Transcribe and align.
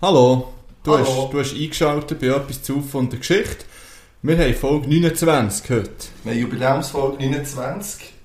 Hallo, 0.00 0.52
du, 0.82 0.92
Hallo. 0.92 1.06
Hast, 1.06 1.32
du 1.32 1.38
hast 1.38 1.54
eingeschaltet 1.54 2.18
bei 2.18 2.26
etwas 2.26 2.64
zu 2.64 2.82
von 2.82 3.08
der 3.10 3.20
Geschichte. 3.20 3.64
Wir 4.22 4.36
haben 4.38 4.54
Folge 4.54 4.88
29 4.88 5.70
heute. 5.70 5.90
Wir 6.24 6.32
haben 6.32 6.40
Jubiläumsfolge 6.40 7.24
29. 7.24 8.17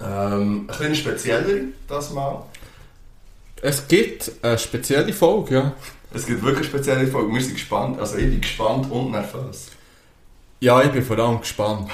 Ähm, 0.00 0.60
ein 0.60 0.66
bisschen 0.66 0.94
spezieller 0.94 1.44
das 1.88 2.12
Mal. 2.12 2.44
Es 3.60 3.86
gibt 3.88 4.30
eine 4.42 4.58
spezielle 4.58 5.12
Folge, 5.12 5.54
ja. 5.54 5.72
Es 6.14 6.26
gibt 6.26 6.42
wirklich 6.42 6.68
eine 6.68 6.68
spezielle 6.68 7.06
Folge. 7.08 7.34
Wir 7.34 7.40
sind 7.42 7.54
gespannt. 7.54 7.98
Also 7.98 8.16
ich 8.16 8.30
bin 8.30 8.40
gespannt 8.40 8.90
und 8.90 9.10
nervös. 9.10 9.68
Ja, 10.60 10.82
ich 10.82 10.90
bin 10.90 11.02
vor 11.02 11.18
allem 11.18 11.40
gespannt. 11.40 11.90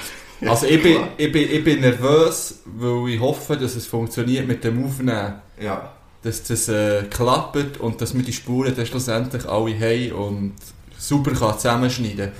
Also 0.46 0.66
ich 0.66 0.82
bin, 0.82 0.98
ich, 1.16 1.32
bin, 1.32 1.50
ich 1.50 1.64
bin 1.64 1.80
nervös, 1.80 2.60
weil 2.64 3.10
ich 3.10 3.20
hoffe, 3.20 3.56
dass 3.56 3.76
es 3.76 3.86
funktioniert 3.86 4.46
mit 4.46 4.62
dem 4.62 4.84
Aufnehmen. 4.84 5.34
Ja. 5.60 5.92
Dass 6.22 6.42
das 6.42 6.68
äh, 6.68 7.04
klappt 7.04 7.80
und 7.80 8.00
dass 8.00 8.14
wir 8.14 8.22
die 8.22 8.32
Spuren 8.32 8.74
dann 8.74 8.86
schlussendlich 8.86 9.46
alle 9.46 9.78
haben 9.78 10.12
und 10.12 10.54
super 10.98 11.32
kann 11.32 11.58
zusammenschneiden 11.58 12.32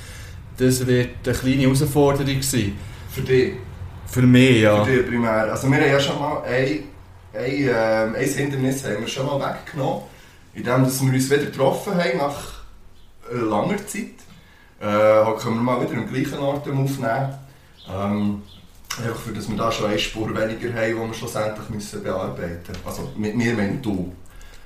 Das 0.56 0.86
wird 0.86 1.10
eine 1.24 1.34
kleine 1.34 1.62
Herausforderung 1.62 2.42
sein. 2.42 2.76
Für 3.10 3.22
dich. 3.22 3.54
Für 4.14 4.22
mich, 4.22 4.60
ja. 4.60 4.84
Für 4.84 4.92
dich 4.92 5.08
primär. 5.08 5.50
Also 5.50 5.68
wir 5.68 5.76
haben 5.76 5.90
ja 5.90 5.98
schon 5.98 6.20
mal 6.20 6.40
ein, 6.44 6.84
ein, 7.32 7.52
ähm, 7.52 8.14
ein 8.14 8.28
Hindernis 8.28 8.84
haben 8.84 9.00
wir 9.00 9.08
schon 9.08 9.26
mal 9.26 9.40
weggenommen. 9.40 10.04
Indem 10.54 10.84
dass 10.84 11.02
wir 11.02 11.12
uns 11.12 11.28
wieder 11.28 11.46
getroffen 11.46 11.94
haben 11.94 12.18
nach 12.18 12.62
äh, 13.28 13.36
langer 13.38 13.84
Zeit. 13.88 14.14
Äh, 14.80 14.86
halt 14.86 15.38
können 15.40 15.56
wir 15.56 15.62
mal 15.62 15.80
wieder 15.80 15.98
am 15.98 16.06
gleichen 16.06 16.38
Ort 16.38 16.58
aufnehmen. 16.58 17.34
Ähm, 17.92 18.42
einfach 18.96 19.20
für 19.20 19.32
dass 19.32 19.48
wir 19.48 19.56
da 19.56 19.72
schon 19.72 19.86
eine 19.86 19.98
Spur 19.98 20.28
weniger 20.28 20.72
haben, 20.80 20.94
die 20.94 21.08
wir 21.08 21.14
schlussendlich 21.14 21.68
müssen 21.70 22.04
bearbeiten 22.04 22.60
müssen. 22.68 22.86
Also 22.86 23.10
mit 23.16 23.34
mir 23.34 23.52
meine 23.54 23.78
du. 23.78 24.12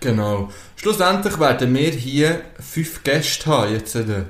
Genau. 0.00 0.50
Schlussendlich 0.76 1.40
werden 1.40 1.74
wir 1.74 1.90
hier 1.90 2.42
fünf 2.60 3.02
Gäste 3.02 3.46
haben 3.46 3.72
jetzt. 3.72 3.94
äh. 3.94 4.26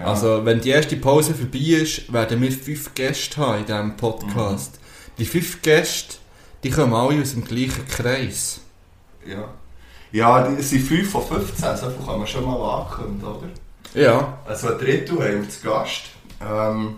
Ja. 0.00 0.06
Also, 0.06 0.44
wenn 0.44 0.60
die 0.60 0.70
erste 0.70 0.96
Pause 0.96 1.34
vorbei 1.34 1.58
ist, 1.58 2.10
werden 2.12 2.40
wir 2.40 2.50
fünf 2.50 2.94
Gäste 2.94 3.36
haben 3.36 3.60
in 3.60 3.66
diesem 3.66 3.96
Podcast. 3.96 4.78
Die 5.18 5.26
fünf 5.26 5.60
Gäste, 5.60 6.16
die 6.64 6.70
kommen 6.70 6.94
alle 6.94 7.20
aus 7.20 7.32
dem 7.32 7.44
gleichen 7.44 7.86
Kreis. 7.86 8.60
Ja. 9.26 9.44
Ja, 10.12 10.48
es 10.48 10.70
sind 10.70 10.82
5 10.82 11.08
von 11.08 11.24
15, 11.24 11.76
so 11.76 11.90
viel 11.90 12.04
kann 12.04 12.18
man 12.18 12.26
schon 12.26 12.44
mal 12.44 12.80
ankündigen, 12.80 13.28
oder? 13.28 13.48
Ja. 13.94 14.38
Also 14.44 14.68
ein 14.72 14.78
Drittel 14.78 15.18
haben 15.18 15.42
wir 15.42 15.48
zu 15.48 15.60
Gast. 15.68 16.02
Ähm, 16.40 16.96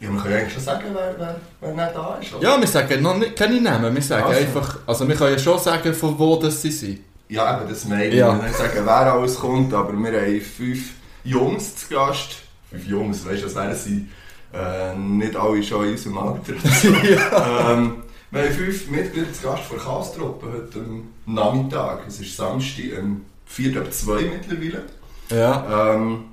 ja, 0.00 0.08
kann 0.08 0.30
ja 0.30 0.36
eigentlich 0.38 0.52
schon 0.52 0.62
sagen, 0.62 0.84
wer, 0.92 1.14
wer, 1.16 1.40
wer 1.60 1.72
nicht 1.72 1.96
da 1.96 2.18
ist, 2.20 2.34
oder? 2.34 2.42
Ja, 2.42 2.60
wir 2.60 2.66
sagen 2.66 3.02
noch 3.02 3.16
nicht, 3.16 3.36
keine 3.36 3.60
Namen, 3.60 3.94
wir 3.94 4.02
sagen 4.02 4.24
Also. 4.24 4.40
einfach, 4.40 4.78
also 4.86 5.08
wir 5.08 5.14
können 5.14 5.32
ja 5.32 5.38
schon 5.38 5.58
sagen, 5.58 5.94
von 5.94 6.18
wo 6.18 6.36
das 6.36 6.60
sie 6.60 6.70
sind. 6.70 7.00
Ja, 7.28 7.58
eben, 7.58 7.68
das 7.70 7.84
meine 7.86 8.06
ich. 8.06 8.14
Ja. 8.14 8.36
Will 8.36 8.46
nicht 8.46 8.58
sagen, 8.58 8.80
wer 8.84 9.12
alles 9.12 9.36
kommt, 9.36 9.72
aber 9.72 9.92
wir 9.92 10.20
haben 10.20 10.40
fünf 10.40 10.90
Jungs 11.26 11.76
zu 11.76 11.94
Gast. 11.94 12.36
Fünf 12.70 12.86
Jungs, 12.86 13.26
weißt 13.26 13.42
du, 13.42 13.46
das 13.46 13.54
wären 13.54 13.74
sie 13.74 14.08
äh, 14.52 14.94
nicht 14.94 15.36
alle 15.36 15.62
schon 15.62 15.84
in 15.84 15.92
unserem 15.92 16.18
Alter. 16.18 16.52
ähm, 17.72 18.02
wir 18.30 18.42
haben 18.42 18.52
fünf 18.52 18.90
Mitglieder 18.90 19.32
zu 19.32 19.42
Gast 19.42 19.62
von 19.64 19.78
Kastruppe 19.78 20.46
heute 20.52 20.78
am 20.78 21.08
Nachmittag. 21.26 22.00
Es 22.06 22.20
ist 22.20 22.36
Samstag, 22.36 22.98
um 23.00 23.24
4 23.46 23.80
ab 23.80 23.92
2 23.92 24.12
mittlerweile. 24.22 24.84
Ja. 25.30 25.94
Ähm, 25.94 26.24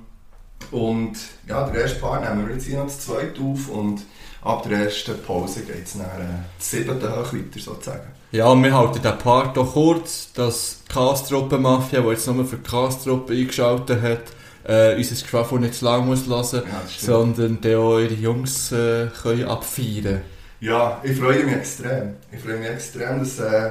und 0.70 1.16
ja, 1.46 1.68
der 1.68 1.82
erste 1.82 2.00
Paar 2.00 2.20
nehmen 2.20 2.46
wir 2.46 2.54
jetzt 2.54 2.66
hier 2.66 2.78
noch 2.78 2.86
das 2.86 3.00
zweite 3.00 3.40
auf 3.40 3.68
und 3.68 4.02
ab 4.42 4.62
der 4.68 4.84
ersten 4.84 5.20
Pause 5.22 5.62
geht 5.62 5.84
es 5.84 5.94
nach 5.94 6.18
äh, 6.18 6.42
siebten 6.58 7.02
hoch 7.02 7.32
weiter 7.32 7.58
sozusagen. 7.58 8.12
Ja, 8.32 8.54
wir 8.54 8.76
halten 8.76 9.00
den 9.00 9.18
Part 9.18 9.56
doch 9.56 9.74
kurz, 9.74 10.32
dass 10.32 10.80
die 10.88 10.92
Kastruppe-Mafia, 10.92 12.00
die 12.00 12.08
jetzt 12.08 12.26
nur 12.26 12.44
für 12.44 12.56
die 12.56 12.68
Kastruppe 12.68 13.32
eingeschaltet 13.32 14.02
hat, 14.02 14.22
äh, 14.66 14.96
unser 14.96 15.14
Geschwafel 15.14 15.60
nicht 15.60 15.74
zu 15.74 15.84
lang 15.84 16.06
muss 16.06 16.26
lassen, 16.26 16.62
Ja, 16.66 16.80
das 16.82 16.94
stimmt. 16.94 17.36
sondern 17.36 17.58
auch 17.76 17.98
ihre 17.98 18.14
Jungs 18.14 18.72
äh, 18.72 19.08
können 19.22 19.44
abfeiern 19.44 20.22
Ja, 20.60 21.00
ich 21.02 21.18
freue 21.18 21.44
mich 21.44 21.54
extrem. 21.54 22.14
Ich 22.32 22.40
freue 22.40 22.56
mich 22.58 22.68
extrem 22.68 23.18
dass, 23.18 23.38
äh, 23.38 23.70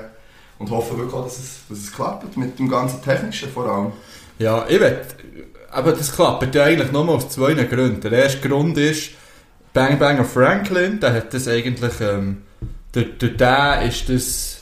und 0.59 0.70
hoffe 0.70 0.96
wirklich 0.98 1.14
auch, 1.16 1.24
dass 1.24 1.40
es, 1.40 1.56
dass 1.70 1.78
es 1.80 1.92
klappt 1.92 2.38
mit 2.38 2.58
dem 2.59 2.70
ganzen 2.70 3.02
Technischen 3.03 3.50
vor 3.50 3.66
allem. 3.68 3.92
Ja, 4.40 4.66
ich 4.68 4.80
will, 4.80 5.02
aber 5.72 5.92
das 5.94 6.16
klappt 6.16 6.53
ja 6.56 6.64
eigentlich 6.64 6.92
nur 6.92 7.08
aus 7.09 7.30
zwei 7.30 7.53
Gründen. 7.56 8.02
Der 8.02 8.12
erste 8.12 8.48
Grund 8.48 8.78
ist, 8.78 9.09
Bang 9.74 9.98
Bang 9.98 10.20
of 10.20 10.32
Franklin, 10.32 11.00
der 11.00 11.14
hat 11.14 11.34
das 11.34 11.48
eigentlich, 11.48 12.00
ähm, 12.02 12.44
durch, 12.92 13.18
durch 13.18 13.36
den 13.38 13.88
ist 13.90 14.08
das 14.09 14.58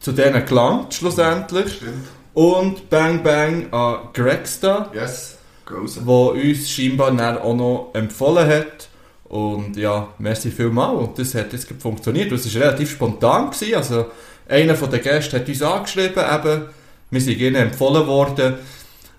zu 0.00 0.12
denen 0.12 0.44
gelangt, 0.46 0.94
schlussendlich. 0.94 1.74
Stimmt. 1.74 2.06
Und 2.32 2.88
Bang 2.88 3.22
Bang 3.22 3.70
an 3.72 4.08
Gregsta, 4.14 4.90
Yes, 4.94 5.36
gross. 5.70 6.00
wo 6.04 6.28
uns 6.28 6.70
scheinbar 6.70 7.12
dann 7.12 7.38
auch 7.38 7.54
noch 7.54 7.90
empfohlen 7.94 8.48
hat. 8.48 8.88
Und 9.24 9.76
ja, 9.76 10.08
merci 10.18 10.50
vielmal. 10.50 10.96
Und 10.96 11.18
das 11.18 11.34
hat 11.34 11.52
jetzt 11.52 11.72
funktioniert. 11.78 12.32
Das 12.32 12.52
war 12.54 12.62
relativ 12.62 12.90
spontan. 12.90 13.50
Gewesen. 13.50 13.74
Also, 13.76 14.06
einer 14.48 14.74
von 14.74 14.90
den 14.90 15.00
Gästen 15.00 15.36
hat 15.36 15.48
uns 15.48 15.62
angeschrieben, 15.62 16.24
eben, 16.34 16.62
wir 17.10 17.20
sind 17.20 17.38
ihnen 17.38 17.54
empfohlen 17.56 18.06
worden, 18.06 18.54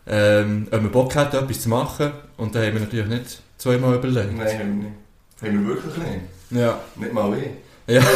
ähm, 0.07 0.67
ob 0.69 0.81
wir 0.81 0.89
Bock 0.89 1.15
hätten, 1.15 1.37
etwas 1.37 1.61
zu 1.61 1.69
machen. 1.69 2.11
Und 2.37 2.53
da 2.53 2.59
haben 2.59 2.73
wir 2.73 2.81
natürlich 2.81 3.07
nicht 3.07 3.41
zweimal 3.57 3.95
überlegt. 3.95 4.35
Nein, 4.35 4.59
haben 4.59 4.81
wir 4.81 4.89
nicht. 4.89 4.95
Haben 5.41 5.67
wir 5.67 5.75
wirklich 5.75 5.97
nicht. 5.97 6.59
Ja. 6.61 6.79
Nicht 6.95 7.13
mal 7.13 7.37
ich. 7.37 7.93
ja. 7.95 8.01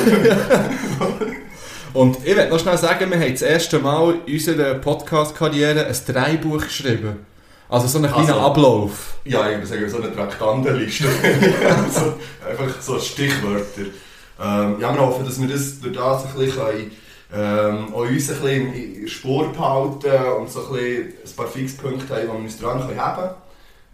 Und 1.94 2.17
ich 2.25 2.35
will 2.35 2.50
noch 2.50 2.59
schnell 2.59 2.78
sagen, 2.78 3.09
wir 3.09 3.17
haben 3.17 3.31
das 3.31 3.41
erste 3.41 3.79
Mal 3.79 4.16
in 4.25 4.34
unserer 4.34 4.73
Podcast-Karriere 4.73 5.85
ein 5.85 5.96
Dreibuch 6.06 6.66
geschrieben. 6.66 7.25
Also 7.70 7.88
so 7.88 7.98
einen 7.98 8.12
kleinen 8.12 8.30
Also- 8.30 8.42
Ablauf. 8.42 9.16
Ja, 9.26 9.50
ich 9.50 9.58
würde 9.58 9.68
sagen, 9.68 9.90
so 9.90 9.98
eine 9.98 10.14
Traktandenliste. 10.14 11.06
so, 11.92 12.14
einfach 12.48 12.80
so 12.81 13.00
Stichwörter. 13.00 13.81
Ähm, 14.40 14.76
ja, 14.80 14.94
wir 14.94 15.02
hoffen, 15.02 15.26
dass 15.26 15.42
wir 15.42 15.48
das 15.48 15.80
durch 15.80 15.96
das 15.96 16.26
ein 16.26 16.34
bisschen 16.34 16.56
können, 16.64 16.92
ähm, 17.34 17.94
auch 17.94 18.02
uns 18.02 18.30
ein 18.30 18.40
bisschen 18.42 18.74
in 18.74 19.08
Spur 19.08 19.52
behalten 19.52 20.12
und 20.40 20.52
so 20.52 20.68
ein, 20.68 20.74
bisschen 20.74 21.14
ein 21.26 21.36
paar 21.36 21.48
Fixpunkte 21.48 22.14
haben, 22.16 22.28
wo 22.28 22.34
wir 22.34 22.40
uns 22.42 22.59
dran 22.59 22.86
können 22.86 23.00
haben 23.00 23.30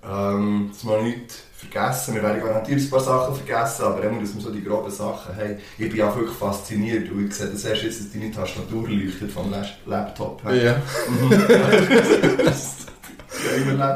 ähm, 0.04 0.72
Dass 0.74 0.84
wir 0.84 1.02
nicht 1.04 1.32
vergessen. 1.56 2.16
Wir 2.16 2.24
werden 2.24 2.42
garantiert 2.44 2.80
ein 2.82 2.90
paar 2.90 3.00
Sachen 3.00 3.36
vergessen, 3.36 3.86
aber 3.86 4.04
immer, 4.04 4.20
dass 4.20 4.34
wir 4.34 4.42
so 4.42 4.52
die 4.52 4.64
groben 4.64 4.90
Sachen 4.92 5.36
haben. 5.36 5.60
Ich 5.78 5.92
bin 5.92 6.02
auch 6.02 6.16
wirklich 6.16 6.36
fasziniert 6.36 7.10
und 7.12 7.28
ich 7.28 7.36
sehe 7.36 7.48
das 7.48 7.64
erst 7.64 7.84
jetzt, 7.84 8.00
dass 8.00 8.12
deine 8.12 8.32
Tastatur 8.32 8.90
leuchtet 8.90 9.32
vom 9.32 9.54
Laptop. 9.86 10.42
Ja. 10.52 10.76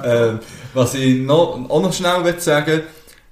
Ähm, 0.04 0.40
was 0.74 0.94
ich 0.96 1.20
noch, 1.22 1.70
auch 1.70 1.82
noch 1.82 1.94
schnell 1.94 2.24
will 2.24 2.40
sagen 2.40 2.82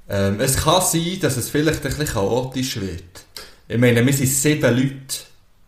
ähm, 0.09 0.40
es 0.41 0.57
kann 0.57 0.81
sein, 0.81 1.18
dass 1.22 1.38
es 1.38 1.50
vielleicht 1.50 1.84
ein 1.84 1.90
bisschen 1.90 2.06
chaotisch 2.06 2.79
wird. 2.79 3.25
Ich 3.68 3.78
meine, 3.78 4.06
wir 4.06 4.13
sind 4.13 4.28
sieben 4.28 4.75
Leute. 4.75 5.24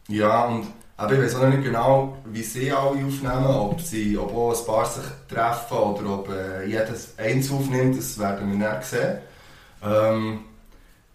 Ja, 0.10 0.46
und 0.46 0.68
aber 0.98 1.14
ich 1.14 1.20
weiß 1.20 1.36
auch 1.36 1.42
noch 1.42 1.50
nicht 1.50 1.64
genau, 1.64 2.18
wie 2.26 2.44
sie 2.44 2.72
alle 2.72 2.90
aufnehmen, 2.92 3.46
ob, 3.46 3.82
sie, 3.82 4.18
ob 4.18 4.34
auch 4.34 4.58
ein 4.58 4.66
paar 4.66 4.86
sich 4.86 5.04
treffen 5.28 5.78
oder 5.78 6.10
ob 6.10 6.30
äh, 6.30 6.66
jedes 6.66 7.18
eins 7.18 7.52
aufnimmt, 7.52 7.98
das 7.98 8.18
werden 8.18 8.60
wir 8.60 8.70
nicht 8.70 8.84
sehen. 8.84 9.18
Ähm, 9.84 10.40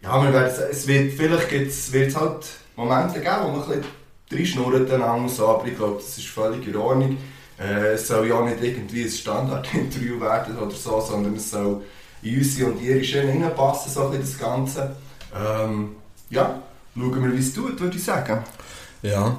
ja, 0.03 0.23
wir 0.23 0.33
werden, 0.33 0.53
es 0.71 0.87
wird, 0.87 1.15
vielleicht 1.15 1.51
wird 1.51 2.09
es 2.09 2.17
halt 2.17 2.47
Momente 2.77 3.21
geben, 3.21 3.37
wo 3.45 3.49
man 3.49 3.63
ein 3.63 3.83
bisschen 4.29 4.61
reinschnurrt 4.67 5.31
so, 5.31 5.49
aber 5.49 5.67
ich 5.67 5.77
glaube, 5.77 5.97
das 5.97 6.19
ist 6.19 6.29
völlig 6.29 6.67
in 6.67 6.77
Ordnung. 6.77 7.17
Äh, 7.61 7.93
es 7.93 8.09
soll 8.09 8.29
ja 8.29 8.41
nicht 8.41 8.63
irgendwie 8.63 9.05
ein 9.05 9.11
Standardinterview 9.11 10.21
werden 10.21 10.59
oder 10.59 10.75
so, 10.75 11.01
sondern 11.01 11.37
es 11.37 11.51
soll 11.51 11.83
in 12.23 12.39
unsere 12.39 12.71
und 12.71 12.83
ihre 12.83 13.05
Schiene 13.05 13.45
reinpassen, 13.45 13.93
so 13.93 14.07
ein 14.07 14.19
bisschen 14.19 14.39
das 14.39 14.41
Ganze. 14.49 14.97
Ähm, 15.35 15.97
ja, 16.31 16.63
schauen 16.95 17.23
wir, 17.23 17.33
wie 17.33 17.39
es 17.39 17.53
tut, 17.53 17.79
würde 17.79 17.97
ich 17.97 18.05
sagen. 18.05 18.43
Ja. 19.03 19.37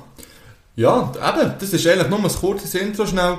Ja, 0.75 1.11
eben, 1.11 1.53
das 1.59 1.73
ist 1.73 1.85
eigentlich 1.85 2.09
nur 2.09 2.19
ein 2.19 2.29
kurzes 2.29 2.73
Intro 2.75 3.05
schnell. 3.05 3.37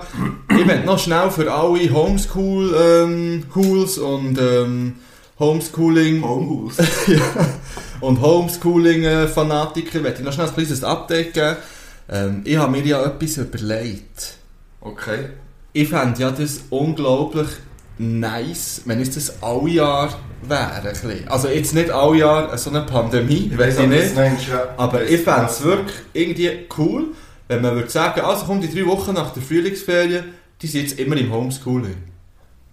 Ich 0.51 0.67
möchte 0.67 0.85
noch 0.85 0.99
schnell 0.99 1.31
für 1.31 1.51
alle 1.51 1.91
Homeschool-Hools 1.91 3.97
und 3.99 4.39
ähm, 4.39 4.97
Homeschooling 5.39 6.23
Homehouse. 6.23 6.77
und 8.01 8.21
Homeschooling-Fanatiker 8.21 10.01
möchte 10.01 10.19
ich 10.21 10.27
noch 10.27 10.35
schnell 10.35 10.49
ein 10.49 10.55
kleines 10.55 10.85
Update 10.85 11.33
geben. 11.33 11.57
Ähm, 12.11 12.43
ich 12.45 12.59
habe 12.59 12.71
mir 12.71 12.85
ja 12.85 13.03
etwas 13.03 13.39
überlegt. 13.39 14.42
Okay. 14.83 15.29
Ich 15.73 15.89
fände 15.89 16.21
ja 16.21 16.31
das 16.31 16.65
unglaublich 16.71 17.49
nice, 17.99 18.83
wenn 18.85 19.01
es 19.01 19.11
das 19.15 19.43
alle 19.43 19.71
Jahr 19.71 20.19
wäre. 20.43 20.93
Also 21.29 21.49
jetzt 21.49 21.75
nicht 21.75 21.91
alle 21.91 22.19
Jahr 22.19 22.59
so 22.59 22.71
eine 22.71 22.83
Pandemie, 22.83 23.51
Ich 23.53 23.59
weiß 23.59 23.79
ich 23.79 23.87
nicht. 23.87 24.15
meinst, 24.15 24.49
ja. 24.49 24.75
Aber 24.77 25.05
ich 25.05 25.21
fände 25.21 25.47
es 25.47 25.63
wirklich 25.63 25.97
irgendwie 26.13 26.51
cool, 26.77 27.07
wenn 27.49 27.63
man 27.63 27.75
würde 27.75 27.89
sagen, 27.91 28.21
also 28.23 28.45
komm, 28.47 28.61
die 28.61 28.73
drei 28.73 28.87
Wochen 28.87 29.15
nach 29.15 29.33
der 29.33 29.43
Frühlingsferien, 29.43 30.25
die 30.61 30.67
sind 30.67 30.83
jetzt 30.83 30.99
immer 30.99 31.17
im 31.17 31.33
Homeschooling. 31.33 31.97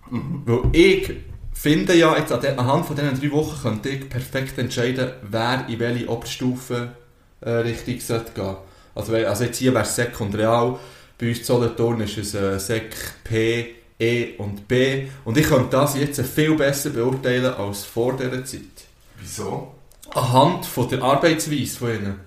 Mhm. 0.09 0.41
Weil 0.45 0.61
ich 0.71 1.11
finde 1.53 1.93
ja, 1.95 2.17
jetzt 2.17 2.31
anhand 2.31 2.85
von 2.85 2.95
diesen 2.95 3.19
drei 3.19 3.31
Wochen 3.31 3.61
könnte 3.61 3.89
ich 3.89 4.09
perfekt 4.09 4.57
entscheiden, 4.57 5.11
wer 5.29 5.65
in 5.67 5.79
welche 5.79 6.09
Oberstufe 6.09 6.93
äh, 7.41 7.49
Richtung 7.49 7.99
sollte 7.99 8.31
gehen. 8.33 8.55
Also, 8.95 9.13
also 9.13 9.43
jetzt 9.43 9.57
hier 9.57 9.73
wäre 9.73 9.83
es 9.83 9.95
Sek 9.95 10.19
und 10.19 10.35
Real, 10.35 10.77
bei 11.19 11.29
uns 11.29 11.45
Solothurn 11.45 12.01
ist 12.01 12.17
es 12.17 12.33
äh, 12.33 12.57
Sek 12.59 12.95
P, 13.23 13.75
E 13.99 14.35
und 14.37 14.67
B 14.67 15.07
und 15.25 15.37
ich 15.37 15.47
könnte 15.47 15.69
das 15.71 15.97
jetzt 15.97 16.21
viel 16.21 16.55
besser 16.55 16.89
beurteilen 16.91 17.53
als 17.53 17.83
vor 17.83 18.15
dieser 18.15 18.45
Zeit 18.45 18.61
Wieso? 19.19 19.75
anhand 20.13 20.65
von 20.65 20.89
der 20.89 21.03
Arbeitsweise 21.03 21.77
von 21.77 21.89
ihnen. 21.89 22.19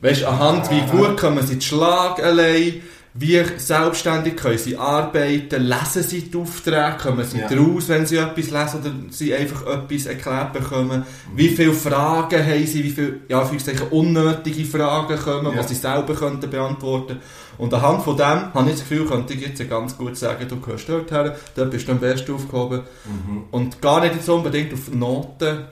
Weißt 0.00 0.22
du, 0.22 0.28
anhand 0.28 0.70
wie 0.70 0.80
gut 0.90 1.18
kommen 1.18 1.46
sie 1.46 1.58
zu 1.58 1.68
Schlag 1.68 2.22
allein, 2.22 2.82
wie 3.20 3.42
selbstständig 3.56 4.36
können 4.36 4.58
sie 4.58 4.76
arbeiten, 4.76 5.62
lesen 5.62 6.02
sie 6.04 6.22
die 6.30 6.36
Aufträge, 6.36 6.96
kommen 7.02 7.24
sie 7.24 7.38
Ja. 7.38 7.48
draus, 7.48 7.88
wenn 7.88 8.06
sie 8.06 8.16
etwas 8.16 8.50
lesen 8.50 8.80
oder 8.80 8.92
sie 9.10 9.34
einfach 9.34 9.66
etwas 9.66 10.06
erklärt 10.06 10.52
bekommen. 10.52 11.04
Wie 11.34 11.48
viele 11.48 11.72
Fragen 11.72 12.44
haben 12.46 12.66
sie, 12.66 12.84
wie 12.84 12.90
viele, 12.90 13.16
ja, 13.28 13.40
Anführungszeichen, 13.40 13.88
unnötige 13.88 14.64
Fragen 14.64 15.18
kommen, 15.18 15.56
Ja. 15.56 15.62
die 15.62 15.68
sie 15.68 15.80
selber 15.80 16.14
könnten 16.14 16.48
beantworten 16.48 17.18
Und 17.56 17.74
anhand 17.74 18.04
von 18.04 18.16
dem 18.16 18.54
habe 18.54 18.70
ich 18.70 18.78
das 18.78 18.88
Gefühl, 18.88 19.04
könnte 19.06 19.34
ich 19.34 19.40
jetzt 19.40 19.68
ganz 19.68 19.96
gut 19.96 20.16
sagen, 20.16 20.46
du 20.48 20.60
gehörst 20.60 20.88
dort 20.88 21.10
her, 21.10 21.34
dort 21.56 21.70
bist 21.72 21.88
du 21.88 21.92
am 21.92 21.98
besten 21.98 22.32
aufgehoben. 22.34 22.82
Mhm. 23.04 23.44
Und 23.50 23.82
gar 23.82 24.00
nicht 24.00 24.14
jetzt 24.14 24.28
unbedingt 24.28 24.72
auf 24.72 24.92
Noten. 24.94 25.64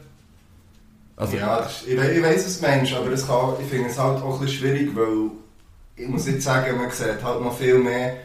Also, 1.16 1.36
ja, 1.36 1.58
ist, 1.58 1.84
ich, 1.86 1.94
ich 1.94 2.22
weiss, 2.22 2.44
was 2.44 2.60
du 2.60 2.66
meinst, 2.66 2.92
aber 2.92 3.10
es 3.12 3.24
kann, 3.26 3.50
ich 3.62 3.68
finde 3.70 3.88
es 3.88 3.96
halt 3.98 4.20
auch 4.20 4.40
ein 4.40 4.46
bisschen 4.46 4.58
schwierig, 4.66 4.90
weil 4.96 5.30
ich 5.96 6.08
muss 6.08 6.26
nicht 6.26 6.42
sagen, 6.42 6.76
man 6.76 6.90
sieht 6.90 7.22
halt 7.22 7.40
noch 7.40 7.56
viel 7.56 7.78
mehr, 7.78 8.16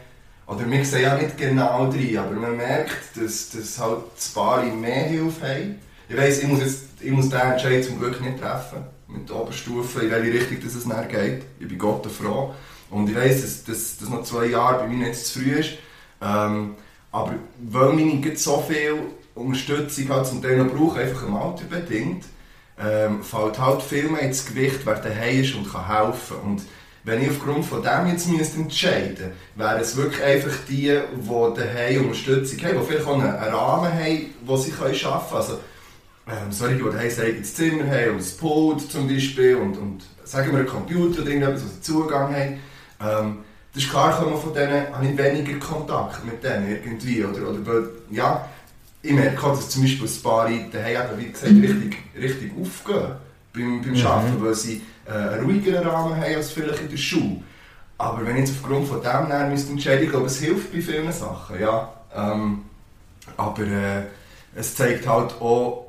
oder 0.46 0.70
wir 0.70 0.84
sehen 0.84 1.02
ja 1.02 1.16
nicht 1.16 1.38
genau 1.38 1.90
drin, 1.90 2.18
aber 2.18 2.34
man 2.34 2.56
merkt, 2.56 3.16
dass, 3.16 3.50
dass 3.50 3.78
halt 3.78 4.02
die 4.16 4.34
Paare 4.34 4.66
mehr 4.66 5.04
Hilfe 5.04 5.48
haben. 5.48 5.78
Ich 6.08 6.16
weiss, 6.16 6.42
ich 6.42 6.48
muss, 6.48 6.60
jetzt, 6.60 6.84
ich 7.00 7.10
muss 7.10 7.30
den 7.30 7.40
Entscheid 7.40 7.84
zum 7.84 7.98
Glück 7.98 8.20
nicht 8.20 8.38
treffen, 8.38 8.84
mit 9.08 9.28
der 9.28 9.36
Oberstufe, 9.36 10.00
in 10.00 10.10
welche 10.10 10.32
Richtung 10.32 10.62
dass 10.62 10.74
es 10.74 10.84
nachher 10.84 11.06
geht. 11.06 11.42
Ich 11.58 11.68
bin 11.68 11.78
Gott 11.78 12.06
froh. 12.06 12.52
Und 12.90 13.08
ich 13.08 13.16
weiss, 13.16 13.40
dass, 13.40 13.64
dass, 13.64 13.98
dass 13.98 14.08
noch 14.10 14.24
zwei 14.24 14.46
Jahre 14.46 14.80
bei 14.80 14.88
mir 14.88 15.06
nicht 15.06 15.24
zu 15.24 15.40
früh 15.40 15.52
ist. 15.52 15.70
Ähm, 16.20 16.74
aber 17.10 17.34
weil 17.58 17.92
meine 17.92 18.14
nicht 18.14 18.38
so 18.38 18.62
viel 18.68 18.94
Unterstützung 19.34 20.08
halt 20.10 20.26
zum 20.26 20.42
Teil 20.42 20.58
noch 20.58 20.74
brauche, 20.74 21.00
einfach 21.00 21.26
im 21.26 21.34
Alter 21.34 21.64
bedingt, 21.64 22.24
ähm, 22.78 23.22
fällt 23.22 23.58
halt 23.58 23.82
viel 23.82 24.08
mehr 24.08 24.22
ins 24.22 24.44
Gewicht, 24.44 24.80
wer 24.84 24.96
daheim 24.96 25.40
ist 25.42 25.54
und 25.54 25.72
kann 25.72 25.86
helfen. 25.86 26.36
Und 26.44 26.62
wenn 27.04 27.22
ich 27.22 27.30
aufgrund 27.30 27.64
von 27.64 27.82
dem 27.82 28.06
jetzt 28.08 28.28
müsste 28.28 28.60
entscheiden 28.60 29.32
wären 29.56 29.80
es 29.80 29.96
wirklich 29.96 30.22
einfach 30.22 30.56
die, 30.68 31.00
die 31.16 31.60
daheim 31.60 32.04
Unterstützung 32.04 32.62
haben, 32.62 32.78
die 32.80 32.86
vielleicht 32.86 33.06
auch 33.06 33.14
einen, 33.14 33.54
Rahmen 33.54 33.92
haben, 33.92 34.34
wo 34.44 34.56
sie 34.56 34.72
arbeiten 34.72 34.98
können. 35.00 35.34
Also, 35.34 35.58
ähm, 36.28 36.52
solche, 36.52 36.76
die 36.76 36.82
daheim 36.82 37.10
ein 37.10 37.20
eigenes 37.20 37.54
Zimmer 37.54 37.84
haben 37.90 38.10
und 38.12 38.20
ein 38.20 38.38
Pult 38.38 38.92
zum 38.92 39.08
Beispiel 39.08 39.56
und, 39.56 39.76
und 39.76 40.02
sagen 40.24 40.52
wir 40.52 40.60
einen 40.60 40.68
Computer 40.68 41.22
oder 41.22 41.30
irgendetwas, 41.30 41.64
wo 41.64 41.68
sie 41.68 41.80
Zugang 41.80 42.34
haben. 42.34 42.60
Ähm, 43.00 43.38
das 43.74 43.84
ist 43.84 43.90
klar, 43.90 44.12
kommen 44.12 44.40
von 44.40 44.52
denen 44.54 44.94
habe 44.94 45.06
ich 45.06 45.16
weniger 45.16 45.58
Kontakt 45.58 46.24
mit 46.24 46.44
denen 46.44 46.68
irgendwie. 46.68 47.24
Oder, 47.24 47.48
oder 47.48 47.66
weil, 47.66 47.88
ja, 48.10 48.48
ich 49.02 49.12
merke 49.12 49.42
auch, 49.44 49.56
dass 49.56 49.70
zum 49.70 49.82
Beispiel 49.82 50.06
ein 50.06 50.22
paar 50.22 50.48
daheim 50.72 51.10
eben, 51.10 51.20
wie 51.20 51.32
gesagt, 51.32 51.52
richtig, 51.52 51.96
richtig 52.20 52.52
aufgehen 52.60 53.16
beim, 53.52 53.82
beim 53.82 53.92
Mhm. 53.92 54.06
Arbeiten, 54.06 54.44
weil 54.44 54.54
sie 54.54 54.82
einen 55.12 55.44
ruhigeren 55.44 55.86
Rahmen 55.86 56.16
haben 56.16 56.34
als 56.34 56.50
vielleicht 56.52 56.80
in 56.82 56.90
der 56.90 56.96
Schule. 56.96 57.42
Aber 57.98 58.26
wenn 58.26 58.36
ich 58.36 58.48
jetzt 58.48 58.54
aufgrund 58.62 58.88
von 58.88 59.00
dem 59.02 59.28
dann 59.28 59.50
müsste 59.50 59.72
entscheiden, 59.72 60.04
ich 60.04 60.10
glaube, 60.10 60.26
es 60.26 60.38
hilft 60.40 60.72
bei 60.72 60.80
vielen 60.80 61.12
Sachen, 61.12 61.60
ja. 61.60 61.92
Ähm, 62.14 62.62
aber 63.36 63.62
äh, 63.62 64.02
es 64.54 64.74
zeigt 64.74 65.06
halt 65.06 65.40
auch 65.40 65.86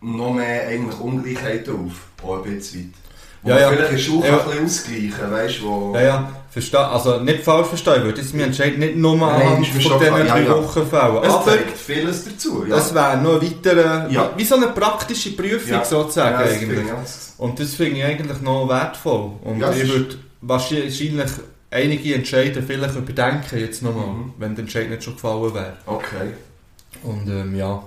noch 0.00 0.32
mehr 0.32 0.68
eigentlich 0.68 0.98
Ungleichheiten 1.00 1.86
auf, 1.86 2.06
auch 2.22 2.44
ein 2.44 2.54
bisschen 2.56 2.92
weit. 2.92 2.94
Wo 3.42 3.48
Ja, 3.50 3.54
man 3.54 3.62
ja. 3.62 3.68
vielleicht 3.70 3.90
in 3.90 3.96
der 3.96 4.02
Schule 4.02 4.28
Ja. 4.28 4.38
ein 4.38 4.44
bisschen 4.44 4.64
ausgleichen 4.64 5.30
weißt 5.32 5.58
du, 5.60 5.64
wo... 5.64 5.94
Ja, 5.94 6.00
ja, 6.02 6.32
verstehe. 6.60 6.86
Also 6.88 7.20
nicht 7.20 7.42
falsch 7.44 7.68
verstehen, 7.68 7.94
ich 7.98 8.04
würde 8.04 8.20
jetzt 8.20 8.34
mir 8.34 8.44
entscheiden, 8.44 8.78
nicht 8.78 8.96
nur 8.96 9.16
Nein, 9.16 9.62
ist 9.62 9.74
mir 9.74 9.80
von 9.82 9.98
diesen 10.00 10.16
ja, 10.16 10.24
drei 10.24 10.42
ja. 10.42 10.50
Wochen 10.56 10.86
Fällen. 10.86 11.24
Es 11.24 11.32
Aber 11.32 11.44
zeigt 11.44 11.76
vieles 11.78 12.24
dazu, 12.24 12.64
ja. 12.68 12.76
es 12.76 12.94
wäre 12.94 13.16
noch 13.18 13.40
ein 13.40 13.48
weiterer, 13.50 14.10
Ja. 14.10 14.30
wie 14.36 14.44
so 14.44 14.56
eine 14.56 14.68
praktische 14.68 15.32
Prüfung 15.32 15.72
Ja. 15.72 15.84
sozusagen 15.84 16.34
Ja, 16.40 16.42
das 16.44 16.52
eigentlich. 16.54 16.78
ich 16.86 16.92
auch. 16.92 17.44
Und 17.44 17.60
das 17.60 17.74
finde 17.74 17.98
ich 17.98 18.04
eigentlich 18.04 18.40
noch 18.42 18.68
wertvoll. 18.68 19.32
Und 19.44 19.60
Ja, 19.60 19.72
ich 19.72 19.88
würde 19.88 20.16
wahrscheinlich 20.40 21.12
einige 21.70 22.14
Entscheide 22.14 22.62
vielleicht 22.62 22.96
überdenken 22.96 23.58
jetzt 23.58 23.82
nochmal, 23.82 24.06
Mhm. 24.06 24.32
wenn 24.38 24.54
der 24.54 24.62
Entscheid 24.64 24.88
nicht 24.90 25.04
schon 25.04 25.14
gefallen 25.14 25.54
wäre. 25.54 25.76
Okay. 25.86 26.32
Und 27.02 27.28
ähm, 27.28 27.54
ja. 27.56 27.82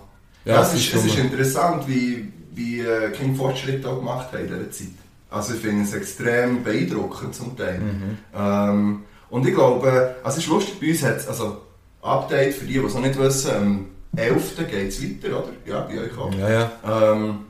Ja, 0.45 0.61
es, 0.61 0.73
ist, 0.73 0.93
es 0.93 1.05
ist 1.05 1.17
interessant, 1.17 1.87
wie, 1.87 2.31
wie 2.53 2.79
äh, 2.79 3.11
Kim 3.11 3.35
Fortschritte 3.35 3.87
auch 3.89 3.97
gemacht 3.97 4.27
haben 4.31 4.41
in 4.41 4.47
dieser 4.47 4.71
Zeit. 4.71 4.87
Also 5.31 5.53
ich 5.53 5.61
finde 5.61 5.85
es 5.85 5.93
extrem 5.93 6.61
beeindruckend 6.63 7.33
zum 7.33 7.57
Teil. 7.57 7.79
Mhm. 7.79 8.17
Ähm, 8.35 9.03
und 9.29 9.47
ich 9.47 9.53
glaube, 9.55 10.15
also 10.23 10.37
es 10.37 10.43
ist 10.43 10.49
lustig, 10.49 10.79
bei 10.79 10.89
uns 10.89 11.03
hat 11.03 11.17
es, 11.17 11.27
also 11.27 11.61
Update 12.01 12.53
für 12.53 12.65
die, 12.65 12.73
die 12.73 12.79
es 12.79 12.93
noch 12.93 13.01
nicht 13.01 13.17
wissen, 13.17 13.51
am 13.55 13.85
11. 14.15 14.57
geht 14.69 14.89
es 14.89 15.01
weiter, 15.01 15.39
oder? 15.39 15.49
Ja, 15.65 15.81
bei 15.81 15.99
euch 16.01 16.17
auch. 16.17 16.33
Ja, 16.33 16.49
ja. 16.49 16.71
Ähm, 17.13 17.45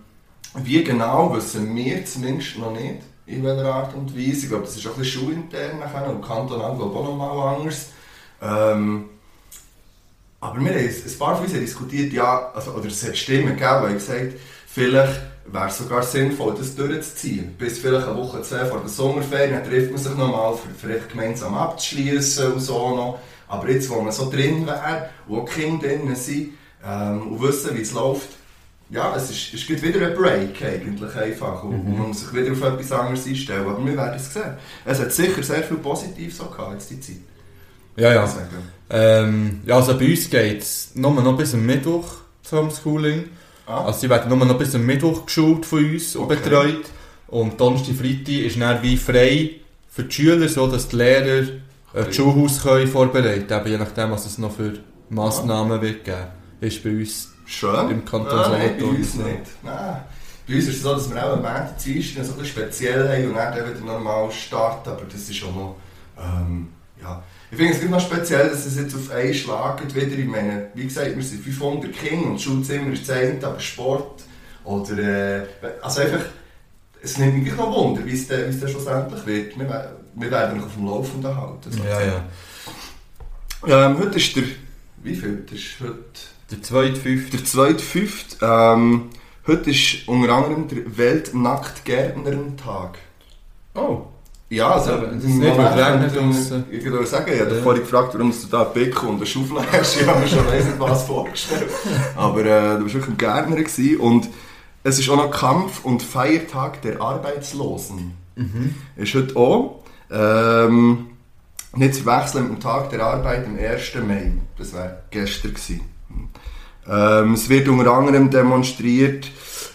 wie 0.63 0.83
genau, 0.83 1.33
wissen 1.35 1.75
wir 1.75 2.05
zumindest 2.05 2.59
noch 2.59 2.71
nicht, 2.71 3.01
in 3.25 3.43
welcher 3.43 3.73
Art 3.73 3.95
und 3.95 4.15
Weise. 4.15 4.41
Ich 4.43 4.49
glaube, 4.49 4.65
das 4.65 4.75
ist 4.75 4.85
auch 4.85 4.91
ein 4.91 4.99
bisschen 4.99 5.21
schulintern 5.21 5.79
nachher 5.79 6.07
und 6.07 6.21
kantonal 6.21 6.75
glaube 6.75 6.99
auch 6.99 7.03
noch 7.05 7.15
mal 7.15 7.55
anders. 7.55 7.87
Ähm, 8.43 9.05
aber 10.39 10.59
wir 10.59 10.69
haben, 10.69 10.79
ein 10.79 11.17
paar 11.19 11.35
von 11.35 11.45
uns 11.45 11.53
diskutiert, 11.53 12.13
ja, 12.13 12.51
also, 12.53 12.71
oder 12.71 12.87
es 12.87 13.07
hat 13.07 13.17
Stimmen 13.17 13.57
gegeben, 13.57 13.87
die 13.87 13.93
gesagt, 13.93 14.33
vielleicht 14.67 15.30
wäre 15.51 15.67
es 15.67 15.77
sogar 15.77 16.03
sinnvoll, 16.03 16.55
das 16.57 16.75
durchzuziehen. 16.75 17.55
Bis 17.57 17.79
vielleicht 17.79 18.07
eine 18.07 18.17
Woche, 18.17 18.41
zwei 18.41 18.65
vor 18.65 18.79
der 18.79 18.89
Sommerferien, 18.89 19.51
dann 19.51 19.63
trifft 19.63 19.91
man 19.91 19.99
sich 19.99 20.15
nochmal, 20.15 20.53
vielleicht 20.77 21.09
gemeinsam 21.09 21.55
abzuschließen 21.55 22.53
und 22.53 22.59
so 22.59 22.95
noch. 22.95 23.19
Aber 23.47 23.69
jetzt, 23.69 23.89
wo 23.89 24.01
man 24.01 24.11
so 24.11 24.29
drin 24.29 24.65
wäre, 24.65 25.09
wo 25.27 25.41
die 25.41 25.51
Kinder 25.51 25.87
drin 25.87 26.15
sind 26.15 26.51
ähm, 26.85 27.33
und 27.33 27.41
wissen, 27.41 27.75
wie 27.75 27.81
es 27.81 27.91
läuft, 27.91 28.29
ja, 28.89 29.15
es 29.15 29.29
ist, 29.29 29.53
es 29.53 29.65
gibt 29.65 29.81
wieder 29.81 30.05
ein 30.05 30.15
Break 30.15 30.61
eigentlich 30.61 31.15
einfach 31.15 31.63
und, 31.63 31.75
und 31.75 31.97
man 31.97 32.07
muss 32.09 32.21
sich 32.21 32.33
wieder 32.33 32.51
auf 32.51 32.61
etwas 32.61 32.91
anderes 32.91 33.25
einstellen. 33.25 33.65
Aber 33.65 33.85
wir 33.85 33.95
werden 33.95 34.15
es 34.15 34.33
sehen. 34.33 34.53
Es 34.85 34.99
hat 34.99 35.11
sicher 35.11 35.43
sehr 35.43 35.63
viel 35.63 35.77
Positives 35.77 36.41
auch 36.41 36.51
gehabt, 36.51 36.73
jetzt 36.73 36.89
die 36.89 36.99
Zeit. 36.99 37.15
Ja, 37.95 38.13
ja. 38.13 38.29
Ähm, 38.89 39.61
ja, 39.65 39.75
also 39.75 39.97
bei 39.97 40.09
uns 40.09 40.29
geht 40.29 40.61
es 40.61 40.91
nur 40.95 41.11
noch 41.11 41.37
bis 41.37 41.53
am 41.53 41.65
Mittwoch 41.65 42.15
zum 42.43 42.59
Homeschooling. 42.59 43.29
Ah, 43.71 43.85
Also 43.85 43.99
sie 44.01 44.09
werden 44.09 44.29
nur 44.29 44.45
noch 44.45 44.57
bis 44.57 44.75
am 44.75 44.85
Mittwoch 44.85 45.25
geschult 45.25 45.65
von 45.65 45.79
uns 45.91 46.15
und 46.15 46.25
Okay. 46.25 46.35
betreut. 46.35 46.85
Und 47.27 47.59
Donnerstag, 47.59 47.95
Freitag 47.95 48.29
ist 48.29 48.59
dann 48.59 48.81
wie 48.83 48.97
frei 48.97 49.51
für 49.89 50.03
die 50.03 50.11
Schüler, 50.13 50.49
so 50.49 50.67
dass 50.67 50.87
die 50.89 50.97
Lehrer 50.97 51.43
äh, 51.43 51.47
das 51.93 52.15
Schulhaus 52.15 52.61
können 52.61 52.87
vorbereiten 52.87 53.47
können. 53.47 53.67
Je 53.67 53.77
nachdem, 53.77 54.11
was 54.11 54.25
es 54.25 54.37
noch 54.37 54.51
für 54.53 54.73
Massnahmen 55.09 55.81
wird 55.81 56.03
geben. 56.03 56.27
Ist 56.59 56.83
bei 56.83 56.89
uns 56.91 57.29
schön. 57.45 57.89
im 57.89 58.05
Kanton 58.05 58.29
Ah, 58.37 58.49
nein, 58.49 58.71
bei 58.73 58.79
Solothurn 58.79 58.95
uns 58.97 59.13
nicht. 59.15 59.63
Nein. 59.63 59.97
Bei 60.47 60.55
uns 60.55 60.63
ist 60.67 60.75
es 60.77 60.81
so, 60.83 60.93
dass 60.93 61.09
wir 61.13 61.25
auch 61.25 61.31
am 61.33 61.41
Montag, 61.41 61.77
Dienstag 61.77 62.25
so 62.25 62.33
ein 62.33 62.39
bisschen 62.39 62.63
speziell 62.63 63.07
haben 63.07 63.27
und 63.29 63.35
dann 63.35 63.53
wieder 63.55 63.85
normal 63.85 64.29
starten. 64.31 64.89
Aber 64.89 65.03
das 65.11 65.29
ist 65.29 65.43
auch 65.43 65.55
noch... 65.55 65.75
Ähm, 66.19 66.67
ja. 67.01 67.23
Ich 67.51 67.57
finde 67.57 67.73
es 67.73 67.83
noch 67.83 67.99
speziell, 67.99 68.49
dass 68.49 68.65
es 68.65 68.77
jetzt 68.77 68.95
auf 68.95 69.11
einen 69.11 69.33
Schlag 69.33 69.81
geht 69.81 69.93
wieder, 69.93 70.17
ich 70.17 70.25
meine, 70.25 70.69
wie 70.73 70.85
gesagt, 70.85 71.17
wir 71.17 71.21
sind 71.21 71.43
500 71.43 71.91
Kinder 71.91 72.27
und 72.27 72.35
das 72.35 72.43
Schulzimmer 72.43 72.93
ist 72.93 73.05
10, 73.05 73.43
aber 73.43 73.59
Sport 73.59 74.23
oder... 74.63 74.97
Äh, 74.97 75.45
also 75.81 75.99
einfach... 76.01 76.21
Es 77.03 77.17
nimmt 77.17 77.43
mich 77.43 77.55
noch 77.55 77.75
Wunder, 77.75 78.05
wie 78.05 78.13
es 78.13 78.27
dann, 78.27 78.53
schlussendlich 78.53 79.25
wird. 79.25 79.57
Wir, 79.59 79.97
wir 80.13 80.31
werden 80.31 80.59
noch 80.59 80.67
auf 80.67 80.75
dem 80.75 80.85
Laufenden 80.85 81.35
halten. 81.35 81.81
Ja, 81.83 81.99
ja. 82.01 82.23
Ähm, 83.87 83.97
heute 83.97 84.17
ist 84.17 84.35
der... 84.35 84.43
Wie 85.03 85.15
viel? 85.15 85.43
Das 85.49 85.57
ist 85.59 85.79
heute... 85.81 85.97
Der 86.51 86.61
zweite, 86.61 86.95
fünfte. 86.95 87.37
Der 87.37 87.45
zweite, 87.45 87.83
fünfte. 87.83 88.45
Ähm, 88.45 89.09
heute 89.47 89.71
ist 89.71 90.07
unter 90.07 90.31
anderem 90.31 90.67
der 90.69 90.97
Weltnacktgärtnerentag. 90.97 92.99
Oh. 93.73 94.05
Ja, 94.51 94.71
also... 94.71 94.91
Das 94.97 95.23
ist 95.23 95.25
nicht, 95.25 95.57
draussen. 95.57 96.65
Ich 96.69 96.83
würde 96.83 97.05
sagen, 97.05 97.31
ich 97.33 97.39
habe 97.39 97.55
Ja. 97.55 97.61
vorhin 97.61 97.83
gefragt, 97.83 98.13
warum 98.13 98.31
du 98.31 98.47
da 98.49 98.65
Pick 98.65 99.01
und 99.03 99.15
eine 99.15 99.25
Schaufel 99.25 99.57
hast. 99.71 100.01
Ich 100.01 100.05
habe 100.07 100.19
mir 100.19 100.27
schon 100.27 100.45
weiss 100.45 100.65
nicht 100.65 100.79
was 100.79 101.03
vorgestellt. 101.03 101.69
Aber 102.17 102.39
äh, 102.41 102.75
du 102.77 102.81
warst 102.83 102.93
wirklich 102.95 103.11
ein 103.13 103.17
Gärtner 103.17 103.55
gewesen. 103.55 103.97
und 103.97 104.29
es 104.83 104.99
ist 104.99 105.09
auch 105.09 105.15
noch 105.15 105.31
Kampf- 105.31 105.85
und 105.85 106.01
Feiertag 106.03 106.81
der 106.81 107.01
Arbeitslosen. 107.01 108.13
Ist 108.97 109.13
heute 109.13 109.35
auch. 109.37 109.83
Ähm, 110.11 111.07
nicht 111.75 111.95
zu 111.95 112.05
wechseln 112.05 112.43
mit 112.49 112.53
dem 112.53 112.59
Tag 112.59 112.89
der 112.89 113.05
Arbeit 113.05 113.45
am 113.45 113.57
1. 113.57 113.93
Mai. 114.05 114.33
Das 114.57 114.73
wäre 114.73 115.03
gestern 115.11 115.53
gewesen. 115.53 115.81
Ähm, 116.89 117.33
es 117.35 117.47
wird 117.47 117.67
unter 117.69 117.93
anderem 117.93 118.29
demonstriert 118.31 119.27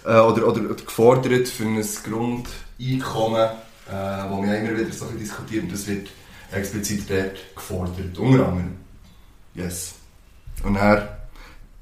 äh, 0.04 0.18
oder, 0.18 0.49
oder 0.49 0.61
gefordert 0.75 1.47
für 1.49 1.64
ein 1.64 1.83
Grundeinkommen, 2.04 3.49
äh, 3.90 4.31
wo 4.31 4.43
wir 4.43 4.59
immer 4.59 4.78
wieder 4.78 4.93
so 4.93 5.07
diskutieren. 5.07 5.69
Das 5.71 5.87
wird 5.87 6.09
explizit 6.52 7.09
dort 7.11 7.37
gefordert, 7.55 8.19
unter 8.19 8.47
anderem. 8.49 8.76
Yes. 9.55 9.95
Und 10.64 10.75
dann 10.75 11.09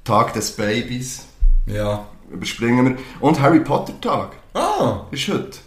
Tag 0.03 0.33
des 0.33 0.51
Babys 0.51 1.25
Ja. 1.65 2.05
überspringen 2.29 2.85
wir. 2.85 2.97
Und 3.19 3.39
Harry 3.41 3.59
Potter 3.59 3.99
Tag 4.01 4.31
Ah, 4.53 5.01
ist 5.11 5.27
heute. 5.27 5.57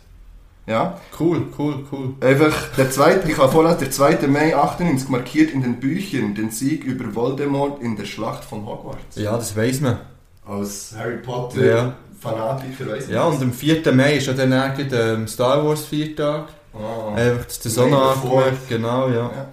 Ja. 0.66 1.00
cool, 1.18 1.47
cool, 1.59 1.85
cool. 1.90 2.14
Einfach 2.21 2.75
der 2.76 2.90
zweite, 2.90 3.30
ich 3.30 3.38
habe 3.38 3.50
vorlesen, 3.50 3.78
der 3.80 3.90
2. 3.90 4.26
Mai 4.28 4.54
98 4.54 5.09
markiert 5.09 5.50
in 5.50 5.62
den 5.62 5.80
Büchern 5.80 6.35
den 6.35 6.50
Sieg 6.50 6.85
über 6.85 7.14
Voldemort 7.14 7.80
in 7.83 7.97
der 7.97 8.04
Schlacht 8.04 8.45
von 8.45 8.66
Hogwarts. 8.66 9.16
Ja, 9.16 9.33
das 9.37 9.57
weiss 9.57 9.80
man. 9.80 9.99
Als 10.47 10.95
Harry 10.97 11.16
Potter 11.18 11.64
Ja. 11.64 11.95
Fanatiker 12.21 12.89
weiss 12.89 13.09
Ja, 13.09 13.27
das. 13.27 13.37
und 13.37 13.43
am 13.43 13.53
4. 13.53 13.93
Mai 13.93 14.17
ist 14.17 14.27
ja 14.27 14.33
dann 14.33 14.53
eigentlich 14.53 14.89
der 14.89 15.15
ähm, 15.15 15.29
Star 15.29 15.65
Wars 15.67 15.85
Viertag. 15.87 16.49
Ah. 16.75 17.15
Einfach, 17.15 17.49
so 17.49 17.83
May 17.83 17.91
noch 17.91 18.15
the 18.15 18.21
Fourth. 18.21 18.37
angemerkt, 18.45 18.69
genau, 18.69 19.09
ja. 19.09 19.15
Ja. 19.15 19.49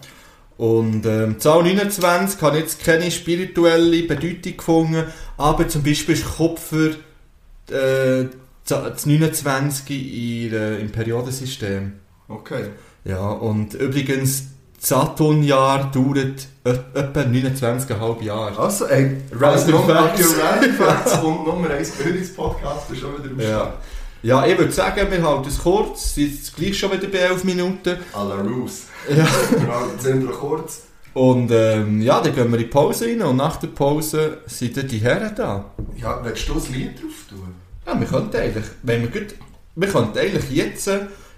Und 0.57 1.05
ähm, 1.05 1.39
Zahl 1.39 1.63
29 1.63 2.41
hat 2.41 2.55
jetzt 2.55 2.83
keine 2.83 3.11
spirituelle 3.11 4.03
Bedeutung 4.03 4.55
gefunden, 4.57 5.03
aber 5.37 5.67
zum 5.67 5.83
Beispiel 5.83 6.15
ist 6.15 6.25
Kupfer 6.37 6.91
äh, 7.71 8.25
das 8.67 9.05
29 9.05 9.89
in, 10.45 10.53
äh, 10.53 10.77
im 10.77 10.91
Periodensystem. 10.91 11.93
Okay. 12.27 12.69
Ja, 13.03 13.29
und 13.29 13.73
übrigens, 13.75 14.39
das 14.39 14.47
Saturnjahr 14.85 15.91
dauert 15.91 16.47
etwa 16.63 17.21
29,5 17.21 18.21
Jahre. 18.21 18.59
Also, 18.59 18.85
ey, 18.85 19.17
Random 19.31 19.83
Facts. 19.87 20.35
Random 20.39 20.73
Facts 20.73 21.13
und 21.23 21.45
Nummer 21.47 21.69
1 21.71 21.91
Bildungspodcast 21.91 22.91
ist 22.91 22.99
schon 22.99 23.17
wieder 23.17 23.31
am 23.31 23.39
Ja. 23.39 23.47
Start. 23.47 23.73
Ja, 24.21 24.45
ich 24.45 24.57
würde 24.57 24.71
sagen, 24.71 25.07
wir 25.09 25.23
halten 25.23 25.47
es 25.49 25.57
kurz, 25.59 26.13
sind 26.15 26.31
jetzt 26.33 26.55
gleich 26.55 26.77
schon 26.77 26.91
wieder 26.91 27.07
bei 27.07 27.17
11 27.17 27.43
Minuten. 27.43 27.97
À 28.13 28.23
la 28.23 28.35
Ruse. 28.35 28.83
Ja. 29.09 29.27
Genau, 29.51 29.87
jetzt 29.91 30.03
sind 30.03 30.27
wir 30.27 30.33
kurz. 30.35 30.83
Und 31.15 31.49
ähm, 31.51 32.01
ja, 32.01 32.21
dann 32.21 32.35
gehen 32.35 32.51
wir 32.51 32.57
in 32.59 32.65
die 32.65 32.69
Pause 32.69 33.05
rein 33.05 33.21
und 33.23 33.37
nach 33.37 33.55
der 33.57 33.67
Pause 33.67 34.39
sind 34.45 34.77
dann 34.77 34.87
die 34.87 34.97
Herren 34.99 35.33
da. 35.35 35.65
Ja, 35.97 36.19
willst 36.23 36.47
du 36.47 36.53
das 36.55 36.69
Lied 36.69 37.01
drauf 37.01 37.11
tun? 37.29 37.55
Ja, 37.87 37.99
wir 37.99 38.07
könnten 38.07 38.35
eigentlich, 38.35 38.65
wenn 38.83 39.01
wir, 39.01 39.09
gut, 39.09 39.33
wir 39.75 39.87
könnten 39.87 40.17
eigentlich 40.17 40.49
jetzt 40.51 40.89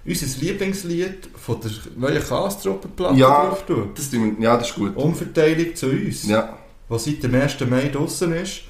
unser 0.08 0.40
Lieblingslied 0.40 1.28
von 1.36 1.60
der 1.60 1.70
neuen 1.96 2.22
Kastruppe-Platte 2.22 3.16
Ja. 3.18 3.46
drauf 3.46 3.66
tun. 3.66 3.90
Das, 3.94 4.10
ja, 4.12 4.56
das 4.56 4.68
ist 4.70 4.74
gut. 4.76 4.96
Umverteilung 4.96 5.74
zu 5.74 5.86
uns, 5.90 6.26
Ja. 6.26 6.56
was 6.88 7.04
seit 7.04 7.22
dem 7.22 7.34
1. 7.34 7.66
Mai 7.68 7.88
draussen 7.88 8.32
ist. 8.32 8.62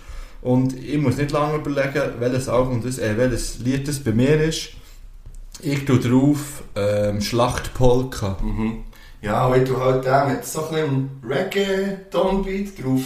Und 0.42 0.76
ich 0.82 0.98
muss 0.98 1.16
nicht 1.16 1.30
lange 1.32 1.56
überlegen, 1.56 2.02
welches 2.20 2.48
Album 2.48 2.82
das, 2.82 2.98
äh, 2.98 3.16
welches 3.16 3.58
Lied 3.58 3.86
das 3.88 3.98
bei 4.00 4.12
mir 4.12 4.40
ist. 4.42 4.70
Ich 5.60 5.84
tue 5.84 5.98
drauf 5.98 6.62
ähm, 6.76 7.20
Schlachtpolka. 7.20 8.38
Mhm. 8.42 8.84
Ja, 9.22 9.46
und 9.46 9.60
ich 9.62 9.68
tue 9.68 9.80
halt 9.80 10.04
den 10.04 10.28
mit 10.36 10.44
so 10.44 10.68
ein 10.68 10.68
bisschen 10.70 11.10
Reggaeton-Beat 11.28 12.84
drauf. 12.84 13.02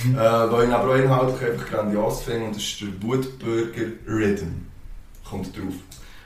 äh, 0.14 0.16
weil 0.16 0.62
ich 0.62 0.68
ihn 0.68 0.74
aber 0.74 0.92
auch 0.92 0.96
inhaltlich 0.96 1.50
einfach 1.50 1.66
grandios 1.68 2.22
finde 2.22 2.46
und 2.46 2.56
das 2.56 2.62
ist 2.62 2.80
der 2.80 2.88
Wutburger 3.02 3.88
Rhythm. 4.08 4.46
Kommt 5.28 5.54
drauf. 5.54 5.74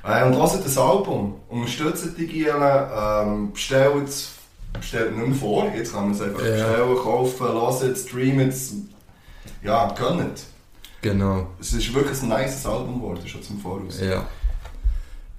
Äh, 0.06 0.24
und 0.24 0.36
hört 0.36 0.64
das 0.64 0.76
Album, 0.78 1.36
unterstützt 1.48 2.08
die 2.18 2.26
Gielen, 2.26 2.62
ähm, 2.62 3.52
bestellt 3.52 4.06
es, 4.08 4.32
bestellt 4.72 5.16
nicht 5.16 5.26
mehr 5.28 5.36
vor, 5.36 5.66
jetzt 5.74 5.92
kann 5.92 6.04
man 6.04 6.12
es 6.12 6.20
einfach 6.20 6.44
Ja. 6.44 6.50
bestellen, 6.50 6.96
kaufen, 6.96 7.46
hören, 7.48 7.96
streamen, 7.96 8.48
es. 8.50 8.74
ja, 9.62 9.92
gönnt. 9.98 10.44
Genau. 11.00 11.46
Es 11.60 11.72
ist 11.72 11.92
wirklich 11.94 12.20
ein 12.22 12.28
nice 12.28 12.66
Album 12.66 12.96
geworden, 13.00 13.26
schon 13.26 13.42
zum 13.42 13.58
Voraus. 13.60 14.00
Ja. 14.00 14.26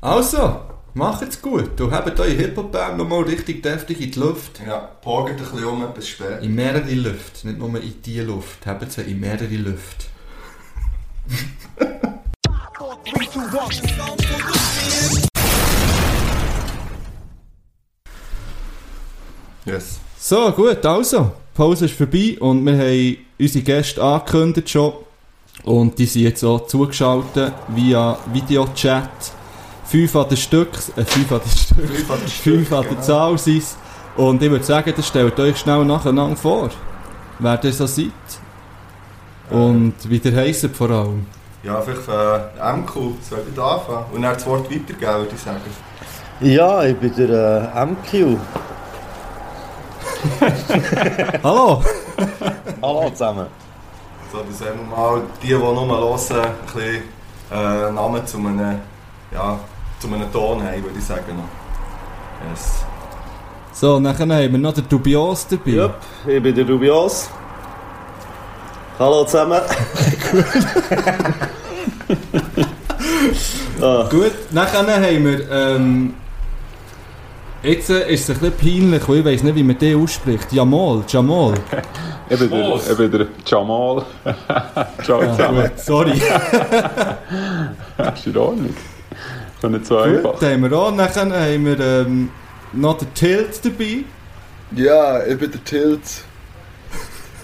Also, 0.01 0.60
macht's 0.93 1.41
gut. 1.41 1.72
Du 1.75 1.91
habt 1.91 2.19
eure 2.19 2.29
Hip-Hop-Band 2.29 2.98
nochmal 2.98 3.24
richtig 3.24 3.63
deftig 3.63 4.00
in 4.01 4.12
die 4.12 4.19
Luft. 4.19 4.62
Ja, 4.65 4.77
pogert 4.77 5.39
ein 5.39 5.43
bisschen 5.43 5.63
um, 5.65 5.93
bis 5.93 6.07
spät. 6.10 6.41
In 6.43 6.53
mehrere 6.55 6.91
Lüfte, 6.91 7.48
nicht 7.48 7.60
nur 7.60 7.69
in 7.81 8.01
die 8.03 8.19
Luft. 8.22 8.65
Habt 8.65 8.91
sie 8.91 9.01
in 9.01 9.19
mehrere 9.19 9.48
Lüfte. 13.05 13.39
Yes. 19.65 20.00
So, 20.17 20.51
gut, 20.51 20.85
also. 20.85 21.31
Die 21.53 21.57
Pause 21.57 21.85
ist 21.85 21.95
vorbei 21.95 22.38
und 22.39 22.65
wir 22.65 22.77
haben 22.77 23.17
unsere 23.39 23.63
Gäste 23.63 24.03
angekündigt 24.03 24.69
schon. 24.69 24.93
Und 25.63 25.97
die 25.97 26.05
sind 26.05 26.24
jetzt 26.24 26.43
auch 26.43 26.67
zugeschaltet 26.67 27.53
via 27.69 28.17
Videochat. 28.33 29.09
Fünf 29.85 30.15
an 30.15 30.27
der 30.29 30.35
Stück, 30.35 30.69
äh, 30.95 31.05
fünf 31.05 31.31
an 31.31 31.41
der 31.45 31.50
Stück, 31.50 31.88
Fünf 31.88 32.12
an 32.12 32.19
der 32.19 32.27
fünf 32.27 32.71
an 32.74 32.81
der 32.81 32.89
genau. 32.91 33.01
Zahl 33.01 33.38
sind 33.38 33.63
Und 34.17 34.41
ich 34.41 34.50
würde 34.50 34.65
sagen, 34.65 34.93
das 34.95 35.07
stellt 35.07 35.39
euch 35.39 35.57
schnell 35.57 35.85
nacheinander 35.85 36.35
vor, 36.35 36.71
wer 37.39 37.63
ihr 37.63 37.74
so 37.74 37.85
seid. 37.85 38.12
Und 39.50 39.93
wie 40.09 40.17
ihr 40.17 40.35
heisst 40.35 40.67
vor 40.75 40.89
allem. 40.89 41.27
Ja, 41.65 41.81
vielleicht 41.81 42.07
äh, 42.07 42.74
MQ, 42.77 42.93
soll 43.27 43.43
ich 43.50 43.55
da 43.55 43.77
anfangen? 43.77 44.05
Und 44.13 44.22
dann 44.22 44.36
das 44.36 44.45
Wort 44.45 44.69
weitergeben, 44.69 45.15
würde 45.15 45.31
ich 45.34 45.41
sagen. 45.41 45.62
Ja, 46.39 46.84
ich 46.84 46.95
bin 46.95 47.15
der 47.15 47.74
äh, 47.75 47.86
MQ. 47.86 48.38
Hallo! 51.43 51.84
Hallo 52.84 53.10
zusammen. 53.10 53.48
So, 54.31 54.43
dass 54.43 54.60
wir 54.60 54.75
mal 54.95 55.24
die, 55.41 55.48
die 55.48 55.53
nur 55.53 55.88
hören, 55.88 56.19
ein 56.29 56.53
bisschen 56.65 57.03
äh, 57.51 57.91
Namen 57.91 58.27
zu 58.27 58.38
einem, 58.38 58.79
ja, 59.31 59.60
zu 60.00 60.07
einem 60.07 60.31
Ton 60.31 60.62
haben, 60.62 60.84
würde 60.84 61.00
ich 61.00 61.03
sagen. 61.05 61.43
Yes. 62.48 62.86
So, 63.72 64.00
nachher 64.00 64.22
haben 64.22 64.51
wir 64.51 64.60
noch 64.60 64.74
den 64.74 64.88
Dubios 64.88 65.48
dabei. 65.48 65.72
Jupp, 65.72 65.95
ich 66.27 66.43
bin 66.43 66.53
der 66.53 66.63
Dubios. 66.63 67.27
Hallo 69.00 69.25
zusammen. 69.25 69.62
ah, 73.82 74.08
Gut, 74.10 74.32
nachher 74.51 74.80
haben 74.88 75.25
wir, 75.25 75.51
ähm, 75.51 76.13
jetzt 77.63 77.89
äh, 77.89 78.12
ist 78.13 78.30
es 78.30 78.42
ein 78.42 78.51
bisschen 78.51 78.82
peinlich, 78.82 79.08
weil 79.08 79.18
ich 79.20 79.25
weiss 79.25 79.44
nicht, 79.44 79.56
wie 79.56 79.63
man 79.63 79.77
den 79.77 80.01
ausspricht. 80.01 80.51
Jamal, 80.54 81.04
Jamal. 81.08 81.54
Ich 82.30 82.39
bin 82.39 82.50
der, 82.50 82.75
ich 82.75 82.98
bin 82.98 83.12
der 83.12 83.27
Jamal. 83.46 84.04
Ciao 85.04 85.22
zusammen. 85.22 85.62
Gut, 85.63 85.80
sorry. 85.80 86.12
Ist 88.15 88.27
in 88.27 88.38
Ordnung. 88.38 88.75
Schon 89.62 89.72
nicht 89.72 89.86
so 89.86 89.96
Gut, 89.98 90.06
einfach. 90.06 90.42
haben 90.42 90.63
wir 90.63 90.74
auch. 90.77 90.92
Nachher 90.92 91.22
haben 91.22 91.65
wir 91.65 91.80
ähm, 91.80 92.30
noch 92.74 92.98
den 92.98 93.13
Tilt 93.13 93.63
dabei. 93.63 94.04
Ja, 94.75 95.24
ich 95.25 95.38
bin 95.38 95.51
der 95.51 95.63
Tilt. 95.63 96.01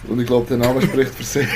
Und 0.07 0.19
ich 0.19 0.25
glaube, 0.25 0.47
der 0.47 0.57
Name 0.57 0.81
spricht 0.81 1.13
für 1.13 1.23
sich. 1.23 1.47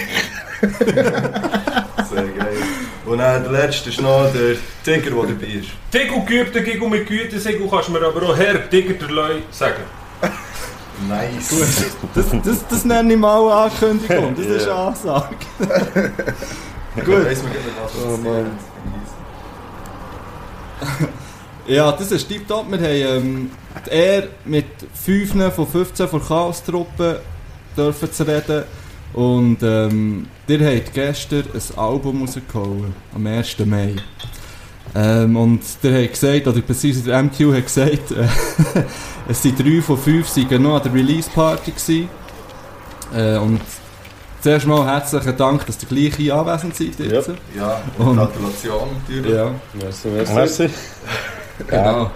Sehr 2.09 2.23
geil. 2.23 2.57
Und 3.05 3.17
dann 3.19 3.43
der 3.43 3.51
letzte 3.51 3.89
ist 3.89 4.01
noch 4.01 4.31
der 4.33 4.55
Tiger, 4.83 5.11
der 5.11 5.23
dabei 5.33 5.45
ist. 5.47 5.69
Tigu 5.91 6.23
geübter 6.25 6.61
Gigu 6.61 6.87
mit 6.89 7.07
Gütesiegel 7.07 7.67
kannst 7.69 7.89
du 7.89 7.91
mir 7.93 8.01
aber 8.05 8.23
auch 8.23 8.35
Herr 8.37 8.69
Tiger 8.69 8.93
der 8.93 9.09
Leu 9.09 9.35
sagen. 9.51 9.83
Nice. 11.09 11.53
Das, 12.15 12.25
das, 12.41 12.67
das 12.69 12.85
nenne 12.85 13.13
ich 13.13 13.19
mal 13.19 13.41
eine 13.41 13.53
Ankündigung. 13.69 14.33
Das 14.33 14.45
ist 14.45 14.61
eine 14.61 14.71
Ja. 14.71 14.87
Ansage. 14.87 15.35
Gut. 16.95 17.25
Weiss 17.25 17.43
man 17.43 17.51
nicht, 17.51 17.61
was 17.83 17.91
Oh, 18.01 18.11
das 18.11 18.19
Mann. 18.21 18.51
Ja, 21.67 21.91
das 21.91 22.11
ist 22.11 22.27
tiptop. 22.29 22.71
Wir 22.71 22.77
haben 22.77 23.25
ähm, 23.25 23.51
die 23.85 23.89
Ehre, 23.89 24.29
mit 24.45 24.65
5 24.93 25.53
von 25.53 25.67
15 25.67 26.07
von 26.07 26.25
Chaos-Truppen 26.25 27.15
dürfen 27.75 28.13
zu 28.13 28.23
reden. 28.25 28.63
Und 29.15 29.59
ähm, 29.63 30.27
ihr 30.45 30.59
habt 30.59 30.93
gestern 30.93 31.45
ein 31.53 31.77
Album 31.77 32.21
rausgehauen, 32.21 32.93
am 33.15 33.25
1. 33.25 33.59
Mai. 33.65 33.95
Ähm, 34.93 35.37
und 35.37 35.61
ihr 35.83 36.01
habt 36.03 36.11
gesagt, 36.11 36.47
oder 36.47 36.59
beziehungsweise 36.59 37.05
der 37.09 37.23
MQ 37.23 37.53
hat 37.55 37.63
gesagt, 37.63 38.11
äh, 38.11 38.27
es 39.29 39.41
sind 39.41 39.57
3 39.57 39.81
von 39.81 39.97
5 39.97 40.27
sind 40.27 40.51
noch 40.59 40.75
an 40.75 40.83
der 40.83 40.93
Release-Party 40.93 41.71
gewesen. 41.71 42.09
Äh, 43.15 43.37
und 43.37 43.61
zuerst 44.41 44.67
mal 44.67 44.85
herzlichen 44.85 45.37
Dank, 45.37 45.65
dass 45.65 45.81
ihr 45.81 45.87
gleich 45.87 46.15
hier 46.17 46.35
anwesend 46.35 46.75
seid 46.75 46.99
jetzt. 46.99 47.31
Ja, 47.57 47.81
Und- 47.97 48.17
Gratulation 48.17 48.89
natürlich. 49.01 49.33
Ja. 49.33 49.51
merci, 49.81 50.07
merci. 50.09 50.33
merci. 50.33 50.69
Genau. 51.67 52.11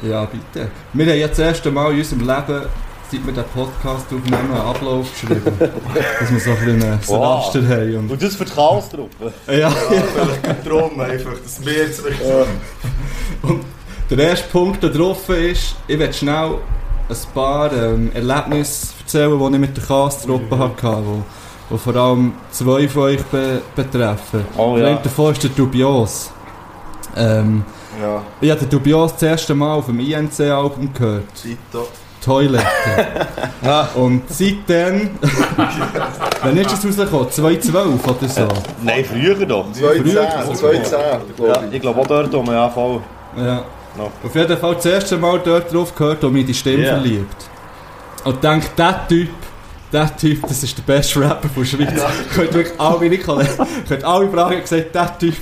Ja, 0.00 0.24
bitte. 0.24 0.70
Wir 0.94 1.06
haben 1.06 1.18
jetzt 1.18 1.38
das 1.38 1.46
erste 1.46 1.70
Mal 1.70 1.92
in 1.92 1.98
unserem 1.98 2.20
Leben, 2.20 2.62
seit 3.10 3.26
wir 3.26 3.32
den 3.32 3.44
Podcast 3.54 4.06
aufnehmen, 4.06 4.50
einen 4.52 4.60
Ablauf 4.60 5.06
geschrieben. 5.12 5.42
dass 5.58 6.30
wir 6.30 6.40
so 6.40 6.50
ein 6.50 6.56
bisschen 6.56 6.82
einen 6.82 7.00
Wow. 7.06 7.44
Raster 7.46 7.62
haben. 7.68 7.96
Und, 7.96 8.10
Und 8.12 8.22
das 8.22 8.36
für 8.36 8.44
die 8.44 8.52
Chaos-Truppe. 8.52 9.32
ja, 9.48 9.54
Ja, 9.56 9.70
vielleicht 9.70 10.66
darum 10.66 11.00
einfach, 11.00 11.32
dass 11.42 11.64
wir 11.64 11.72
jetzt 11.72 12.02
wirklich... 12.04 12.28
der 14.10 14.18
erste 14.18 14.48
Punkt, 14.48 14.82
der 14.82 14.90
drauf 14.90 15.28
ist, 15.28 15.76
ich 15.86 15.98
werde 15.98 16.12
schnell 16.12 16.54
ein 17.08 17.16
paar 17.34 17.72
ähm, 17.72 18.10
Erlebnisse 18.14 18.88
erzählen, 19.00 19.38
die 19.38 19.44
ich 19.54 19.60
mit 19.60 19.76
der 19.76 19.84
Cast-Truppe 19.84 20.58
hatte, 20.58 21.02
wo, 21.04 21.22
die 21.74 21.78
vor 21.78 21.96
allem 21.96 22.32
zwei 22.50 22.88
von 22.88 23.02
euch 23.02 23.22
be 23.24 23.60
betreffen. 23.74 24.44
Oh 24.56 24.76
Der 24.76 24.84
ja. 24.84 24.90
eine 24.94 25.00
davon 25.02 25.32
ist 25.32 25.42
der 25.42 25.50
Dubios. 25.50 26.30
Ähm, 27.16 27.64
Ja, 28.00 28.22
ich 28.40 28.50
habe 28.50 28.60
den 28.60 28.70
Dubios 28.70 29.12
das 29.12 29.22
erste 29.22 29.54
Mal 29.54 29.74
auf 29.74 29.86
dem 29.86 29.98
INC-Album 30.00 30.92
gehört. 30.94 31.24
Tito. 31.34 31.88
Toilette. 32.24 32.66
Und 33.94 34.22
seitdem, 34.28 35.10
wann 36.42 36.56
ist 36.56 36.72
das 36.72 36.84
rausgekommen? 36.86 37.30
2012 37.30 38.06
oder 38.08 38.28
so? 38.28 38.48
Nein, 38.82 39.04
früher 39.04 39.34
doch. 39.46 39.72
210, 39.72 40.54
210, 40.56 41.00
Ja, 41.00 41.20
glaube 41.36 41.64
ich. 41.68 41.74
ich 41.76 41.80
glaube 41.80 42.00
auch 42.00 42.06
dort 42.06 42.34
um, 42.34 42.46
ja, 42.46 42.68
voll. 42.68 43.00
Ja. 43.36 43.62
No. 43.96 44.10
Auf 44.24 44.34
jeden 44.34 44.56
Fall 44.56 44.74
das 44.76 44.86
erste 44.86 45.16
Mal 45.16 45.40
dort 45.44 45.72
drauf 45.72 45.94
gehört 45.94 46.22
und 46.24 46.32
mich 46.32 46.42
in 46.42 46.46
die 46.48 46.54
Stimme 46.54 46.84
Ja. 46.84 46.92
verliebt. 46.94 47.36
Und 48.24 48.42
denke, 48.44 48.68
der 48.76 49.08
Typ, 49.08 49.30
der 49.92 50.16
Typ, 50.16 50.42
das 50.42 50.62
ist 50.62 50.76
der 50.78 50.82
beste 50.82 51.20
Rapper 51.20 51.48
von 51.48 51.62
der 51.62 51.70
Schweiz. 51.70 52.02
Könnt 52.34 52.54
wirklich 52.54 52.80
alle 52.80 52.98
meine 52.98 53.18
Kollegen, 53.18 53.66
könnt 53.88 54.04
alle 54.04 54.30
fragen, 54.30 54.60
gesagt, 54.60 54.94
der 54.94 55.18
Typ, 55.18 55.34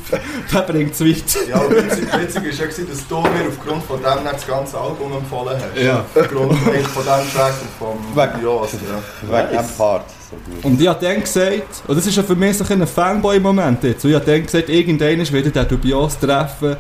der 0.53 0.61
bringt 0.63 0.93
es 0.93 1.01
weit. 1.01 1.49
Ja, 1.49 1.59
und 1.59 1.71
witzig, 1.75 2.09
witzig 2.19 2.45
ist 2.45 2.59
ja, 2.59 2.67
gewesen, 2.67 2.89
dass 2.89 3.07
du 3.07 3.21
mir 3.21 3.49
aufgrund 3.49 3.85
von 3.85 3.99
dem 4.01 4.23
nicht 4.23 4.35
das 4.35 4.47
ganze 4.47 4.79
Album 4.79 5.13
empfohlen 5.13 5.57
hast. 5.61 5.83
Ja. 5.83 6.05
Aufgrund 6.15 6.55
von 6.55 7.05
dem 7.05 7.33
Track 7.33 7.55
und 7.61 7.71
vom 7.79 8.17
Weg. 8.17 8.31
Jos. 8.43 8.73
Ja. 8.73 9.43
Wegen 9.43 9.59
dem 9.59 9.77
Part. 9.77 10.05
So. 10.31 10.69
Und 10.69 10.81
ich 10.81 10.89
habe 10.89 11.05
dann 11.05 11.21
gesagt, 11.21 11.83
und 11.87 11.97
das 11.97 12.07
ist 12.07 12.17
ja 12.17 12.23
für 12.23 12.37
mich 12.37 12.57
so 12.57 12.65
ein 12.69 12.87
Fanboy-Moment 12.87 13.85
jetzt, 13.85 14.05
und 14.05 14.11
ich 14.11 14.17
habe 14.17 14.27
dann 14.27 14.45
gesagt, 14.45 14.69
irgendwann 14.69 15.21
ist 15.21 15.33
wieder 15.33 15.51
der 15.51 15.65
Dubios 15.65 16.19
treffen 16.19 16.77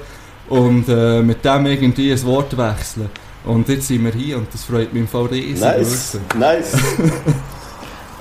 und 0.48 0.88
äh, 0.88 1.22
mit 1.22 1.44
dem 1.44 1.66
irgendwie 1.66 2.12
ein 2.12 2.22
Wort 2.24 2.56
wechseln. 2.56 3.10
Und 3.44 3.68
jetzt 3.68 3.88
sind 3.88 4.04
wir 4.04 4.12
hier 4.12 4.36
und 4.36 4.52
das 4.52 4.64
freut 4.64 4.92
mich 4.92 5.02
im 5.02 5.08
Fall 5.08 5.26
riesig. 5.26 5.60
Nice, 5.60 6.18
nice. 6.36 6.72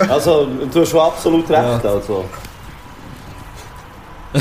Also, 0.10 0.48
du 0.72 0.82
hast 0.82 0.90
schon 0.90 1.00
absolut 1.00 1.50
recht, 1.50 1.84
Ja. 1.84 1.90
also. 1.92 2.26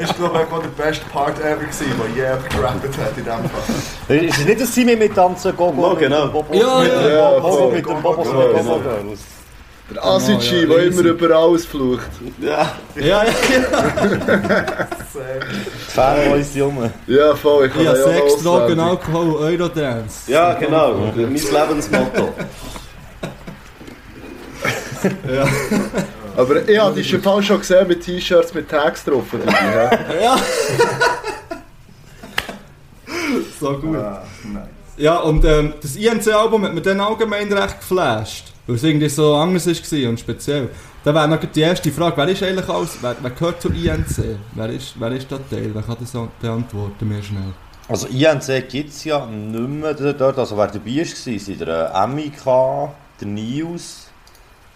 Ich 0.00 0.14
glaube, 0.16 0.40
auch 0.40 0.60
der 0.62 0.84
beste 0.84 1.04
Part 1.06 1.38
ever 1.40 1.56
gewesen, 1.56 1.86
den 2.04 2.14
je 2.14 2.22
jemand 2.22 2.50
gerappt 2.50 2.98
hat 2.98 3.16
in 3.16 3.24
dem 3.24 3.50
Fall. 3.50 4.16
Ist 4.24 4.38
es 4.38 4.44
nicht 4.44 4.60
das 4.60 4.74
Simi 4.74 4.96
mit 4.96 5.14
Tanzen 5.14 5.56
Gogo? 5.56 5.94
genau. 5.96 6.26
Bobo, 6.28 6.54
Ja, 6.54 6.80
mit 6.80 6.92
ja. 6.92 7.08
Ja, 7.08 7.66
mit 7.70 7.84
dem 7.86 8.02
Gogo, 8.02 8.22
genau. 8.22 8.52
Bobo 8.52 8.80
Girls. 8.80 9.20
Der 9.90 10.04
Asici, 10.04 10.60
Genau, 10.60 10.74
ja, 10.74 10.80
der 10.80 10.86
immer 10.88 11.02
über 11.02 11.36
alles 11.36 11.64
flucht. 11.64 12.08
Ja, 12.40 12.72
Ja, 12.96 13.24
ja, 13.24 13.24
Fanboys, 15.88 16.54
Junge. 16.54 16.92
Ja, 17.06 17.34
voll, 17.34 17.66
ich 17.66 17.72
kann 17.72 17.84
ja. 17.84 17.94
ja 17.96 18.02
Sex, 18.04 18.42
Drogen. 18.42 18.78
Alkohol, 18.78 19.36
Eurodance. 19.36 20.30
Ja, 20.30 20.52
genau. 20.54 20.94
Mein 21.16 21.32
Lebensmotto. 21.32 22.34
Aber 26.36 26.68
ich 26.68 26.78
habe 26.78 26.94
dich 26.94 27.08
schon 27.10 27.20
fast 27.22 27.46
schon 27.46 27.58
gesehen 27.58 27.88
mit 27.88 28.02
T-Shirts 28.04 28.54
mit 28.54 28.68
Tags 28.68 29.04
drauf. 29.04 29.24
Ja. 30.20 30.38
so 33.60 33.78
gut. 33.78 33.96
Ah, 33.96 34.22
nice. 34.44 34.68
Ja, 34.96 35.18
und 35.18 35.44
ähm, 35.44 35.74
das 35.80 35.96
INC-Album 35.96 36.64
hat 36.64 36.74
mir 36.74 36.80
dann 36.80 37.00
allgemein 37.00 37.52
recht 37.52 37.80
geflasht. 37.80 38.52
Weil 38.66 38.76
es 38.76 38.84
irgendwie 38.84 39.08
so 39.08 39.34
anders 39.36 39.66
war 39.66 40.08
und 40.10 40.20
speziell. 40.20 40.68
Da 41.04 41.14
wäre 41.14 41.28
noch 41.28 41.38
die 41.42 41.60
erste 41.60 41.90
Frage, 41.90 42.16
wer 42.16 42.28
ist 42.28 42.42
eigentlich 42.42 42.68
alles, 42.68 42.98
wer, 43.00 43.16
wer 43.20 43.30
gehört 43.30 43.62
zur 43.62 43.72
INC? 43.72 44.36
Wer 44.54 44.68
ist, 44.70 44.94
wer 44.98 45.12
ist 45.12 45.30
der 45.30 45.48
Teil? 45.48 45.70
Wer 45.72 45.82
kann 45.82 45.96
das 46.00 46.12
beantworten, 46.40 47.08
mir 47.08 47.22
schnell? 47.22 47.54
Also 47.88 48.08
INC 48.08 48.68
gibt 48.68 48.90
es 48.90 49.04
ja 49.04 49.24
nicht 49.24 49.68
mehr 49.68 49.94
dort. 49.94 50.38
Also 50.38 50.56
wer 50.56 50.66
dabei 50.66 50.98
war, 50.98 51.04
sind 51.04 51.60
der 51.60 52.06
MIK, 52.08 52.44
der 53.20 53.28
News, 53.28 54.07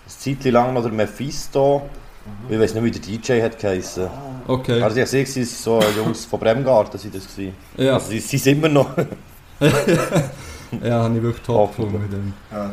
eine 0.07 0.39
Zeit 0.39 0.53
lang 0.53 0.75
noch 0.75 0.83
der 0.83 0.93
Mephisto. 0.93 1.83
Ich 2.49 2.59
weiß 2.59 2.75
nicht, 2.75 2.85
wie 2.85 2.91
der 2.91 3.01
DJ 3.01 3.43
hat 3.43 3.59
geheißen. 3.59 4.09
Okay. 4.47 4.81
Also 4.81 5.01
ich 5.01 5.09
sehe, 5.09 5.23
es 5.25 5.67
waren 5.67 5.83
so 5.83 6.01
Jungs 6.01 6.25
von 6.25 6.39
Bremgarten. 6.39 6.99
Sind 6.99 7.15
das 7.15 7.27
gewesen. 7.27 7.55
Ja, 7.77 7.95
Also 7.95 8.11
sie 8.11 8.21
sie 8.21 8.39
sind 8.39 8.59
immer 8.59 8.69
noch. 8.69 8.91
ja 10.83 11.03
habe 11.03 11.17
ich 11.17 11.23
wirklich 11.23 11.45
top 11.45 11.77
gefunden. 11.77 12.01
mit 12.01 12.13
dem. 12.13 12.33
Ja, 12.51 12.73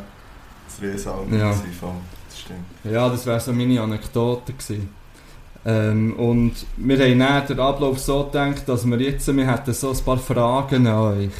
das 0.68 0.82
Riesenalbum 0.82 1.40
ja. 1.40 1.50
das 1.50 2.40
stimmt. 2.40 2.60
Ja, 2.84 3.10
das 3.10 3.26
wäre 3.26 3.40
so 3.40 3.52
meine 3.54 3.82
Anekdote 3.82 4.54
gewesen. 4.54 4.90
Ähm, 5.66 6.14
und 6.16 6.54
wir 6.78 6.98
haben 7.00 7.20
dann 7.20 7.48
den 7.48 7.60
Ablauf 7.60 8.00
so 8.00 8.26
gedacht, 8.26 8.64
dass 8.68 8.86
wir 8.86 8.98
jetzt, 9.00 9.36
wir 9.36 9.52
hätten 9.52 9.74
so 9.74 9.92
ein 9.92 9.98
paar 9.98 10.18
Fragen 10.18 10.88
an 10.88 11.18
euch. 11.18 11.32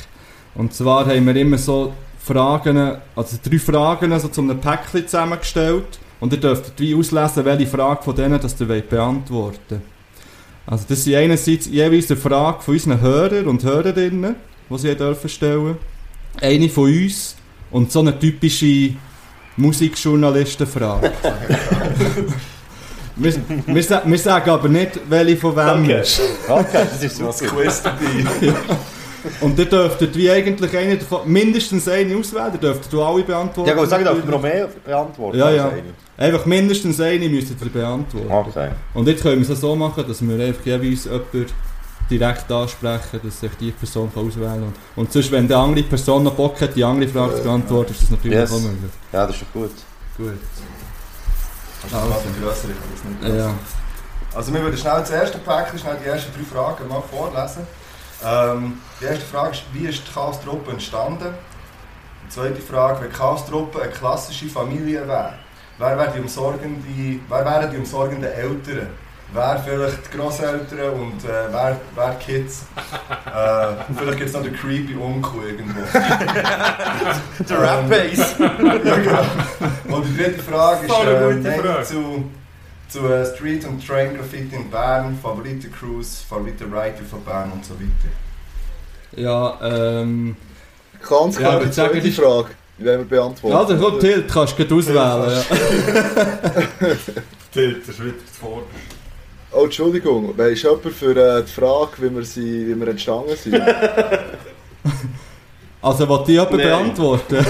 Und 0.56 0.74
zwar 0.74 1.06
haben 1.06 1.26
wir 1.26 1.36
immer 1.36 1.58
so 1.58 1.94
Fragen, 2.24 2.98
also 3.16 3.38
drei 3.44 3.60
Fragen 3.60 4.20
so 4.20 4.28
zu 4.28 4.42
einem 4.42 4.60
Päckchen 4.60 5.08
zusammengestellt. 5.08 6.00
Und 6.20 6.34
ihr 6.34 6.40
dürft 6.40 6.80
wie 6.80 6.94
auslesen, 6.96 7.46
welche 7.46 7.68
Frage 7.68 8.04
von 8.04 8.16
denen 8.16 8.40
das 8.40 8.60
ihr 8.60 8.68
wollt 8.68 8.90
beantworten 8.90 9.82
Also 10.66 10.84
das 10.90 11.04
sind 11.06 11.16
einerseits 11.16 11.68
jeweils 11.68 12.12
eine 12.12 12.20
Frage 12.20 12.62
von 12.62 12.74
unseren 12.74 13.00
Hörern 13.00 13.48
und 13.48 13.64
Hörerinnen, 13.64 14.36
die 14.70 14.78
sie 14.78 14.96
dürfen 14.96 15.30
stellen. 15.30 15.78
Eine 16.42 16.70
von 16.70 16.86
uns 16.86 17.36
und 17.72 17.92
so 17.92 18.00
eine 18.02 18.18
typische 18.20 18.96
Musikjournalistenfrage. 19.56 21.12
wir, 23.16 23.34
wir, 23.66 24.02
wir 24.06 24.18
sagen 24.18 24.50
aber 24.50 24.68
nicht, 24.70 25.00
welche 25.10 25.38
von 25.38 25.56
wem 25.56 25.84
Okay. 25.84 26.02
ist. 26.02 26.22
Okay, 26.48 26.86
das 26.92 27.04
ist 27.04 27.22
Das 27.22 27.40
super. 27.40 27.56
Quiz 27.56 27.82
dabei. 27.82 28.54
Und 29.42 29.58
ihr 29.60 29.66
dürftet 29.66 30.16
wie 30.16 30.30
eigentlich 30.30 30.76
eine 30.76 30.98
davon, 30.98 31.32
mindestens 31.32 31.88
eine 31.88 32.16
auswählen, 32.16 32.54
ihr 32.54 32.60
dürftet 32.60 32.92
du 32.92 33.04
alle 33.04 33.24
beantworten. 33.24 33.70
Ja, 33.70 33.76
gut, 33.76 33.90
sag 33.90 34.00
ich, 34.00 34.06
darf 34.06 34.24
noch 34.26 34.42
mehr 34.42 34.68
beantworten? 34.86 35.38
Ja, 35.38 35.52
ja. 35.52 35.70
eine? 35.70 35.84
Einfach 36.18 36.46
mindestens 36.46 37.00
eine 37.00 37.30
müsstet 37.30 37.62
ihr 37.62 37.70
beantworten. 37.70 38.32
Okay. 38.32 38.70
Und 38.94 39.08
jetzt 39.08 39.22
können 39.24 39.42
wir 39.42 39.50
es 39.50 39.62
so 39.62 39.76
machen, 39.76 40.06
dass 40.08 40.22
wir 40.22 40.46
einfach 40.46 40.66
jeweils 40.66 41.06
jemanden 41.06 41.46
direkt 42.10 42.52
ansprechen, 42.52 43.20
dass 43.24 43.40
sich 43.40 43.52
die 43.60 43.72
Person 43.72 44.12
kann 44.14 44.28
auswählen 44.28 44.62
kann. 44.62 44.74
Und 44.96 45.14
sonst, 45.14 45.32
wenn 45.32 45.48
die 45.48 45.54
andere 45.54 45.84
Person 45.84 46.24
noch 46.24 46.34
Bock 46.34 46.60
hat, 46.62 46.76
die 46.76 46.84
andere 46.84 47.10
Frage 47.10 47.36
zu 47.36 47.44
beantworten, 47.44 47.92
ist 47.92 48.02
das 48.04 48.12
natürlich 48.12 48.38
Yes. 48.38 48.52
auch 48.52 48.62
möglich. 48.62 48.92
Ja, 49.14 49.28
das 49.28 49.36
ist 49.36 49.44
doch 49.44 49.54
gut. 49.54 49.72
Gut. 50.18 50.34
Also, 51.84 51.96
also 51.98 52.14
grösser, 52.42 52.68
ich 52.70 52.76
kann 52.76 53.22
das 53.22 53.32
nicht 53.32 53.40
Ja. 53.40 53.54
Also 54.36 54.54
wir 54.54 54.62
würden 54.62 54.78
schnell 54.78 55.00
das 55.00 55.10
erste 55.12 55.38
Päckchen, 55.40 55.80
schnell 55.80 55.98
die 56.04 56.08
ersten 56.08 56.32
drei 56.34 56.44
Fragen 56.44 56.88
mal 56.88 57.02
vorlesen. 57.02 57.66
Ähm, 58.26 58.82
die 59.00 59.06
erste 59.06 59.26
Frage 59.26 59.52
ist, 59.52 59.64
wie 59.74 59.86
ist 59.88 60.08
die 60.08 60.12
Chaos-Truppe 60.14 60.72
entstanden? 60.72 61.34
Die 62.26 62.30
zweite 62.30 62.62
Frage, 62.62 63.02
wenn 63.02 63.10
die 63.10 63.16
Chaos-Truppe 63.16 63.82
eine 63.82 63.92
klassische 63.92 64.48
Familie 64.48 65.08
wäre, 65.08 65.34
wer, 65.78 65.98
wäre 65.98 66.12
die 66.14 66.20
umsorgende, 66.20 66.84
wer 67.28 67.46
wären 67.46 67.72
die 67.72 67.78
umsorgenden 67.78 68.32
Eltern? 68.32 68.90
Wer 69.32 69.62
vielleicht 69.64 70.12
die 70.12 70.18
Grosseltern 70.18 70.90
und 71.00 71.24
äh, 71.24 71.52
wer, 71.52 71.80
wer 71.94 72.16
die 72.16 72.26
Kids? 72.26 72.66
äh, 73.28 73.94
vielleicht 73.96 74.18
gibt 74.18 74.30
es 74.30 74.34
noch 74.34 74.42
den 74.42 74.56
creepy 74.56 74.96
Onkel 74.96 75.50
irgendwo. 75.50 75.82
Der 77.48 77.62
Rap-Bass. 77.62 78.36
ja, 78.40 78.96
genau. 78.96 79.96
Und 79.96 80.06
die 80.06 80.18
dritte 80.18 80.42
Frage 80.42 80.88
ist 80.88 80.90
Meinung 80.90 81.44
Frage. 81.44 81.84
zu, 81.84 82.24
zu 82.90 83.08
äh, 83.08 83.26
Street 83.36 83.66
und 83.66 83.86
Train 83.86 84.16
Graffiti 84.16 84.56
in 84.56 84.70
Bern, 84.70 85.18
Favorite 85.22 85.68
Cruise, 85.70 86.24
Favorite 86.28 86.70
Writer 86.72 87.04
von 87.10 87.24
Bern 87.24 87.52
und 87.52 87.64
so 87.66 87.74
weiter. 87.76 88.10
Ja, 89.16 89.58
ähm... 89.62 90.36
Ganz 91.08 91.36
Ja, 91.36 91.42
klar, 91.42 91.60
die 91.62 91.70
ich 91.70 91.74
sage, 91.76 91.92
zweite 91.94 92.08
die- 92.08 92.12
Frage. 92.12 92.50
Die 92.78 92.86
wollen 92.86 93.00
wir 93.00 93.06
beantworten. 93.06 93.56
Ja, 93.58 93.64
dann 93.66 93.80
kommt 93.82 94.00
Tilt, 94.00 94.32
kannst 94.32 94.58
du 94.58 94.76
auswählen. 94.76 94.98
Ja. 94.98 95.44
Tilt, 97.54 97.82
das 97.82 97.96
ist 97.96 98.04
wieder 98.04 98.14
vor. 98.40 98.64
Oh, 99.52 99.64
Entschuldigung, 99.66 100.38
weisst 100.38 100.64
du 100.64 100.68
jemand 100.70 100.96
für 100.96 101.16
äh, 101.40 101.44
die 101.44 101.52
Frage, 101.52 101.92
wie 101.98 102.16
wir, 102.16 102.24
sie, 102.24 102.68
wie 102.68 102.80
wir 102.80 102.88
entstanden 102.88 103.36
sind? 103.36 103.62
Also, 105.82 106.10
will 106.10 106.24
die 106.28 106.34
jemand 106.34 106.52
Nein. 106.52 106.62
beantworten? 106.68 107.38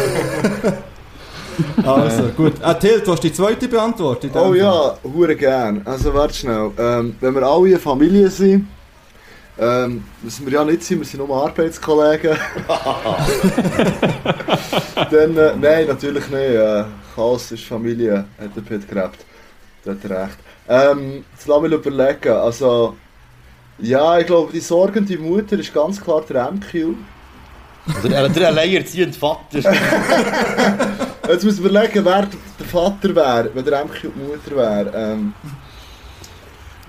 also, 1.86 2.24
gut. 2.36 2.54
Ah, 2.62 2.74
Tilt, 2.74 3.06
du 3.06 3.12
hast 3.12 3.24
die 3.24 3.34
zweite 3.34 3.67
beantwortet? 3.67 4.32
oh 4.36 4.54
ja, 4.54 4.98
hure 5.04 5.36
gern. 5.36 5.82
Also 5.86 6.13
warte 6.13 6.34
schnell. 6.34 6.72
Ähm, 6.78 7.15
wenn 7.19 7.36
wir 7.36 7.43
alle 7.43 7.67
eine 7.67 7.80
Familie 7.80 8.30
sind, 8.30 8.67
ähm, 9.62 10.04
müssen 10.22 10.45
wir 10.45 10.54
ja 10.54 10.63
nicht 10.63 10.84
sein, 10.84 11.00
wir 11.00 11.06
sind 11.06 11.26
nur 11.26 11.43
Arbeitskollegen. 11.43 12.32
Dann, 15.12 15.38
äh, 15.38 15.56
nein, 15.60 15.88
natürlich 15.88 16.30
nicht. 16.30 16.34
Äh, 16.34 16.86
Chaos 17.13 17.52
ist 17.52 17.65
Familie, 17.65 18.24
hat 18.39 18.56
der 18.56 18.62
Pit 18.62 18.88
gerebt. 18.88 19.26
Da 19.84 19.91
hat 19.91 19.98
er 20.06 20.24
recht. 20.24 20.38
Ähm, 20.69 21.26
jetzt 21.34 21.48
lass 21.48 21.62
mich 21.62 21.74
überlegen. 21.74 22.32
Also, 22.32 22.95
ja, 23.80 24.17
ich 24.19 24.28
glaube, 24.28 24.54
die 24.54 24.62
sorgende 24.62 25.17
Mutter 25.17 25.60
ist 25.60 25.74
ganz 25.74 26.00
klar 26.00 26.24
der 26.30 26.52
MQ. 26.52 26.95
Der, 28.04 28.30
der 28.30 28.48
alleinerziehende 28.48 29.17
Vater. 29.17 29.60
Jetzt 31.29 31.43
müssen 31.43 31.63
wir 31.63 31.69
überlegen, 31.69 32.03
wer 32.05 32.27
der 32.59 32.65
Vater 32.67 33.15
wäre, 33.15 33.49
wenn 33.53 33.63
der 33.65 33.85
MQ 33.85 34.01
die 34.01 34.07
Mutter 34.19 34.55
wäre. 34.55 34.91
Ähm, 34.95 35.33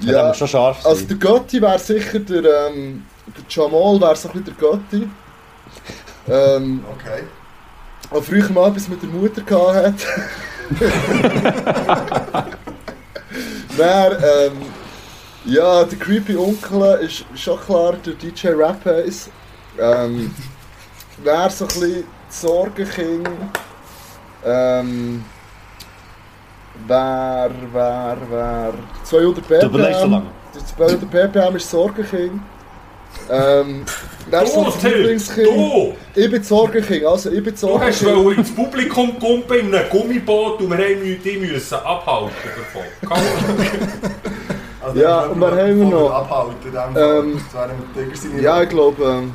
Ja. 0.01 0.13
Der 0.13 0.29
muss 0.29 0.39
schon 0.39 0.49
scharf 0.49 0.87
Also 0.87 1.01
sein. 1.01 1.09
der 1.09 1.17
Götti 1.19 1.61
wäre 1.61 1.79
sicher 1.79 2.19
der, 2.21 2.69
ähm, 2.69 3.05
der 3.27 3.45
Jamal 3.51 4.01
wäre 4.01 4.17
so 4.17 4.29
ein 4.31 4.43
bisschen 4.43 4.45
der 4.47 4.55
Götti. 4.55 5.09
Ähm, 6.29 6.83
Okay. 6.95 7.25
der 8.11 8.23
früher 8.23 8.49
mal 8.51 8.69
etwas 8.71 8.89
mit 8.89 9.03
der 9.03 9.11
Mutter 9.11 9.43
gehabt 9.43 9.77
hat. 9.77 9.95
Wer, 13.77 14.19
ähm, 14.47 14.53
ja, 15.45 15.85
der 15.85 15.99
Creepy 15.99 16.37
Onkel 16.37 16.99
ist 17.07 17.25
schon 17.35 17.59
klar 17.61 17.95
der 18.05 18.15
DJ 18.15 18.49
Rapace. 18.55 19.29
Ähm, 19.79 20.35
wer 21.23 21.49
so 21.51 21.65
ein 21.65 21.69
bisschen 21.69 22.05
Sorgenkind, 22.29 23.29
ähm, 24.45 25.25
wer, 26.87 27.51
wer, 27.73 28.17
wer, 28.31 28.73
200 29.05 29.51
Du 29.51 29.67
überlegst 29.67 30.01
so 30.01 30.07
ppm, 30.07 30.11
lange. 30.13 30.27
der 30.55 30.67
200 30.67 31.11
ppm 31.11 31.57
ist 31.57 31.71
Sorgenkind. 31.71 32.41
Ähm, 33.29 33.85
ist 34.43 34.55
so 34.55 34.65
das 34.65 34.79
Till, 34.79 34.95
Lieblingskind? 34.99 35.49
du! 35.49 35.95
Ich 36.15 36.31
bin 36.31 36.43
Sorgenkind, 36.45 37.05
also 37.05 37.31
ich 37.31 37.43
bin 37.43 37.55
Du 37.61 37.81
hast 37.81 37.99
Sorgenkind. 37.99 38.25
wohl 38.25 38.35
ins 38.35 38.55
Publikum 38.55 39.19
kumpen 39.19 39.59
in 39.69 39.75
einem 39.75 39.91
Gummiboot 39.91 40.61
und 40.61 40.71
wir 40.71 40.77
haben 40.79 41.21
die 41.25 41.37
müssen 41.39 41.75
abhalten 41.75 42.31
davon. 42.57 43.19
Also, 44.83 44.99
Ja, 45.01 45.21
und 45.23 45.39
wir 45.41 45.51
haben 45.51 45.79
wir 45.79 45.85
noch? 45.87 46.11
Abhalten. 46.11 46.73
Ähm, 46.97 47.41
in 48.33 48.43
Ja, 48.43 48.63
ich 48.63 48.69
glaube, 48.69 49.05
ähm, 49.05 49.35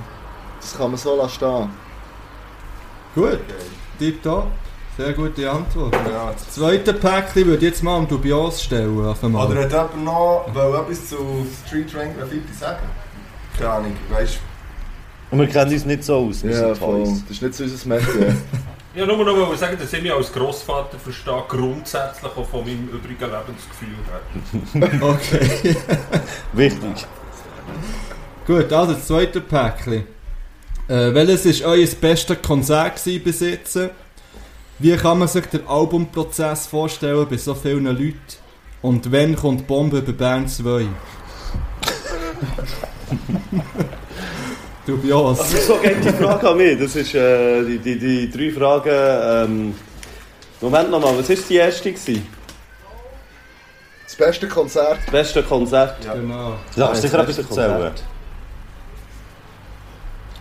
das 0.59 0.77
kann 0.77 0.89
man 0.91 0.97
so 0.97 1.15
lassen 1.17 1.29
stehen. 1.35 1.69
Gut, 3.13 3.39
tipptopp. 3.99 4.47
Sehr 4.97 5.11
gute 5.13 5.51
Antwort. 5.51 5.93
Ja. 5.93 6.31
Das 6.31 6.51
zweite 6.51 6.93
Päckchen 6.93 7.45
würde 7.47 7.57
ich 7.65 7.71
jetzt 7.71 7.83
mal 7.83 7.97
am 7.97 8.07
Dubios 8.07 8.63
stellen. 8.63 9.05
Auf 9.05 9.23
einmal. 9.23 9.47
Oder 9.51 9.63
hat 9.63 9.71
jemand 9.71 10.05
noch 10.05 10.45
will 10.53 10.79
etwas 10.79 11.09
zu 11.09 11.45
Street 11.65 11.93
Rank 11.95 12.17
Graffiti 12.17 12.53
sagen? 12.57 12.79
Keine 13.57 13.69
Ahnung, 13.69 13.93
weißt 14.09 14.39
Und 15.31 15.39
wir 15.39 15.47
kennen 15.47 15.73
uns 15.73 15.85
nicht 15.85 16.03
so 16.03 16.15
aus. 16.15 16.43
Wir 16.43 16.51
Ja, 16.51 16.57
sind 16.67 16.77
voll. 16.77 17.03
Das 17.03 17.29
ist 17.29 17.41
nicht 17.41 17.53
so 17.55 17.63
unser 17.63 17.87
Metier. 17.89 18.35
Ich 18.97 19.01
wollte 19.01 19.25
nur 19.25 19.35
noch 19.49 19.55
sagen, 19.57 19.77
dass 19.77 19.91
ich 19.91 20.01
mich 20.01 20.13
als 20.13 20.31
Grossvater 20.31 20.97
verstehe, 20.97 21.43
grundsätzlich 21.49 22.31
auch 22.33 22.47
von 22.47 22.61
meinem 22.63 22.87
übrigen 22.87 23.29
Lebensgefühl 23.29 23.89
her. 24.07 25.01
Okay. 25.01 25.75
Wichtig. 26.53 27.05
Gut, 28.47 28.71
also 28.71 28.93
das 28.93 29.05
zweite 29.05 29.41
Päckchen. 29.41 30.05
Äh, 30.87 31.13
welches 31.13 31.61
war 31.61 31.71
euer 31.71 31.87
bestes 31.99 32.41
Konzert 32.41 33.03
bis 33.03 33.41
jetzt? 33.41 33.77
Wie 34.77 34.95
kann 34.97 35.19
man 35.19 35.27
sich 35.29 35.45
den 35.45 35.65
Albumprozess 35.67 36.67
vorstellen 36.67 37.25
bei 37.29 37.37
so 37.37 37.55
vielen 37.55 37.85
Leuten? 37.85 38.19
Und 38.81 39.09
wann 39.11 39.35
kommt 39.35 39.67
Bombe 39.67 39.99
über 39.99 40.11
Bern 40.11 40.47
2? 40.47 40.85
Dubios. 44.85 45.39
Also 45.39 45.57
so 45.57 45.77
geht 45.79 46.03
die 46.03 46.09
Frage 46.09 46.49
an 46.49 46.57
mich. 46.57 46.77
Das 46.77 46.95
ist 46.95 47.15
äh, 47.15 47.63
die, 47.63 47.79
die, 47.79 47.97
die 47.97 48.29
drei 48.29 48.51
Fragen. 48.51 48.89
Ähm, 48.91 49.73
Moment 50.61 50.91
nochmal, 50.91 51.17
was 51.17 51.29
war 51.29 51.35
die 51.35 51.55
erste? 51.55 51.91
Gewesen? 51.91 52.27
Das 54.03 54.15
beste 54.15 54.47
Konzert. 54.47 54.99
Das 55.05 55.11
beste 55.11 55.41
Konzert. 55.41 55.95
Genau. 56.01 56.57
Du 56.73 56.79
darfst 56.79 56.95
das 56.95 57.01
sicher 57.01 57.19
etwas 57.21 57.37
beste 57.37 57.41
erzählen. 57.49 57.71
Konzert. 57.71 58.03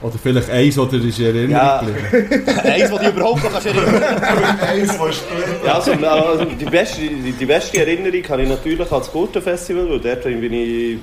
Oder 0.05 0.19
vielleicht 0.23 0.51
eins, 0.51 0.77
oder 0.79 0.97
ist 0.99 1.19
in 1.19 1.25
Erinnerung 1.25 1.51
Ja. 1.51 1.81
geblieben. 1.81 2.47
Eins, 2.63 2.91
das 2.91 3.01
dich 3.01 3.09
überhaupt 3.09 3.43
noch 3.43 3.53
kannst 3.53 3.67
erinnern 3.69 4.05
Eins, 4.61 4.99
was 4.99 5.17
stimmt. 5.17 5.65
Ja, 5.65 5.75
also, 5.77 5.93
also 5.93 6.45
die, 6.45 6.65
beste, 6.67 7.01
die, 7.01 7.47
beste 7.47 7.79
Erinnerung 7.79 8.23
habe 8.29 8.43
ich 8.43 8.49
natürlich 8.51 8.93
an 8.93 8.99
das 8.99 9.11
Gurtenfestival, 9.11 9.89
weil 9.89 10.01
dort 10.01 10.25
bin 10.25 10.53
ich 10.53 10.99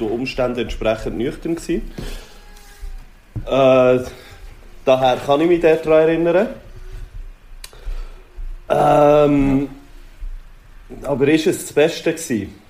den 0.00 0.08
Umständen 0.08 0.60
entsprechend 0.60 1.18
nüchtern 1.18 1.56
gewesen. 1.56 1.92
Äh, 3.44 3.98
daher 4.86 5.16
kann 5.26 5.40
ich 5.42 5.48
mich 5.48 5.60
dort 5.60 5.84
daran 5.84 6.08
erinnern. 6.08 6.48
Ähm, 8.70 9.68
Aber 11.02 11.28
ist 11.28 11.46
es 11.46 11.58
das 11.66 11.72
Beste 11.74 12.14
gewesen? 12.14 12.61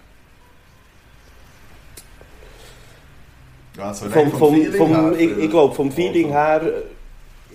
Ja, 3.76 3.94
so 3.94 4.06
rein 4.06 4.30
Vom, 4.30 4.38
vom, 4.38 4.54
Feeling 4.54 4.72
vom, 4.72 4.88
her, 4.88 5.12
ich, 5.18 5.38
ich 5.38 5.50
glaube, 5.50 5.74
vom 5.74 5.90
Feeling 5.90 6.28
her 6.28 6.60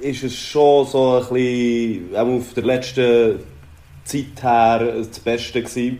ist 0.01 0.23
es 0.23 0.35
schon 0.35 0.85
so 0.87 1.13
ein 1.13 1.33
bisschen, 1.33 2.15
auch 2.15 2.27
auf 2.27 2.53
der 2.55 2.63
letzten 2.63 3.39
Zeit 4.03 4.41
her, 4.41 4.93
das 4.97 5.19
Beste 5.19 5.61
gewesen. 5.61 5.99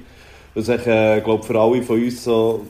Was 0.55 0.69
ich 0.69 0.87
äh, 0.87 1.21
glaube, 1.21 1.43
für 1.43 1.59
alle 1.59 1.83
von 1.83 2.03
uns 2.03 2.23
so, 2.23 2.65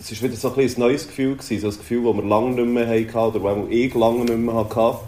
es 0.00 0.12
ist 0.12 0.22
wieder 0.22 0.36
so 0.36 0.48
ein, 0.48 0.54
bisschen 0.56 0.82
ein 0.82 0.88
neues 0.88 1.06
Gefühl 1.06 1.36
gewesen, 1.36 1.60
so 1.60 1.68
ein 1.68 1.78
Gefühl, 1.78 2.04
das 2.04 2.16
wir 2.16 2.28
lange 2.28 2.50
nicht 2.50 2.68
mehr 2.68 2.88
hatten, 2.88 3.16
oder 3.16 3.54
das 3.54 3.70
ich 3.70 3.94
lange 3.94 4.24
nicht 4.24 4.38
mehr 4.38 4.54
hatte. 4.54 4.98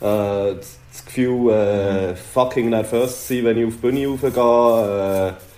Äh, 0.00 0.56
das, 0.56 0.78
das 0.92 1.04
Gefühl, 1.04 1.50
äh, 1.50 2.16
fucking 2.16 2.70
nervös 2.70 3.26
zu 3.26 3.34
sein, 3.34 3.44
wenn 3.44 3.58
ich 3.58 3.66
auf 3.66 3.74
die 3.74 3.80
Bühne 3.80 4.06
raufgehe. 4.06 5.28
Äh, 5.28 5.53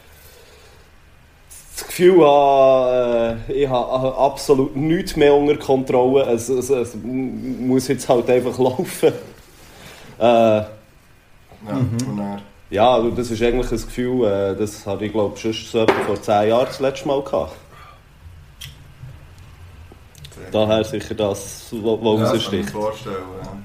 das 1.76 1.86
Gefühl 1.88 2.24
habe, 2.26 3.38
äh, 3.48 3.52
ich 3.52 3.68
habe 3.68 4.16
absolut 4.16 4.74
nichts 4.76 5.14
mehr 5.16 5.34
unter 5.34 5.56
Kontrolle. 5.56 6.22
Es, 6.24 6.48
es, 6.48 6.70
es 6.70 6.94
muss 7.04 7.88
jetzt 7.88 8.08
halt 8.08 8.28
einfach 8.30 8.58
laufen. 8.58 9.12
Äh, 10.18 10.22
Ja, 10.22 10.68
dann, 11.66 12.42
ja, 12.70 12.94
also 12.94 13.10
das 13.10 13.30
ist 13.30 13.42
eigentlich 13.42 13.70
ein 13.70 13.76
Gefühl, 13.78 14.24
äh, 14.26 14.56
das 14.56 14.86
hatte 14.86 15.04
ich 15.04 15.12
glaube 15.12 15.36
schon 15.36 15.52
so 15.52 15.80
etwa 15.80 16.00
vor 16.04 16.20
10 16.20 16.48
Jahren 16.48 16.66
das 16.66 16.80
letzte 16.80 17.08
Mal 17.08 17.22
gehabt. 17.22 17.56
Daher 20.52 20.84
sicher 20.84 21.14
das, 21.14 21.68
was 21.72 22.18
ja, 22.18 22.32
das 22.32 22.44
kann 22.44 22.54
ich 22.54 22.64
mir 22.64 22.66
raussticht. 22.66 22.70
vorstellen. 22.70 23.24
Ja. 23.42 23.62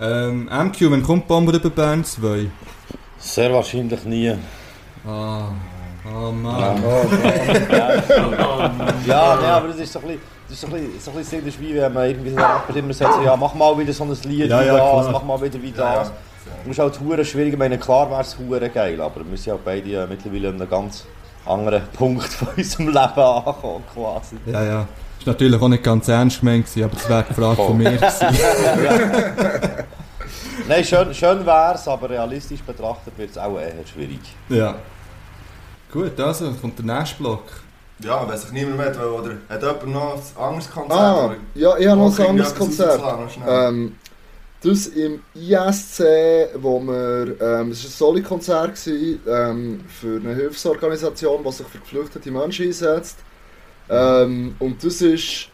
Ähm, 0.00 0.44
MQ, 0.46 0.90
wann 0.90 1.02
kommt 1.02 1.24
die 1.24 1.28
Bombe 1.28 1.56
über 1.56 1.70
Bern 1.70 2.04
2? 2.04 2.50
Sehr 3.18 3.52
wahrscheinlich 3.52 4.04
nie. 4.04 4.34
Ah, 5.06 5.48
oh 6.06 6.32
Mann. 6.32 6.82
Ja, 9.06 9.38
nee, 9.40 9.46
aber 9.46 9.68
das 9.68 9.78
ist 9.78 9.92
so 9.92 9.98
ein 10.00 10.06
bisschen, 10.06 10.20
das 10.48 10.54
ist 10.54 10.60
so 10.60 10.66
ein 10.68 10.72
bisschen, 10.72 11.00
so 11.00 11.10
ein 11.10 11.16
bisschen 11.16 11.44
das 11.44 11.54
ist 11.54 11.60
wie 11.60 11.74
wenn 11.74 11.92
man 11.92 12.08
irgendwie 12.08 12.34
immer 12.78 12.92
sagt, 12.92 13.14
so, 13.14 13.22
ja, 13.22 13.36
mach 13.36 13.54
mal 13.54 13.78
wieder 13.78 13.92
so 13.92 14.04
ein 14.04 14.16
Lied 14.24 14.50
Ja, 14.50 14.60
wie 14.62 14.66
ja, 14.66 14.76
das, 14.76 14.80
klar. 14.80 15.12
mach 15.12 15.22
mal 15.22 15.42
wieder 15.42 15.62
wie 15.62 15.70
Ja, 15.70 15.94
das. 15.96 16.12
Das 16.64 16.72
ist 16.72 16.78
halt 16.78 17.00
hure 17.00 17.24
schwierig. 17.24 17.52
Ich 17.52 17.58
meine, 17.58 17.78
klar 17.78 18.10
wäre 18.10 18.22
es 18.22 18.36
hure 18.38 18.68
geil, 18.70 19.00
aber 19.00 19.20
wir 19.28 19.36
sind 19.36 19.52
auch 19.52 19.58
beide 19.64 19.90
äh, 19.90 20.06
mittlerweile 20.06 20.48
an 20.48 20.54
einem 20.56 20.68
ganz 20.70 21.04
anderen 21.46 21.82
Punkt 21.92 22.24
von 22.32 22.48
unserem 22.56 22.86
Leben 22.88 22.98
angekommen, 22.98 23.84
quasi. 23.94 24.36
Ja, 24.46 24.64
ja. 24.64 24.86
Das 25.18 25.26
war 25.26 25.34
natürlich 25.34 25.60
auch 25.60 25.68
nicht 25.68 25.82
ganz 25.82 26.08
ernst 26.08 26.40
gemeint, 26.40 26.66
aber 26.76 26.88
das 26.88 27.08
wäre 27.08 27.24
die 27.28 27.34
Frage 27.34 27.56
von 27.56 27.76
mir. 27.76 27.98
Nein, 30.66 30.84
schön, 30.84 31.14
schön 31.14 31.46
wäre 31.46 31.74
es, 31.74 31.86
aber 31.86 32.10
realistisch 32.10 32.62
betrachtet 32.62 33.16
wird 33.16 33.30
es 33.30 33.38
auch 33.38 33.58
eher 33.58 33.74
schwierig. 33.86 34.20
ja. 34.48 34.76
Gut, 35.90 36.20
also 36.20 36.52
kommt 36.60 36.78
der 36.78 36.84
nächste 36.98 37.16
Block. 37.16 37.44
Ja, 38.00 38.28
wenn 38.28 38.36
sich 38.36 38.52
niemand 38.52 38.76
mehr 38.76 38.94
will, 38.94 39.06
oder 39.06 39.30
hat 39.48 39.62
jemand 39.62 39.86
noch 39.88 40.14
ein 40.16 40.42
anderes 40.44 40.70
Konzert? 40.70 41.00
Ah, 41.00 41.24
oder? 41.26 41.36
ja, 41.54 41.78
ich 41.78 41.86
habe 41.86 41.98
noch 42.00 42.12
Okay, 42.12 42.22
ein 42.24 42.28
anderes 42.28 42.54
Konzert. 42.54 43.00
Ähm, 43.46 43.96
das 44.62 44.86
im 44.88 45.22
ISC, 45.34 46.00
wo 46.56 46.78
wir, 46.80 47.40
ähm, 47.40 47.70
es 47.70 47.82
war 47.84 47.88
ein 47.88 47.92
Soli-Konzert 47.92 48.74
gewesen, 48.74 49.20
ähm, 49.26 49.84
für 49.88 50.20
eine 50.20 50.34
Hilfsorganisation, 50.34 51.42
die 51.42 51.52
sich 51.52 51.66
für 51.66 51.78
geflüchtete 51.78 52.30
Menschen 52.30 52.66
einsetzt. 52.66 53.16
Ähm, 53.88 54.56
und 54.58 54.84
das 54.84 55.00
ist 55.00 55.48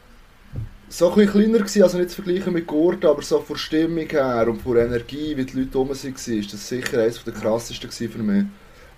so 0.97 1.13
ein 1.13 1.27
kleiner 1.27 1.59
gewesen, 1.59 1.83
also 1.83 1.99
nicht 1.99 2.11
zu 2.11 2.23
vergleichen 2.23 2.53
mit 2.53 2.69
Gurt, 2.69 3.05
aber 3.05 3.21
so 3.21 3.41
von 3.41 3.57
Stimmung 3.57 4.09
her 4.09 4.47
und 4.49 4.63
von 4.63 4.77
Energie, 4.77 5.37
wie 5.37 5.45
die 5.45 5.59
Leute 5.59 5.77
rum 5.77 5.89
waren, 5.89 5.97
ist 5.97 6.53
das 6.53 6.69
sicher 6.69 7.03
eines 7.03 7.25
der 7.25 7.33
krassesten 7.33 7.91
für 7.91 8.23
mich. 8.23 8.45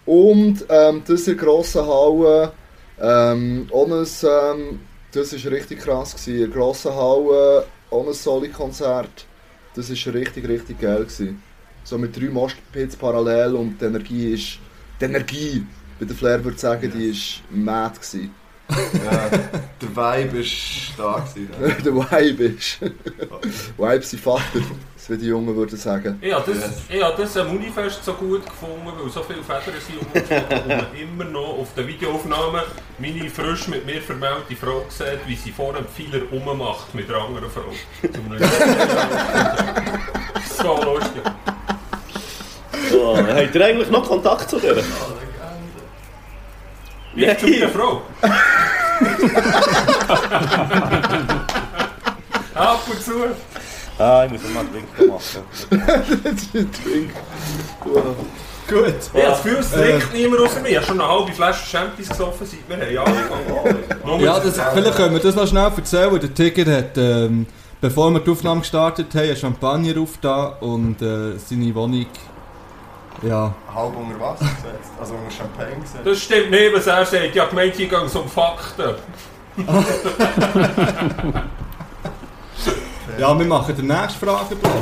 Und 0.05 0.65
ähm, 0.69 1.03
das 1.07 1.27
in 1.27 1.39
grossen 1.39 1.87
Halle, 1.87 2.53
ähm, 3.01 3.67
auch 3.73 3.87
ein, 3.87 4.07
ähm, 4.23 4.81
das 5.11 5.33
war 5.33 5.53
richtig 5.53 5.81
krass. 5.81 6.15
Gewesen. 6.15 6.45
In 6.45 6.53
grossen 6.53 6.95
Halle, 6.95 7.65
auch 7.91 8.07
ein 8.07 8.13
Soli-Konzert. 8.13 9.25
Das 9.75 9.89
war 9.89 10.15
richtig, 10.15 10.47
richtig 10.47 10.79
geil. 10.79 11.05
Gewesen. 11.05 11.43
So 11.83 11.97
mit 11.97 12.15
drei 12.15 12.29
Moshpits 12.29 12.97
parallel 12.97 13.55
und 13.55 13.81
die 13.81 13.85
Energie 13.87 14.35
ist... 14.35 14.59
Die 15.01 15.05
Energie, 15.05 15.67
wie 15.99 16.07
der 16.07 16.17
Flair 16.17 16.45
würde 16.45 16.59
sagen, 16.59 16.93
die 16.95 17.11
war 17.11 17.57
mad. 17.57 17.97
Gewesen. 17.97 18.35
Ja, 18.69 19.31
der 19.81 19.89
Vibe 19.97 20.39
ist 20.39 20.93
da 20.97 21.15
gewesen. 21.21 21.51
ja. 21.61 21.69
der 21.85 21.95
Vibe 21.95 22.45
ist... 22.45 22.81
Vibe 23.79 24.03
sein 24.03 24.21
Vater, 24.21 24.61
das 24.95 25.11
wie 25.11 25.17
die 25.19 25.27
Jungen 25.27 25.55
würden 25.55 25.79
sagen. 25.79 26.19
Ich 26.21 26.33
habe 26.33 26.53
das, 26.53 26.83
ich 26.89 27.03
habe 27.03 27.23
das 27.23 27.37
am 27.37 27.51
Unifest 27.51 28.05
so 28.05 28.15
gut 28.15 28.45
gefunden, 28.45 28.91
weil 29.01 29.11
so 29.11 29.23
viele 29.23 29.43
Federn 29.43 29.81
sind 29.81 30.01
umgeflogen 30.01 30.63
und 30.63 30.69
man 30.69 30.87
immer 31.01 31.25
noch 31.25 31.59
auf 31.59 31.75
den 31.75 31.87
Videoaufnahmen 31.87 32.63
meine 32.99 33.31
frisch 33.31 33.69
mit 33.69 33.87
mir 33.87 34.01
vermählte 34.01 34.57
Frau 34.57 34.85
sieht, 34.89 35.21
wie 35.27 35.37
sie 35.37 35.53
vor 35.53 35.75
einem 35.75 35.87
Pfeiler 35.87 36.25
rummacht 36.33 36.95
mit 36.95 37.09
einer 37.09 37.23
anderen 37.23 37.51
Frau. 37.51 37.73
so 40.63 40.83
lustig. 40.83 41.23
Oh, 42.93 43.17
habt 43.17 43.55
ihr 43.55 43.65
eigentlich 43.65 43.91
noch 43.91 44.09
Kontakt 44.09 44.51
zu 44.51 44.59
der? 44.59 44.77
Ich 47.17 47.39
zu 47.39 47.47
meiner 47.47 47.69
Frau. 47.71 48.03
Ab 52.55 52.81
und 52.91 53.03
zu. 53.03 53.13
Ah, 53.99 54.25
ich 54.27 54.33
muss 54.33 54.43
noch 54.43 54.51
mal 54.51 54.61
einen 54.61 54.73
Drink 54.73 54.87
machen. 55.09 55.41
Das 55.71 56.09
ist 56.09 56.55
ein 56.55 56.71
Drink. 56.85 57.11
Wow. 57.85 58.17
Gut. 58.69 58.95
Ich 59.15 59.23
habe 59.23 59.31
das 59.31 59.43
Gefühl, 59.43 59.59
es 59.61 59.71
trinkt 59.71 60.13
niemand 60.13 60.43
außer 60.43 60.61
mir. 60.61 60.69
Ich 60.69 60.77
habe 60.77 60.87
schon 60.87 61.01
eine 61.01 61.09
halbe 61.09 61.33
Flasche 61.33 61.65
Champions 61.67 62.09
gesoffen, 62.11 62.47
seit 62.47 62.69
wir 62.69 63.01
haben 63.01 63.09
angefangen. 63.09 64.21
Ja, 64.23 64.39
das, 64.39 64.61
vielleicht 64.75 64.97
können 64.97 65.15
wir 65.15 65.23
das 65.23 65.35
noch 65.35 65.47
schnell 65.47 65.71
erzählen. 65.75 66.21
Der 66.21 66.35
Tiger 66.35 66.77
hat, 66.77 66.99
ähm, 66.99 67.47
bevor 67.81 68.11
wir 68.11 68.21
die 68.21 68.31
Aufnahme 68.31 68.61
gestartet 68.61 69.15
haben, 69.15 69.37
Champagner 69.37 69.99
aufgetan 70.01 70.53
und 70.61 71.01
äh, 71.01 71.39
seine 71.39 71.75
Wohnung, 71.75 72.07
ja, 73.23 73.55
Halb 73.75 73.97
unter 73.97 74.21
Wasser 74.21 74.45
gesetzt, 74.45 74.91
also 75.01 75.15
unter 75.15 75.31
Champagne 75.31 75.77
gesetzt. 75.81 76.01
Das 76.05 76.19
stimmt 76.21 76.51
nicht, 76.51 76.75
was 76.75 76.87
er 76.87 77.05
sagt. 77.07 77.39
Habe 77.39 77.51
gemeint, 77.51 77.75
hier 77.75 77.89
geht 77.89 78.03
es 78.03 78.15
um 78.17 78.29
Fakten. 78.29 78.95
ja, 83.19 83.39
wir 83.39 83.47
machen 83.47 83.75
den 83.77 83.87
nächsten 83.87 84.25
Frageblock. 84.27 84.73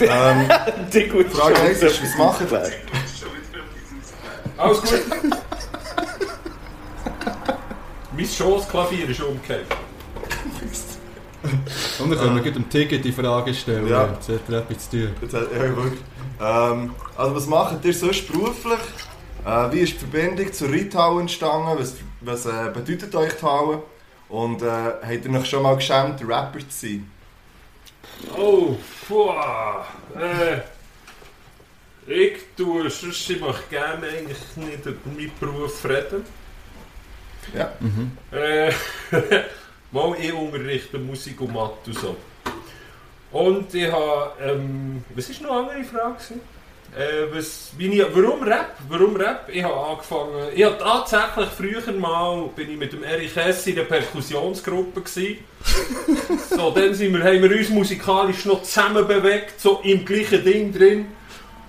Ähm, 0.00 0.48
Die 0.92 1.08
gute 1.08 1.30
Frage 1.30 1.60
1 1.60 1.82
ist, 1.82 2.02
was 2.02 2.16
machen 2.18 2.50
wir? 2.50 2.70
Alles 4.56 4.80
gut. 4.82 5.00
mein 8.16 8.26
Schossklavier 8.26 9.08
ist 9.08 9.20
umgekehrt. 9.20 9.66
Und 12.00 12.10
dann 12.10 12.18
können 12.18 12.34
wir 12.34 12.42
gleich 12.42 12.54
dem 12.54 12.68
Tiger 12.68 12.98
die 12.98 13.12
Frage 13.12 13.54
stellen. 13.54 13.86
Ja. 13.88 14.08
Jetzt 14.12 14.28
hat 14.28 14.40
er 14.48 14.58
etwas 14.58 14.90
zu 14.90 14.96
tun. 15.06 15.10
Jetzt 15.22 15.34
hat- 15.34 15.52
Ja, 15.52 15.60
wirklich. 15.76 16.00
Ähm, 16.40 16.94
also 17.16 17.34
was 17.34 17.46
macht 17.46 17.84
ihr 17.84 17.94
sonst 17.94 18.30
beruflich? 18.30 18.80
Äh, 19.44 19.72
wie 19.72 19.80
ist 19.80 19.94
die 19.94 19.98
Verbindung 19.98 20.52
zur 20.52 20.70
Reithalle 20.70 21.20
entstanden? 21.22 21.78
Was, 21.78 21.94
was 22.20 22.46
äh, 22.46 22.70
bedeutet 22.72 23.14
euch 23.14 23.34
die 23.34 23.42
Halle? 23.44 23.82
Und 24.28 24.62
äh, 24.62 24.66
habt 24.66 25.24
ihr 25.24 25.34
euch 25.34 25.46
schon 25.46 25.62
mal 25.62 25.76
geschämt, 25.76 26.20
Rapper 26.26 26.60
zu 26.60 26.86
sein? 26.86 27.10
Oh, 28.36 28.76
puh. 29.06 29.30
Äh, 30.18 30.60
ich 32.06 32.38
tue, 32.56 32.88
sonst 32.90 33.30
ich 33.30 33.40
möchte 33.40 33.62
gerne 33.70 34.06
eigentlich 34.06 34.38
nicht 34.56 34.86
über 34.86 35.10
meinen 35.10 35.32
Beruf 35.38 35.84
reden. 35.84 36.24
Ja. 37.54 37.72
Äh, 38.32 38.72
mal 39.90 40.16
ich 40.18 40.32
unterrichte 40.32 40.98
Musik 40.98 41.40
und 41.40 41.52
Mathe 41.52 41.74
und 41.86 41.98
so. 41.98 42.16
Und 43.30 43.74
ich 43.74 43.90
habe, 43.90 44.32
ähm, 44.42 45.04
was 45.14 45.28
ist 45.28 45.42
noch 45.42 45.50
eine 45.50 45.60
andere 45.60 45.84
Frage? 45.84 46.16
Äh, 46.96 47.34
was, 47.34 47.72
ich, 47.78 48.02
warum 48.14 48.42
Rap? 48.42 48.74
Warum 48.88 49.14
Rap? 49.16 49.48
Ich 49.52 49.62
habe 49.62 49.74
angefangen, 49.74 50.48
ich 50.54 50.64
habe 50.64 50.78
tatsächlich 50.78 51.48
früher 51.50 51.92
mal, 51.92 52.48
bin 52.56 52.70
ich 52.70 52.78
mit 52.78 52.92
dem 52.94 53.04
Erich 53.04 53.36
Hess 53.36 53.66
in 53.66 53.74
der 53.74 53.84
Perkussionsgruppe 53.84 55.02
gewesen. 55.02 55.38
so, 56.50 56.70
dann 56.70 56.94
sind 56.94 57.12
wir, 57.12 57.22
haben 57.22 57.42
wir 57.42 57.58
uns 57.58 57.68
musikalisch 57.68 58.46
noch 58.46 58.62
zusammen 58.62 59.06
bewegt, 59.06 59.60
so 59.60 59.80
im 59.82 60.04
gleichen 60.04 60.42
Ding 60.42 60.72
drin. 60.72 61.06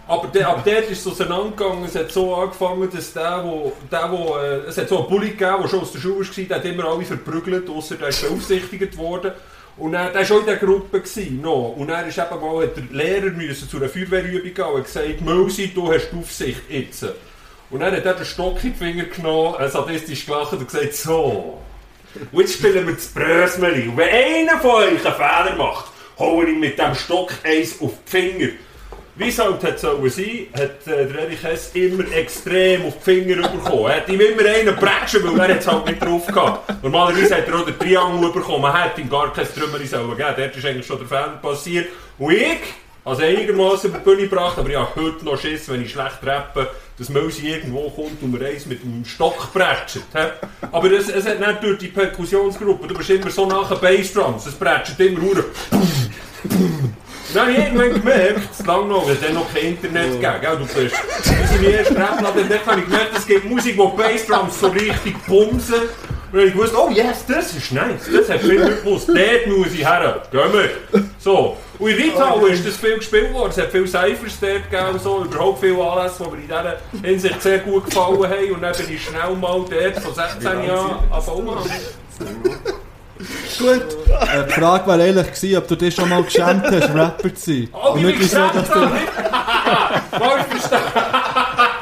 Aber 0.07 0.27
der, 0.27 0.47
ab 0.47 0.63
dort 0.65 0.89
ist 0.89 1.05
es 1.05 1.07
auseinandergegangen. 1.07 1.83
Es 1.83 1.95
hat 1.95 2.11
so 2.11 2.33
angefangen, 2.33 2.89
dass 2.89 3.13
der, 3.13 3.43
wo, 3.43 3.73
der, 3.91 4.11
wo, 4.11 4.37
äh, 4.37 4.67
es 4.67 4.77
hat 4.77 4.87
so 4.87 4.99
einen 4.99 5.09
Bulli 5.09 5.31
gegeben, 5.31 5.57
der 5.61 5.67
schon 5.67 5.81
aus 5.81 5.91
der 5.91 5.99
Schule 5.99 6.25
war, 6.25 6.43
der 6.45 6.57
hat 6.57 6.65
immer 6.65 6.85
alle 6.85 7.05
verprügelt, 7.05 7.69
außer 7.69 7.95
der 7.95 8.07
ist 8.07 8.21
beaufsichtigt 8.21 8.97
worden. 8.97 9.33
Und 9.79 9.93
er, 9.93 10.13
war 10.13 10.25
schon 10.25 10.41
in 10.41 10.45
der 10.45 10.57
Gruppe. 10.57 11.01
Noch. 11.41 11.75
Und 11.77 11.89
er 11.89 12.05
ist 12.07 12.17
eben 12.17 12.41
mal, 12.41 12.67
der 12.67 12.83
Lehrer 12.91 13.31
müssen 13.31 13.69
zu 13.69 13.77
einer 13.77 13.89
Feuerwehrübung 13.89 14.53
gehen 14.53 14.65
und 14.65 14.83
gesagt, 14.83 15.21
Mausi, 15.21 15.71
du 15.73 15.91
hast 15.91 16.09
die 16.11 16.17
Aufsicht 16.17 16.61
jetzt. 16.69 17.05
Und 17.69 17.79
dann 17.79 17.95
hat 17.95 18.05
er 18.05 18.13
den 18.13 18.25
Stock 18.25 18.63
in 18.63 18.73
die 18.73 18.77
Finger 18.77 19.05
genommen, 19.05 19.55
äh, 19.59 19.69
sadistisch 19.69 20.25
gelacht 20.25 20.53
und 20.53 20.67
gesagt, 20.67 20.93
so, 20.95 21.59
und 22.31 22.39
jetzt 22.39 22.53
spielen 22.53 22.87
wir 22.87 22.95
das 22.95 23.07
Brösmeli. 23.07 23.87
Und 23.87 23.97
wenn 23.97 24.09
einer 24.09 24.59
von 24.59 24.71
euch 24.71 25.05
einen 25.05 25.15
Fehler 25.15 25.55
macht, 25.57 25.91
hau 26.17 26.41
ich 26.43 26.57
mit 26.57 26.79
dem 26.79 26.95
Stock 26.95 27.31
eins 27.43 27.79
auf 27.81 27.91
die 28.05 28.09
Finger. 28.09 28.49
Wie 29.15 29.27
es 29.27 29.37
halt 29.37 29.61
hat 29.63 29.79
sollen 29.79 30.09
sein, 30.09 30.47
hat 30.53 30.87
äh, 30.87 31.05
der 31.05 31.23
Erich 31.23 31.43
Hess 31.43 31.71
immer 31.73 32.09
extrem 32.13 32.85
auf 32.85 32.93
die 32.99 33.03
Finger 33.03 33.47
bekommen. 33.49 33.87
Er 33.87 33.97
hat 33.97 34.09
ihm 34.09 34.21
immer 34.21 34.49
einen 34.49 34.75
prätschen, 34.75 35.37
weil 35.37 35.49
er 35.49 35.57
es 35.57 35.67
halt 35.67 35.85
nicht 35.85 36.01
drauf 36.01 36.25
gehabt. 36.27 36.83
Normalerweise 36.83 37.35
hat 37.35 37.47
er 37.47 37.55
auch 37.55 37.65
den 37.65 37.77
Triangel 37.77 38.31
bekommen, 38.31 38.61
man 38.61 38.73
hat 38.73 38.97
ihm 38.97 39.09
gar 39.09 39.33
kein 39.33 39.45
Trümmer 39.45 39.79
sollen 39.85 40.15
geben. 40.15 40.33
Dort 40.37 40.55
ist 40.55 40.65
eigentlich 40.65 40.85
schon 40.85 40.99
der 40.99 41.07
Fehler 41.07 41.39
passiert. 41.41 41.87
Und 42.17 42.31
ich, 42.31 42.59
also 43.03 43.23
einigermaßen 43.23 43.89
über 43.89 43.99
die 43.99 44.03
Bühne 44.05 44.27
gebracht, 44.29 44.57
aber 44.57 44.69
ich 44.69 44.75
habe 44.75 45.01
heute 45.01 45.25
noch 45.25 45.39
Schiss, 45.39 45.67
wenn 45.69 45.81
ich 45.83 45.91
schlecht 45.91 46.19
rappe, 46.23 46.69
dass 46.97 47.09
Mausi 47.09 47.49
irgendwo 47.49 47.89
kommt 47.89 48.21
und 48.21 48.31
mir 48.31 48.45
eins 48.45 48.65
mit 48.65 48.83
dem 48.83 49.03
Stock 49.03 49.51
prätscht. 49.51 50.01
Aber 50.71 50.91
es, 50.91 51.09
es 51.09 51.25
hat 51.25 51.39
nicht 51.39 51.63
durch 51.63 51.77
die 51.77 51.87
Perkussionsgruppe, 51.87 52.87
du 52.87 52.95
bist 52.95 53.09
immer 53.09 53.29
so 53.29 53.45
nach 53.45 53.69
den 53.69 53.79
Bassdrums, 53.79 54.45
es 54.45 54.53
prätscht 54.53 54.99
immer 54.99 55.43
habe 57.37 57.51
ich 57.51 57.57
irgendwann 57.57 57.93
gemerkt, 57.93 58.65
lange 58.65 58.85
noch, 58.85 59.07
weil 59.07 59.17
es 59.21 59.33
noch 59.33 59.53
kein 59.53 59.65
Internet 59.65 60.21
gab. 60.21 60.41
Gell? 60.41 60.57
Du 60.57 60.65
bist, 60.65 60.95
in 61.59 61.73
ersten 61.73 61.97
Rap-Laden, 61.97 62.43
und 62.43 62.51
dann 62.51 62.65
habe 62.65 62.79
ich 62.79 62.85
gemerkt, 62.85 63.17
es 63.17 63.27
gibt 63.27 63.45
Musik, 63.45 63.77
wo 63.77 63.89
die 63.89 63.97
Bassdrums 64.01 64.59
so 64.59 64.67
richtig 64.67 65.15
bumsen. 65.27 65.81
Und 66.31 66.37
habe 66.37 66.47
ich 66.47 66.53
gewusst, 66.53 66.75
oh 66.75 66.89
yes, 66.91 67.25
das 67.27 67.55
ist 67.55 67.71
nice, 67.71 68.07
das 68.13 68.29
hat 68.29 68.41
viel 68.41 68.63
Rhythmus, 68.63 69.07
dort 69.07 69.47
muss 69.47 69.73
ich 69.73 69.79
her, 69.79 70.21
gehen 70.31 70.53
wir. 70.53 71.03
So. 71.17 71.57
Und 71.79 71.89
in 71.89 72.11
Reithalle 72.11 72.49
ist 72.49 72.67
das 72.67 72.77
viel 72.77 72.97
gespielt 72.97 73.33
worden, 73.33 73.49
es 73.49 73.57
hat 73.57 73.71
viele 73.71 73.87
Cyphers 73.87 74.39
dort 74.39 74.69
gegeben 74.69 74.89
und 74.93 75.01
so, 75.01 75.23
überhaupt 75.23 75.59
viele 75.59 75.83
Anlässe, 75.83 76.23
die 76.23 76.29
mir 76.29 76.35
in 76.35 76.47
dieser 76.47 76.77
Hinsicht 77.01 77.41
sehr 77.41 77.59
gut 77.59 77.85
gefallen 77.85 78.29
haben. 78.29 78.51
Und 78.51 78.61
dann 78.61 78.75
bin 78.77 78.93
ich 78.93 79.03
schnell 79.03 79.35
mal 79.35 79.65
dort, 79.67 79.99
von 79.99 80.13
16 80.13 80.63
Jahren, 80.65 80.99
an 81.11 81.25
Baumann. 81.25 81.63
Gut. 83.57 83.97
Äh, 84.07 84.45
die 84.47 84.53
Frage 84.53 84.87
war 84.87 84.99
eigentlich 84.99 85.27
gewesen, 85.27 85.57
ob 85.57 85.67
du 85.67 85.75
dich 85.75 85.93
schon 85.93 86.07
mal 86.09 86.23
geschämt 86.23 86.63
hast, 86.65 86.93
Rapper 86.95 87.35
zu 87.35 87.51
sein. 87.51 87.69
Oh, 87.73 87.91
Und 87.91 87.99
ich 87.99 88.05
nicht 88.05 88.19
bin 88.19 88.27
wieso, 88.27 88.47
dass 88.47 88.67
du... 88.69 88.89
Verstanden. 90.49 90.87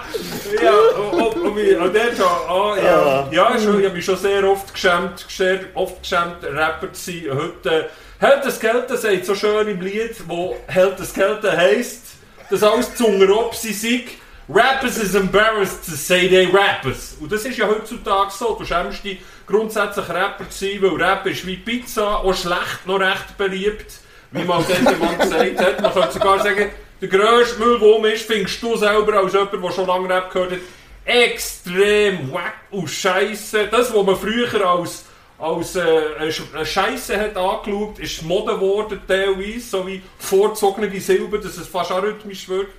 ja, 0.64 0.72
und, 0.72 1.22
und, 1.22 1.36
und, 1.44 1.58
wie- 1.58 1.76
und 1.76 1.96
dort 1.96 2.18
schon, 2.18 2.26
ah, 2.26 2.76
ja, 2.84 3.28
ja, 3.32 3.60
schon, 3.60 3.80
ich 3.80 3.86
habe 3.86 3.96
mich 3.96 4.06
schon 4.06 4.18
sehr 4.18 4.44
oft 4.50 4.74
geschämt, 4.74 5.26
sehr 5.30 5.60
oft 5.76 6.02
geschämt, 6.02 6.44
Rapper 6.44 6.92
zu 6.94 7.12
sein. 7.12 7.24
Heute, 7.34 7.90
Held 8.20 8.46
des 8.46 8.60
Kelten 8.60 8.98
sagt 8.98 9.26
so 9.26 9.36
schön 9.36 9.68
im 9.68 9.80
Lied, 9.82 10.16
wo 10.28 10.56
Held 10.68 10.98
des 10.98 11.14
Kelten 11.14 11.56
heisst, 11.56 12.04
dass 12.50 12.64
alles 12.64 12.96
Zunger 12.96 13.30
ob 13.38 13.54
sie 13.54 13.74
sind. 13.74 14.06
Rappers 14.50 14.98
is 14.98 15.14
embarrassed 15.14 15.86
to 15.86 15.92
say 15.92 16.30
they 16.30 16.46
rappers. 16.46 17.18
Und 17.20 17.32
das 17.32 17.44
ist 17.44 17.58
ja 17.58 17.68
heutzutage 17.68 18.32
so. 18.32 18.56
Du 18.58 18.64
schämst 18.64 19.04
dich 19.04 19.20
grundsätzlich 19.48 20.10
Rapper 20.10 20.50
zu 20.50 20.66
sein, 20.66 20.82
weil 20.82 21.02
Rap 21.02 21.26
ist 21.26 21.48
wie 21.48 21.58
Pizza, 21.58 22.18
auch 22.18 22.34
schlecht 22.34 22.86
noch 22.86 23.00
recht 23.00 23.38
beliebt. 23.38 24.00
Wie 24.32 24.44
mal 24.44 24.62
jemand 24.68 25.20
gesagt 25.20 25.60
hat. 25.60 25.82
Man 25.82 25.94
könnte 25.94 26.12
sogar 26.12 26.40
sagen, 26.40 26.70
der 27.02 27.08
grösste 27.08 27.60
Müll, 27.60 27.80
der 27.80 27.88
um 27.88 28.06
ist, 28.06 28.24
findest 28.24 28.62
du 28.62 28.76
selber 28.76 29.14
als 29.14 29.34
jemand, 29.34 29.54
der 29.54 29.72
schon 29.72 29.88
lange 29.88 30.10
Rap 30.10 30.32
gehört 30.32 30.52
hat, 30.52 30.60
extrem 31.06 32.32
wack 32.34 32.56
und 32.72 32.90
scheiße. 32.90 33.68
Das, 33.72 33.94
was 33.94 34.06
man 34.06 34.16
früher 34.18 34.70
als, 34.70 35.06
als 35.40 35.76
äh, 35.78 36.66
Scheiße 36.66 37.18
hat 37.18 37.38
angeschaut, 37.38 38.00
ist 38.00 38.24
Mode 38.24 38.56
geworden 38.56 39.00
teilweise, 39.08 39.60
so 39.62 39.88
wie 39.88 40.02
vorzogene 40.18 41.00
Silber, 41.00 41.38
dass 41.38 41.58
es 41.58 41.68
fast 41.68 41.92
arrhythmisch 41.92 42.50
wirkt. 42.50 42.74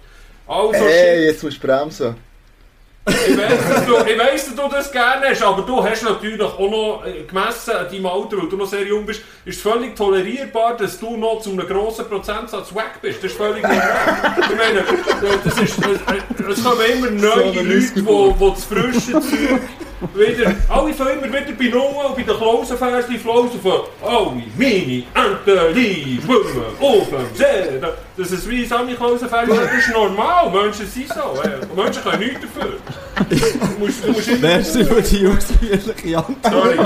Also 0.46 0.85
Hey, 0.85 1.26
jetzt 1.26 1.42
musst 1.42 1.62
du 1.62 1.66
bremsen. 1.66 2.27
Ich 3.09 4.18
weiss, 4.18 4.47
dass 4.47 4.55
du, 4.55 4.68
das 4.68 4.92
gerne 4.92 5.29
hast, 5.31 5.42
aber 5.42 5.62
du 5.62 5.83
hast 5.83 6.03
natürlich 6.03 6.40
auch 6.40 6.59
noch 6.59 7.03
äh, 7.05 7.25
gemessen 7.25 7.73
an 7.73 7.87
deinem 7.90 8.07
Alter, 8.07 8.38
weil 8.38 8.49
du 8.49 8.57
noch 8.57 8.66
sehr 8.66 8.85
jung 8.85 9.07
bist, 9.07 9.23
ist 9.44 9.57
es 9.57 9.62
völlig 9.62 9.97
tolerierbar, 9.97 10.77
dass 10.77 10.99
du 10.99 11.16
noch 11.16 11.40
zu 11.40 11.51
einem 11.51 11.66
grossen 11.66 12.07
Prozentsatz 12.07 12.75
weg 12.75 13.01
bist. 13.01 13.18
Das 13.23 13.31
ist 13.31 13.37
völlig 13.37 13.62
normal. 13.62 14.37
Ich 14.38 14.57
meine, 14.57 14.81
äh, 14.81 15.38
das 15.44 15.59
ist, 15.59 15.79
äh, 15.79 16.51
es 16.51 16.64
kommen 16.64 16.81
immer 16.92 17.11
neue 17.11 17.53
So 17.55 17.61
Leute, 17.61 17.94
die, 17.94 18.03
die 18.03 18.51
das 18.51 18.64
frische 18.64 19.12
Zeug 19.12 19.61
wieder, 20.14 20.54
alle 20.68 20.94
fangen 20.94 21.24
immer 21.24 21.26
wieder 21.26 21.52
bei 21.58 21.64
Null 21.66 22.06
und 22.06 22.16
bei 22.16 22.22
den 22.22 22.37
Klausenfersen 22.37 23.18
flausen 23.18 23.61
von 23.61 23.80
«Alle 24.02 24.42
meine 24.56 25.02
Enten 25.14 25.74
schwimmen 25.74 26.64
auf 26.80 27.08
dem 27.08 27.34
See». 27.34 27.80
Das 28.16 28.30
ist 28.30 28.48
wie 28.48 28.64
Sammy 28.64 28.94
Klausenfersen, 28.94 29.56
das 29.56 29.72
ist 29.72 29.92
normal, 29.92 30.50
Menschen 30.50 30.87
sind 30.87 31.08
so. 31.08 31.40
äh, 31.42 31.66
Menschen 31.74 32.02
können 32.02 32.20
nichts 32.20 32.40
dafür. 32.40 32.78
Du 33.28 33.84
musst, 33.84 34.04
du 34.04 34.12
musst 34.12 34.28
immer... 34.28 34.38
Merci 34.38 34.84
für 34.84 35.02
die 35.02 35.26
ausführliche 35.26 36.18
Antwort. 36.18 36.52
Sorry. 36.52 36.78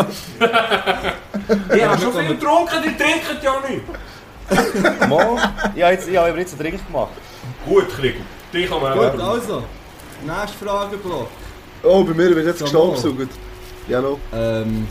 ich 1.76 1.84
habe 1.84 2.00
schon 2.00 2.12
viel 2.12 2.28
getrunken, 2.28 2.76
die 2.82 2.96
trinken 2.96 3.36
ja 3.42 3.62
nicht. 3.68 5.08
Mo, 5.08 5.38
ich 5.74 5.82
habe 5.82 5.92
jetzt, 5.92 6.08
ich 6.08 6.16
habe 6.16 6.38
jetzt 6.38 6.52
einen 6.52 6.62
Drink 6.62 6.86
gemacht. 6.86 7.12
Gut, 7.66 7.88
Krieg. 7.90 8.16
Dich 8.52 8.68
kann 8.68 8.82
man 8.82 8.96
Gut, 8.96 9.20
also. 9.20 9.64
Nächster 10.24 10.66
Frageblock. 10.66 11.28
Oh, 11.82 12.04
bei 12.04 12.14
mir 12.14 12.34
wird 12.36 12.46
jetzt 12.46 12.58
So, 12.60 12.64
gestaubsaugt. 12.64 13.28
Ja, 13.88 14.00
noch. 14.00 14.18
Ähm, 14.32 14.86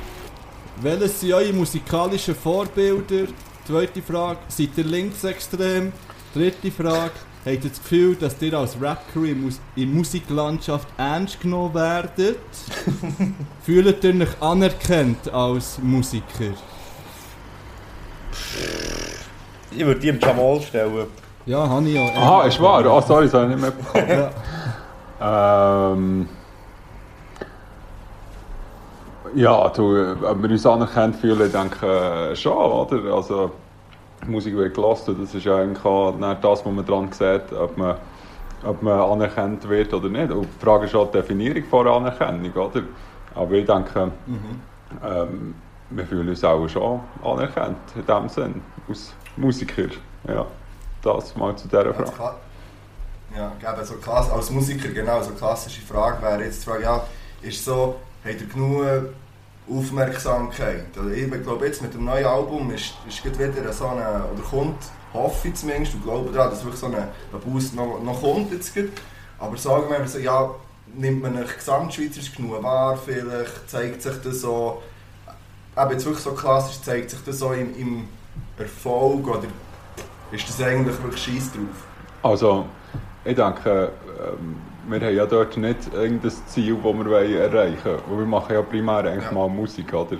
welches 0.82 1.20
sind 1.20 1.34
eure 1.34 1.54
musikalischen 1.54 2.36
Vorbilder? 2.36 3.28
Zweite 3.66 4.02
Frage, 4.02 4.40
seid 4.48 4.70
ihr 4.78 4.84
linksextrem? 4.84 5.94
Dritte 6.34 6.72
Frage, 6.72 7.12
habt 7.46 7.64
ihr 7.64 7.70
das 7.70 7.82
Gefühl, 7.82 8.16
dass 8.16 8.42
ihr 8.42 8.54
als 8.54 8.80
Rap-Crew 8.82 9.26
in, 9.26 9.42
Mus 9.44 9.60
in 9.76 9.94
Musiklandschaft 9.94 10.88
ernst 10.98 11.40
genommen 11.40 11.74
werdet? 11.74 12.40
Fühlt 13.64 14.04
ihr 14.04 14.22
euch 14.22 14.42
anerkannt 14.42 15.32
als 15.32 15.78
Musiker? 15.82 16.54
Ich 19.72 19.86
würde 19.86 20.00
die 20.00 20.10
im 20.10 20.20
Jamal 20.20 20.62
stellen. 20.62 21.08
Ja, 21.46 21.68
habe 21.70 21.88
ich 21.88 21.96
ja. 21.96 22.02
Aha, 22.16 22.44
ist 22.44 22.62
wahr? 22.62 22.86
Ah, 22.86 23.02
sorry, 23.02 23.26
das 23.26 23.34
habe 23.34 23.46
ich 23.46 23.50
nicht 23.52 23.62
mehr 23.62 23.72
bekommen. 23.72 24.30
Ähm, 25.22 26.30
ja, 29.36 29.70
du, 29.70 30.14
ob 30.24 30.42
wir 30.42 30.50
uns 30.50 30.66
anerkannt 30.66 31.16
fühlen, 31.16 31.46
ich 31.46 31.52
denke 31.52 31.86
äh, 32.32 32.36
schon, 32.36 32.54
oder? 32.54 33.14
Also, 33.14 33.52
die 34.24 34.30
Musik 34.30 34.56
wird 34.56 34.76
gelassen, 34.76 35.18
das 35.20 35.34
ist 35.34 35.46
ja 35.46 35.58
eigentlich 35.58 35.84
auch 35.84 36.14
nicht 36.14 36.44
das, 36.44 36.66
was 36.66 36.74
man 36.74 36.86
daran 36.86 37.12
sieht, 37.12 37.52
ob 37.54 37.78
man, 37.78 37.96
ob 38.64 38.82
man 38.84 39.00
anerkannt 39.00 39.68
wird 39.68 39.94
oder 39.94 40.10
nicht. 40.10 40.32
Und 40.32 40.44
die 40.44 40.64
Frage 40.66 40.86
ist 40.86 40.96
auch 40.96 41.08
die 41.08 41.18
Definition 41.18 41.64
von 41.64 41.88
Anerkennung, 41.88 42.52
oder? 42.54 42.84
Aber 43.34 43.52
ich 43.54 43.66
denke, 43.66 44.12
ähm, 45.04 45.56
wir 45.90 46.06
fühlen 46.06 46.30
uns 46.30 46.44
auch 46.44 46.68
schon 46.68 47.00
anerkannt, 47.24 47.78
in 47.96 48.06
dem 48.06 48.30
Sinn, 48.30 48.62
als 48.88 49.14
Musiker. 49.38 49.88
Ja, 50.28 50.46
das 51.02 51.36
mal 51.36 51.56
zu 51.56 51.68
dieser 51.68 51.86
Ja, 51.88 51.94
Frage. 51.94 52.36
Ja, 53.36 53.52
eben 53.74 53.86
so 53.86 53.96
klass 53.96 54.30
als 54.30 54.52
Musiker, 54.52 54.90
genau, 54.90 55.22
so 55.22 55.32
klassische 55.32 55.82
Frage 55.82 56.22
wäre 56.22 56.44
jetzt 56.44 56.62
die 56.62 56.70
Frage, 56.70 56.84
ja, 56.84 57.02
ist 57.42 57.64
so, 57.64 57.96
habt 58.24 58.42
ihr 58.42 58.48
genug 58.48 58.86
Aufmerksamkeit? 59.70 60.86
Also 60.98 61.10
ich 61.10 61.30
glaube 61.44 61.66
jetzt 61.66 61.82
mit 61.82 61.94
dem 61.94 62.06
neuen 62.06 62.26
Album 62.26 62.72
ist, 62.72 62.94
ist 63.08 63.24
wieder 63.24 63.74
so 63.74 63.88
eine, 63.88 64.26
oder 64.34 64.44
kommt, 64.50 64.78
hoffe 65.14 65.50
ich 65.50 65.56
zumindest, 65.56 65.96
und 65.96 66.04
glaube 66.04 66.32
daran, 66.32 66.52
dass 66.52 66.64
wirklich 66.64 66.80
so 66.80 66.88
ein 66.88 67.08
Boost 67.44 67.76
noch, 67.76 68.02
noch 68.02 68.22
kommt 68.22 68.52
jetzt. 68.52 68.74
Aber 69.40 69.58
sagen 69.58 69.90
wir 69.90 70.08
so, 70.08 70.20
ja, 70.20 70.50
nimmt 70.94 71.22
man 71.22 71.38
euch 71.38 71.58
gesamtschweizerisch 71.58 72.36
genug 72.36 72.62
wahr, 72.64 72.98
vielleicht 72.98 73.70
zeigt 73.70 74.02
sich 74.02 74.16
das 74.24 74.42
so, 74.42 74.82
eben 75.78 75.92
jetzt 75.92 76.06
wirklich 76.06 76.24
so 76.24 76.32
klassisch, 76.34 76.82
zeigt 76.82 77.10
sich 77.10 77.20
das 77.26 77.40
so 77.40 77.54
im, 77.54 77.76
im 77.78 78.08
Erfolg, 78.58 79.28
oder 79.28 79.48
ist 80.32 80.48
das 80.48 80.62
eigentlich 80.62 81.02
wirklich 81.02 81.24
scheiß 81.24 81.52
drauf? 81.54 81.86
Also, 82.24 82.66
ich 83.26 83.36
denke, 83.36 83.92
ähm, 84.20 84.58
wir 84.88 85.00
haben 85.00 85.16
ja 85.16 85.26
dort 85.26 85.58
nicht 85.58 85.94
irgendein 85.94 86.32
Ziel, 86.48 86.76
das 86.76 86.84
wir 86.84 87.06
wollen 87.06 87.34
erreichen 87.36 87.78
wollen. 88.08 88.20
Wir 88.20 88.26
machen 88.26 88.54
ja 88.54 88.62
primär 88.62 88.98
eigentlich 89.06 89.26
Ja. 89.26 89.32
mal 89.32 89.48
Musik, 89.48 89.94
oder? 89.94 90.18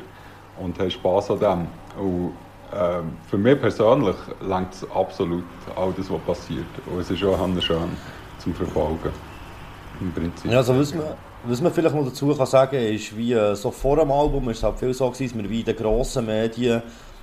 Und 0.60 0.78
haben 0.80 0.92
Spass 0.92 1.32
an 1.32 1.40
dem. 1.40 1.68
Und 2.00 2.34
ähm, 2.74 3.14
für 3.30 3.38
mich 3.38 3.60
persönlich 3.60 4.16
lenkt 4.42 4.76
es 4.76 4.92
absolut 4.92 5.44
all 5.76 5.94
das, 5.98 6.10
was 6.10 6.22
passiert. 6.22 6.66
Und 6.86 7.00
es 7.00 7.10
ist 7.10 7.24
auch 7.24 7.38
schön 7.60 7.78
zum 8.38 8.54
Verfolgen. 8.54 9.12
Im 10.00 10.12
Prinzip. 10.12 10.50
Ja, 10.52 10.58
also 10.58 10.78
was 10.78 10.94
man, 10.94 11.04
was 11.44 11.62
man 11.62 11.72
vielleicht 11.72 11.96
noch 11.96 12.06
dazu 12.06 12.36
kann 12.36 12.46
sagen 12.46 12.76
ist, 12.76 13.16
wie 13.16 13.34
äh, 13.34 13.56
so 13.56 13.72
vor 13.72 13.98
dem 13.98 14.12
Album 14.12 14.50
ist 14.50 14.58
es 14.58 14.64
halt 14.64 14.80
viel 14.80 14.94
so 14.94 15.10
gewesen, 15.10 15.34
dass 15.38 15.44
wir 15.44 15.50
wie 15.50 15.60
in 15.60 15.66
den 15.66 15.76
grossen 15.76 16.26
Medien 16.26 16.82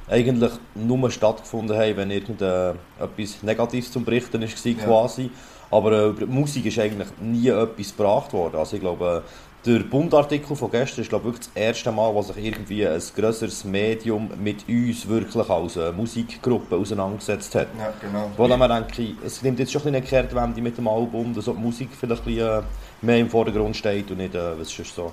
eigentlich 0.09 0.53
nur 0.75 1.11
stattgefunden 1.11 1.77
haben, 1.77 1.97
wenn 1.97 2.11
irgendetwas 2.11 3.43
Negatives 3.43 3.93
zum 3.93 4.05
Berichten 4.05 4.43
ist, 4.43 4.65
war, 4.65 5.07
Ja. 5.07 5.31
Aber 5.71 5.93
äh, 5.93 6.09
über 6.09 6.27
die 6.27 6.33
Musik 6.33 6.67
ist 6.67 6.79
eigentlich 6.79 7.09
nie 7.21 7.49
etwas 7.49 7.97
gebracht 7.97 8.33
worden. 8.33 8.57
Also 8.57 8.77
ich 8.77 8.83
glaube, 8.83 9.23
der 9.67 9.81
Bundartikel 9.81 10.57
von 10.57 10.71
gestern 10.71 11.03
ist 11.03 11.09
glaube 11.09 11.29
ich, 11.29 11.35
wirklich 11.35 11.53
das 11.53 11.63
erste 11.63 11.93
Mal, 11.93 12.15
wo 12.15 12.23
sich 12.23 12.37
irgendwie 12.37 12.87
ein 12.87 13.03
grösseres 13.15 13.65
Medium 13.65 14.31
mit 14.43 14.69
uns 14.69 15.07
wirklich 15.07 15.51
als 15.51 15.77
äh, 15.77 15.93
Musikgruppe 15.93 16.77
auseinandergesetzt 16.77 17.55
hat. 17.55 17.69
Ja, 17.79 17.93
genau. 18.01 18.31
Wo 18.37 18.47
dann 18.47 18.59
man 18.59 18.71
denke, 18.71 19.15
es 19.25 19.43
nimmt 19.43 19.59
jetzt 19.59 19.73
schon 19.73 19.83
ein 19.83 19.93
bisschen 19.93 19.97
eine 19.97 20.29
Kehrtwende 20.29 20.61
mit 20.61 20.79
dem 20.79 20.89
Album, 20.89 21.35
dass 21.35 21.47
die 21.47 21.53
Musik 21.53 21.91
vielleicht 21.99 22.23
ein 22.23 22.35
bisschen, 22.35 22.61
äh, 22.61 22.63
mehr 23.03 23.19
im 23.19 23.29
Vordergrund 23.29 23.77
steht 23.77 24.11
und 24.11 24.19
nicht, 24.19 24.35
äh, 24.35 24.59
was 24.59 24.79
ist 24.79 24.95
so. 24.95 25.13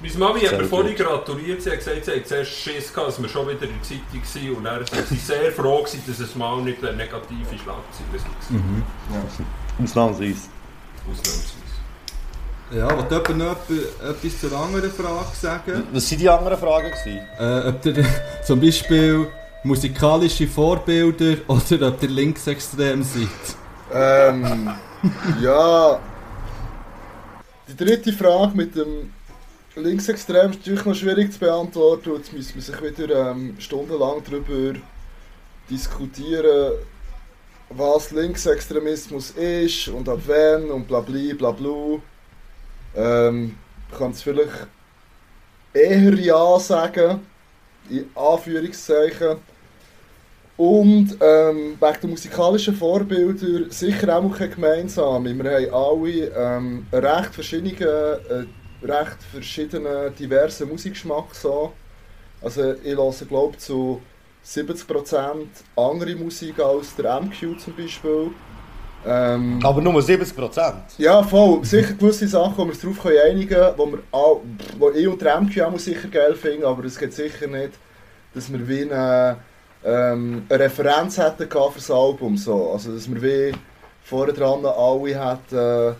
Meine 0.00 0.14
Mami 0.18 0.40
hat 0.40 0.58
mir 0.58 0.64
vorhin 0.64 0.94
gratuliert. 0.94 1.62
Sie 1.62 1.70
hat 1.70 1.78
gesagt, 1.78 2.04
sie 2.04 2.12
hat 2.12 2.26
zuerst 2.26 2.50
Schiss 2.50 2.92
gehabt, 2.92 3.08
dass 3.08 3.22
wir 3.22 3.28
schon 3.30 3.48
wieder 3.48 3.62
in 3.62 3.70
der 3.70 3.82
Zeitung 3.82 4.22
waren. 4.22 4.56
Und 4.56 4.64
dann 4.64 4.80
war 4.80 5.06
sie 5.08 5.16
sehr 5.16 5.50
froh, 5.52 5.82
dass 5.82 6.18
es 6.20 6.34
mal 6.34 6.60
nicht 6.60 6.84
eine 6.84 6.96
negative 6.96 7.58
Schlagzeile 7.58 8.12
war. 8.12 9.16
Ja. 9.16 9.46
Ausnahmsweise. 9.82 10.48
Ausnahmsweise. 11.10 11.54
Ja, 12.72 12.90
wollt 12.96 13.10
jemand 13.10 13.38
noch 13.38 13.52
etwa- 13.52 14.10
etwas 14.10 14.40
zur 14.40 14.52
anderen 14.58 14.90
Frage 14.90 15.36
sagen? 15.40 15.84
Was 15.92 16.10
waren 16.10 16.18
die 16.18 16.28
anderen 16.28 16.58
Fragen? 16.58 16.92
Äh, 17.38 17.68
ob 17.68 17.86
ihr 17.86 18.04
zum 18.46 18.60
Beispiel 18.60 19.28
musikalische 19.62 20.46
Vorbilder 20.48 21.36
oder 21.48 21.88
ob 21.88 22.02
ihr 22.02 22.08
linksextrem 22.08 23.02
seid? 23.04 23.56
Ähm, 23.92 24.70
ja. 25.40 25.98
Die 27.68 27.76
dritte 27.76 28.12
Frage 28.12 28.56
mit 28.56 28.74
dem 28.74 29.12
Linksextrem 29.76 30.50
ist 30.50 30.58
natürlich 30.58 30.84
noch 30.84 30.94
schwierig 30.94 31.32
zu 31.32 31.38
beantworten. 31.38 32.14
Jetzt 32.16 32.32
müssen 32.32 32.54
wir 32.56 32.62
sich 32.62 32.80
wieder 32.82 33.30
ähm, 33.30 33.54
stundenlang 33.58 34.22
darüber 34.24 34.78
diskutieren, 35.70 36.72
was 37.70 38.10
Linksextremismus 38.10 39.30
ist 39.32 39.88
und 39.88 40.08
ab 40.08 40.20
wann 40.26 40.70
und 40.70 40.86
bla 40.86 41.00
bla 41.00 41.34
bla 41.36 41.50
bla. 41.50 42.00
Ähm, 42.94 43.56
kann 43.96 44.10
es 44.12 44.22
vielleicht 44.22 44.66
eher 45.72 46.14
Ja 46.14 46.58
sagen, 46.58 47.20
in 47.90 48.08
Anführungszeichen. 48.14 49.36
Und 50.56 51.18
ähm, 51.20 51.76
wegen 51.78 52.00
der 52.00 52.10
musikalischen 52.10 52.74
Vorbilder 52.74 53.70
sicher 53.70 54.16
auch 54.16 54.38
gemeinsam. 54.38 55.24
Wir 55.24 55.52
haben 55.52 55.74
alle 55.74 56.28
ähm, 56.34 56.86
recht 56.92 57.34
verschiedenen, 57.34 57.76
äh, 57.78 58.46
recht 58.82 59.22
verschiedenen, 59.30 60.14
diversen 60.14 60.68
Musikgeschmack. 60.68 61.34
So. 61.34 61.72
Also 62.40 62.72
ich 62.72 62.96
höre 62.96 63.12
glaube 63.28 63.58
zu 63.58 64.00
70% 64.46 65.46
andere 65.76 66.14
Musik 66.14 66.60
als 66.60 66.94
der 66.94 67.20
MQ 67.20 67.58
zum 67.58 67.74
Beispiel. 67.76 68.30
Ähm, 69.04 69.60
Aber 69.62 69.80
nur 69.80 70.00
70%. 70.00 70.74
ja, 70.98 71.22
voll. 71.22 71.64
Sicher 71.64 71.94
gewisse 71.94 72.26
Sachen, 72.26 72.56
wo 72.56 72.64
wir 72.64 72.70
uns 72.70 72.80
darauf 72.80 73.02
können 73.02 73.18
einigen 73.24 73.48
können, 73.48 73.74
wo, 73.76 73.86
wir 73.86 73.98
wo 74.78 74.90
ich 74.90 75.06
und 75.06 75.20
der 75.20 75.40
MQ 75.40 75.60
auch 75.60 75.78
sicher 75.78 76.08
geil 76.08 76.34
finden, 76.34 76.64
aber 76.64 76.84
es 76.84 76.98
geht 76.98 77.12
sicher 77.12 77.46
nicht, 77.46 77.72
dass 78.34 78.52
wir 78.52 78.66
wie 78.66 78.82
eine, 78.82 79.36
ähm, 79.84 80.44
eine 80.48 80.60
Referenz 80.64 81.18
hätten 81.18 81.48
für 81.48 81.70
das 81.74 81.90
Album. 81.90 82.36
So. 82.36 82.72
Also, 82.72 82.94
dass 82.94 83.08
wir 83.08 83.22
wie 83.22 83.52
vorne 84.02 84.32
dran 84.32 84.64
alle 84.64 85.30
hätten 85.30 85.96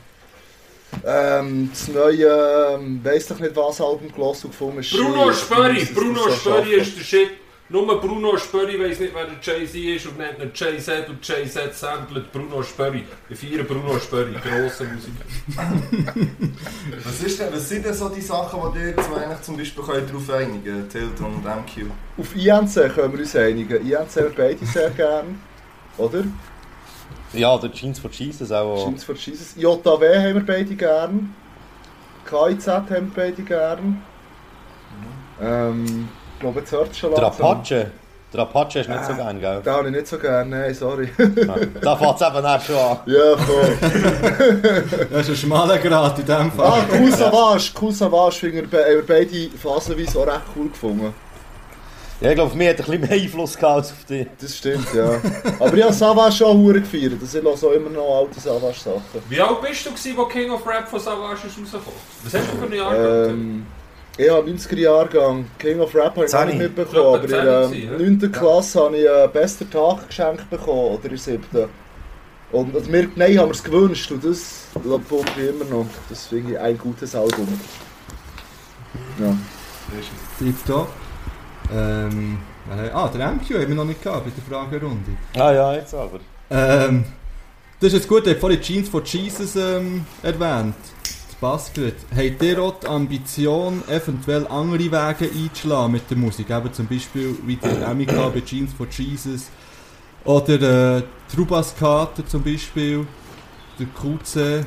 ähm, 1.05 1.71
das 1.73 1.89
neue, 1.89 2.75
ähm, 2.75 3.01
weiss 3.03 3.27
doch 3.27 3.39
nicht 3.39 3.55
was 3.57 3.81
Album 3.81 4.11
gelassen 4.13 4.47
und 4.47 4.53
gefunden. 4.53 4.85
Bruno 4.91 5.29
das 5.29 5.49
Bruno 5.95 6.31
schaffen. 6.31 6.71
ist 6.73 6.97
der 6.97 7.05
Shit. 7.05 7.31
Nur 7.69 8.01
Bruno 8.01 8.37
Spörri 8.37 8.79
weiss 8.79 9.01
nicht, 9.01 9.13
wer 9.13 9.25
der 9.25 9.39
Jay-Z 9.43 9.75
ist 9.75 10.07
und 10.07 10.19
nennt 10.19 10.39
ihn 10.39 10.53
Jay-Z 10.55 11.09
und 11.09 11.27
Jay-Z 11.27 11.75
samplet 11.75 12.31
Bruno 12.31 12.63
Spörri. 12.63 13.05
Ich 13.29 13.39
feiere 13.39 13.65
Bruno 13.65 13.99
Spörri, 13.99 14.35
grosser 14.35 14.85
Musiker. 14.85 15.25
Was, 17.05 17.23
ist 17.23 17.41
denn, 17.41 17.53
was 17.53 17.69
sind 17.69 17.85
denn 17.85 17.95
so 17.95 18.09
die 18.09 18.21
Sachen, 18.21 18.61
die 18.73 18.79
ihr 18.79 18.97
zwei 18.97 19.25
eigentlich 19.25 19.43
zum 19.43 19.57
Beispiel 19.57 19.83
könnt 19.83 20.09
darauf 20.09 20.31
einigen 20.31 20.65
könnt, 20.65 20.93
Tilton 20.93 21.35
und 21.35 21.45
MQ? 21.45 21.91
Auf 22.19 22.37
INC 22.37 22.95
können 22.95 23.13
wir 23.13 23.21
uns 23.21 23.35
einigen. 23.35 23.85
INC 23.85 23.99
haben 23.99 24.15
wir 24.15 24.33
beide 24.37 24.67
sehr 24.67 24.91
gern. 24.91 25.41
Oder? 25.99 26.25
Ja, 27.33 27.59
der 27.59 27.73
Jeans 27.73 27.99
for 27.99 28.11
Jesus 28.11 28.53
auch. 28.53 28.85
Jeans 28.85 29.03
for 29.03 29.17
Jesus. 29.17 29.55
JW 29.57 30.19
haben 30.19 30.35
wir 30.35 30.47
beide 30.47 30.75
gern. 30.77 31.35
KIZ 32.27 32.69
haben 32.69 32.89
wir 32.91 33.11
beide 33.15 33.43
gern. 33.43 34.03
Ähm, 35.41 36.09
ich 36.37 36.41
glaube, 36.41 36.61
jetzt 36.61 36.73
hört 36.73 36.91
es 36.91 36.99
schon 36.99 37.11
Der 37.15 37.23
langsam. 37.23 37.47
Apache. 37.47 37.91
Der 38.33 38.41
Apache 38.41 38.81
ist 38.81 38.89
nicht 38.89 39.05
so 39.07 39.15
gern, 39.15 39.41
gell? 39.41 39.63
Den 39.65 39.73
habe 39.73 39.89
ich 39.89 39.95
nicht 39.95 40.07
so 40.09 40.19
gern, 40.19 40.51
nein, 40.51 40.75
sorry. 40.75 41.09
Da 41.81 41.97
fängt 41.97 42.21
es 42.21 42.27
eben 42.27 42.45
auch 42.47 42.61
schon 42.61 42.77
an. 42.77 42.99
ja, 43.07 43.37
voll. 43.37 43.79
Das 45.11 45.23
ist 45.23 45.29
ein 45.31 45.37
schmaler 45.37 45.79
Grad 45.79 46.19
in 46.19 46.27
dem 46.27 46.53
Fall. 46.53 46.67
Ah, 46.67 46.85
Cool 46.93 47.13
Savage. 47.13 47.71
Cool 47.81 47.93
Savage 47.93 48.37
finden 48.37 48.57
wir, 48.57 48.67
be- 48.69 48.85
haben 48.85 48.95
wir 48.97 49.07
beide 49.07 49.49
phasenweise 49.57 50.19
auch 50.19 50.27
recht 50.27 50.41
cool 50.57 50.69
gefunden. 50.69 51.15
Ja, 52.21 52.31
ich 52.31 52.35
glaube, 52.35 52.51
auf 52.51 52.57
mich 52.57 52.69
hat 52.69 52.81
er 52.81 52.89
ein 52.89 52.99
bisschen 53.01 53.09
mehr 53.11 53.23
Einfluss 53.23 53.57
gehabt 53.57 53.77
als 53.77 53.93
auf 53.93 54.05
dich. 54.05 54.27
Das 54.41 54.57
stimmt, 54.57 54.87
ja. 54.95 55.11
Aber 55.61 55.75
ich 55.75 55.83
habe 55.83 55.93
Savage 55.93 56.33
schon 56.37 56.59
hure 56.59 56.81
gefeiert. 56.81 57.13
Also 57.21 57.39
ich 57.39 57.45
höre 57.45 57.53
auch 57.53 57.73
immer 57.75 57.91
noch 57.91 58.19
alte 58.21 58.41
Savage-Sachen. 58.41 59.03
Wie 59.29 59.41
alt 59.41 59.61
bist 59.63 59.85
du, 59.87 59.91
gewesen, 59.91 60.19
als 60.19 60.29
King 60.33 60.51
of 60.51 60.67
Rap 60.67 60.89
von 60.89 60.99
Savage 61.01 61.47
ist 61.47 61.59
rausgekommen? 61.59 62.01
Was 62.25 62.35
hast 62.35 62.53
du 62.53 62.57
für 62.57 62.65
ein 62.67 62.73
Jahr 62.73 62.95
gehabt? 62.95 63.29
Ähm, 63.31 63.67
habe 64.19 64.51
90er 64.51 64.79
Jahrgang. 64.79 65.47
King 65.59 65.81
of 65.81 65.95
Rap 65.95 66.17
habe 66.17 66.25
ich 66.25 66.33
noch 66.33 66.45
nicht 66.47 66.59
mitbekommen, 66.59 67.07
aber 67.07 67.25
in 67.25 67.31
der 67.31 67.69
gewesen, 67.69 68.19
9. 68.21 68.33
Klasse 68.33 68.81
habe 68.85 68.97
ich 68.97 69.11
einen 69.11 69.33
besten 69.33 69.71
Tag 69.71 70.07
geschenkt 70.09 70.49
bekommen, 70.51 70.95
oder 70.95 71.05
in 71.05 71.11
der 71.11 71.19
7. 71.19 71.43
Und 72.53 72.75
also 72.75 72.91
mir, 72.91 73.09
nein, 73.17 73.39
haben 73.39 73.49
wir 73.49 73.55
es 73.55 73.63
gewünscht 73.63 74.11
und 74.13 74.25
das 74.25 74.69
pumpe 74.73 75.25
ich 75.41 75.49
immer 75.49 75.65
noch. 75.65 75.87
Das 76.09 76.27
finde 76.27 76.53
ich 76.53 76.59
ein 76.59 76.79
gutes 76.79 77.15
Album. 77.15 77.49
Ja. 79.21 79.37
Tipptopp. 80.39 80.89
Ähm, 81.75 82.39
hat- 82.71 82.95
ah, 82.95 83.09
der 83.09 83.33
MQ 83.33 83.51
haben 83.55 83.69
wir 83.69 83.75
noch 83.75 83.85
nicht 83.85 84.03
gehabt 84.03 84.25
bei 84.25 84.31
der 84.31 84.45
Fragerunde. 84.59 85.11
Ah 85.37 85.53
ja, 85.53 85.75
jetzt 85.75 85.93
aber. 85.95 86.21
Ähm, 86.51 87.05
das 87.81 87.89
ist 87.89 87.95
jetzt 87.95 88.09
gut, 88.09 88.25
ihr 88.27 88.33
habt 88.33 88.41
vorhin 88.41 88.61
Jeans 88.61 88.89
for 88.89 89.03
Jesus 89.05 89.57
ähm, 89.57 90.07
erwähnt. 90.23 90.75
Gut. 91.39 91.95
Habt 92.17 92.43
ihr 92.43 92.63
auch 92.63 92.81
die 92.81 92.87
Ambition, 92.87 93.83
eventuell 93.89 94.47
andere 94.47 94.79
Wege 94.79 95.31
einzuschlagen 95.31 95.93
mit 95.93 96.11
der 96.11 96.17
Musik? 96.17 96.49
Eben 96.49 96.73
zum 96.73 96.87
Beispiel, 96.87 97.37
wie 97.45 97.57
der 97.57 97.87
Emika 97.89 98.29
bei 98.31 98.41
Jeans 98.41 98.73
for 98.73 98.87
Jesus, 98.89 99.51
Oder 100.25 100.97
äh, 100.97 101.03
Trubaskater 101.33 102.27
zum 102.27 102.43
Beispiel, 102.43 103.07
der 103.79 103.87
QC, 103.87 104.65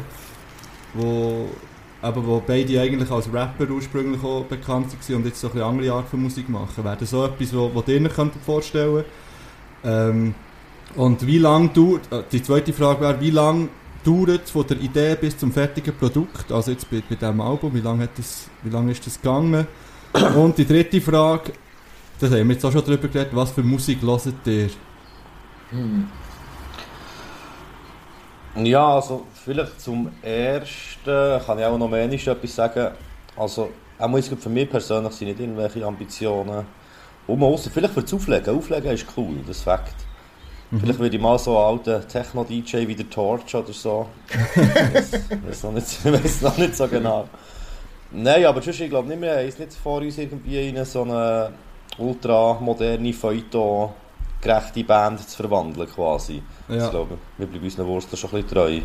wo, 0.93 1.49
aber 2.01 2.25
wo 2.25 2.41
beide 2.45 2.79
eigentlich 2.79 3.11
als 3.11 3.33
Rapper 3.33 3.69
ursprünglich 3.69 4.23
auch 4.23 4.45
bekannt 4.45 4.87
waren 4.93 5.15
und 5.17 5.25
jetzt 5.25 5.41
so 5.41 5.47
ein 5.47 5.53
bisschen 5.53 5.67
andere 5.67 5.91
Art 5.91 6.07
von 6.07 6.21
Musik 6.21 6.47
machen. 6.47 6.83
Wäre 6.83 6.97
das 6.97 7.09
so 7.09 7.25
etwas, 7.25 7.53
wo 7.53 7.83
ihr 7.87 8.01
euch 8.01 8.31
vorstellen 8.45 9.03
ähm, 9.83 10.35
Und 10.95 11.25
wie 11.27 11.39
lange 11.39 11.69
dauert, 11.69 12.11
äh, 12.11 12.23
die 12.31 12.41
zweite 12.41 12.71
Frage 12.71 13.01
wäre, 13.01 13.19
wie 13.19 13.31
lange 13.31 13.67
dauert 14.09 14.49
von 14.49 14.65
der 14.65 14.77
Idee 14.77 15.15
bis 15.15 15.37
zum 15.37 15.51
fertigen 15.51 15.95
Produkt, 15.95 16.51
also 16.51 16.71
jetzt 16.71 16.89
bei, 16.89 17.01
bei 17.07 17.15
diesem 17.15 17.41
Album, 17.41 17.73
wie 17.73 17.81
lange, 17.81 18.03
hat 18.03 18.17
das, 18.17 18.49
wie 18.63 18.69
lange 18.69 18.91
ist 18.91 19.05
das 19.05 19.21
gegangen? 19.21 19.67
Und 20.35 20.57
die 20.57 20.65
dritte 20.65 20.99
Frage, 20.99 21.53
das 22.19 22.31
haben 22.31 22.47
wir 22.47 22.55
jetzt 22.55 22.65
auch 22.65 22.71
schon 22.71 22.83
darüber 22.83 23.07
geredet, 23.07 23.35
was 23.35 23.51
für 23.51 23.63
Musik 23.63 24.01
hört 24.01 24.33
ihr? 24.45 24.69
Ja, 28.55 28.95
also 28.95 29.25
vielleicht 29.45 29.79
zum 29.79 30.09
Ersten 30.21 31.45
kann 31.45 31.59
ich 31.59 31.65
auch 31.65 31.77
noch 31.77 31.87
mehr 31.87 32.11
etwas 32.11 32.55
sagen. 32.55 32.93
Also, 33.37 33.69
auch 33.99 34.07
muss 34.07 34.27
für 34.27 34.49
mich 34.49 34.69
persönlich 34.69 35.13
sind 35.13 35.27
nicht 35.29 35.39
irgendwelche 35.39 35.85
Ambitionen. 35.85 36.65
Um 37.27 37.43
ausser, 37.43 37.69
vielleicht 37.69 37.93
für 37.93 38.01
das 38.01 38.13
Auflegen. 38.13 38.57
Auflegen 38.57 38.91
ist 38.91 39.05
cool, 39.15 39.35
das 39.45 39.57
ist 39.57 39.63
Fakt. 39.63 40.08
Vielleicht 40.71 40.99
würde 40.99 41.15
ich 41.15 41.21
mal 41.21 41.39
so 41.39 41.57
einen 41.57 41.79
alten 41.79 42.07
Techno-DJ 42.07 42.87
wie 42.87 42.95
der 42.95 43.09
Torch 43.09 43.55
oder 43.55 43.73
so. 43.73 44.05
Ich 44.29 44.61
weiß 45.47 45.63
noch, 45.63 45.71
nicht- 45.71 46.41
noch 46.43 46.57
nicht 46.57 46.75
so 46.75 46.87
genau. 46.87 47.27
Nein, 48.11 48.45
aber 48.45 48.61
sonst, 48.61 48.79
ich 48.79 48.89
glaube 48.89 49.07
nicht, 49.07 49.17
haben 49.17 49.47
es 49.47 49.57
nicht 49.57 49.73
vor 49.73 50.01
uns 50.01 50.17
irgendwie 50.17 50.69
in 50.69 50.83
so 50.85 51.01
eine 51.03 51.51
ultramoderne, 51.97 53.13
feuilleton-gerechte 53.13 54.83
Band 54.83 55.27
zu 55.27 55.37
verwandeln 55.41 55.87
quasi. 55.89 56.41
Ja. 56.67 56.85
Ich 56.85 56.91
glaube, 56.91 57.17
wir 57.37 57.47
bleiben 57.47 57.63
unseren 57.65 57.87
Wurzeln 57.87 58.17
schon 58.17 58.29
ein 58.31 58.43
bisschen 58.43 58.49
treu. 58.57 58.79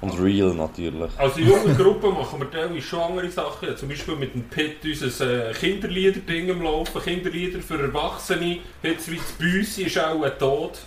Und 0.00 0.18
real 0.18 0.54
natürlich. 0.54 1.10
Also 1.18 1.40
in 1.40 1.48
jungen 1.48 1.76
Gruppen 1.76 2.14
machen 2.14 2.40
wir 2.40 2.50
teilweise 2.50 2.80
schon 2.80 3.00
andere 3.00 3.30
Sachen. 3.30 3.68
Ja, 3.68 3.76
zum 3.76 3.88
Beispiel 3.90 4.16
mit 4.16 4.34
dem 4.34 4.44
Pit 4.44 4.76
unser 4.82 5.50
äh, 5.50 5.52
Kinderlieder-Ding 5.52 6.48
im 6.48 6.62
Laufen. 6.62 7.02
Kinderlieder 7.02 7.60
für 7.60 7.78
Erwachsene. 7.78 8.60
Jetzt 8.82 9.10
wie 9.10 9.16
das 9.16 9.32
Büssi 9.32 9.82
ist 9.82 9.98
auch 9.98 10.22
ein 10.22 10.32
Tod. 10.38 10.78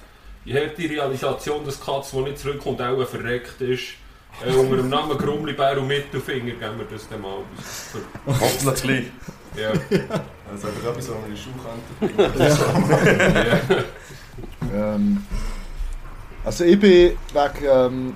Ich 0.46 0.56
habe 0.56 0.72
die 0.76 0.88
Realisation, 0.88 1.64
dass 1.64 1.80
die 1.80 1.86
Katze, 1.86 2.18
die 2.18 2.24
nicht 2.24 2.40
zurückkommt, 2.40 2.82
auch 2.82 3.06
verreckt 3.06 3.62
ist. 3.62 3.84
Äh, 4.44 4.52
unter 4.52 4.78
dem 4.78 4.90
Namen 4.90 5.16
Grummlibär 5.16 5.80
und 5.80 5.88
Mittelfinger 5.88 6.54
geben 6.54 6.80
wir 6.80 6.86
das 6.92 7.08
dann 7.08 7.22
mal 7.22 7.34
aus. 7.34 7.94
Hoffentlich. 8.26 9.12
Ja. 9.56 9.70
Also 9.70 10.68
einfach 10.68 10.90
etwas, 10.90 11.08
was 11.08 11.16
man 11.16 11.26
in 11.28 11.36
die 11.36 11.42
Schuhe 11.42 11.54
könnte. 12.10 13.86
Ähm, 14.74 15.24
also 16.44 16.64
ich 16.64 16.80
bin 16.80 17.16
wegen 17.34 17.66
ähm, 17.70 18.14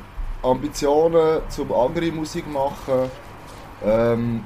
Ambitionen 0.47 1.41
zum 1.49 1.73
andere 1.73 2.11
Musik 2.11 2.51
machen, 2.51 3.09
ähm, 3.85 4.43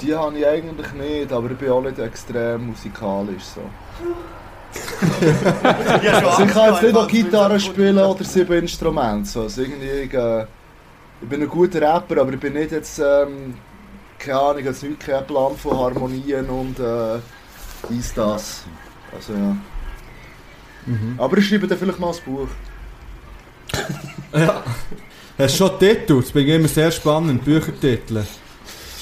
die 0.00 0.14
habe 0.14 0.38
ich 0.38 0.46
eigentlich 0.46 0.92
nicht, 0.94 1.32
aber 1.32 1.50
ich 1.50 1.58
bin 1.58 1.70
auch 1.70 1.82
nicht 1.82 1.98
extrem 1.98 2.68
musikalisch 2.68 3.44
so. 3.44 3.60
Also 5.62 6.44
ich 6.44 6.50
kann 6.52 6.72
jetzt 6.72 6.82
nicht 6.82 6.94
noch 6.94 7.08
Gitarre 7.08 7.60
spielen 7.60 7.98
oder 7.98 8.24
sieben 8.24 8.52
Instrumente. 8.58 9.28
So. 9.28 9.42
Also 9.42 9.62
irgendwie, 9.62 9.86
ich, 9.86 10.12
äh, 10.12 10.42
ich 11.22 11.28
bin 11.28 11.42
ein 11.42 11.48
guter 11.48 11.80
Rapper, 11.80 12.20
aber 12.20 12.32
ich 12.32 12.40
bin 12.40 12.52
nicht 12.52 12.72
jetzt, 12.72 12.98
ähm, 12.98 13.54
keine 14.18 14.38
Ahnung, 14.38 14.64
jetzt 14.64 14.82
nicht 14.82 15.00
keinen 15.00 15.26
Plan 15.26 15.56
von 15.56 15.78
Harmonien 15.78 16.48
und 16.48 16.78
äh, 16.78 17.18
dies, 17.88 18.12
das. 18.14 18.64
Also 19.14 19.32
ja. 19.32 19.56
Aber 21.18 21.38
ich 21.38 21.48
schreibe 21.48 21.66
dann 21.66 21.78
vielleicht 21.78 21.98
mal 21.98 22.12
ein 22.12 22.24
Buch. 22.24 22.48
Hast 25.38 25.54
du 25.60 25.66
schon 25.68 25.78
Titel? 25.78 26.20
Das 26.20 26.30
bin 26.30 26.46
ich 26.48 26.54
immer 26.54 26.68
sehr 26.68 26.90
spannend, 26.90 27.44
Büchertitel. 27.44 28.22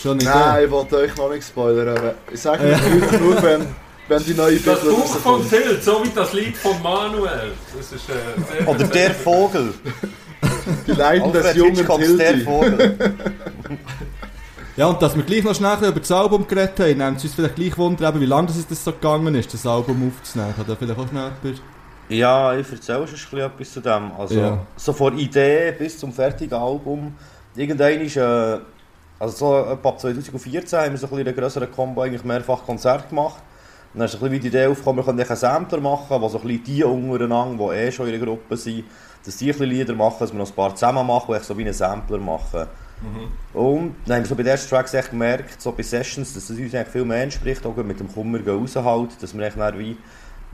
Schon 0.02 0.18
eine 0.18 0.24
Nein, 0.28 0.54
Idee? 0.56 0.64
ich 0.64 0.70
wollte 0.70 0.96
euch 0.96 1.16
noch 1.16 1.30
nicht 1.30 1.46
spoilern. 1.46 1.96
aber 1.96 2.14
Ich 2.32 2.40
sage 2.40 2.64
euch 2.74 3.00
Leute 3.00 3.18
nur, 3.22 3.42
wenn, 3.42 3.66
wenn 4.08 4.24
die 4.24 4.34
neue 4.34 4.56
Das 4.58 4.80
Bibel 4.80 4.94
Buch 4.96 5.16
von. 5.16 5.48
Tilt, 5.48 5.82
so 5.84 6.04
wie 6.04 6.10
das 6.14 6.32
Lied 6.32 6.56
von 6.56 6.82
Manuel. 6.82 7.52
Das 7.76 7.92
ist 7.92 8.04
äh, 8.08 8.64
Oder 8.66 8.84
der 8.88 9.14
Vogel. 9.14 9.74
Die 10.86 10.92
Leiden 10.92 11.32
des 11.32 11.54
jungen 11.54 11.76
Hitchcocks 11.76 12.16
der. 12.16 12.38
Vogel. 12.38 12.98
Ja, 14.76 14.86
und 14.86 15.00
dass 15.00 15.14
wir 15.14 15.22
gleich 15.22 15.44
noch 15.44 15.54
schnell 15.54 15.76
über 15.88 16.00
das 16.00 16.10
Album 16.10 16.48
geredet 16.48 16.80
haben, 16.80 16.98
nimmt 16.98 17.18
es 17.18 17.22
uns 17.24 17.34
vielleicht 17.34 17.54
gleich 17.54 17.78
Wunder, 17.78 18.12
wie 18.20 18.26
lange 18.26 18.48
das, 18.48 18.66
das 18.66 18.82
so 18.82 18.90
gegangen 18.90 19.32
ist, 19.36 19.54
das 19.54 19.64
Album 19.64 20.10
aufzunehmen. 20.12 20.52
Hat 20.56 20.68
da 20.68 20.74
vielleicht 20.74 20.98
auch 20.98 21.08
schnell 21.08 21.30
jemand... 21.44 21.62
Ja, 22.08 22.54
ich 22.56 22.70
erzähle 22.70 23.06
schon 23.06 23.38
etwas 23.40 23.72
zu 23.72 23.80
dem. 23.80 24.12
Also, 24.18 24.34
Ja. 24.38 24.58
so 24.76 24.92
von 24.92 25.18
Idee 25.18 25.72
bis 25.72 25.98
zum 25.98 26.12
fertigen 26.12 26.54
Album. 26.58 27.14
Irgendwann 27.56 28.00
ist, 28.00 28.16
äh, 28.16 28.58
also 29.18 29.36
so 29.36 29.72
etwa 29.72 29.88
ab 29.88 30.00
2014 30.00 30.78
haben 30.78 30.90
wir 30.92 30.98
so 30.98 31.06
ein 31.06 31.10
bisschen 31.10 31.18
in 31.20 31.28
einer 31.28 31.36
grösseren 31.36 31.70
Combo 31.72 32.02
eigentlich 32.02 32.24
mehrfach 32.24 32.64
Konzerte 32.64 33.08
gemacht. 33.08 33.42
Und 33.94 34.00
dann 34.00 34.06
ist 34.06 34.14
ein 34.14 34.20
bisschen 34.20 34.32
wie 34.32 34.40
die 34.40 34.48
Idee 34.48 34.66
aufgekommen, 34.66 34.98
wir 34.98 35.04
können 35.04 35.18
eigentlich 35.20 35.30
einen 35.30 35.38
Sampler 35.38 35.80
machen, 35.80 36.20
wo 36.20 36.28
so 36.28 36.38
ein 36.40 36.46
bisschen 36.48 36.64
die 36.64 36.82
untereinander, 36.84 37.68
die 37.72 37.78
eh 37.78 37.92
schon 37.92 38.08
in 38.08 38.14
einer 38.14 38.24
Gruppe 38.24 38.56
sind, 38.56 38.84
dass 39.24 39.36
die 39.36 39.46
ein 39.46 39.52
bisschen 39.52 39.66
Lieder 39.70 39.94
machen, 39.94 40.16
dass 40.18 40.32
wir 40.32 40.38
noch 40.38 40.48
ein 40.48 40.54
paar 40.54 40.74
zusammen 40.74 41.06
machen, 41.06 41.34
die 41.38 41.44
so 41.44 41.56
wie 41.56 41.62
einen 41.62 41.72
Sampler 41.72 42.18
machen. 42.18 42.66
Und 43.52 43.94
dann 44.06 44.16
haben 44.16 44.22
wir 44.22 44.26
so 44.26 44.34
bei 44.34 44.42
den 44.42 44.50
ersten 44.52 44.68
Tracks 44.70 44.94
echt 44.94 45.10
gemerkt, 45.10 45.60
so 45.60 45.72
bei 45.72 45.82
Sessions, 45.82 46.34
dass 46.34 46.46
das 46.48 46.56
uns 46.58 46.74
eigentlich 46.74 46.88
viel 46.88 47.04
mehr 47.04 47.22
entspricht, 47.22 47.64
auch 47.66 47.76
mit 47.76 48.00
dem 48.00 48.12
Kummer 48.12 48.38
raushalt, 48.46 49.10
dass 49.22 49.36
wir 49.36 49.46
echt 49.46 49.56
wie, 49.78 49.96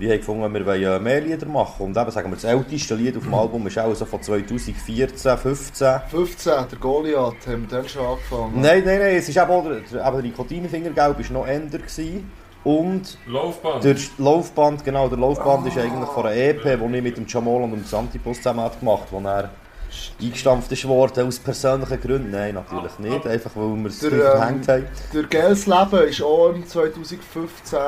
wie 0.01 0.11
haben 0.11 0.16
gefunden, 0.16 0.55
wir 0.55 0.64
wollen 0.64 1.03
mehr 1.03 1.20
Lieder 1.20 1.46
machen. 1.46 1.84
Und 1.84 1.96
eben, 1.96 2.11
sagen 2.11 2.30
wir, 2.30 2.34
das 2.34 2.44
älteste 2.44 2.94
Lied 2.94 3.18
auf 3.18 3.22
dem 3.22 3.34
Album 3.34 3.66
ist 3.66 3.78
auch 3.78 3.94
so 3.94 4.07
von 4.07 4.22
2014, 4.22 5.36
15. 5.36 6.01
15, 6.11 6.53
der 6.70 6.78
Goliath, 6.78 7.46
haben 7.46 7.68
wir 7.68 7.78
dann 7.78 7.86
schon 7.86 8.07
angefangen. 8.07 8.61
Nein, 8.62 8.82
nein, 8.86 8.98
nein, 8.98 9.16
es 9.16 9.28
ist 9.28 9.36
eben 9.36 9.51
auch 9.51 9.62
der, 9.62 9.80
der, 9.80 10.07
eben 10.07 10.16
der 10.16 10.22
Nikotinfingergelb 10.22 11.18
war 11.18 11.32
noch 11.32 11.46
änder 11.46 11.78
gewesen. 11.78 12.32
Und 12.64 13.18
Laufbahn. 13.26 13.82
der 13.82 13.96
Laufband, 14.18 14.84
genau, 14.84 15.09
der 15.09 15.18
Laufband 15.18 15.66
ist 15.66 15.76
eigentlich 15.76 16.11
von 16.11 16.26
einer 16.26 16.36
EP, 16.36 16.62
die 16.62 16.96
ich 16.96 17.03
mit 17.03 17.16
dem 17.18 17.26
Jamal 17.26 17.62
und 17.62 17.72
dem 17.72 17.84
Xantipus 17.84 18.38
zusammen 18.38 18.61
hat 18.61 18.80
gemacht 18.80 19.09
wo 19.11 19.20
er 19.20 19.51
eingestampft 20.20 20.70
ist 20.72 20.86
worden, 20.86 21.26
aus 21.26 21.38
persönlichen 21.38 22.01
Gründen. 22.01 22.30
Nein, 22.30 22.55
natürlich 22.55 22.98
nicht, 22.98 23.26
einfach 23.26 23.51
weil 23.55 23.76
wir 23.76 23.86
es 23.86 23.98
Der, 23.98 24.11
viel 24.11 24.20
ähm, 24.20 24.26
verhängt 24.26 24.68
haben. 24.68 24.86
Der 25.12 25.22
Gels 25.24 25.66
Leben 25.66 26.09
ist 26.09 26.22
auch 26.22 26.51
im 26.51 26.66
2015 26.66 27.78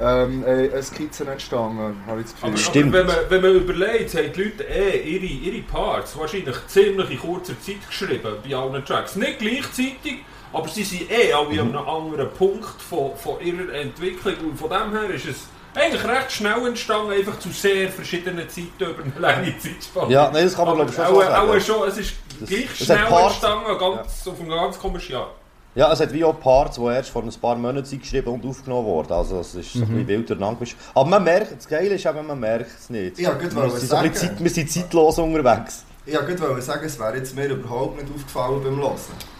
ähm, 0.00 0.44
äh, 0.44 0.70
eine 0.70 0.82
Skizze 0.82 1.24
entstanden, 1.30 2.02
habe 2.06 2.20
ich 2.20 2.26
das 2.26 2.34
Gefühl. 2.34 2.48
Aber, 2.50 2.56
Stimmt. 2.58 2.94
aber 2.94 2.98
wenn, 2.98 3.06
man, 3.06 3.16
wenn 3.28 3.40
man 3.42 3.54
überlegt, 3.54 4.14
haben 4.14 4.32
die 4.32 4.42
Leute 4.42 4.62
eh 4.64 4.98
ihre, 5.00 5.24
ihre 5.26 5.62
Parts 5.62 6.18
wahrscheinlich 6.18 6.56
ziemlich 6.66 7.10
in 7.10 7.18
kurzer 7.18 7.58
Zeit 7.60 7.86
geschrieben 7.86 8.34
bei 8.48 8.54
allen 8.56 8.84
Tracks. 8.84 9.16
Nicht 9.16 9.38
gleichzeitig, 9.38 10.18
aber 10.52 10.68
sie 10.68 10.84
sind 10.84 11.10
eh 11.10 11.32
alle 11.32 11.60
an 11.60 11.68
einem 11.74 11.88
anderen 11.88 12.30
Punkt 12.32 12.80
von, 12.88 13.16
von 13.16 13.40
ihrer 13.40 13.72
Entwicklung. 13.72 14.34
Und 14.50 14.58
von 14.58 14.70
dem 14.70 14.92
her 14.92 15.10
ist 15.10 15.26
es 15.26 15.36
eigentlich 15.74 16.04
recht 16.04 16.32
schnell 16.32 16.66
entstanden, 16.66 17.12
einfach 17.12 17.38
zu 17.38 17.50
sehr 17.50 17.88
verschiedenen 17.90 18.48
Zeiten 18.48 18.68
über 18.78 19.02
eine 19.02 19.12
lange 19.18 19.58
Zeitspanne. 19.58 20.12
Ja, 20.12 20.30
nein, 20.32 20.44
das 20.44 20.54
kann 20.54 20.64
man 20.66 20.80
aber 20.80 20.90
glaube 20.90 20.90
ich 20.90 20.96
schon 20.96 21.14
so 21.14 21.22
auch, 21.22 21.38
auch 21.38 21.46
sagen. 21.48 21.60
schon, 21.60 21.88
es 21.88 21.98
ist 21.98 22.14
Das- 22.40 22.48
gleich 22.48 22.76
schnell 22.76 22.98
entstanden, 23.24 23.78
ganz, 23.78 24.26
auf 24.28 24.40
einem 24.40 24.48
ganz 24.50 24.78
komischen 24.78 25.12
Jahr. 25.12 25.30
Ja, 25.76 25.92
es 25.92 26.00
hat 26.00 26.10
wie 26.10 26.24
auch 26.24 26.40
Parts, 26.40 26.76
die 26.76 26.84
erst 26.86 27.10
vor 27.10 27.22
ein 27.22 27.30
paar 27.30 27.54
Monaten 27.54 28.00
geschrieben 28.00 28.28
und 28.28 28.46
aufgenommen 28.46 28.86
wurden. 28.86 29.12
Also 29.12 29.40
es 29.40 29.54
ist 29.54 29.74
so 29.74 29.80
ein 29.80 29.88
bisschen 29.88 30.08
wild 30.08 30.30
durcheinander 30.30 30.54
gemischt. 30.54 30.78
Aber 30.94 31.06
man 31.10 31.22
merkt, 31.22 31.54
das 31.54 31.68
Geile 31.68 31.94
ist 31.96 32.06
eben, 32.06 32.26
man 32.26 32.40
merkt 32.40 32.70
es 32.78 32.88
nicht. 32.88 33.18
Ja, 33.18 33.34
gut, 33.34 33.54
wir, 33.54 33.70
sind 33.70 33.88
sagen. 33.90 34.14
Zeit, 34.14 34.42
wir 34.42 34.50
sind 34.50 34.70
zeitlos 34.70 35.18
unterwegs. 35.18 35.84
Ich 36.06 36.14
wollte 36.14 36.34
gerade 36.34 36.62
sagen, 36.62 36.86
es 36.86 36.98
wäre 36.98 37.18
jetzt 37.18 37.36
mir 37.36 37.48
überhaupt 37.48 38.00
nicht 38.00 38.10
aufgefallen 38.14 38.62
beim 38.64 38.76
Hören. 38.78 38.94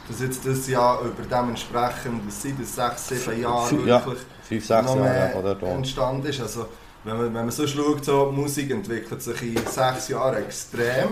Dass 0.09 0.21
jetzt 0.21 0.47
das 0.47 0.69
Jahr 0.69 1.01
über 1.01 1.23
dementsprechend, 1.23 2.21
das 2.29 2.43
sechs, 2.43 3.09
sieben 3.09 3.41
Jahren 3.41 3.87
Ja, 3.87 4.05
wirklich 4.05 4.27
fünf, 4.43 4.67
sechs 4.67 4.87
noch 4.89 4.97
Jahre 4.97 5.57
an. 5.63 5.67
entstanden 5.69 6.27
ist. 6.27 6.41
Also, 6.43 6.67
wenn 7.05 7.17
man, 7.17 7.25
wenn 7.27 7.33
man 7.33 7.51
so 7.51 7.67
schaut, 7.67 8.05
so, 8.05 8.31
die 8.31 8.37
Musik 8.39 8.71
entwickelt 8.71 9.23
sich 9.23 9.43
in 9.43 9.57
sechs 9.67 10.09
Jahren 10.09 10.37
extrem. 10.37 11.09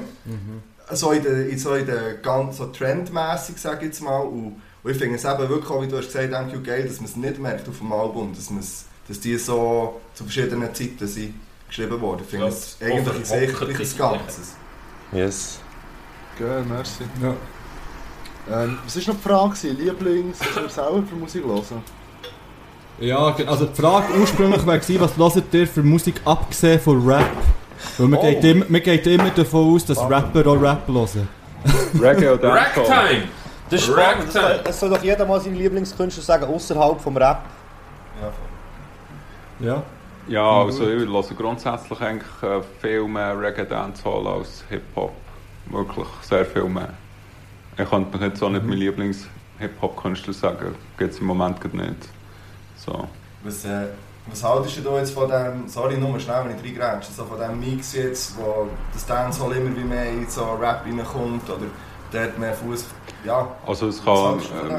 So 0.92 1.12
in 1.12 1.22
der, 1.22 1.48
in 1.48 1.58
so 1.58 1.72
in 1.76 1.86
der 1.86 2.16
ganz 2.16 2.58
so 2.58 2.66
trendmäßig, 2.66 3.56
sage 3.56 3.78
ich 3.78 3.84
jetzt 3.86 4.02
mal. 4.02 4.20
Und, 4.20 4.60
und 4.84 4.90
ich 4.90 4.96
finde 4.98 5.16
es 5.16 5.24
eben 5.24 5.48
wirklich, 5.48 5.70
auch, 5.70 5.82
wie 5.82 5.88
du 5.88 5.96
hast 5.96 6.06
gesagt 6.12 6.32
hast, 6.32 6.52
you, 6.52 6.62
geil, 6.62 6.84
dass 6.86 6.96
man 7.00 7.06
es 7.06 7.16
nicht 7.16 7.38
merkt 7.40 7.68
auf 7.68 7.78
dem 7.78 7.92
Album, 7.92 8.32
dass, 8.34 8.50
man 8.50 8.60
es- 8.60 8.84
dass 9.08 9.18
die 9.20 9.36
so 9.38 10.00
zu 10.14 10.24
verschiedenen 10.24 10.72
Zeiten 10.74 11.06
sind 11.06 11.34
geschrieben 11.68 12.00
worden. 12.00 12.20
Ich 12.24 12.30
finde 12.30 12.46
Ja, 12.46 12.52
es 12.52 12.76
eigentlich 12.80 13.32
ein 13.32 13.76
die 13.76 13.98
Ganzes. 13.98 14.52
Yes. 15.12 15.58
Geil, 16.38 16.64
merci. 16.68 17.04
Ja. 17.22 17.34
Ähm, 18.62 18.78
was 18.84 18.96
war 18.96 19.14
noch 19.14 19.20
die 19.20 19.28
Frage? 19.28 19.82
Lieblings, 19.82 20.38
was 20.40 20.62
wir 20.62 20.68
selber 20.68 21.02
für 21.08 21.14
Musik 21.16 21.44
hören? 21.44 21.82
Ja, 23.00 23.34
also 23.46 23.64
die 23.66 23.80
Frage 23.80 24.12
ursprünglich 24.20 24.64
war, 24.66 24.78
was 25.18 25.34
hört 25.34 25.52
ihr 25.54 25.66
für 25.66 25.82
Musik 25.82 26.20
abgesehen 26.24 26.78
von 26.80 27.04
Rap? 27.08 27.24
Weil 27.98 28.06
man, 28.08 28.20
Oh. 28.20 28.22
geht, 28.22 28.44
immer, 28.44 28.64
man 28.68 28.82
geht 28.82 29.06
immer 29.06 29.30
davon 29.30 29.74
aus, 29.74 29.84
dass 29.84 29.98
Rapper 29.98 30.46
auch 30.46 30.60
Rap 30.60 30.86
hören. 30.86 31.28
Reggae 32.00 32.28
und 32.32 32.42
Dancehall. 32.42 32.84
Ragtime! 32.86 33.22
Das 33.70 33.80
ist 33.80 33.96
Rap 33.96 34.12
spannend. 34.12 34.26
Das 34.26 34.32
soll, 34.34 34.60
das 34.64 34.80
soll 34.80 34.90
doch 34.90 35.02
jeder 35.02 35.24
mal 35.26 35.40
seinen 35.40 35.56
Lieblingskünstler 35.56 36.22
sagen, 36.22 36.44
außerhalb 36.44 37.00
vom 37.00 37.16
Rap. 37.16 37.42
Ja, 38.20 39.66
Ja. 39.66 39.82
Ja, 40.26 40.62
also 40.62 40.88
ich 40.88 41.06
höre 41.06 41.22
grundsätzlich 41.36 42.00
eigentlich 42.00 42.42
äh, 42.42 42.62
viel 42.80 43.06
mehr 43.06 43.38
Reggae 43.38 43.66
Dancehall 43.66 44.26
als 44.26 44.64
Hip-Hop. 44.70 45.12
Wirklich 45.66 46.06
sehr 46.22 46.46
viel 46.46 46.64
mehr. 46.64 46.94
Ich 47.76 47.88
könnte 47.88 48.16
mich 48.16 48.26
jetzt 48.26 48.42
auch 48.42 48.48
nicht 48.48 48.64
mein 48.64 48.78
Lieblings-Hip-Hop-Künstler 48.78 50.32
sagen. 50.32 50.74
Gibt 50.96 51.12
es 51.12 51.20
im 51.20 51.26
Moment 51.26 51.60
gerade 51.60 51.76
nicht. 51.76 52.08
So. 52.76 53.06
Was, 53.42 53.66
äh, 53.66 53.88
was 54.26 54.42
haltest 54.42 54.78
du 54.78 54.80
da 54.80 54.98
jetzt 54.98 55.12
von 55.12 55.28
dem, 55.28 55.68
sorry, 55.68 55.98
nur 55.98 56.18
schnell, 56.18 56.44
wenn 56.46 56.56
ich 56.56 56.80
reingrätsche, 56.80 57.12
so 57.12 57.24
von 57.24 57.38
dem 57.38 57.60
Mix 57.60 57.92
jetzt, 57.92 58.38
wo 58.38 58.68
das 58.94 59.04
Dancehall 59.04 59.52
immer 59.52 59.76
wie 59.76 59.84
mehr 59.84 60.08
in 60.08 60.26
so 60.26 60.54
Rap 60.54 60.86
reinkommt 60.86 61.50
oder 61.50 61.66
dort 62.12 62.38
mehr 62.38 62.54
Fuß, 62.54 62.86
ja, 63.24 63.48
Also 63.66 63.88
es, 63.88 64.04
kann, 64.04 64.40
ähm, 64.68 64.74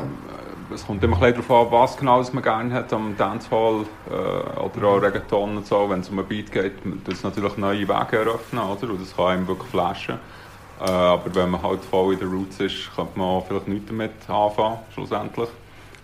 äh, 0.70 0.74
es 0.74 0.86
kommt 0.86 1.04
immer 1.04 1.16
ein 1.22 1.34
bisschen 1.34 1.48
darauf 1.48 1.74
an, 1.74 1.80
was 1.80 1.98
genau 1.98 2.24
man 2.34 2.44
gerne 2.44 2.74
hat 2.74 2.94
am 2.94 3.16
Dancehall 3.18 3.86
äh, 4.10 4.60
oder 4.60 4.88
auch 4.88 5.02
Reggaeton 5.02 5.58
und 5.58 5.68
so. 5.68 5.90
Wenn 5.90 6.02
es 6.02 6.10
um 6.10 6.20
einen 6.20 6.28
Beat 6.28 6.52
geht, 6.52 6.74
das 7.06 7.24
natürlich 7.24 7.58
neue 7.58 7.88
Wege 7.88 8.18
eröffnen, 8.18 8.64
oder? 8.64 8.90
Und 8.90 9.02
das 9.02 9.16
kann 9.16 9.26
einem 9.28 9.48
wirklich 9.48 9.70
flashen. 9.70 10.20
Äh, 10.80 10.90
aber 10.90 11.34
wenn 11.34 11.52
man 11.52 11.62
halt 11.62 11.84
voll 11.84 12.14
in 12.14 12.20
den 12.20 12.30
Roots 12.30 12.60
ist, 12.60 12.96
könnte 12.96 13.18
man 13.18 13.28
auch 13.28 13.46
vielleicht 13.48 13.68
nichts 13.68 13.88
damit 13.88 14.12
anfangen, 14.28 14.80
schlussendlich. 14.94 15.50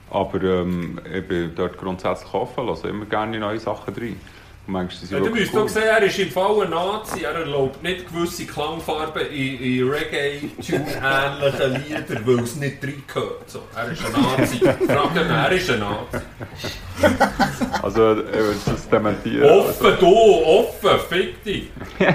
Aber 0.10 0.44
ähm, 0.44 1.00
ich 1.14 1.28
bin 1.28 1.54
dort 1.56 1.78
grundsätzlich 1.78 2.34
offen, 2.34 2.68
lasse 2.68 2.90
immer 2.90 3.06
gerne 3.06 3.40
neue 3.40 3.60
Sachen 3.60 3.94
rein. 3.94 4.20
Manchmal 4.68 5.00
sind 5.00 5.12
Ja, 5.12 5.18
du 5.18 5.26
wirklich 5.26 5.42
müsst 5.52 5.56
doch 5.56 5.64
cool. 5.64 5.70
sehen, 5.70 5.84
er 5.84 6.04
ist 6.04 6.20
im 6.20 6.30
Fall 6.30 6.62
ein 6.64 6.70
Nazi. 6.70 7.24
Er 7.24 7.32
erlaubt 7.34 7.82
nicht 7.84 8.08
gewisse 8.08 8.46
Klangfarben 8.46 9.26
in, 9.28 9.60
in 9.60 9.90
Reggae-Tune-ähnlichen 9.90 11.74
Liedern, 11.84 12.22
weil 12.28 12.40
es 12.44 12.56
nicht 12.56 12.78
reingehört. 12.84 13.50
So, 13.50 13.64
er 13.76 13.92
ist 13.92 14.02
ein 14.06 14.12
Nazi. 14.12 14.58
Frag 14.60 15.16
ihn, 15.16 15.30
er 15.30 15.52
ist 15.52 15.70
ein 15.70 15.80
Nazi. 15.80 16.26
Also 17.84 18.12
ich 18.12 18.18
würde 18.34 18.60
das 18.66 18.88
dementieren. 18.90 19.50
Offen, 19.50 19.94
du, 20.00 20.06
offen, 20.46 21.00
fick 21.10 21.44
dich. 21.44 21.70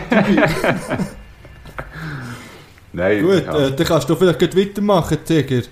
Nein, 2.93 3.23
Gut, 3.23 3.45
ja. 3.45 3.67
äh, 3.67 3.73
dann 3.75 3.87
kannst 3.87 4.09
du 4.09 4.15
vielleicht 4.17 4.57
weitermachen, 4.57 5.19
Tiger. 5.25 5.63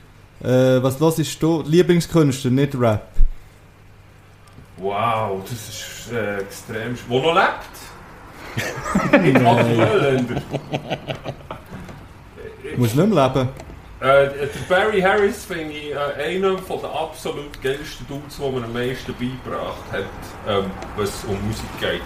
Äh, 0.42 0.82
was 0.82 0.98
hörst 1.00 1.42
du? 1.42 1.62
Lieblingskünstler, 1.66 2.50
nicht 2.50 2.74
Rap. 2.78 3.06
Wow, 4.76 5.42
das 5.42 5.52
ist 5.52 6.12
äh, 6.12 6.38
extrem. 6.38 6.98
Wo 7.08 7.20
noch 7.20 7.34
lebt? 7.34 9.22
Nicht 9.22 9.36
aktuell, 9.36 10.00
Länder. 10.00 10.42
Musst 12.76 12.96
nicht 12.96 13.08
mehr 13.08 13.28
leben. 13.28 13.48
Äh, 14.00 14.04
der 14.04 14.48
Barry 14.68 15.00
Harris 15.00 15.44
finde 15.44 15.72
ich 15.72 15.92
äh, 15.92 16.36
einer 16.36 16.58
von 16.58 16.80
der 16.80 16.90
absolut 16.90 17.62
geilsten 17.62 18.06
Dudes, 18.06 18.36
die 18.36 18.42
mir 18.42 18.64
am 18.64 18.72
meisten 18.72 19.14
beigebracht 19.14 19.92
hat, 19.92 20.04
ähm, 20.48 20.70
was 20.96 21.24
um 21.24 21.38
Musik 21.46 21.80
geht. 21.80 22.02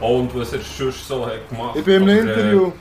Und 0.00 0.34
was 0.38 0.52
er 0.52 0.60
sonst 0.60 1.08
so 1.08 1.26
hat 1.26 1.48
gemacht. 1.48 1.76
Ich 1.76 1.84
bin 1.84 2.02
im 2.02 2.08
Interview. 2.08 2.72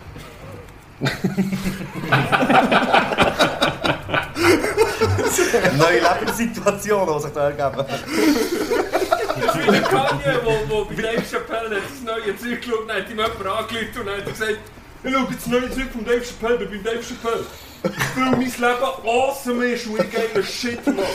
Neue 5.77 5.99
Lebenssituationen, 5.99 7.15
die 7.15 7.21
sich 7.23 7.33
da 7.33 7.49
ergeben. 7.49 7.85
Äh, 7.85 9.67
wie 9.67 9.71
der 9.71 9.81
Kanye, 9.81 10.39
wo 10.67 10.85
bei 10.85 10.95
Dave 10.95 11.23
Chappelle 11.29 11.75
hat 11.75 11.83
das 11.89 12.01
neue 12.03 12.37
Zeug 12.37 12.61
geschaut 12.61 12.81
und 12.83 12.91
hat 12.91 13.09
ihm 13.09 13.17
jemand 13.17 13.45
angerufen 13.45 14.01
und 14.01 14.09
hat 14.09 14.25
gesagt, 14.25 14.59
ich 15.03 15.13
schaue 15.13 15.27
das 15.31 15.47
neue 15.47 15.69
Zeug 15.71 15.91
von 15.91 16.05
Dave 16.05 16.23
Chappelle, 16.23 16.63
ich 16.63 16.69
bin 16.69 16.83
Dave 16.83 17.03
Chappelle. 17.03 17.45
Weil 17.83 18.31
mein 18.31 18.39
Leben 18.39 18.57
awesome 19.05 19.65
ist 19.65 19.87
und 19.87 19.99
ich 19.99 20.11
geile 20.11 20.43
Shit 20.43 20.87
mache. 20.87 21.07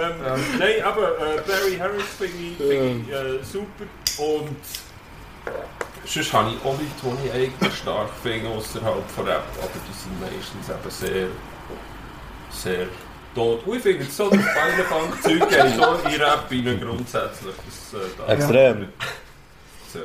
ähm, 0.00 0.14
nein, 0.58 0.82
aber 0.84 1.18
äh, 1.18 1.40
Barry 1.46 1.76
Harris 1.78 2.04
finde 2.18 2.34
ich, 2.38 2.56
find 2.56 3.08
ich 3.08 3.14
äh, 3.14 3.44
super 3.44 3.84
und 4.18 4.56
sonst 6.04 6.32
habe 6.32 6.50
ich 6.50 6.56
auch 6.64 6.72
Leute, 6.72 7.16
die 7.22 7.26
ich 7.28 7.32
eigentlich 7.32 7.74
stark 7.74 8.08
finde 8.22 8.48
außerhalb 8.50 9.10
von 9.10 9.26
Rap, 9.26 9.44
aber 9.60 9.70
die 9.88 9.92
sind 9.92 10.20
meistens 10.20 10.68
eben 10.68 10.90
sehr, 10.90 11.28
sehr 12.50 12.86
tot. 13.34 13.66
Und 13.66 13.76
ich 13.76 13.82
finde 13.82 14.04
so, 14.04 14.30
das 14.30 14.38
Beinefang-Zeug 14.38 15.48
geht 15.48 15.76
so 15.76 16.08
in 16.08 16.20
Rap 16.20 16.50
rein 16.50 16.80
grundsätzlich. 16.80 17.54
Das, 17.66 18.00
äh, 18.00 18.04
da 18.18 18.32
Extrem. 18.32 18.88
So. 19.92 19.98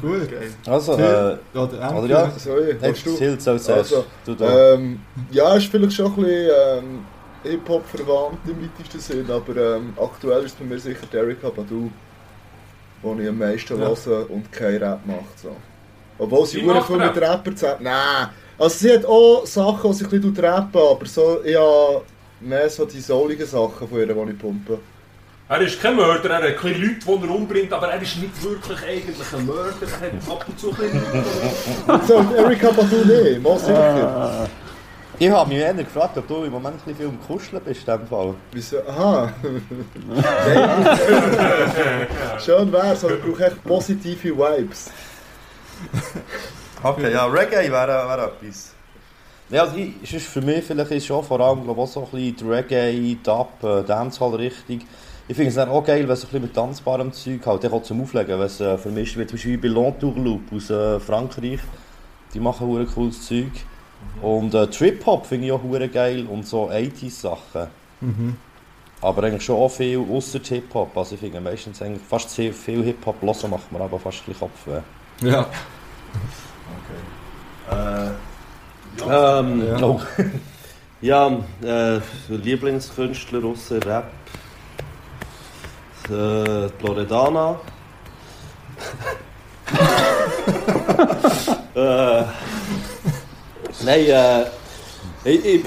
Gut. 0.00 0.28
Also, 0.66 0.92
äh, 0.92 1.36
oder 1.54 1.96
oder 1.96 2.06
ja? 2.06 2.30
Sorry, 2.38 2.76
hast 2.80 3.06
du? 3.06 3.16
Ziel 3.16 3.40
soll. 3.40 3.58
Also, 3.74 4.04
Du 4.24 4.34
da. 4.34 4.74
Ähm, 4.74 5.00
ja, 5.30 5.54
ist 5.56 5.66
vielleicht 5.66 5.94
schon 5.94 6.06
ein 6.06 6.14
bisschen 6.16 6.50
ähm, 6.78 7.06
Hip-Hop 7.42 7.84
verwandt 7.86 8.38
im 8.46 8.62
weitesten 8.62 9.00
Sinn, 9.00 9.30
aber 9.30 9.76
ähm, 9.76 9.94
aktuell 10.00 10.44
ist 10.44 10.58
bei 10.58 10.64
mir 10.64 10.78
sicher 10.78 11.06
Erika 11.12 11.48
Badu, 11.50 11.90
den 13.04 13.20
ich 13.22 13.28
am 13.28 13.38
meisten 13.38 13.80
Ja. 13.80 13.88
höre 14.06 14.30
und 14.30 14.50
kein 14.52 14.76
Rap 14.76 15.00
macht. 15.06 15.38
So. 15.42 15.54
Obwohl 16.18 16.46
sie 16.46 16.64
sehr 16.64 16.82
viel 16.82 16.96
mit 16.96 17.16
Rap. 17.16 17.22
Rappern 17.30 17.56
zusammen. 17.56 17.82
Nein! 17.82 18.28
Also 18.58 18.76
sie 18.78 18.92
hat 18.92 19.04
auch 19.04 19.44
Sachen, 19.46 19.90
die 19.90 19.96
sie 19.96 20.04
ein 20.04 20.10
bisschen 20.10 20.44
rappen, 20.44 20.80
aber 20.80 21.06
so, 21.06 21.40
ja, 21.44 22.00
mehr 22.40 22.70
so 22.70 22.84
die 22.84 23.00
souligen 23.00 23.46
Sachen 23.46 23.88
von 23.88 23.98
ihr, 23.98 24.06
die 24.06 24.30
ich 24.30 24.38
pumpe. 24.38 24.78
Er 25.48 25.60
ist 25.60 25.80
kein 25.82 25.96
Mörder, 25.96 26.30
er 26.30 26.36
hat 26.36 26.42
ein 26.44 26.54
bisschen 26.54 26.80
Leute, 26.82 26.94
die 27.04 27.28
er 27.28 27.34
umbringt, 27.34 27.72
aber 27.72 27.88
er 27.88 28.00
ist 28.00 28.16
nicht 28.16 28.42
wirklich 28.42 28.78
eigentlich 28.82 29.16
ein 29.36 29.44
Mörder. 29.44 29.74
Er 29.82 30.06
hat 30.12 30.30
ab 30.30 30.44
und 30.48 30.58
zu 30.58 30.70
ein 30.70 30.76
bisschen 30.76 32.06
So, 32.06 32.16
und 32.16 32.32
Erika 32.34 32.70
Badu 32.70 32.96
nicht, 33.04 33.42
mal 33.42 33.58
sicher. 33.58 34.48
Ich 35.18 35.30
habe 35.30 35.48
mich 35.48 35.58
eher 35.58 35.74
gefragt, 35.74 36.18
ob 36.18 36.26
du 36.26 36.42
im 36.42 36.52
Moment 36.52 36.74
ein 36.74 36.78
bisschen 36.78 36.96
viel 36.96 37.06
am 37.06 37.20
Kuscheln 37.24 37.62
bist 37.64 37.86
in 37.86 37.98
dem 37.98 38.06
Fall. 38.06 38.34
Wieso? 38.50 38.78
Aha! 38.88 39.32
Schön 42.38 42.72
wär's, 42.72 43.04
aber 43.04 43.14
ich 43.14 43.22
brauche 43.22 43.46
echt 43.46 43.64
positive 43.64 44.36
Vibes. 44.36 44.90
Okay, 46.82 47.12
ja, 47.12 47.26
Reggae 47.26 47.70
wäre 47.70 48.08
wär 48.08 48.24
etwas. 48.24 48.74
Ja, 49.50 49.62
also 49.62 49.76
ich, 49.76 50.12
ist 50.12 50.26
für 50.26 50.40
mich 50.40 50.64
vielleicht 50.64 50.90
ist 50.90 51.06
schon 51.06 51.22
vor 51.22 51.38
allem 51.40 51.62
glaub, 51.62 51.78
auch 51.78 51.86
so 51.86 52.00
ein 52.00 52.10
bisschen 52.10 52.36
die 52.36 52.44
Reggae, 52.44 53.16
Dub, 53.22 53.62
äh, 53.62 53.84
Dancehall-Richtung. 53.84 54.80
Ich 55.28 55.36
finde 55.36 55.50
es 55.50 55.54
dann 55.54 55.68
auch 55.68 55.84
geil, 55.84 56.02
wenn 56.02 56.10
es 56.10 56.22
ein 56.22 56.26
bisschen 56.26 56.42
mit 56.42 56.54
tanzbarem 56.54 57.12
Zeug 57.12 57.46
halt 57.46 57.64
auch 57.72 57.82
zum 57.82 58.02
Auflegen, 58.02 58.38
wenn 58.38 58.46
es 58.46 58.60
äh, 58.60 58.76
vermischt 58.76 59.16
wird, 59.16 59.28
zum 59.30 59.36
Beispiel 59.36 59.58
bei 59.58 59.68
Lontourloop 59.68 60.52
aus 60.52 60.70
äh, 60.70 60.98
Frankreich. 60.98 61.60
Die 62.34 62.40
machen 62.40 62.66
hure 62.66 62.84
cooles 62.84 63.26
Zeug. 63.26 63.52
Und 64.22 64.54
äh, 64.54 64.66
Trip-Hop 64.68 65.26
finde 65.26 65.46
ich 65.46 65.52
auch 65.52 65.62
hure 65.62 65.88
geil 65.88 66.26
und 66.26 66.46
so 66.46 66.70
80s-Sachen. 66.70 67.66
Mhm. 68.00 68.36
Aber 69.00 69.22
eigentlich 69.24 69.44
schon 69.44 69.56
auch 69.56 69.68
viel 69.70 70.02
ausser 70.10 70.40
Hip-Hop. 70.42 70.96
Also 70.96 71.14
ich 71.14 71.20
finde 71.20 71.40
meistens 71.40 71.82
eigentlich 71.82 72.02
fast 72.02 72.30
sehr 72.30 72.52
viel 72.52 72.82
Hip-Hop 72.82 73.20
hören 73.20 73.50
macht 73.50 73.70
mir 73.70 73.80
aber 73.80 73.98
fast 73.98 74.20
ein 74.20 74.32
bisschen 74.32 74.40
Kopfweh. 74.40 74.80
Ja. 75.20 75.46
Äh, 77.70 78.10
Ähm, 79.06 79.62
Ja. 81.00 81.00
ja, 81.00 81.38
äh, 81.62 82.00
Lieblingskünstler 82.28 83.44
außer 83.44 83.84
Rap. 83.84 84.06
Äh, 86.08 86.68
Loredana. 86.82 87.60
äh, 91.74 92.24
nein, 93.84 94.06
äh, 94.06 94.44
ich, 95.24 95.44
ich, 95.44 95.64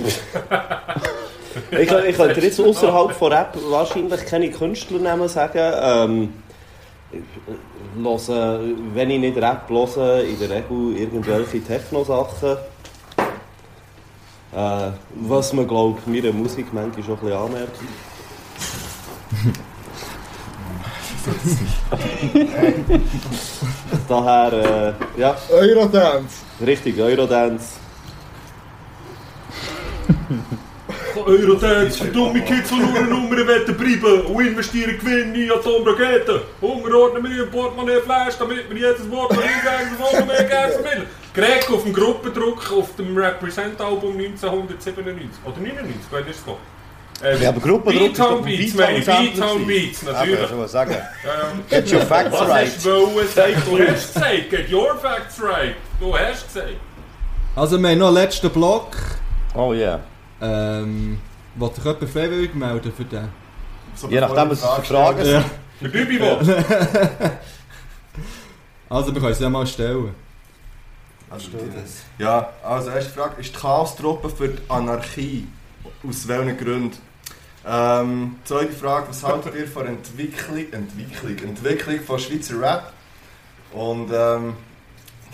ich, 1.71 1.91
ich 1.91 2.15
könnte 2.15 2.41
jetzt 2.41 2.59
außerhalb 2.59 3.11
von 3.11 3.31
Rap 3.31 3.55
wahrscheinlich 3.69 4.25
keine 4.25 4.49
Künstlernamen 4.51 5.27
sagen. 5.27 5.73
Ähm, 5.81 6.33
ich 7.11 7.21
höre, 8.03 8.59
wenn 8.93 9.11
ich 9.11 9.19
nicht 9.19 9.37
Rap 9.37 9.69
höre, 9.69 10.23
in 10.23 10.39
der 10.39 10.49
Regel 10.49 10.97
irgendwelche 10.97 11.61
Techno-Sachen. 11.63 12.57
Äh, 14.55 14.91
was 15.15 15.51
man, 15.53 15.67
glaube 15.67 15.99
ich, 15.99 16.07
meiner 16.07 16.31
Musik 16.33 16.73
manchmal 16.73 17.03
schon 17.03 17.13
ein 17.15 17.19
bisschen 17.19 17.37
anmerkt. 17.37 17.77
Daher, 24.07 24.53
äh, 24.53 24.93
ja, 25.19 25.35
Eurodance! 25.51 26.43
richtig, 26.65 26.97
Eurodance. 26.99 27.86
Eurodance 31.27 31.97
für 31.97 32.07
dumme 32.07 32.41
Kids, 32.41 32.69
die 32.69 32.75
nur 32.75 33.01
Nummern 33.01 33.45
wollen 33.47 33.77
bleiben 33.77 34.21
und 34.27 34.47
investieren 34.47 34.97
Gewinn 34.97 35.35
in 35.35 35.51
Atomraketen. 35.51 36.39
Unterordnen 36.61 37.23
wir 37.23 37.43
im 37.43 37.51
Portemonnaie 37.51 37.99
Fleisch, 38.01 38.35
damit 38.39 38.69
wir 38.69 38.77
jedes 38.77 39.11
Wort 39.11 39.33
noch 39.33 39.41
einsagen, 39.43 39.97
das 39.99 40.19
noch 40.19 40.25
mehr 40.25 40.43
Geld 40.45 40.73
vermitteln. 40.73 41.07
Greg 41.33 41.69
auf 41.69 41.83
dem 41.83 41.93
Gruppendruck 41.93 42.71
auf 42.71 42.95
dem 42.95 43.17
Represent-Album 43.17 44.17
1997. 44.17 45.29
Oder 45.45 45.57
99, 45.57 45.95
wann 46.09 46.21
ist 46.27 46.29
es 46.29 46.37
gekommen? 46.37 46.57
Ähm, 47.23 47.41
Ja, 47.41 47.49
aber 47.49 47.59
Gruppendruck 47.59 48.11
ist 48.11 48.19
doch 48.19 48.41
Beatown 48.41 48.45
ein 48.45 48.57
Beats, 48.57 48.73
meine 48.75 48.97
ich. 48.99 49.05
Sample 49.05 49.65
Beats, 49.65 50.03
natürlich. 50.03 50.47
schon 50.47 50.57
mal 50.59 50.67
sagen. 50.67 50.91
Ähm, 50.91 51.63
Get 51.69 51.91
your 51.93 52.01
facts 52.01 52.31
Was 52.31 52.49
right. 52.49 52.67
hast 52.67 52.85
du 52.85 52.89
sagen? 53.27 53.53
Du 53.65 53.77
hast 53.79 54.13
gesagt, 54.13 54.49
get 54.49 54.71
your 54.71 54.95
facts 54.95 55.41
right. 55.43 55.75
Du 55.99 56.17
hast 56.17 56.47
gesagt. 56.47 56.73
Also 57.55 57.77
wir 57.77 57.89
haben 57.89 57.97
noch 57.97 58.07
einen 58.07 58.15
letzten 58.15 58.49
Block. 58.49 58.95
Oh 59.53 59.73
yeah. 59.73 59.99
Ähm, 60.41 61.19
wollte 61.55 61.79
ich 61.79 61.85
jemand 61.85 62.09
freiwillig 62.09 62.53
melden 62.55 62.93
für 62.95 63.05
den? 63.05 63.29
so 63.95 64.07
Je 64.09 64.19
nachdem, 64.21 64.49
was 64.51 64.63
es 64.63 64.69
für 64.69 64.81
Fragen 64.83 65.19
Ja. 65.19 65.25
sind. 65.41 65.45
Der 65.81 65.87
Bibi 65.89 66.19
will. 66.19 66.57
Also, 68.89 69.13
wir 69.13 69.19
können 69.21 69.33
es 69.33 69.39
ja 69.39 69.49
mal 69.49 69.67
stellen. 69.67 70.15
Also, 71.29 71.49
ja, 72.17 72.49
also 72.63 72.89
erste 72.89 73.11
Frage. 73.11 73.41
Ist 73.41 73.53
die 73.53 73.59
Chaos-Truppe 73.59 74.29
für 74.29 74.47
die 74.49 74.61
Anarchie? 74.69 75.47
Aus 76.07 76.27
welchen 76.27 76.57
Gründen? 76.57 76.97
Ähm, 77.65 78.37
zweite 78.45 78.71
Frage. 78.71 79.07
Was 79.09 79.23
haltet 79.23 79.55
ihr 79.55 79.67
von 79.67 79.87
Entwicklung, 79.87 80.71
Entwicklung, 80.71 81.37
Entwicklung 81.49 81.99
von 81.99 82.17
Schweizer 82.19 82.61
Rap? 82.61 82.93
Und 83.73 84.09
ähm, 84.13 84.53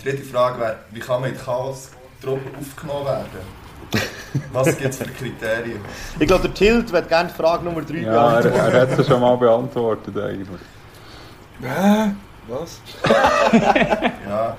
die 0.00 0.04
dritte 0.04 0.24
Frage 0.24 0.58
wäre, 0.60 0.78
wie 0.90 0.98
kann 1.00 1.20
man 1.20 1.30
in 1.30 1.36
die 1.36 1.42
Chaos-Truppe 1.44 2.50
aufgenommen 2.58 3.04
werden? 3.06 3.63
Was 4.52 4.66
gibt 4.76 4.90
es 4.90 4.96
für 4.98 5.04
Kriterien? 5.04 5.80
Ich 6.18 6.26
glaube, 6.26 6.42
der 6.42 6.54
Tilt 6.54 6.92
wird 6.92 7.08
gerne 7.08 7.28
Frage 7.30 7.64
Nummer 7.64 7.82
3 7.82 7.94
Ja, 7.98 8.36
er, 8.36 8.42
beantworten. 8.42 8.74
er 8.74 8.80
hat 8.80 8.98
es 8.98 9.06
schon 9.06 9.20
mal 9.20 9.36
beantwortet 9.36 10.16
eigentlich. 10.18 10.48
Was? 12.48 12.80
Ja, 14.28 14.56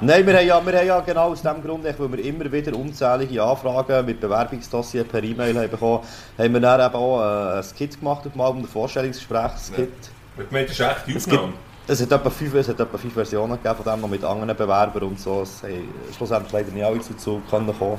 Nein, 0.00 0.26
wir 0.26 0.36
haben, 0.38 0.46
ja, 0.46 0.66
wir 0.66 0.78
haben 0.78 0.86
ja 0.86 1.00
genau 1.00 1.32
aus 1.32 1.42
dem 1.42 1.62
Grund, 1.62 1.84
weil 1.84 2.12
wir 2.12 2.24
immer 2.24 2.50
wieder 2.50 2.74
unzählige 2.74 3.42
Anfragen 3.42 4.06
mit 4.06 4.20
Bewerbungsdossier 4.20 5.04
per 5.04 5.22
E-Mail 5.22 5.56
haben 5.58 5.70
bekommen, 5.70 6.00
haben 6.38 6.54
wir 6.54 6.60
dann 6.60 6.80
eben 6.80 6.94
auch 6.94 7.20
äh, 7.20 7.58
ein 7.58 7.62
Skit 7.62 7.98
gemacht 7.98 8.26
auf 8.26 8.32
dem 8.32 8.40
Album, 8.40 8.62
ein 8.62 8.68
Vorstellungsgespräch-Skit. 8.68 9.92
Ich 10.38 10.50
meine, 10.50 10.66
das 10.66 10.78
ist 10.78 10.80
echt 10.80 11.06
die 11.06 11.16
Aufnahme. 11.16 11.52
Es 11.86 12.00
hat 12.00 12.10
etwa 12.12 12.30
fünf, 12.30 12.54
es 12.54 12.68
hat 12.68 12.80
etwa 12.80 12.96
fünf 12.96 13.12
Versionen 13.12 13.58
gegeben 13.62 13.74
von 13.82 13.92
dem, 13.92 14.00
noch 14.00 14.08
mit 14.08 14.24
anderen 14.24 14.56
Bewerbern 14.56 15.02
und 15.02 15.20
so. 15.20 15.42
Es 15.42 15.62
haben 15.62 15.88
schlussendlich 16.16 16.52
leider 16.52 16.70
nicht 16.72 16.84
alle 16.84 17.00
zu 17.00 17.14
Zug 17.16 17.48
können 17.50 17.76
kommen. 17.78 17.98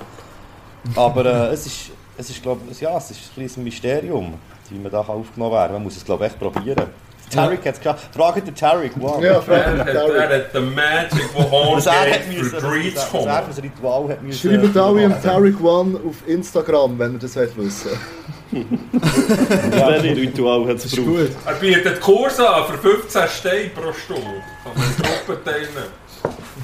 Aber 0.95 1.25
äh, 1.25 1.53
es 1.53 1.65
ist, 1.67 1.91
es 2.17 2.29
ist 2.31 2.41
glaube 2.41 2.61
ich, 2.71 2.81
ja, 2.81 2.97
es 2.97 3.11
ist 3.11 3.19
ein 3.37 3.43
bisschen 3.43 3.61
ein 3.61 3.63
Mysterium, 3.65 4.33
wie 4.69 4.79
man 4.79 4.91
da 4.91 4.99
aufgenommen 5.01 5.51
werden 5.53 5.65
kann. 5.67 5.73
Man 5.73 5.83
muss 5.83 5.97
es, 5.97 6.05
glaube 6.05 6.25
ich, 6.25 6.31
echt 6.31 6.39
probieren. 6.39 6.85
Tarek 7.31 7.65
hat 7.65 7.73
es 7.73 7.79
geschafft. 7.79 8.09
Fragt 8.15 8.47
den 8.47 8.53
Tarek, 8.55 8.91
wow. 8.97 9.21
Ja, 9.21 9.41
er 9.47 10.35
hat 10.43 10.53
den 10.53 10.73
Magic, 10.75 11.33
der 11.35 11.51
Was 11.51 11.85
er 11.87 11.93
hat 11.93 12.21
für 12.21 12.55
er- 12.57 12.63
was 12.95 13.03
er 13.03 13.09
kommen. 13.09 13.53
für 13.53 13.61
ein 13.61 13.69
Ritual 13.71 14.09
hat 14.09 14.23
müssen. 14.23 14.49
Schreibt 14.61 14.77
alle 14.77 15.03
im 15.03 15.21
Tarek 15.23 15.63
One 15.63 15.99
auf 16.07 16.27
Instagram, 16.27 16.99
wenn 16.99 17.13
ihr 17.13 17.19
das 17.19 17.35
wollt 17.35 17.57
wissen 17.57 17.89
Welche 19.71 20.15
Ritual 20.15 20.67
hat 20.67 20.77
es 20.77 20.91
gebraucht? 20.91 21.31
Er 21.45 21.53
bietet 21.55 21.99
Kurse 22.01 22.49
an 22.49 22.63
für 22.71 22.77
15 22.77 23.21
Steine 23.27 23.69
pro 23.75 23.91
Stunde. 23.93 24.21
Kann 24.63 24.73
man 24.75 24.95
Gruppen 25.25 25.43
teilnehmen. 25.43 25.91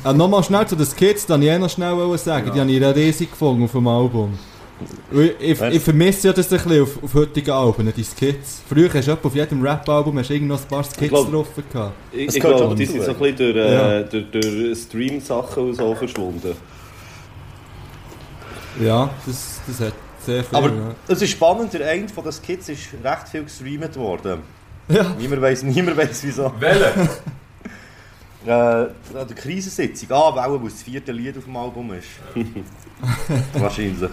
Äh, 0.05 0.13
Nochmal 0.13 0.43
schnell 0.43 0.65
zu 0.67 0.75
den 0.75 0.85
Skits, 0.85 1.25
die 1.25 1.31
wollte 1.33 1.45
ich 1.45 1.51
eh 1.51 1.59
noch 1.59 1.69
schnell 1.69 2.17
sagen. 2.17 2.51
Die 2.53 2.59
habe 2.59 2.71
ich 2.71 2.95
riesig 2.95 3.31
gefunden 3.31 3.63
auf 3.65 3.71
dem 3.71 3.87
Album. 3.87 4.37
Ich, 5.11 5.31
ich, 5.51 5.61
ich 5.61 5.81
vermisse 5.83 6.29
ja 6.29 6.33
das 6.33 6.51
ein 6.51 6.57
bisschen 6.57 6.81
auf, 6.81 7.03
auf 7.03 7.13
heutigen 7.13 7.51
Alben, 7.51 7.93
die 7.95 8.03
Skits. 8.03 8.61
Früher 8.67 8.89
hast 8.91 9.07
du 9.07 9.15
auf 9.21 9.35
jedem 9.35 9.61
Rap-Album 9.61 10.15
noch 10.15 10.29
ein 10.61 10.67
paar 10.67 10.83
Skits 10.83 11.09
glaub- 11.09 11.31
drauf 11.31 11.47
gehabt. 11.71 11.93
Ich, 12.11 12.25
Das 12.27 12.35
ich 12.35 12.41
glaube, 12.41 12.75
die 12.75 12.85
sind 12.87 13.03
so 13.03 13.11
ein 13.11 13.17
bisschen 13.17 13.53
durch, 13.53 13.55
Ja. 13.57 13.99
äh, 13.99 14.05
durch, 14.09 14.25
durch 14.31 14.77
Stream-Sachen 14.79 15.63
und 15.67 15.75
so 15.75 15.93
verschwunden. 15.93 16.55
Ja, 18.81 19.09
das, 19.27 19.59
das 19.67 19.79
hat 19.87 19.93
sehr 20.25 20.43
viel. 20.43 20.57
Aber 20.57 20.69
ja. 20.69 20.95
es 21.07 21.21
ist 21.21 21.31
spannend, 21.31 21.73
der 21.73 21.89
eine 21.89 22.07
von 22.09 22.23
den 22.23 22.33
Skits 22.33 22.69
ist 22.69 22.89
recht 23.03 23.29
viel 23.29 23.43
gestreamt 23.43 23.95
worden. 23.95 24.39
Ja. 24.87 25.15
Niemand 25.17 25.41
weiß 25.41 25.63
niemand 25.63 25.97
weiss 25.97 26.23
wieso. 26.23 26.51
Welche? 26.59 27.09
Äh, 28.43 28.87
der 29.13 29.35
Krisensitzung. 29.35 30.07
Ah, 30.11 30.35
weil 30.35 30.59
das 30.63 30.81
vierte 30.81 31.11
Lied 31.11 31.37
auf 31.37 31.43
dem 31.43 31.55
Album 31.55 31.93
ist. 31.93 32.07
Wahrscheinlich. 33.53 34.09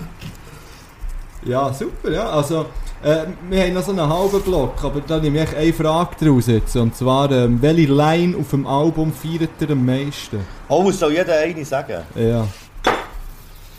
Ja, 1.47 1.73
super, 1.73 2.11
ja. 2.11 2.29
Also, 2.29 2.67
äh, 3.03 3.25
wir 3.49 3.63
haben 3.63 3.73
noch 3.73 3.83
so 3.83 3.93
einen 3.93 4.07
halben 4.07 4.43
Block, 4.43 4.85
aber 4.85 5.01
da 5.01 5.19
nehme 5.19 5.45
ich 5.45 5.57
eine 5.57 5.73
Frage 5.73 6.17
draus 6.23 6.47
jetzt. 6.49 6.77
Und 6.77 6.95
zwar, 6.95 7.31
ähm, 7.31 7.63
welche 7.63 7.91
Line 7.91 8.37
auf 8.37 8.51
dem 8.51 8.67
Album 8.67 9.15
feiert 9.15 9.51
ihr 9.61 9.71
am 9.71 9.87
meisten? 9.87 10.41
Oh, 10.69 10.91
es 10.91 10.99
soll 10.99 11.13
jeder 11.13 11.39
eine 11.39 11.65
sagen. 11.65 12.03
Ja. 12.15 12.47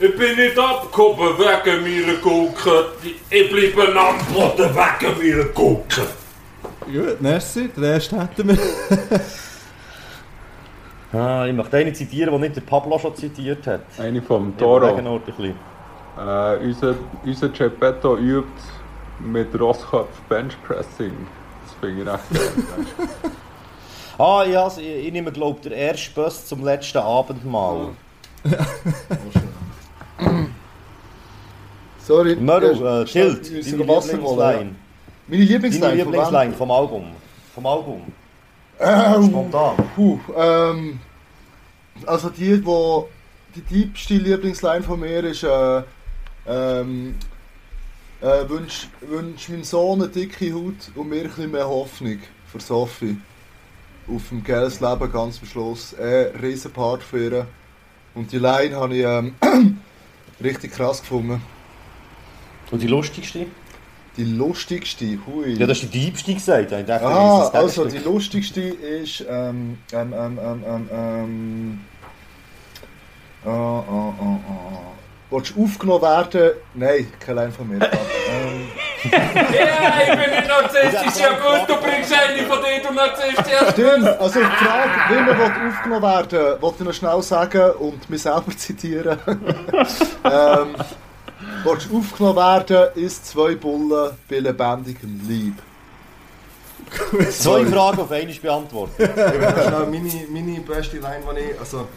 Ich 0.02 0.16
bin 0.16 0.36
nicht 0.38 0.58
abgehoben 0.58 1.38
wegen 1.38 1.82
meiner 1.84 2.18
Gurke. 2.20 2.86
Ich 3.30 3.50
bleibe 3.50 4.00
am 4.00 4.18
Boden 4.34 4.74
wegen 4.74 5.18
meiner 5.18 5.50
Gurke. 5.50 6.02
Gut, 6.86 7.22
merci. 7.22 7.68
Den 7.68 7.84
ersten 7.84 8.20
hätten 8.20 8.48
wir. 8.48 8.58
Ah, 11.12 11.48
ich 11.48 11.54
möchte 11.56 11.76
eine 11.76 11.92
zitieren, 11.92 12.32
die 12.36 12.40
nicht 12.42 12.56
der 12.56 12.62
Pablo 12.62 13.00
schon 13.00 13.16
zitiert 13.16 13.66
hat. 13.66 13.82
Eine 13.98 14.22
vom 14.22 14.56
Toro. 14.56 15.02
noch 15.02 15.16
ein 15.16 15.22
bisschen. 15.22 15.56
Äh, 16.16 16.58
unser, 16.58 16.94
unser 17.26 17.50
Geppetto 17.50 18.16
übt 18.16 18.48
mit 19.18 19.60
Rosskopf 19.60 20.22
Benchpressing. 20.30 21.14
Das 21.66 21.74
finde 21.80 22.04
ich 22.04 22.08
recht 22.08 22.30
geil. 22.30 23.08
Ah, 24.20 24.44
ja, 24.44 24.68
ich, 24.68 25.08
ich 25.08 25.12
nehme, 25.12 25.32
glaube 25.32 25.58
ich, 25.58 25.64
den 25.64 25.72
ersten 25.72 26.14
Bus 26.14 26.46
zum 26.46 26.64
letzten 26.64 27.00
Abendmahl. 27.00 27.88
Sorry. 32.00 32.36
Möru, 32.36 32.74
ja, 32.74 33.02
äh, 33.02 33.08
Schild, 33.08 33.88
Wasser 33.88 34.22
holen. 34.22 34.28
Lieblingsline. 34.28 34.76
Meine 35.28 35.44
Lieblingsline. 35.44 35.90
von 35.90 35.98
Lieblingsline 35.98 36.54
vom 36.54 36.72
Album. 36.72 37.06
Vom 37.54 37.66
Album. 37.66 38.02
Ähm, 38.80 39.28
Spontan. 39.28 39.76
Puh, 39.96 40.20
ähm, 40.36 41.00
also 42.06 42.30
die, 42.30 42.66
wo 42.66 43.10
die 43.56 43.62
diebste 43.62 44.16
Lieblingsline 44.16 44.84
von 44.84 45.00
mir 45.00 45.24
ist, 45.24 45.44
äh, 45.44 45.84
ähm, 46.48 47.16
äh, 48.22 48.48
wünsch, 48.50 48.88
wünsch 49.02 49.50
meinem 49.50 49.64
Sohn 49.64 50.02
eine 50.02 50.10
dicke 50.10 50.54
Haut 50.54 50.92
und 50.96 51.10
mir 51.10 51.22
ein 51.22 51.28
bisschen 51.28 51.52
mehr 51.52 51.68
Hoffnung 51.68 52.20
für 52.52 52.60
Sophie. 52.60 53.18
Auf 54.08 54.30
dem 54.30 54.44
geiles 54.44 54.80
Leben 54.80 55.12
ganz 55.12 55.40
am 55.42 55.48
Schluss. 55.48 55.94
Äh, 55.94 56.32
riesen 56.42 56.72
Part 56.72 57.04
für 57.04 57.24
ihr. 57.24 57.48
Und 58.16 58.32
die 58.32 58.40
Line 58.40 58.76
habe 58.76 58.96
ich 58.96 59.04
ähm, 59.06 59.36
richtig 60.44 60.74
krass 60.74 61.02
gefunden. 61.02 61.42
Und 62.72 62.82
die 62.82 62.88
lustigste? 62.88 63.48
Die 64.18 64.24
lustigste, 64.26 65.18
hui. 65.26 65.54
Ja, 65.54 65.66
das 65.66 65.84
ist 65.84 65.94
die 65.94 66.00
diebste 66.00 66.34
gesagt. 66.34 66.72
Ich 66.72 66.86
dachte, 66.86 67.06
Ah, 67.06 67.48
also 67.50 67.86
die 67.86 68.00
lustigste 68.00 68.62
ist 68.62 69.26
ähm, 69.30 69.78
ähm, 69.94 70.14
ähm, 70.14 70.40
ähm, 70.44 70.64
ähm, 70.66 70.90
ähm, 70.92 71.80
ah, 73.46 73.50
ah, 73.50 74.14
ah, 74.20 74.40
ah. 74.50 74.82
Willst 75.32 75.56
du 75.56 75.64
aufgenommen 75.64 76.02
werden? 76.02 76.52
Nein, 76.74 77.08
kein 77.20 77.36
Line 77.36 77.52
von 77.52 77.68
mir. 77.68 77.80
ähm, 78.30 78.68
Ja, 79.04 80.02
ich 80.02 80.10
bin 80.10 80.36
nicht 80.36 80.48
narzisstisch. 80.48 81.24
Ja 81.24 81.30
gut, 81.30 81.70
du 81.70 81.76
bringst 81.82 82.14
eine 82.14 82.46
von 82.48 82.58
denen, 82.62 82.84
du 82.86 82.94
narzisstisch. 82.94 83.54
Ja. 83.62 83.72
stimmt, 83.72 84.08
also 84.08 84.40
die 84.40 84.46
Frage, 84.46 84.92
wie 85.10 85.22
man 85.22 85.70
aufgenommen 85.70 86.04
werden 86.04 86.62
wollte 86.62 86.78
ich 86.80 86.86
noch 86.86 86.94
schnell 86.94 87.22
sagen 87.22 87.72
und 87.80 88.10
mich 88.10 88.22
selber 88.22 88.52
zitieren. 88.58 89.20
ähm, 90.24 90.76
willst 91.64 91.90
du 91.90 91.98
aufgenommen 92.00 92.38
werden, 92.38 92.88
ist 92.96 93.28
zwei 93.28 93.56
Bullen 93.56 94.12
bei 94.30 94.40
lebendigem 94.40 95.22
Leib. 95.28 95.54
Zwei 97.32 97.66
Fragen 97.66 98.00
auf 98.00 98.12
einmal 98.12 98.36
beantwortet. 98.42 98.96
Ich 99.00 99.16
will 99.16 99.40
noch 99.42 99.64
schnell 99.64 99.86
meine, 99.88 100.28
meine 100.32 100.60
beste 100.62 100.98
Line, 100.98 101.24
die 101.36 101.40
ich... 101.40 101.60
Also, 101.60 101.88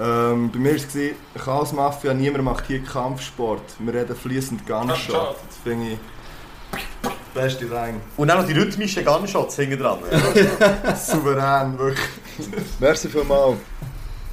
ähm, 0.00 0.50
bei 0.50 0.58
mir 0.58 0.70
war 0.70 0.76
es, 0.76 1.44
Chaos 1.44 1.72
Mafia, 1.72 2.12
niemand 2.12 2.42
macht 2.44 2.66
hier 2.66 2.82
Kampfsport. 2.82 3.62
Wir 3.78 3.94
reden 3.94 4.16
fließend. 4.16 4.66
Gunshot. 4.66 5.36
Das 5.46 5.56
finde 5.62 5.92
ich... 5.92 5.98
Beste 7.34 7.64
Line. 7.64 7.94
Und 8.16 8.28
dann 8.28 8.38
noch 8.40 8.46
die 8.46 8.52
rhythmischen 8.52 9.04
Gunshots 9.04 9.56
hinten 9.56 9.78
dran. 9.80 9.98
Souverän, 10.96 11.76
wirklich. 11.78 12.06
Merci 12.78 13.08
vielmals. 13.08 13.56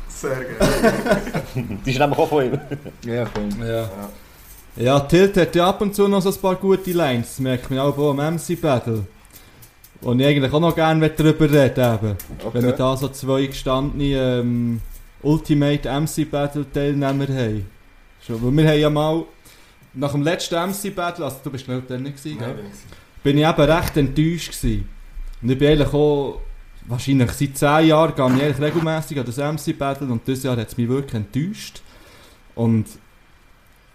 Sehr 0.07 0.35
geil. 0.35 1.17
Die 1.85 1.91
ist 1.91 1.97
nämlich 1.99 2.19
auch 2.19 2.29
von 2.29 2.45
ihm. 2.45 2.59
Ja, 3.05 3.25
voll. 3.25 3.67
Ja. 3.67 3.89
Ja, 4.75 4.99
Tilt 5.01 5.35
hat 5.35 5.55
ja 5.55 5.67
ab 5.67 5.81
und 5.81 5.95
zu 5.95 6.07
noch 6.07 6.21
so 6.21 6.29
ein 6.29 6.35
paar 6.37 6.55
gute 6.55 6.91
Lines. 6.91 7.29
Das 7.29 7.39
merkt 7.39 7.69
man 7.71 7.79
auch 7.79 7.97
am 7.97 8.17
MC 8.35 8.59
Battle. 8.61 9.05
Und 10.01 10.19
ich 10.19 10.27
eigentlich 10.27 10.53
auch 10.53 10.59
noch 10.59 10.75
gerne 10.75 11.09
darüber 11.09 11.45
reden 11.51 11.95
eben. 11.95 12.17
Wenn 12.53 12.63
wir 12.63 12.69
Okay. 12.69 12.77
da 12.77 12.97
so 12.97 13.09
zwei 13.09 13.47
gestandene 13.47 14.39
ähm, 14.39 14.81
Ultimate 15.23 15.89
MC 15.89 16.29
Battle 16.29 16.65
Teilnehmer 16.71 17.27
haben. 17.27 17.67
Schon, 18.25 18.41
weil 18.43 18.51
wir 18.63 18.69
haben 18.71 18.79
ja 18.79 18.89
mal 18.89 19.23
nach 19.93 20.11
dem 20.11 20.21
letzten 20.21 20.55
MC 20.55 20.95
Battle, 20.95 21.25
also 21.25 21.37
du 21.43 21.49
bist 21.49 21.67
ich 21.67 21.81
dann 21.87 22.03
nicht 22.03 22.17
gewesen, 22.17 22.39
gell? 22.39 22.55
bin 23.23 23.37
ich 23.37 23.45
eben 23.45 23.61
recht 23.61 23.97
enttäuscht 23.97 24.61
gewesen. 24.61 24.89
Und 25.41 25.51
ich 25.51 25.57
bin 25.57 25.67
eigentlich 25.69 25.93
auch, 25.93 26.41
wahrscheinlich 26.87 27.31
seit 27.31 27.57
10 27.57 27.87
Jahren, 27.87 28.15
gehe 28.15 28.25
ich 28.25 28.43
eigentlich 28.43 28.61
regelmässig 28.61 29.19
an 29.19 29.25
das 29.25 29.37
MC 29.37 29.77
Battle 29.77 30.07
und 30.07 30.25
dieses 30.27 30.43
Jahr 30.43 30.57
hat 30.57 30.67
es 30.67 30.77
mich 30.77 30.87
wirklich 30.87 31.13
enttäuscht. 31.13 31.81
Und 32.55 32.85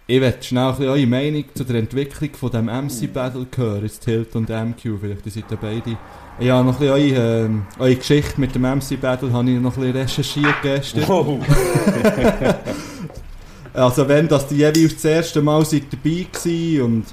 ich 0.07 0.19
möchte 0.19 0.43
schnell 0.43 0.73
ein 0.73 0.83
eure 0.83 1.07
Meinung 1.07 1.45
zu 1.53 1.63
der 1.65 1.77
Entwicklung 1.77 2.33
von 2.33 2.51
dem 2.51 2.65
MC 2.65 3.11
Battle 3.11 3.45
hören, 3.55 3.83
jetzt 3.83 4.03
Tilt 4.03 4.35
und 4.35 4.49
MQ, 4.49 4.99
vielleicht 5.01 5.25
ihr 5.25 5.31
seid 5.31 5.51
ja 5.51 5.57
beide. 5.59 5.97
Ja, 6.39 6.61
noch 6.63 6.79
ein 6.79 6.79
bisschen 6.79 7.15
eure, 7.15 7.45
ähm, 7.45 7.65
eure 7.79 7.95
Geschichte 7.95 8.39
mit 8.39 8.55
dem 8.55 8.61
MC 8.61 9.01
Battle 9.01 9.33
habe 9.33 9.49
ich 9.49 9.59
noch 9.59 9.75
ein 9.75 9.81
bisschen 9.81 9.97
recherchiert 9.97 10.55
gestern. 10.61 11.07
Wow. 11.07 11.39
Also 13.77 14.07
wenn 14.07 14.27
das 14.27 14.47
die 14.47 14.55
jeweils 14.55 14.95
das 14.95 15.05
erste 15.05 15.41
Mal 15.41 15.63
seid 15.65 15.83
dabei 15.91 16.25
gewesen 16.31 16.81
und 16.81 17.05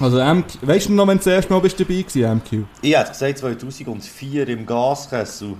Also, 0.00 0.18
MQ, 0.22 0.46
weißt 0.62 0.88
du 0.88 0.92
noch, 0.94 1.06
wenn 1.06 1.18
du 1.18 1.24
das 1.24 1.32
erste 1.32 1.52
Mal 1.52 1.60
bist 1.60 1.78
dabei 1.78 2.02
warst, 2.02 2.16
MQ? 2.16 2.64
Ich 2.82 2.96
hätte 2.96 3.10
gesagt 3.12 3.38
2004 3.38 4.48
im 4.48 4.66
Gaskessel. 4.66 5.54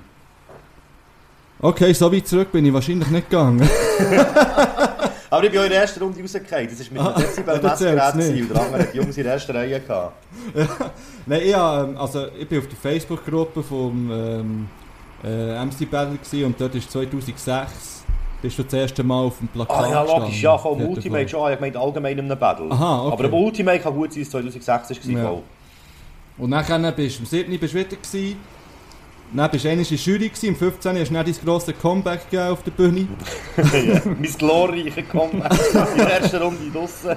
Okay, 1.61 1.93
so 1.93 2.13
weit 2.13 2.27
zurück 2.27 2.51
bin 2.51 2.67
ich 2.67 2.73
wahrscheinlich 2.73 3.09
nicht 3.09 3.31
gegangen. 3.31 3.61
Aber 5.31 5.45
ich 5.45 5.51
bin 5.51 5.61
auch 5.61 5.65
in 5.65 5.71
der 5.71 5.81
ersten 5.83 6.03
Runde 6.03 6.21
rausgefallen. 6.21 6.69
Das 6.69 6.81
war 6.81 6.93
mit 6.93 7.03
Ah, 7.03 7.13
dem 7.19 7.23
Dezibel 7.23 7.59
das 7.61 7.79
zählt's 7.79 8.15
Messgerät 8.15 8.15
nicht. 8.17 8.27
gewesen 8.27 8.43
und 8.43 8.55
der 8.57 8.63
andere 8.67 8.83
hat 8.83 8.93
die 8.93 8.97
Jungs 8.99 9.17
in 9.17 9.23
der 9.25 9.33
ersten 9.35 9.53
Reihe 9.57 9.81
gehabt. 9.81 10.13
Nein, 11.27 11.41
ich, 11.45 11.55
hab, 11.55 11.89
ähm, 11.89 11.97
also, 11.97 12.27
ich 12.39 12.49
bin 12.49 12.59
auf 12.59 12.67
der 12.67 12.77
Facebook-Gruppe 12.79 13.63
vom 13.63 14.11
ähm, 14.11 14.69
äh, 15.25 15.65
MC 15.65 15.89
Battle 15.89 16.47
und 16.47 16.61
dort 16.61 16.75
ist 16.75 16.91
2006 16.91 17.45
bist 18.43 18.59
du 18.59 18.65
das 18.65 18.75
erste 18.75 19.03
Mal 19.03 19.23
auf 19.23 19.39
dem 19.39 19.49
Plakat 19.49 19.85
Ah 19.85 19.89
ja, 19.89 20.03
logisch, 20.03 20.43
ja, 20.43 20.59
vom 20.59 20.81
Ultimate 20.83 21.29
schon. 21.29 21.53
Ich 21.53 21.61
meinte 21.61 21.79
allgemein 21.79 22.19
in 22.19 22.25
einem 22.27 22.39
Battle. 22.39 22.71
Aha, 22.71 23.05
okay. 23.05 23.13
Aber 23.13 23.25
im 23.25 23.35
Ultimate 23.35 23.79
kann 23.79 23.95
gut 23.95 24.13
sein, 24.13 24.27
dass 24.45 24.55
es 24.57 24.65
2006 24.65 25.15
war. 25.15 25.23
Ja. 25.23 25.39
Und 26.39 26.51
dann 26.51 26.95
bist 26.95 27.19
du 27.19 27.23
am 27.23 27.27
7. 27.27 27.59
bist 27.59 27.73
du 27.73 27.79
wieder 27.79 27.89
gewesen. 27.91 28.37
Dann 29.35 29.51
bist 29.51 29.65
du 29.65 29.69
einmal 29.71 29.87
in 29.87 29.89
der 29.89 29.99
Jury 29.99 30.29
gewesen. 30.29 30.47
Im 30.49 30.57
15. 30.57 30.99
hast 30.99 31.09
du 31.09 31.15
dann 31.15 31.25
dein 31.25 31.35
grosses 31.45 31.75
Comeback 31.81 32.31
gegeben 32.31 32.51
auf 32.51 32.63
der 32.63 32.71
Bühne. 32.73 33.09
ja. 33.57 34.03
Mein 34.05 34.35
glorreicher 34.37 35.03
Comeback 35.03 35.53
in 35.53 35.99
der 35.99 36.21
ersten 36.21 36.37
Runde 36.43 36.71
draussen. 36.71 37.17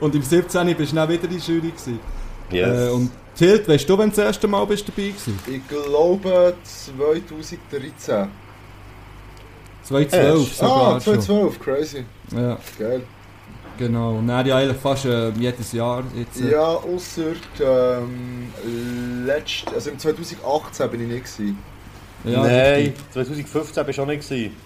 Und 0.00 0.14
im 0.14 0.22
17. 0.22 0.76
bist 0.76 0.92
du 0.92 0.96
dann 0.96 1.08
wieder 1.08 1.24
in 1.24 1.30
der 1.30 1.38
Jury 1.38 1.70
gewesen. 1.70 2.00
Yes. 2.50 2.88
Äh, 2.88 2.90
und 2.90 3.10
Tilt, 3.34 3.66
weißt 3.66 3.88
du, 3.88 3.96
wenn 3.96 4.10
du 4.10 4.16
das 4.16 4.26
erste 4.26 4.46
Mal 4.46 4.66
bist 4.66 4.86
dabei 4.86 5.08
gewesen? 5.08 5.38
Ich 5.46 5.66
glaube 5.66 6.54
2013. 6.62 8.28
2012 9.84 10.54
sogar 10.54 10.96
Ah, 10.96 11.00
schon. 11.00 11.20
2012, 11.20 11.60
crazy. 11.60 12.04
Ja, 12.34 12.58
Geil. 12.78 13.02
genau. 13.78 14.16
Und 14.16 14.28
dann 14.28 14.38
ja 14.46 14.56
eigentlich 14.56 14.76
fast 14.78 15.04
äh, 15.06 15.30
jedes 15.30 15.72
Jahr. 15.72 16.04
Jetzt, 16.16 16.40
äh, 16.40 16.52
Ja, 16.52 16.60
ausser 16.62 17.32
ähm, 17.60 18.52
letzt, 19.26 19.64
also 19.74 19.90
im 19.90 19.98
2018 19.98 20.90
bin 20.90 21.02
ich 21.02 21.08
nicht 21.08 21.24
gewesen. 21.36 21.58
ja, 22.24 22.42
Nein, 22.42 22.74
richtig. 22.76 22.94
2015 23.12 23.86
bist 23.86 23.98
du 23.98 24.02
auch 24.02 24.06
nicht. 24.06 24.28
Gewesen. 24.28 24.56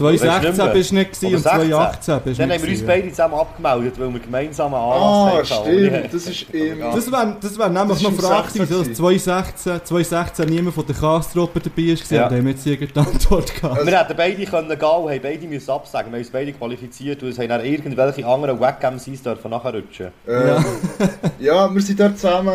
2016 0.00 0.58
Weißt 0.58 0.58
du 0.58 0.64
nicht 0.64 0.72
bist 0.74 0.90
du 0.90 0.94
nicht 0.94 1.12
gewesen 1.12 1.36
und 1.36 1.46
Aber 1.46 1.60
16. 1.60 1.70
2018 1.70 2.20
bist 2.24 2.38
du 2.38 2.42
Dann 2.42 2.52
haben 2.52 2.62
wir 2.62 2.70
uns 2.70 2.82
beide 2.86 3.10
zusammen 3.10 3.34
abgemeldet, 3.34 4.00
weil 4.00 4.12
wir 4.12 4.20
gemeinsam 4.20 4.74
einen 4.74 4.82
Ah, 4.82 5.28
Anlass 5.30 5.50
hatten. 5.50 5.64
stimmt, 5.70 6.14
das 6.14 6.26
ist 6.26 6.46
ja. 6.52 6.94
Das 6.94 7.12
wäre 7.12 7.36
das 7.40 7.58
wär 7.58 7.68
nämlich 7.68 8.02
Das 8.02 8.12
noch 8.22 8.42
16 8.44 8.62
wieso 8.68 8.82
2016, 8.94 9.80
2016 9.84 10.48
niemand 10.48 10.74
von 10.74 10.86
der 10.86 10.94
Cast-Truppe 10.96 11.60
dabei 11.60 11.82
war, 11.88 12.16
Ja. 12.16 12.28
da 12.28 12.36
haben 12.36 12.44
wir 12.44 12.52
jetzt 12.52 12.66
irgendeine 12.66 13.06
Antwort 13.08 13.54
gehabt. 13.54 13.86
Wir 13.86 13.98
hätten 13.98 14.16
beide 14.16 14.44
können 14.46 14.68
gehen 14.68 14.78
und 14.80 15.10
haben 15.10 15.20
beide 15.22 15.46
müssen 15.46 15.70
absagen. 15.70 16.10
Wir 16.12 16.16
haben 16.16 16.22
uns 16.24 16.30
beide 16.30 16.52
qualifiziert 16.52 17.22
und 17.22 17.28
es 17.28 17.38
haben 17.38 17.48
dann 17.48 17.64
irgendwelche 17.64 18.26
anderen 18.26 18.58
Wack-MCs 18.60 19.22
dürfen 19.22 19.50
nachrutschen. 19.50 20.08
Ähm, 20.26 20.64
ja. 21.40 21.72
wir 21.74 21.82
sind 21.82 22.00
dort 22.00 22.18
zusammen... 22.18 22.48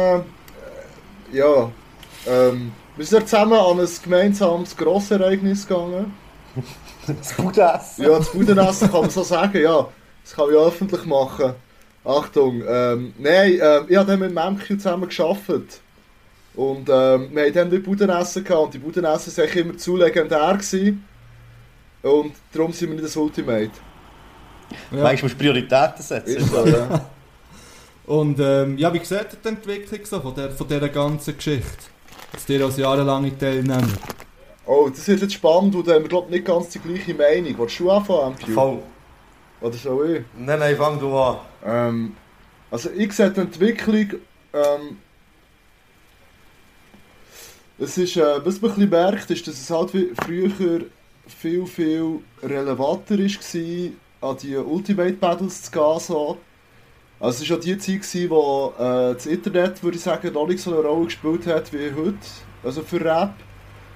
Äh, 1.31 1.37
ja, 1.37 1.69
ähm, 2.27 2.71
wir 2.95 3.05
sind 3.05 3.19
dort 3.19 3.29
zusammen 3.29 3.53
an 3.59 3.79
ein 3.79 3.87
gemeinsames 4.03 4.75
Grossereignis 4.77 5.67
gegangen. 5.67 6.13
Das 7.07 7.33
Budessen. 7.33 8.03
Ja, 8.03 8.17
das 8.17 8.31
Budenessen 8.31 8.91
kann 8.91 9.01
man 9.01 9.09
so 9.09 9.23
sagen, 9.23 9.61
ja. 9.61 9.87
Das 10.23 10.33
kann 10.35 10.49
ich 10.49 10.55
öffentlich 10.55 11.05
machen. 11.05 11.53
Achtung, 12.03 12.63
ähm, 12.67 13.13
nein, 13.17 13.59
ähm, 13.61 13.85
ich 13.87 13.95
habe 13.95 14.11
dann 14.11 14.19
mit 14.19 14.33
Memke 14.33 14.77
zusammen 14.77 15.09
gearbeitet. 15.09 15.81
Und 16.55 16.89
ähm, 16.89 17.29
wir 17.31 17.43
haben 17.43 17.53
dann 17.53 17.69
die 17.69 17.79
Budenessen 17.79 18.43
gehabt 18.43 18.65
und 18.65 18.73
die 18.73 18.79
Budenessen 18.79 19.35
waren 19.37 19.57
immer 19.57 19.77
zu 19.77 19.97
legendär. 19.97 20.53
Gewesen. 20.53 21.05
Und 22.01 22.33
darum 22.53 22.71
sind 22.71 22.89
wir 22.89 22.95
nicht 22.95 23.05
das 23.05 23.17
Ultimate. 23.17 23.71
Ja. 24.91 25.03
Weißt 25.03 25.21
du, 25.21 25.25
musst 25.25 25.37
Prioritäten 25.37 26.01
setzen. 26.01 26.37
Ist 26.37 26.49
so, 26.49 26.65
ja. 26.65 27.09
Und 28.05 28.39
ähm, 28.39 28.77
ja, 28.77 28.93
wie 28.93 29.03
sieht 29.03 29.17
ihr 29.17 29.37
die 29.43 29.47
Entwicklung 29.47 29.99
so 30.03 30.19
von, 30.19 30.35
der, 30.35 30.51
von 30.51 30.67
dieser 30.67 30.89
ganzen 30.89 31.35
Geschichte? 31.35 31.85
Dass 32.31 32.47
ihr 32.47 32.63
als 32.63 32.77
jahrelange 32.77 33.35
Teilnehmer. 33.35 33.81
Oh, 34.66 34.89
das 34.89 35.07
wird 35.07 35.22
jetzt 35.22 35.34
spannend 35.34 35.76
und 35.76 35.88
da 35.88 35.93
haben 35.93 36.03
wir 36.03 36.09
glaub, 36.09 36.30
nicht 36.30 36.45
ganz 36.45 36.70
die 36.70 36.80
gleiche 36.80 37.13
Meinung. 37.13 37.55
Willst 37.57 37.80
du 37.80 37.91
anfangen, 37.91 38.34
MQ? 38.34 38.53
Voll. 38.53 38.84
Oder 39.61 39.74
soll 39.74 40.16
ich? 40.16 40.24
Nein, 40.38 40.59
nein, 40.59 40.76
fang 40.76 40.99
du 40.99 41.16
an. 41.18 41.38
Ähm, 41.63 42.16
also 42.72 42.89
ich 42.89 43.13
sehe 43.13 43.30
die 43.30 43.41
Entwicklung, 43.41 44.20
ähm, 44.53 44.97
es 47.78 47.97
ist, 47.97 48.16
äh, 48.18 48.45
was 48.45 48.61
man 48.61 48.72
ein 48.72 48.76
bisschen 48.76 48.89
merkt, 48.89 49.32
ist, 49.32 49.47
dass 49.47 49.55
es 49.55 49.70
halt 49.70 49.93
wie 49.93 50.11
früher 50.24 50.82
viel, 51.28 51.66
viel 51.66 52.20
relevanter 52.41 53.18
war, 53.18 54.30
an 54.30 54.38
die 54.38 54.55
Ultimate 54.55 55.13
Battles 55.13 55.63
zu 55.63 55.72
gehen. 55.72 55.99
So. 55.99 56.38
Also 57.20 57.43
es 57.43 57.49
war 57.49 57.57
auch 57.57 57.61
die 57.61 57.78
Zeit, 57.78 58.01
gewesen, 58.01 58.30
wo 58.30 58.74
äh, 58.78 59.13
das 59.13 59.26
Internet, 59.26 59.84
würde 59.84 59.97
ich 59.97 60.03
sagen, 60.03 60.34
noch 60.34 60.47
nicht 60.47 60.61
so 60.61 60.72
eine 60.72 60.88
Rolle 60.88 61.05
gespielt 61.05 61.47
hat 61.47 61.72
wie 61.74 61.93
heute, 61.93 62.18
also 62.63 62.82
für 62.82 63.03
Rap. 63.03 63.34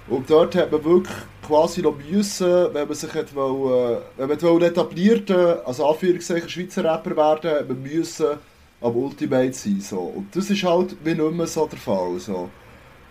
Und 0.09 0.29
dort 0.29 0.55
hat 0.55 0.71
man 0.71 0.83
wirklich 0.83 1.15
quasi 1.45 1.81
noch 1.81 1.95
müssen, 1.97 2.73
wenn 2.73 2.87
man 2.87 2.93
sich 2.95 3.13
hat 3.13 3.33
wollen, 3.35 3.97
äh, 4.17 4.27
wenn 4.27 4.27
man 4.27 5.59
also 5.65 5.87
Anführungszeichen 5.87 6.49
Schweizer 6.49 6.83
Rapper 6.83 7.15
werden, 7.15 7.51
hat 7.51 7.67
man 7.67 7.81
müssen 7.81 8.37
am 8.81 8.95
Ultimate 8.95 9.53
sein. 9.53 9.81
So. 9.81 9.99
Und 9.99 10.35
das 10.35 10.49
ist 10.49 10.63
halt 10.63 10.95
wie 11.03 11.13
nicht 11.13 11.31
mehr 11.31 11.47
so 11.47 11.67
der 11.67 11.79
Fall. 11.79 12.19
So. 12.19 12.49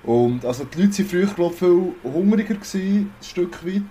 Und 0.02 0.44
also 0.44 0.64
die 0.64 0.82
Leute 0.82 0.98
waren 0.98 1.06
früher 1.06 1.26
glaub, 1.26 1.54
viel 1.54 1.94
hungriger, 2.02 2.54
gewesen, 2.54 3.12
ein 3.20 3.24
Stück 3.24 3.64
weit. 3.64 3.82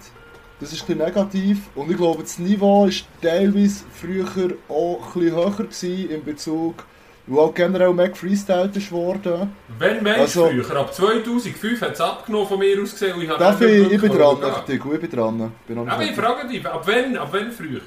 Das 0.59 0.73
ist 0.73 0.89
ein 0.89 0.97
negativ. 0.97 1.69
Und 1.75 1.91
ich 1.91 1.97
glaube, 1.97 2.23
das 2.23 2.39
Niveau 2.39 2.85
war 2.85 2.91
teilweise 3.21 3.83
früher 3.93 4.55
auch 4.67 5.15
ein 5.15 5.21
höher 5.21 5.51
gewesen 5.51 6.09
in 6.09 6.23
Bezug, 6.23 6.85
weil 7.27 7.39
auch 7.39 7.53
generell 7.53 7.93
mehr 7.93 8.09
gefreestylt 8.09 8.75
ist 8.77 8.91
worden. 8.91 9.53
Wenn 9.77 10.03
du 10.03 10.11
Also- 10.15 10.47
früher? 10.47 10.75
Ab 10.75 10.93
2005 10.93 11.81
hat 11.81 11.93
es 11.93 12.01
abgenommen 12.01 12.47
von 12.47 12.59
mir 12.59 12.81
aus 12.81 12.91
gesehen 12.91 13.15
und 13.15 13.21
ich 13.23 13.29
habe 13.29 13.39
Darf 13.39 13.61
ich, 13.61 13.91
ich 13.91 14.01
bin 14.01 14.11
dran, 14.11 14.37
ich 14.67 14.81
bin 14.81 15.09
dran. 15.11 15.51
Bin 15.67 15.89
Aber 15.89 16.03
ich 16.03 16.15
frage 16.15 16.47
dich, 16.47 16.65
ab 16.65 16.81
wann, 16.85 17.17
ab 17.17 17.29
wann 17.31 17.51
früher? 17.51 17.81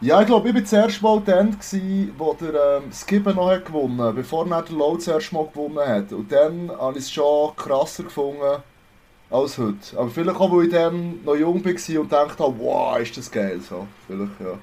Ja, 0.00 0.20
ich 0.20 0.26
glaube, 0.26 0.48
ich 0.48 0.54
war 0.54 0.60
das 0.60 0.72
erste 0.72 1.02
Mal 1.02 1.22
dann, 1.24 1.52
gewesen, 1.52 2.12
wo 2.18 2.34
der 2.34 2.78
ähm, 2.78 2.92
Skibben 2.92 3.36
noch 3.36 3.48
hat 3.48 3.64
gewonnen 3.64 4.00
hat, 4.02 4.16
bevor 4.16 4.46
er 4.50 4.62
der 4.62 4.76
Low 4.76 4.96
das 4.96 5.06
erste 5.08 5.34
Mal 5.34 5.46
gewonnen 5.46 5.88
hat. 5.88 6.12
Und 6.12 6.30
dann 6.30 6.70
habe 6.78 6.98
ich 6.98 7.04
es 7.04 7.12
schon 7.12 7.54
krasser 7.56 8.02
gefunden 8.02 8.62
als 9.30 9.56
heute. 9.56 9.96
Aber 9.96 10.10
vielleicht 10.10 10.38
auch, 10.38 10.52
weil 10.52 10.66
ich 10.66 10.72
dann 10.72 11.20
noch 11.24 11.36
jung 11.36 11.64
war 11.64 12.00
und 12.00 12.12
dachte, 12.12 12.54
wow, 12.58 12.98
ist 12.98 13.16
das 13.16 13.30
geil. 13.30 13.60
So. 13.66 13.86
Vielleicht, 14.06 14.32
ja. 14.40 14.58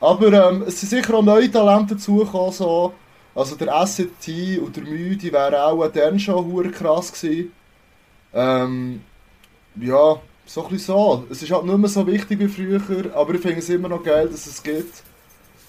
Aber 0.00 0.32
ähm, 0.32 0.64
es 0.66 0.80
sind 0.80 0.88
sicher 0.88 1.14
auch 1.14 1.22
neue 1.22 1.48
Talente 1.50 1.94
dazugekommen. 1.94 2.52
So. 2.52 2.92
Also 3.34 3.56
der 3.56 3.86
SCT 3.86 4.58
und 4.60 4.76
der 4.76 4.84
Mühe, 4.84 5.16
die 5.16 5.32
wären 5.32 5.54
auch 5.54 5.86
dann 5.88 6.18
schon 6.18 6.44
hure 6.44 6.70
krass 6.70 7.12
gewesen. 7.12 7.52
Ähm, 8.34 9.00
ja, 9.76 10.16
so 10.44 10.64
ein 10.64 10.70
bisschen 10.70 10.94
so. 10.94 11.24
Es 11.30 11.42
ist 11.42 11.50
halt 11.50 11.64
nicht 11.64 11.78
mehr 11.78 11.88
so 11.88 12.06
wichtig 12.06 12.38
wie 12.38 12.48
früher, 12.48 13.14
aber 13.14 13.34
ich 13.34 13.40
finde 13.40 13.58
es 13.58 13.68
immer 13.70 13.88
noch 13.88 14.02
geil, 14.02 14.28
dass 14.28 14.46
es 14.46 14.62
gibt. 14.62 15.02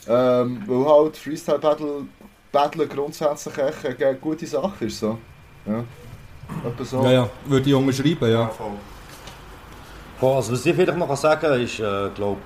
Ähm, 0.07 0.61
weil 0.67 0.85
halt 0.85 1.15
Freestyle 1.15 1.59
Battle, 1.59 2.05
Battle 2.51 2.87
grundsätzlich 2.87 3.57
echt 3.57 4.01
eine 4.01 4.15
gute 4.15 4.45
Sache 4.45 4.85
ist. 4.85 4.99
So. 4.99 5.17
Ja. 5.65 5.83
So. 6.83 7.03
Ja, 7.03 7.11
ja, 7.11 7.29
würde 7.45 7.69
ich 7.69 7.75
unterschreiben, 7.75 8.29
ja. 8.29 8.51
Boah, 10.19 10.35
also 10.37 10.51
was 10.51 10.65
ich 10.65 10.75
vielleicht 10.75 10.97
noch 10.97 11.15
sagen 11.15 11.41
kann, 11.41 11.61
ist, 11.61 11.79
äh, 11.79 12.09
glaube 12.13 12.41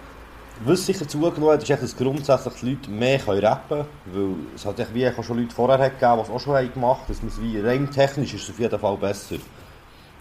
was 0.66 0.86
sicher 0.86 1.08
zugenommen 1.08 1.54
hat, 1.54 1.70
ist, 1.70 1.82
dass 1.82 1.96
grundsätzlich 1.96 2.54
die 2.56 2.70
Leute 2.72 2.90
mehr 2.92 3.20
rappen 3.28 3.80
können. 3.80 3.88
Weil 4.06 4.36
es 4.56 4.66
hat 4.66 4.80
echt 4.80 4.94
wie 4.94 5.24
schon 5.24 5.38
Leute 5.38 5.54
vorher 5.54 5.90
gegeben, 5.90 6.18
die 6.18 6.22
es 6.22 6.30
auch 6.30 6.40
schon 6.40 6.74
gemacht 6.74 7.02
haben. 7.08 7.28
es 7.28 7.66
rein 7.66 7.90
technisch 7.92 8.34
ist 8.34 8.44
es 8.44 8.50
auf 8.50 8.60
jeden 8.60 8.80
Fall 8.80 8.98
besser. 8.98 9.38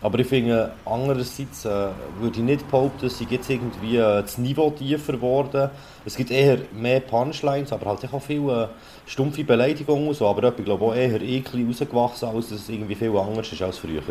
Aber 0.03 0.19
ich 0.19 0.27
finde, 0.27 0.73
andererseits 0.85 1.65
äh, 1.65 1.89
würde 2.21 2.39
ich 2.39 2.45
nicht 2.45 2.71
behaupten, 2.71 3.07
dass 3.07 3.19
jetzt 3.19 3.49
irgendwie 3.49 3.97
äh, 3.97 4.23
das 4.23 4.37
Niveau 4.37 4.71
tiefer 4.71 5.15
geworden. 5.15 5.71
Es 6.05 6.17
gibt 6.17 6.31
eher 6.31 6.59
mehr 6.73 7.01
Punchlines, 7.01 7.73
aber 7.73 7.87
halt 7.87 8.13
auch 8.13 8.23
viele 8.23 8.65
äh, 8.65 8.69
stumpfe 9.07 9.43
Beleidigungen 9.43 10.09
und 10.09 10.15
so. 10.15 10.29
Aber 10.29 10.53
ich 10.57 10.65
glaube 10.65 10.85
auch 10.85 10.95
eher 10.95 11.21
eklig 11.23 11.67
rausgewachsen, 11.67 12.29
als 12.29 12.51
dass 12.51 12.61
es 12.61 12.69
irgendwie 12.69 12.95
viel 12.95 13.17
anders 13.17 13.51
ist 13.51 13.63
als 13.63 13.79
früher. 13.79 14.03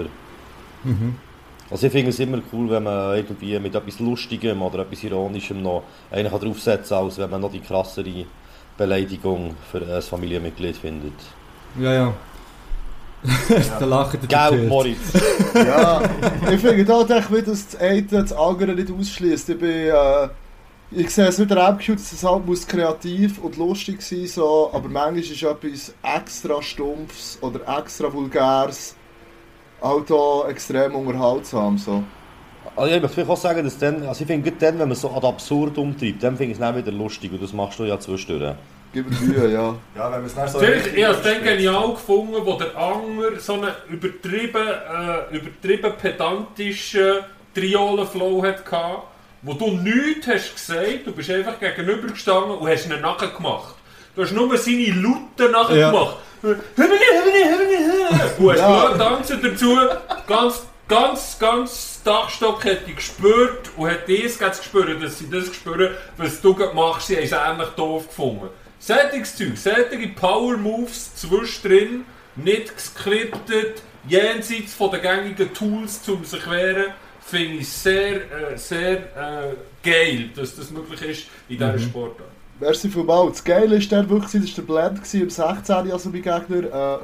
Also 1.70 1.88
ich 1.88 1.91
finde 1.91 2.11
es 2.11 2.20
immer 2.20 2.39
cool, 2.53 2.70
wenn 2.70 2.84
man 2.84 3.16
irgendwie 3.16 3.57
mit 3.59 3.74
etwas 3.74 3.99
Lustigem 3.99 4.61
oder 4.61 4.80
etwas 4.80 5.03
Ironischem 5.03 5.63
noch 5.63 5.84
einen 6.11 6.30
kann 6.30 6.39
draufsetzen 6.39 6.95
kann, 6.95 7.05
als 7.05 7.18
wenn 7.18 7.30
man 7.30 7.41
noch 7.41 7.51
die 7.51 7.59
krassere 7.59 8.26
Beleidigung 8.78 9.55
für 9.72 9.82
ein 9.82 10.01
Familienmitglied 10.01 10.78
findet. 10.78 11.13
Ja, 11.80 11.93
ja. 11.93 12.13
da 13.80 13.86
lacht 13.86 14.20
der 14.30 14.51
Gell. 14.51 14.68
Moritz? 14.68 15.13
Ja, 15.55 16.01
ich 16.51 16.59
finde 16.59 16.84
da 16.84 17.01
echt 17.01 17.32
wieder, 17.32 17.41
dass 17.43 17.68
das 17.68 17.80
eine 17.80 18.03
das 18.03 18.34
andere 18.34 18.74
nicht 18.74 18.91
ausschließt. 18.91 19.49
Ich 19.49 19.57
bin, 19.57 19.70
äh, 19.70 20.28
ich 20.91 21.09
sehe 21.09 21.28
es 21.28 21.39
wieder 21.39 21.70
auch, 21.70 21.78
dass 21.78 22.11
es 22.11 22.24
halt 22.24 22.45
muss 22.45 22.68
kreativ 22.68 23.39
und 23.39 23.57
lustig 23.57 24.01
sein 24.01 24.28
so, 24.28 24.70
aber 24.74 24.89
manchmal 24.89 25.20
ist 25.20 25.41
etwas 25.41 25.93
extra 26.03 26.61
Stumpfes 26.61 27.39
oder 27.41 27.61
extra 27.80 28.11
Vulgäres 28.11 28.95
auch 29.82 30.47
extrem 30.47 30.95
unterhaltsam. 30.95 31.78
So. 31.78 32.03
Also 32.76 32.95
ich 32.95 33.01
möchte 33.01 33.30
auch 33.30 33.38
sagen, 33.38 33.63
dass 33.63 33.78
dann, 33.78 34.03
also 34.03 34.21
ich 34.21 34.28
finde, 34.28 34.51
dann, 34.51 34.80
wenn 34.80 34.88
man 34.88 34.97
so 34.97 35.09
ad 35.11 35.26
absurd 35.26 35.78
umtreibt, 35.78 36.23
dann 36.23 36.36
finde 36.36 36.51
ich 36.51 36.57
es 36.57 36.59
dann 36.59 36.76
wieder 36.76 36.91
lustig 36.91 37.32
und 37.32 37.41
das 37.41 37.53
machst 37.53 37.80
du 37.80 37.84
ja 37.86 37.99
zwischendurch. 37.99 38.55
Gib 38.93 39.09
mir 39.09 39.28
Mühe, 39.28 39.51
ja. 39.51 39.76
Ja, 39.95 40.11
wenn 40.11 40.21
wir 40.21 40.28
es 40.28 40.36
dann 40.36 40.47
so... 40.47 40.59
Natürlich, 40.59 40.93
ich 40.93 41.03
habe 41.03 41.15
es 41.15 41.21
dann 41.21 41.43
genial 41.43 41.91
gefunden, 41.91 42.36
wo 42.43 42.53
der 42.53 42.76
Anger 42.78 43.39
so 43.39 43.53
einen 43.53 43.71
übertrieben, 43.89 44.67
äh, 44.67 45.38
übertrieben 45.38 45.93
pedantischen 46.01 47.19
Triolen-Flow 47.53 48.43
hatte, 48.43 49.01
wo 49.41 49.53
du 49.53 49.71
nichts 49.71 50.28
hast 50.28 50.55
gesagt, 50.55 51.05
du 51.05 51.11
bist 51.11 51.30
einfach 51.30 51.59
gegenüber 51.59 52.07
gestanden 52.07 52.57
und 52.57 52.67
hast 52.67 52.86
ihn 52.86 52.99
nachgemacht. 53.01 53.76
Du 54.15 54.23
hast 54.23 54.32
nur 54.32 54.57
seine 54.57 54.91
Lauten 54.91 55.51
nachgemacht. 55.51 56.17
Und 56.45 56.57
hast 58.51 58.59
Ja. 58.59 58.89
nur 58.89 58.97
tanzen 58.97 59.41
dazu, 59.41 59.77
ganz, 60.27 60.61
ganz, 60.87 61.37
ganz 61.39 62.01
Dachstock 62.03 62.63
hat 62.65 62.87
die 62.87 62.93
gespürt 62.93 63.71
und 63.75 63.89
hat 63.89 64.07
das 64.07 64.59
gespürt, 64.59 65.01
dass 65.01 65.19
sie 65.19 65.29
das 65.29 65.49
gespürt, 65.49 65.97
was 66.17 66.41
du 66.41 66.53
gerade 66.53 66.75
machst, 66.75 67.07
sie 67.07 67.15
haben 67.17 67.23
es 67.23 67.31
ähnlich 67.31 67.69
doof 67.75 68.07
gefunden. 68.07 68.49
Sättiges 68.79 69.35
Zeug, 69.35 69.57
sättige 69.57 70.07
Power 70.09 70.57
Moves 70.57 71.15
zwischendrin, 71.15 72.05
nicht 72.35 72.75
geskriptet, 72.75 73.81
jenseits 74.07 74.73
von 74.73 74.91
den 74.91 75.01
gängigen 75.01 75.53
Tools 75.53 76.03
zum 76.03 76.23
sich 76.23 76.47
wehren, 76.49 76.93
finde 77.25 77.61
ich 77.61 77.69
sehr, 77.69 78.17
äh, 78.17 78.57
sehr 78.57 78.97
äh, 78.97 79.55
geil, 79.83 80.29
dass 80.35 80.55
das 80.55 80.69
möglich 80.69 81.01
ist 81.01 81.27
in 81.49 81.57
dieser 81.57 81.79
Sportart. 81.79 82.29
Merci 82.60 82.89
vielmals. 82.89 83.34
Das 83.34 83.43
Geile 83.43 83.76
ist 83.76 83.91
der 83.91 84.10
wirklich, 84.10 84.32
das 84.43 84.58
war 84.58 84.64
der 84.66 84.74
Blend 84.74 84.97
gewesen, 85.03 85.22
im 85.22 85.30
16. 85.30 85.91
also 85.91 86.10
mein 86.10 86.22
Gegner, 86.22 86.64
äh, 86.64 86.99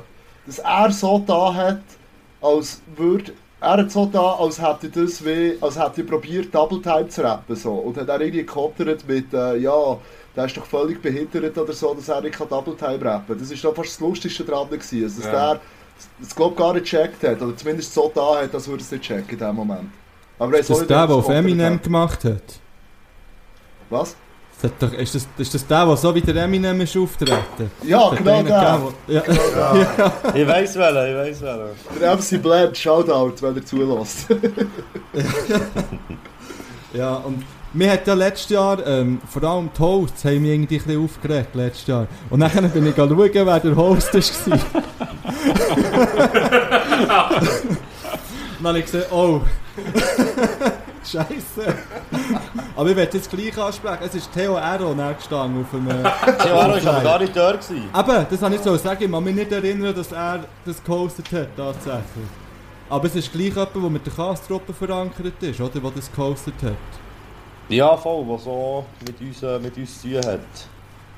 dass 0.46 0.60
er 0.60 0.92
so 0.92 1.20
da 1.26 1.54
hat, 1.54 1.82
als 2.42 2.82
würde, 2.96 3.34
er 3.60 3.78
hat 3.78 3.92
so 3.92 4.06
da, 4.06 4.32
als 4.36 4.62
hätte 4.62 4.90
das 4.90 5.24
wie, 5.24 5.58
als 5.62 5.78
hätte 5.78 6.02
er 6.02 6.08
probiert 6.08 6.54
Double 6.56 6.82
Time 6.82 7.10
zu 7.10 7.22
rappen 7.24 7.56
so. 7.56 7.74
Und 7.74 7.98
hat 7.98 8.08
er 8.10 8.22
irgendwie 8.22 8.46
gekottert 8.46 9.08
mit, 9.08 9.34
äh, 9.34 9.58
ja, 9.58 9.98
der 10.36 10.46
ist 10.46 10.56
doch 10.56 10.66
völlig 10.66 11.02
behindert 11.02 11.58
oder 11.58 11.74
so, 11.74 11.94
dass 11.94 12.08
er 12.08 12.22
nicht 12.22 12.40
Double 12.40 12.76
Time 12.76 13.04
rappen 13.04 13.38
Das 13.38 13.52
ist 13.52 13.64
doch 13.64 13.76
fast 13.76 13.90
das 13.90 14.00
Lustigste 14.00 14.44
dran 14.46 14.70
gewesen, 14.70 15.04
also, 15.04 15.22
dass 15.22 15.32
Ja. 15.32 15.54
der 15.54 15.62
das 16.20 16.36
glaub 16.36 16.58
gar 16.58 16.74
nicht 16.74 16.86
gecheckt 16.86 17.22
hat, 17.24 17.40
oder 17.42 17.56
zumindest 17.56 17.94
so 17.94 18.12
da 18.16 18.42
hat, 18.42 18.56
als 18.56 18.68
würde 18.68 18.82
er 18.82 18.86
es 18.86 18.92
nicht 18.92 19.04
checken 19.04 19.30
in 19.30 19.38
dem 19.38 19.56
Moment. 19.56 19.92
Aber 20.40 20.54
er 20.54 20.62
Ist 20.62 20.70
das 20.72 20.80
der, 20.88 21.06
der 21.06 21.16
auf 21.16 21.30
Eminem 21.30 21.76
hat. 21.76 21.84
gemacht 21.84 22.24
hat? 22.24 22.42
Was? 23.92 24.16
Das 24.62 24.72
doch, 24.80 24.94
ist, 24.94 25.16
das, 25.16 25.28
ist 25.38 25.54
das 25.54 25.66
der, 25.66 25.86
der 25.86 25.98
so 25.98 26.14
wie 26.14 26.22
der 26.22 26.36
Eminem 26.36 26.82
ist 26.82 26.96
auftreten? 26.96 27.72
Ja, 27.84 28.10
genau 28.10 28.44
der. 28.44 28.44
gegeben, 28.44 28.94
der- 29.08 29.24
Ja. 29.56 29.74
Ich 30.36 30.48
weiss 30.48 30.76
welchen, 30.76 31.08
ich 31.10 31.16
weiss 31.16 31.42
welchen. 31.42 32.00
Der 32.00 32.16
MC 32.16 32.42
Blend, 32.42 32.78
Shoutout, 32.78 33.34
wenn 33.42 33.56
er 33.56 33.66
zulässt. 33.66 34.28
Ja, 36.94 37.14
und 37.16 37.46
mir 37.74 37.90
hat 37.90 38.06
ja 38.06 38.14
letztes 38.14 38.50
Jahr, 38.50 38.86
ähm, 38.86 39.22
vor 39.26 39.42
allem 39.46 39.70
die 39.74 39.80
Hosts, 39.82 40.26
haben 40.26 40.42
mich 40.42 40.52
irgendwie 40.52 40.76
ein 40.76 40.84
bisschen 40.84 41.02
aufgeregt 41.06 41.56
letztes 41.56 41.88
Jahr. 41.88 42.06
Und 42.30 42.42
dann 42.42 42.70
bin 42.72 42.86
ich 42.88 42.96
schauen, 42.96 43.18
wer 43.18 43.60
der 43.62 43.76
Host 43.78 44.14
war. 44.14 44.22
dann 48.58 48.68
habe 48.68 48.80
ich 48.80 48.86
gesehen, 48.86 49.06
oh. 49.10 49.40
Scheiße. 51.12 51.76
Aber 52.76 52.90
ich 52.90 52.96
werde 52.96 53.18
jetzt 53.18 53.30
gleich 53.30 53.58
ansprechen. 53.58 54.04
Es 54.04 54.16
ist 54.16 54.32
Theo 54.32 54.56
Ero 54.56 54.96
gestanden 55.18 55.66
auf 55.66 55.74
einem... 55.74 56.04
Theo 56.40 56.60
Aro 56.60 56.86
war 56.86 56.94
aber 56.94 57.04
gar 57.04 57.20
nicht 57.20 57.36
da. 57.36 57.52
Gewesen. 57.52 57.90
Aber, 57.92 58.26
das 58.30 58.42
habe 58.42 58.56
ich 58.56 58.62
so 58.62 58.76
sagen, 58.78 59.04
ich 59.04 59.12
kann 59.12 59.24
mich 59.24 59.36
nicht 59.36 59.52
erinnern, 59.52 59.94
dass 59.94 60.12
er 60.12 60.46
das 60.66 60.84
gehostet 60.84 61.32
hat, 61.32 61.50
tatsächlich. 61.56 62.30
Aber 62.90 63.06
es 63.06 63.16
ist 63.16 63.32
gleich 63.32 63.50
jemand, 63.50 63.76
der 63.76 63.82
mit 63.90 64.06
der 64.06 64.14
Kastruppe 64.14 64.74
verankert 64.74 65.42
ist, 65.42 65.60
oder? 65.60 65.80
Der 65.80 65.92
das 65.92 66.12
gehostet 66.12 66.56
hat. 66.64 66.74
Ja, 67.70 67.96
voll, 67.96 68.26
der 68.26 68.38
so 68.38 68.86
mit 69.06 69.22
uns, 69.22 69.44
äh, 69.44 69.60
mit 69.60 69.78
uns 69.78 70.02
zu 70.02 70.10
tun 70.10 70.22
hat. 70.26 70.40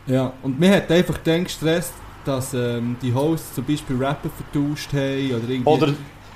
Ja, 0.06 0.34
und 0.42 0.60
mir 0.60 0.76
hat 0.76 0.92
einfach 0.92 1.18
dann 1.24 1.46
gestresst, 1.46 1.94
dass 2.26 2.54
ähm, 2.54 2.96
die 3.02 3.14
Hosts 3.14 3.56
zum 3.56 3.66
Beispiel 3.66 3.96
Rapper 3.98 4.30
vertauscht 4.30 4.92
haben 4.94 5.32
oder 5.32 5.50
irgendwie... 5.50 5.70
Oder, 5.70 5.94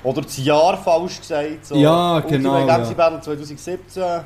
oder 0.08 0.22
das 0.22 0.38
Jahr 0.38 0.76
falsch 0.78 1.20
gesagt. 1.20 1.66
So. 1.66 1.74
Ja, 1.76 2.20
genau, 2.20 2.58
ja. 2.66 2.78
Battle 2.94 3.20
2017. 3.20 3.78
es 3.84 3.96
hat 3.96 4.22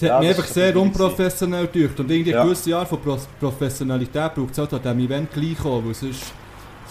ja, 0.00 0.18
mich 0.20 0.28
das 0.28 0.36
einfach 0.38 0.44
ist 0.48 0.54
sehr 0.54 0.76
unprofessionell 0.76 1.66
gedacht. 1.68 1.98
Und 2.00 2.10
irgendwie 2.10 2.30
Ja. 2.30 2.40
ein 2.42 2.46
gewisses 2.46 2.66
Jahr 2.66 2.86
von 2.86 3.00
Pro 3.00 3.16
Professionalität 3.40 4.34
braucht 4.34 4.52
es 4.52 4.58
halt 4.58 4.72
an 4.74 4.82
diesem 4.82 4.98
Event 5.00 5.32
gleich 5.32 5.58
kommen, 5.58 5.86
weil 5.86 5.94
sonst, 5.94 6.32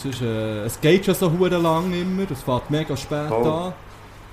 sonst 0.02 0.22
äh, 0.22 0.64
es 0.66 0.80
geht 0.82 1.06
schon 1.06 1.16
so 1.16 1.32
hure 1.32 1.58
lang 1.58 1.92
immer, 1.94 2.24
es 2.32 2.42
fährt 2.42 2.70
mega 2.70 2.98
spät 2.98 3.28
Voll. 3.30 3.48
an. 3.52 3.74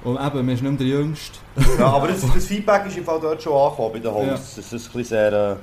Und 0.05 0.17
eben, 0.21 0.37
man 0.45 0.49
ist 0.51 0.63
nicht 0.63 0.71
mehr 0.71 0.73
der 0.79 0.87
Jüngste. 0.87 1.39
Ja, 1.79 1.87
aber 1.87 2.09
das, 2.09 2.21
das 2.21 2.45
Feedback 2.47 2.87
ist 2.87 2.97
im 2.99 3.05
Fall 3.05 3.19
dort 3.21 3.43
schon 3.43 3.53
angekommen 3.55 3.91
bei 3.95 3.99
den 4.01 4.13
Hosts. 4.13 4.57
Dass 4.57 4.67
es 4.73 4.73
ein 4.73 4.93
bisschen 4.93 5.05
sehr 5.05 5.33
äh, 5.33 5.57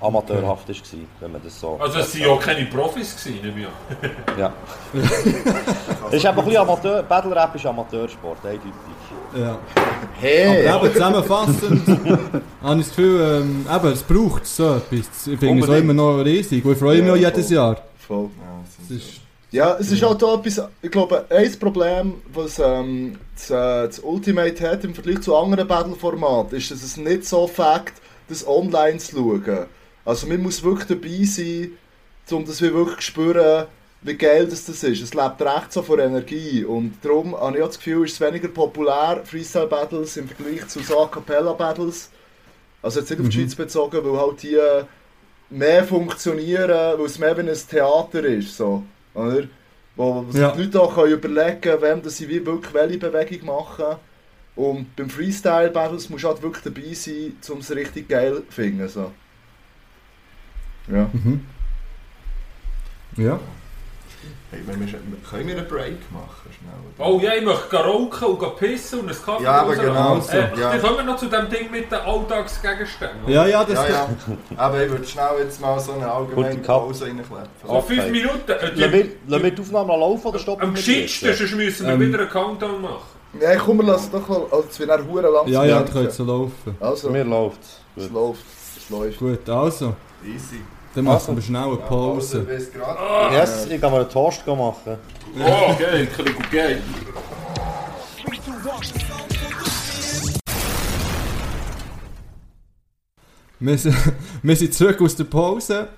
amateurhaft 0.00 0.68
war, 0.68 0.76
wenn 1.20 1.32
man 1.32 1.42
das 1.42 1.58
so... 1.58 1.76
Also 1.80 1.98
es 1.98 2.18
waren 2.20 2.28
ja 2.28 2.36
keine 2.36 2.66
Profis, 2.66 3.16
gewesen, 3.24 3.66
an. 3.66 4.10
Ja. 4.38 4.52
Es 6.08 6.12
ist 6.14 6.26
einfach 6.26 6.42
ein 6.42 6.48
bisschen 6.48 6.62
Amateur... 6.62 7.02
Battle 7.02 7.34
Rap 7.34 7.54
ist 7.54 7.66
Amateursport, 7.66 8.44
eindeutig. 8.44 8.72
Ja. 9.36 9.58
Hey! 10.20 10.68
Aber 10.68 10.84
eben 10.86 10.94
zusammenfassend 10.94 11.82
habe 12.62 12.80
ich 12.80 12.86
das 12.86 12.96
Gefühl, 12.96 13.42
ähm, 13.42 13.66
eben, 13.74 13.92
es 13.92 14.02
braucht 14.02 14.46
so 14.46 14.76
etwas. 14.76 15.26
Ich 15.26 15.38
finde 15.38 15.64
es 15.64 15.70
auch 15.70 15.74
immer 15.74 15.94
noch 15.94 16.18
riesig. 16.18 16.64
Und 16.64 16.72
ich 16.72 16.78
freue 16.78 16.98
mich 17.02 17.06
Ja, 17.06 17.12
auch 17.12 17.16
jedes 17.16 17.46
voll. 17.46 17.56
Jahr. 17.56 17.76
Voll. 18.06 18.30
Ja, 18.40 18.60
das 18.64 18.84
Es 18.90 18.96
ist 18.96 19.08
ist, 19.08 19.20
Ja, 19.50 19.76
es 19.78 19.90
ist 19.92 20.02
halt 20.02 20.22
auch 20.22 20.38
etwas, 20.38 20.68
ich 20.82 20.90
glaube, 20.90 21.24
ein 21.30 21.58
Problem, 21.58 22.14
was 22.32 22.58
ähm, 22.58 23.18
das, 23.34 23.50
äh, 23.50 23.86
das 23.86 23.98
Ultimate 24.00 24.70
hat 24.70 24.84
im 24.84 24.94
Vergleich 24.94 25.20
zu 25.22 25.34
anderen 25.36 25.66
Battle-Formaten, 25.66 26.56
ist, 26.56 26.70
dass 26.70 26.82
es 26.82 26.96
nicht 26.96 27.24
so 27.24 27.46
fängt, 27.46 27.92
das 28.28 28.46
online 28.46 28.98
zu 28.98 29.16
schauen. 29.16 29.66
Also 30.06 30.26
man 30.26 30.40
muss 30.42 30.62
wirklich 30.62 30.86
dabei 30.86 31.24
sein, 31.24 31.72
um 32.30 32.44
das 32.46 32.62
wir 32.62 32.72
wirklich 32.72 32.96
zu 32.98 33.02
spüren, 33.02 33.66
wie 34.02 34.14
geil 34.14 34.46
das, 34.46 34.64
das 34.64 34.82
ist. 34.84 35.02
Es 35.02 35.14
lebt 35.14 35.42
recht 35.42 35.72
so 35.72 35.82
von 35.82 35.98
Energie 35.98 36.64
und 36.64 36.94
darum 37.02 37.36
habe 37.38 37.58
ich 37.58 37.64
das 37.64 37.76
Gefühl, 37.76 38.04
ist 38.06 38.12
es 38.12 38.20
weniger 38.20 38.48
populär, 38.48 39.22
Freestyle-Battles 39.24 40.16
im 40.16 40.28
Vergleich 40.28 40.66
zu 40.68 40.80
so 40.80 41.00
A-Cappella-Battles. 41.02 42.10
Also 42.82 43.00
jetzt 43.00 43.10
nicht 43.10 43.20
auf 43.20 43.28
die 43.28 43.32
Schweiz 43.40 43.54
bezogen, 43.54 43.98
weil 44.04 44.20
halt 44.20 44.42
die 44.42 44.58
mehr 45.50 45.84
funktionieren, 45.84 46.98
weil 46.98 47.06
es 47.06 47.18
mehr 47.18 47.36
wie 47.36 47.40
ein 47.48 47.56
Theater 47.68 48.24
ist. 48.24 48.56
So, 48.56 48.84
oder? 49.14 49.44
Wo 49.96 50.24
sich 50.30 50.40
Ja. 50.40 50.52
die 50.52 50.62
Leute 50.64 50.80
auch 50.80 50.94
können 50.94 51.12
überlegen 51.14 51.60
können, 51.60 51.82
wem 51.82 52.02
dass 52.02 52.16
sie 52.18 52.28
wie 52.28 52.44
wirklich 52.44 52.74
welche 52.74 52.98
Bewegung 52.98 53.46
machen. 53.46 53.96
Und 54.54 54.94
beim 54.94 55.10
Freestyle-Battles 55.10 56.10
musst 56.10 56.24
du 56.24 56.28
halt 56.28 56.42
wirklich 56.42 56.64
dabei 56.64 56.94
sein, 56.94 57.36
um 57.50 57.58
es 57.58 57.74
richtig 57.74 58.08
geil 58.08 58.36
zu 58.46 58.52
finden. 58.54 58.88
So. 58.88 59.10
Ja. 60.88 61.08
mhm. 61.12 61.44
Ja. 63.16 63.38
Hey, 64.50 64.60
wenn 64.64 64.78
wir, 64.80 64.86
können 65.28 65.48
wir 65.48 65.56
einen 65.58 65.66
Break 65.68 65.98
machen? 66.12 66.48
Schnell, 66.56 66.72
oder? 66.96 67.08
Oh 67.10 67.18
ja, 67.20 67.34
ich 67.34 67.44
möchte 67.44 67.76
rauchen 67.76 68.24
und 68.28 68.56
pissen 68.56 69.00
und 69.00 69.08
einen 69.08 69.18
Kaffee 69.24 69.42
Ja, 69.42 69.62
aber 69.62 69.74
genau. 69.74 70.14
Also, 70.14 70.32
Äh, 70.32 70.38
ja. 70.58 70.70
Dann 70.70 70.80
kommen 70.82 70.96
wir 70.98 71.02
noch 71.04 71.16
zu 71.16 71.26
dem 71.26 71.48
Ding 71.50 71.70
mit 71.70 71.90
den 71.90 71.98
Alltagsgegenständen. 71.98 73.28
Ja, 73.28 73.46
ja, 73.46 73.64
das 73.64 73.88
Ja, 73.88 73.88
ja. 73.88 74.08
Aber 74.56 74.84
ich 74.84 74.90
würde 74.90 75.04
schnell 75.04 75.26
jetzt 75.40 75.60
mal 75.60 75.78
so 75.80 75.92
eine 75.92 76.10
allgemeine. 76.10 76.56
Pause 76.58 77.06
reinkleppen. 77.06 77.36
So 77.66 77.80
fünf 77.80 78.00
Okay. 78.00 78.10
Minuten. 78.12 78.50
Äh, 78.52 78.72
die- 78.74 78.80
Lassen 78.80 78.92
wir, 78.92 79.06
lassen 79.26 79.44
wir 79.44 79.50
die 79.50 79.62
Aufnahme 79.62 79.88
noch 79.88 79.98
laufen 79.98 80.26
oder 80.28 80.38
stoppen 80.38 80.62
Am 80.62 80.76
wir 80.76 80.82
sonst 80.82 81.22
müssen 81.56 81.86
wir 81.86 81.92
Ähm. 81.94 82.00
wieder 82.00 82.18
einen 82.20 82.30
Countdown 82.30 82.82
machen. 82.82 82.96
Ja, 83.40 83.56
komm, 83.56 83.78
wir 83.78 83.84
lassen 83.86 84.12
doch 84.12 84.28
mal. 84.28 84.42
Es 84.70 84.78
wird 84.78 84.90
dann 84.90 85.08
hure 85.08 85.28
lang. 85.28 85.48
Ja, 85.48 85.64
ja, 85.64 85.80
das 85.82 85.90
könnte 85.92 86.10
so 86.12 86.24
laufen. 86.24 86.76
Also, 86.78 87.10
Mir 87.10 87.24
läuft 87.24 87.58
es 87.96 88.08
läuft. 88.10 88.44
Es 88.76 88.88
läuft. 88.90 89.18
Gut, 89.18 89.48
also, 89.48 89.94
Easy. 90.24 90.60
Dann 90.96 91.04
machen 91.04 91.36
wir 91.36 91.42
schnell 91.42 91.62
eine 91.62 91.76
Pause. 91.76 92.46
gerade. 92.72 93.34
Yes, 93.34 93.66
ich 93.66 93.78
kann 93.78 93.92
mal 93.92 94.00
einen 94.00 94.10
Toast 94.10 94.46
machen. 94.46 94.96
Oh, 95.38 95.74
geil, 95.78 96.06
klingt 96.06 96.50
geil. 96.50 96.82
Wir 103.60 103.78
sind, 103.78 103.94
wir 104.42 104.56
sind 104.56 104.72
zurück 104.72 105.02
aus 105.02 105.16
der 105.16 105.24
Pause 105.24 105.88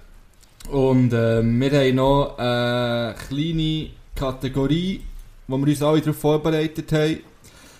und 0.68 1.12
äh, 1.12 1.42
wir 1.42 1.70
haben 1.70 1.94
noch 1.94 2.36
eine 2.36 3.14
kleine 3.28 3.90
Kategorie, 4.16 5.03
wo 5.46 5.59
wir 5.59 5.68
uns 5.68 5.82
alle 5.82 6.01
darauf 6.01 6.18
vorbereitet 6.18 6.90
haben, 6.90 7.20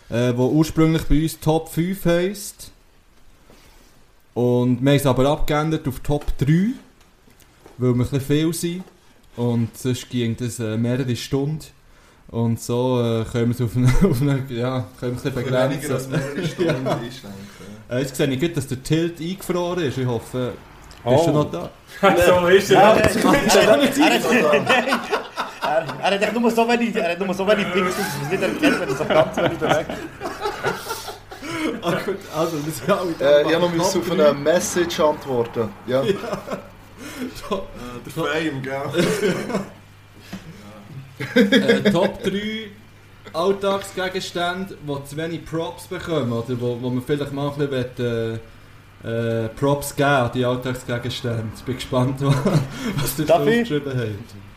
äh, 0.09 0.33
die 0.33 0.39
ursprünglich 0.39 1.03
bei 1.03 1.23
uns 1.23 1.41
Top 1.41 1.69
5 1.69 2.05
heisst. 2.05 2.71
Und 4.35 4.81
wir 4.81 4.91
haben 4.91 4.97
es 4.97 5.07
aber 5.07 5.29
abgeändert 5.29 5.89
auf 5.89 5.99
Top 5.99 6.25
3, 6.39 6.75
weil 7.79 7.95
wir 7.95 8.07
ein 8.13 8.21
viel 8.21 8.53
sind 8.53 8.85
und 9.37 9.77
sonst 9.77 10.09
ging 10.11 10.37
das 10.37 10.59
äh, 10.59 10.77
mehrere 10.77 11.17
Stunden. 11.17 11.65
Und 12.31 12.61
so 12.61 13.01
äh, 13.01 13.25
können 13.25 13.49
wir 13.49 13.55
es 13.55 13.61
auf 13.63 13.75
eine, 13.75 13.87
auf 14.11 14.21
eine 14.21 14.45
ja, 14.51 14.85
können 15.01 15.13
wir 15.17 15.19
es 15.19 15.25
ein 15.27 15.33
bisschen 15.33 15.53
Weniger 15.53 15.95
als 15.95 16.07
begrenzen. 16.07 16.11
mehrere 16.11 16.47
Stunden 16.49 16.87
einschränken. 16.89 17.39
Äh, 17.91 17.99
jetzt 18.01 18.17
sehe 18.17 18.27
ich 18.27 18.41
gut, 18.41 18.57
dass 18.57 18.67
der 18.67 18.83
Tilt 18.83 19.19
eingefroren 19.21 19.83
ist. 19.85 19.97
Ich 19.99 20.07
hoffe, 20.07 20.53
Oh. 21.05 21.15
bist 21.15 21.29
du 21.29 21.33
noch 21.33 21.51
da? 21.51 21.71
so 22.41 22.47
ist 22.49 22.71
Ja, 22.71 22.93
er. 22.95 22.97
er, 22.97 23.03
hat 26.03 26.23
echt 26.23 26.35
nur 26.35 26.51
so 26.51 26.69
wenig, 26.69 26.95
er 26.97 27.13
hat 27.13 27.21
nur 27.21 27.33
so 27.35 27.47
wenig 27.47 27.67
Dinge, 27.73 27.87
dass 27.87 27.97
man 27.99 28.07
es 28.25 28.31
nicht 28.31 28.43
erkennt, 28.43 28.81
wenn 28.81 28.89
er 28.89 28.97
so 28.97 29.05
ganz 29.05 29.37
wenig. 29.37 29.87
Ah, 31.83 31.93
gut, 32.05 32.17
also, 32.37 32.57
das 32.59 32.67
ist 32.67 32.83
ja 32.87 32.97
alle 32.99 33.13
Äh, 33.21 33.49
ich 33.49 33.55
habe 33.55 33.65
noch 33.67 33.73
müssen 33.73 34.01
auf 34.01 34.11
eine 34.11 34.33
Message 34.33 35.01
antworten. 35.01 35.69
Ja. 35.87 36.03
Der 38.05 38.13
Fame, 38.13 38.63
gell? 38.63 38.83
äh, 41.83 41.91
Top 41.91 42.23
3 42.23 42.71
Alltagsgegenstände, 43.33 44.77
die 44.81 45.05
zu 45.05 45.17
wenig 45.17 45.45
Props 45.45 45.87
bekommen, 45.87 46.33
oder 46.33 46.61
wo, 46.61 46.81
wo 46.81 46.91
man 46.91 47.03
vielleicht 47.03 47.33
mal 47.33 47.51
ein 47.51 47.69
bisschen 47.69 48.41
äh, 49.05 49.45
äh, 49.45 49.49
Props 49.49 49.95
geben 49.95 50.09
an 50.09 50.31
die 50.35 50.45
Alltagsgegenstände. 50.45 51.49
Ich 51.57 51.63
bin 51.63 51.75
gespannt, 51.75 52.21
was 52.97 53.19
ihr 53.19 53.27
da 53.27 53.39
aufgeschrieben 53.39 53.93
habt. 53.95 54.48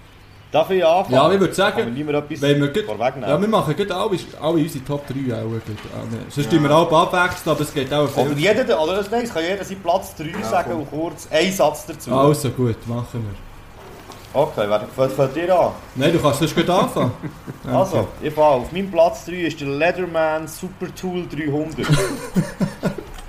Darf 0.52 0.70
ich 0.70 0.86
anfangen? 0.86 1.16
Ja, 1.16 1.32
ich 1.32 1.40
würde 1.40 1.54
sagen, 1.54 1.96
wenn 1.96 1.96
wir 2.08 2.68
gut- 2.68 2.86
ja, 3.22 3.40
wir 3.42 3.48
machen 3.48 3.74
gerade 3.76 3.96
alle, 3.96 4.18
alle 4.42 4.52
unsere 4.62 4.84
Top 4.84 5.08
3 5.08 5.14
auch. 5.36 5.44
Gut. 5.44 5.64
Nee. 5.68 6.18
Sonst 6.30 6.50
tun 6.50 6.64
wir 6.64 6.72
alle 6.72 6.90
abwechseln, 6.90 7.52
aber 7.56 7.62
es 7.62 7.74
geht 7.74 7.94
auch 7.94 8.18
Oder 8.18 8.30
viel. 8.32 8.38
jeder, 8.40 8.82
oder 8.84 9.02
nein, 9.10 9.24
es 9.24 9.34
kann 9.34 9.44
jeder 9.44 9.64
seinen 9.64 9.82
Platz 9.82 10.14
3 10.16 10.44
sagen 10.44 10.74
und 10.74 10.90
kurz 10.92 11.28
einen 11.32 11.54
Satz 11.54 11.86
dazu. 11.86 12.14
Also 12.14 12.50
gut, 12.50 12.76
machen 12.86 13.08
wir. 13.14 14.42
Okay, 14.42 14.66
wer 14.68 14.82
fällt, 14.96 15.12
fällt 15.14 15.36
dir 15.36 15.58
an? 15.60 15.72
Nein, 15.96 16.12
du 16.14 16.20
kannst 16.20 16.40
sonst 16.40 16.56
gut 16.56 16.70
anfangen. 16.70 17.12
Also, 17.72 18.08
ich 18.22 18.34
fange 18.34 18.48
auf 18.48 18.72
meinem 18.72 18.90
Platz 18.92 19.26
3 19.26 19.32
ist 19.34 19.60
der 19.62 19.68
Leatherman 19.70 20.48
Super 20.48 20.88
Tool 20.96 21.26
300. 21.28 21.78
Den 21.78 21.86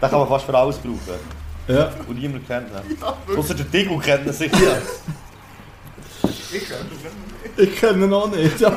kann 0.01 0.18
man 0.18 0.29
fast 0.29 0.45
für 0.47 0.55
alles 0.59 0.77
brauchen. 0.79 0.99
Ja. 1.68 1.91
Und 2.09 2.18
niemand 2.18 2.47
kennt 2.49 2.66
ihn. 2.70 3.37
Außer 3.39 3.55
der 3.55 3.66
Diggle 3.66 3.99
kennt 3.99 4.27
ihn 4.27 4.33
sicher. 4.33 4.57
Ich 7.57 7.76
kenne 7.80 8.05
ihn 8.07 8.12
auch 8.14 8.30
nicht. 8.30 8.61
Das 8.61 8.72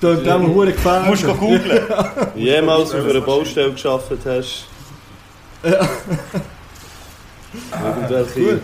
tut 0.00 0.24
dem 0.26 0.54
hure 0.54 0.66
Du 0.66 0.72
gefährlich. 0.72 1.08
musst 1.10 1.24
gehen 1.26 1.38
googlen. 1.38 1.82
Jemals 2.36 2.94
auf 2.94 3.04
einer 3.08 3.20
Baustelle 3.20 3.72
geschafft 3.72 4.10
hast. 4.24 4.66
Irgendwelche. 7.72 8.40
Gut. 8.40 8.60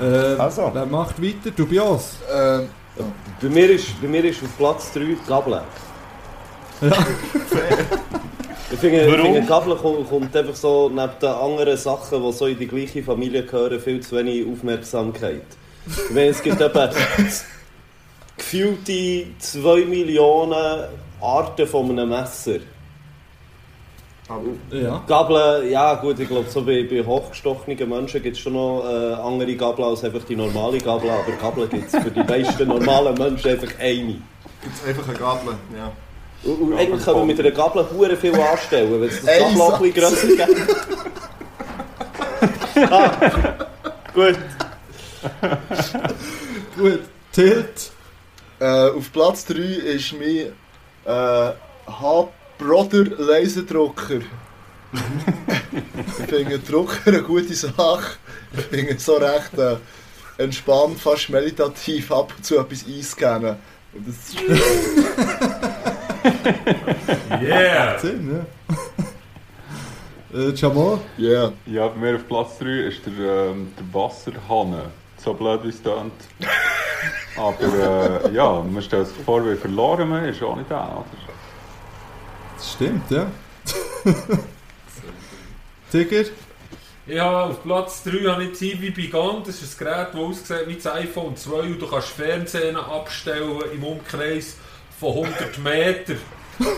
Äh, 0.00 0.36
Also. 0.40 0.70
Wer 0.72 0.86
macht 0.86 1.20
weiter? 1.22 1.50
Dubios. 1.56 2.16
Ähm, 2.32 2.68
Bei 3.40 3.48
mir, 3.48 3.70
ist, 3.70 4.00
bei 4.00 4.08
mir 4.08 4.24
ist 4.24 4.42
auf 4.42 4.56
Platz 4.58 4.92
3 4.92 5.00
die 5.00 5.16
Gabel. 5.26 5.60
Ich 8.72 8.78
finde, 8.78 9.02
ich 9.06 9.12
Warum? 9.12 9.24
finde 9.34 9.42
Gabel 9.46 9.76
kommt, 9.76 10.08
kommt 10.08 10.36
einfach 10.36 10.54
so 10.54 10.88
neben 10.88 11.12
den 11.20 11.28
anderen 11.28 11.76
Sachen, 11.76 12.22
die 12.22 12.32
so 12.32 12.46
in 12.46 12.58
die 12.58 12.66
gleiche 12.66 13.02
Familie 13.02 13.44
gehören, 13.44 13.78
viel 13.80 14.00
zu 14.00 14.16
wenig 14.16 14.46
Aufmerksamkeit. 14.50 15.42
Ich 15.86 16.10
meine, 16.10 16.26
es 16.28 16.42
gibt 16.42 16.60
etwa 16.60 16.90
gefühlte 18.36 19.26
2 19.38 19.84
Millionen 19.86 20.84
Arten 21.20 21.66
von 21.66 21.90
einem 21.90 22.08
Messer. 22.08 22.58
Ja. 24.70 25.02
Gabeln, 25.06 25.70
ja 25.70 25.94
gut, 25.94 26.18
ich 26.18 26.28
glaube, 26.28 26.48
so 26.48 26.62
bei, 26.62 26.84
bei 26.84 27.04
hochgestochenen 27.04 27.88
Menschen 27.88 28.22
gibt 28.22 28.36
es 28.36 28.42
schon 28.42 28.54
noch 28.54 28.84
äh, 28.84 29.14
andere 29.14 29.54
Gabeln 29.56 29.88
als 29.88 30.04
einfach 30.04 30.24
die 30.24 30.36
normale 30.36 30.78
Gabel, 30.78 31.10
aber 31.10 31.32
Gabeln 31.32 31.68
gibt 31.68 31.92
es 31.92 32.02
für 32.02 32.10
die 32.10 32.22
meisten 32.22 32.66
normalen 32.66 33.14
Menschen 33.18 33.50
einfach 33.50 33.78
eine. 33.78 34.16
Gibt's 34.62 34.86
einfach 34.86 35.08
eine 35.08 35.18
Gabel, 35.18 35.54
ja. 35.76 35.92
Und, 36.44 36.60
und 36.62 36.78
eigentlich 36.78 37.04
kann 37.04 37.14
man 37.14 37.26
mit 37.26 37.38
einer 37.38 37.50
Gabel 37.50 37.86
hure 37.90 38.16
viel 38.16 38.34
anstellen, 38.34 39.00
wenn 39.00 39.08
es 39.08 39.22
das 39.22 39.38
Gabel 39.38 39.60
auch 39.60 39.74
ein 39.74 39.92
bisschen 39.92 40.02
grösser 40.02 40.46
gibt. 40.46 40.76
ah, 42.92 43.10
gut. 44.14 44.38
Gut. 46.76 47.00
Tilt. 47.32 47.90
äh, 48.60 48.90
auf 48.90 49.10
Platz 49.12 49.44
3 49.46 49.54
ist 49.54 50.12
mein 50.12 50.52
äh, 51.04 51.52
H-Brother 51.86 53.04
Laserdrucker. 53.18 54.20
ich 54.92 56.26
finde 56.26 56.58
Drucker 56.58 56.98
eine 57.06 57.22
gute 57.22 57.54
Sache. 57.54 58.16
Ich 58.52 58.60
finde 58.64 58.98
so 58.98 59.14
recht 59.16 59.56
äh, 59.58 59.76
entspannt, 60.36 61.00
fast 61.00 61.30
meditativ 61.30 62.12
ab 62.12 62.34
und 62.36 62.44
zu 62.44 62.58
etwas 62.58 62.84
einscannen. 62.86 63.56
Und 63.94 64.08
das 64.08 64.16
ist 64.16 64.36
Yeah! 67.42 67.98
Sinn, 67.98 68.44
ja. 70.32 70.38
äh, 70.38 70.52
Jamal. 70.54 71.00
yeah. 71.18 71.52
Ja, 71.66 71.88
bei 71.88 71.96
mir 71.96 72.16
auf 72.16 72.26
Platz 72.28 72.58
3 72.58 72.66
ist 72.88 73.00
der, 73.06 73.48
ähm, 73.50 73.72
der 73.78 73.94
Wasserhahn. 73.94 74.90
So 75.22 75.34
blöd 75.34 75.62
wie 75.62 75.68
es 75.68 75.82
tönt. 75.82 76.12
Aber 77.36 78.24
äh, 78.24 78.34
ja, 78.34 78.60
man 78.60 78.82
stellt 78.82 79.06
sich 79.06 79.24
vor, 79.24 79.44
wie 79.48 79.56
verloren 79.56 80.08
man 80.08 80.24
ist, 80.24 80.42
ohne 80.42 80.64
den, 80.64 80.76
oder? 80.76 81.04
Das 82.56 82.72
stimmt, 82.72 83.10
ja. 83.10 83.26
Tiger. 85.90 86.24
Ja, 87.06 87.44
auf 87.46 87.62
Platz 87.62 88.02
3 88.04 88.30
habe 88.30 88.44
ich 88.44 88.58
TV 88.58 88.94
Beyond. 88.94 89.48
Das 89.48 89.62
ist 89.62 89.80
ein 89.80 89.86
Gerät, 89.86 90.08
das 90.12 90.20
aussieht 90.20 90.68
wie 90.68 90.74
das 90.74 90.86
iPhone 90.86 91.36
2 91.36 91.60
und 91.60 91.78
du 91.80 91.86
kannst 91.86 92.08
Fernsehen 92.08 92.76
abstellen 92.76 93.60
im 93.72 93.84
Umkreis 93.84 94.56
von 94.98 95.26
100 95.26 95.58
Metern. 95.58 96.18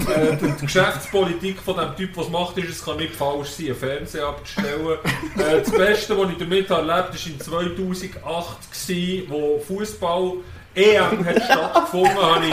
Äh, 0.09 0.37
die 0.37 0.67
Geschäftspolitik 0.67 1.61
von 1.61 1.77
dem 1.77 1.97
Typ, 1.97 2.17
was 2.17 2.29
macht, 2.29 2.59
ist, 2.59 2.71
es 2.71 2.85
kann 2.85 2.97
nicht 2.97 3.15
falsch 3.15 3.51
sein, 3.51 3.67
einen 3.67 3.77
Fernseher 3.77 4.27
abzustellen. 4.29 4.99
Äh, 5.37 5.61
das 5.61 5.71
Beste, 5.71 6.19
was 6.19 6.31
ich 6.31 6.39
damit 6.39 6.71
erlebt 6.71 6.71
habe, 6.71 6.89
war 6.89 7.27
in 7.27 7.41
2008, 7.41 8.57
gewesen, 8.71 9.27
wo 9.29 9.59
Fußball 9.61 10.33
EM 10.75 11.25
hat 11.25 11.43
stattgefunden, 11.45 12.53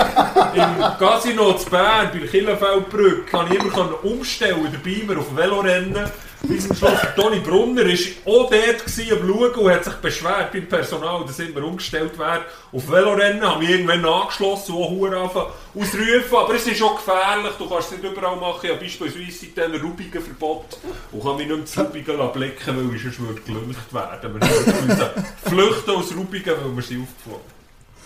ich 0.54 0.62
im 0.62 0.98
Casino 1.00 1.54
zu 1.54 1.70
Bern 1.70 2.10
bei 2.14 2.20
der 2.20 2.28
Killenfeldbrücke 2.28 3.36
habe 3.36 3.56
ich 3.56 3.60
immer 3.60 4.04
umstellen, 4.04 4.68
der 4.72 4.78
Beamer 4.78 5.20
auf 5.20 5.36
Velorennen. 5.36 6.10
Bis 6.44 6.68
zum 6.68 6.76
Schluss, 6.76 7.00
Toni 7.16 7.40
Brunner 7.40 7.86
war 7.86 8.34
auch 8.34 8.50
dort 8.50 8.84
am 8.86 9.28
Schauen 9.28 9.54
und 9.54 9.72
hat 9.72 9.84
sich 9.86 9.94
beschwert 9.94 10.52
beim 10.52 10.68
Personal, 10.68 11.24
dass 11.26 11.40
immer 11.40 11.64
umgestellt 11.64 12.18
wird 12.18 12.42
auf 12.72 12.90
Velorennen. 12.90 13.42
Haben 13.42 13.60
mich 13.60 13.70
irgendwann 13.70 14.04
angeschlossen 14.04 14.74
und 14.74 14.84
auch 14.84 14.90
Huren 14.90 15.14
ausrufen. 15.14 16.38
Aber 16.38 16.56
es 16.56 16.68
ist 16.68 16.82
auch 16.82 16.96
gefährlich, 16.96 17.52
du 17.60 17.70
kannst 17.70 17.92
es 17.92 18.02
nicht 18.02 18.12
überall 18.12 18.38
machen. 18.38 18.60
Ich 18.64 18.70
habe 18.72 18.82
beispielsweise 18.82 19.32
seitdem 19.32 19.74
ein 19.74 19.82
Rubigenverbot 19.82 20.80
und 21.12 21.24
kann 21.24 21.38
mich 21.38 21.48
nicht 21.48 21.58
mehr 21.58 21.66
zu 21.66 21.82
Rubigen 21.82 22.32
blicken, 22.34 22.90
weil 22.92 23.00
sonst 23.00 23.20
würde 23.20 23.42
gelüncht 23.42 23.94
werden. 23.94 24.42
Wir 24.42 24.82
müssen 24.88 25.10
flüchten 25.46 25.92
aus 25.92 26.16
Rubigen, 26.16 26.56
weil 26.64 26.76
wir 26.76 26.84
sie 26.84 27.02
aufgeflogen 27.02 27.62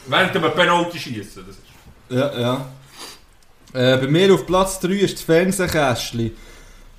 Während 0.07 0.33
wir 0.33 0.49
Penalty 0.49 0.99
schießen. 0.99 1.45
Ja, 2.09 2.39
ja. 2.39 2.69
Äh, 3.73 3.97
bei 3.97 4.07
mir 4.07 4.33
auf 4.33 4.45
Platz 4.45 4.79
3 4.81 4.89
ist 4.89 5.15
das 5.15 5.21
Fernsehkästchen. 5.23 6.31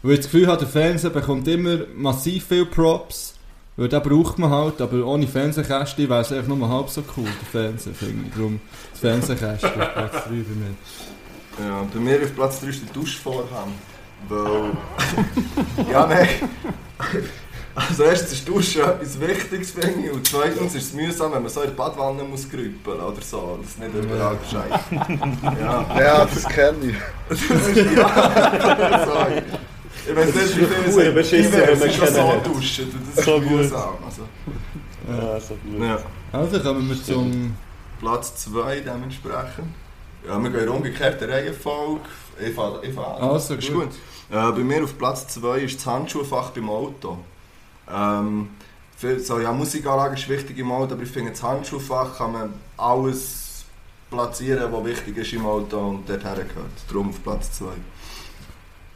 Weil 0.07 0.15
ich 0.15 0.21
das 0.21 0.31
Gefühl 0.31 0.47
habe, 0.47 0.59
der 0.59 0.69
Fernseher 0.69 1.11
bekommt 1.11 1.49
immer 1.49 1.79
massiv 1.97 2.47
viel 2.47 2.65
Props. 2.65 3.35
Weil 3.77 3.89
den 3.89 4.01
braucht 4.03 4.39
man 4.39 4.51
halt, 4.51 4.81
aber 4.81 5.05
ohne 5.05 5.27
Fernsehkästchen 5.27 6.09
wäre 6.09 6.21
es 6.21 6.31
einfach 6.31 6.55
nur 6.55 6.69
halb 6.69 6.89
so 6.89 7.03
cool, 7.17 7.25
der 7.25 7.49
Fernseher, 7.51 7.93
finde 7.93 8.29
ich. 8.29 8.35
Darum 8.35 8.61
das 8.93 9.01
Fernsehkästchen 9.01 9.83
auf 9.83 9.95
Platz 9.95 10.13
3 10.13 10.29
bei 10.29 10.35
mir. 10.35 11.69
Ja, 11.69 11.87
bei 11.93 11.99
mir 11.99 12.23
auf 12.23 12.35
Platz 12.37 12.61
3 12.61 12.69
ist 12.69 12.83
der 12.87 12.95
Duschvorhang. 12.95 13.73
Weil. 14.29 14.71
ja, 15.93 16.07
nein. 16.07 16.29
Also 17.75 18.05
erstens 18.05 18.33
ist 18.33 18.49
Duschen 18.49 18.83
etwas 18.83 19.21
Wichtiges, 19.21 19.73
finde 19.73 20.07
ich. 20.07 20.13
Und 20.13 20.27
zweitens 20.27 20.75
ist 20.77 20.85
es 20.85 20.93
mühsam, 20.95 21.33
wenn 21.33 21.43
man 21.43 21.51
so 21.51 21.63
in 21.63 21.71
der 21.71 21.75
Badwanne 21.75 22.23
muss 22.23 22.49
grüppeln 22.49 23.01
oder 23.01 23.21
so. 23.21 23.59
Das 23.61 23.73
ist 23.73 23.81
nicht 23.81 23.93
überall 23.93 24.37
gescheit. 24.37 24.81
Ja, 25.61 26.01
ja, 26.01 26.25
das 26.25 26.45
kenne 26.49 26.91
ich. 26.91 26.97
das 27.29 27.41
ist 27.41 27.97
ja. 27.97 29.05
Sorry. 29.05 29.43
Ich 30.09 30.15
weiß 30.17 30.35
nicht, 30.35 30.61
wie 30.61 30.93
viele 30.93 31.13
beschissen, 31.13 31.53
wenn 31.53 31.79
man 31.79 31.91
schon 31.91 32.07
so 32.09 32.41
duschen. 32.45 32.95
Das 33.15 33.19
ist 33.19 33.25
So 33.25 33.41
gut. 33.41 33.51
mühsam. 33.51 33.95
Also, 34.05 34.23
Ja, 35.09 35.41
so 35.41 35.55
gut. 35.55 35.83
ja. 35.83 35.99
Also 36.33 36.61
kommen 36.61 36.89
wir 36.89 37.03
zum... 37.03 37.57
Platz 37.99 38.37
2 38.45 38.81
dementsprechend. 38.81 39.69
Ja, 40.27 40.39
wir 40.43 40.51
gehen 40.51 40.65
in 40.65 40.69
umgekehrter 40.69 41.29
Reihenfolge. 41.29 42.01
Ich 42.39 42.55
fahre 42.55 42.85
ich 42.85 42.93
fahr 42.95 43.17
an. 43.17 43.31
Also 43.31 43.55
Ist 43.55 43.73
gut. 43.73 43.89
Äh, 44.31 44.53
bei 44.53 44.59
mir 44.59 44.85
auf 44.85 44.99
Platz 44.99 45.27
2 45.29 45.61
ist 45.61 45.79
das 45.79 45.87
Handschuhfach 45.87 46.51
beim 46.51 46.69
Auto. 46.69 47.17
Ähm, 47.91 48.49
für, 48.99 49.19
so, 49.21 49.41
ja, 49.41 49.51
Musikanlage 49.53 50.15
ist 50.15 50.29
wichtig 50.29 50.59
im 50.59 50.71
Auto, 50.73 50.93
aber 50.95 51.05
ich 51.05 51.09
finde, 51.11 51.31
das 51.31 51.43
Handschuhfach 51.43 52.19
kann 52.19 52.33
man 52.33 52.53
alles 52.77 53.65
platzieren, 54.11 54.71
was 54.71 54.85
wichtig 54.85 55.17
ist 55.17 55.33
im 55.33 55.47
Auto 55.47 55.79
und 55.79 56.09
dorthin 56.09 56.35
gehört. 56.35 56.71
Darum 56.89 57.09
auf 57.11 57.23
Platz 57.23 57.53
2. 57.53 57.65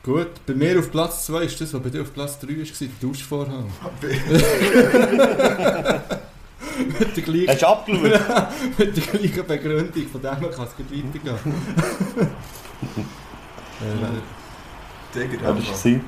Gut, 0.03 0.28
bei 0.46 0.55
mir 0.55 0.78
auf 0.78 0.90
Platz 0.90 1.26
2 1.26 1.42
ist 1.42 1.61
das, 1.61 1.74
was 1.74 1.82
bei 1.82 1.90
dir 1.90 2.01
auf 2.03 2.14
Platz 2.14 2.38
3 2.38 2.48
war, 2.48 2.55
der 2.64 2.88
Duschvorhang. 3.01 3.70
Mit 6.98 7.14
der 7.16 7.22
gleichen, 7.22 7.48
Hast 7.48 7.62
du 7.62 7.66
abgeschaut? 7.66 8.03
mit 8.78 8.96
der 8.96 9.05
gleichen 9.05 9.46
Begründung, 9.46 10.07
von 10.09 10.22
dem 10.22 10.36
her 10.36 10.51
kann 10.51 10.66
es 10.66 10.76
gut 10.76 10.86
weitergehen. 10.90 11.12
äh, 13.82 13.84
Tiger, 15.12 15.42
Ja, 15.42 15.53
das 15.53 15.84
war. 15.84 16.01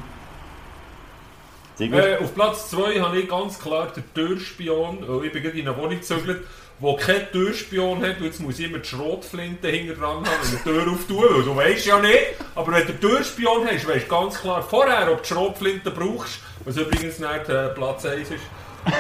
Digga. 1.78 1.99
Äh, 1.99 2.16
auf 2.18 2.34
Platz 2.34 2.70
2 2.70 3.01
habe 3.01 3.18
ich 3.20 3.28
ganz 3.28 3.59
klar 3.59 3.88
den 3.93 4.05
Türspion. 4.14 5.05
Oh, 5.09 5.22
Ich 5.22 5.32
bin 5.32 5.43
gerade 5.43 5.59
in 5.59 5.68
eine 5.68 5.76
Wohnung 5.76 5.90
gezögert, 5.90 6.45
die 6.83 6.97
keinen 6.97 7.30
Türspion 7.33 8.03
hat. 8.03 8.18
Und 8.18 8.24
jetzt 8.24 8.41
muss 8.41 8.59
ich 8.59 8.66
immer 8.66 8.78
die 8.78 8.89
Schrotflinte 8.89 9.68
hinten 9.68 9.99
dran 9.99 10.16
haben 10.16 10.41
und 10.43 10.53
die 10.53 10.57
Tür 10.62 10.91
auftun. 10.91 11.24
Weil 11.30 11.43
du 11.43 11.57
weißt 11.57 11.87
ja 11.87 11.99
nicht. 12.01 12.37
Aber 12.55 12.72
wenn 12.72 12.87
du 12.87 12.99
Türspion 12.99 13.66
hast, 13.66 13.87
weißt 13.87 14.07
du 14.07 14.09
ganz 14.09 14.41
klar 14.41 14.62
vorher, 14.62 15.11
ob 15.11 15.18
du 15.18 15.22
die 15.22 15.28
Schrotflinte 15.28 15.91
brauchst. 15.91 16.41
Was 16.64 16.76
übrigens 16.76 17.18
nicht 17.18 17.49
äh, 17.49 17.68
Platz 17.68 18.05
1 18.05 18.30
ist. 18.30 18.43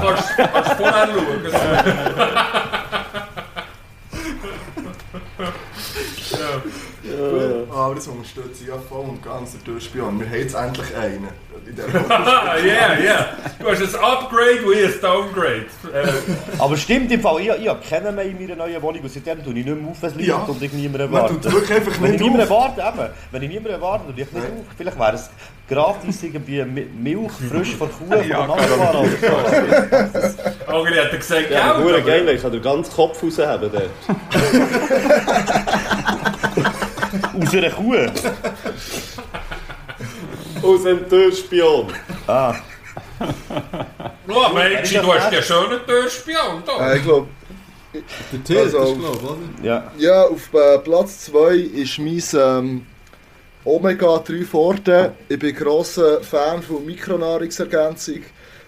Kannst 0.00 0.36
kannst 0.36 0.70
du 0.72 0.76
vorher 0.76 1.08
schauen. 1.08 1.42
ja. 6.30 6.62
Ah, 7.04 7.86
aber 7.86 7.94
das 7.96 8.06
unterstütze 8.06 8.62
ich 8.62 8.68
ja 8.68 8.74
voll 8.88 9.00
und 9.08 9.22
ganz, 9.24 9.52
der 9.52 9.60
Durchspion. 9.72 10.20
Wir 10.20 10.26
haben 10.26 10.36
jetzt 10.38 10.54
endlich 10.54 10.96
einen. 10.96 11.28
Yeah, 12.64 12.98
yeah. 13.00 13.26
Du 13.58 13.68
hast 13.70 13.80
ein 13.82 13.94
Upgrade 14.02 14.62
und 14.66 14.72
ich 14.76 14.84
ein 14.84 15.00
Downgrade. 15.00 15.66
Äh, 15.92 16.08
Aber 16.58 16.76
stimmt 16.76 17.10
im 17.12 17.20
Fall, 17.20 17.40
ich, 17.40 17.48
ich 17.48 17.68
habe 17.68 17.80
keinen 17.88 18.14
mehr 18.14 18.24
in 18.24 18.38
meiner 18.38 18.56
neuen 18.56 18.82
Wohnung 18.82 19.00
und 19.02 19.10
seitdem 19.10 19.42
tue 19.44 19.54
ich 19.58 19.64
nicht 19.64 19.80
mehr 19.80 19.90
auf, 19.90 20.02
es 20.02 20.14
liegt 20.16 20.28
Ja. 20.28 20.36
und 20.38 20.60
ich 20.62 20.72
niemanden 20.72 21.10
Man 21.10 21.22
erwarte. 21.22 21.40
tut 21.40 21.52
wirklich 21.52 21.78
einfach 21.78 21.92
Wenn 22.00 22.04
ich 22.04 22.10
nicht 22.12 22.20
niemanden 22.20 22.40
erwarte, 22.50 22.80
eben, 22.80 23.08
wenn 23.30 23.42
ich 23.42 23.48
niemanden 23.48 23.70
erwarte, 23.72 24.04
tue 24.12 24.22
ich 24.22 24.32
nicht 24.32 24.44
auf. 24.44 24.50
Vielleicht 24.76 24.98
wäre 24.98 25.14
es 25.14 25.30
gratis 25.68 26.22
irgendwie 26.24 26.62
Mi- 26.62 26.86
Milch 27.00 27.32
frisch 27.48 27.76
von 27.76 27.88
Kuh 27.90 28.06
von 28.08 28.28
Ja, 28.28 28.38
der 28.46 28.46
Nachbarn 28.48 28.96
oder 28.96 29.08
so. 30.30 30.72
Agri 30.72 30.94
hat 30.96 31.10
gesagt, 31.12 31.50
Ja, 31.50 31.72
Geld, 31.74 31.84
nur 31.86 31.94
aber- 31.94 32.00
geil, 32.06 32.28
ich 32.28 32.42
kann 32.42 32.52
den 32.52 32.62
ganzen 32.62 32.92
Kopf 32.92 33.22
rausheben 33.22 33.70
dort. 33.72 33.90
Aus 37.40 37.54
einer 37.54 37.70
Kuh. 37.70 37.94
Aus 40.62 40.82
dem 40.84 41.08
Türspion. 41.08 41.92
Ah, 42.26 42.54
Oh, 44.28 44.52
Mensch, 44.54 44.92
du 44.92 45.12
hast 45.14 45.32
ja 45.32 45.42
schönen 45.42 45.80
Türspion 45.86 46.62
da. 46.66 46.92
Äh, 46.92 46.96
ich 46.98 47.02
glaube, 47.04 47.26
Der 48.32 48.44
Till, 48.44 48.58
Also- 48.58 48.78
ist 48.92 48.98
glaube 48.98 49.18
oder? 49.26 49.36
ja. 49.62 49.92
ja, 49.98 50.22
auf 50.24 50.52
äh, 50.54 50.78
Platz 50.78 51.26
2 51.26 51.54
ist 51.54 51.98
mein 51.98 52.22
ähm, 52.34 52.86
Omega 53.64 54.18
3 54.18 54.44
Forte. 54.44 55.12
Ich 55.28 55.38
bin 55.38 55.54
grosser 55.54 56.20
Fan 56.22 56.62
von 56.62 56.84
Mikronahrungsergänzung. 56.86 58.16
Äh, 58.16 58.22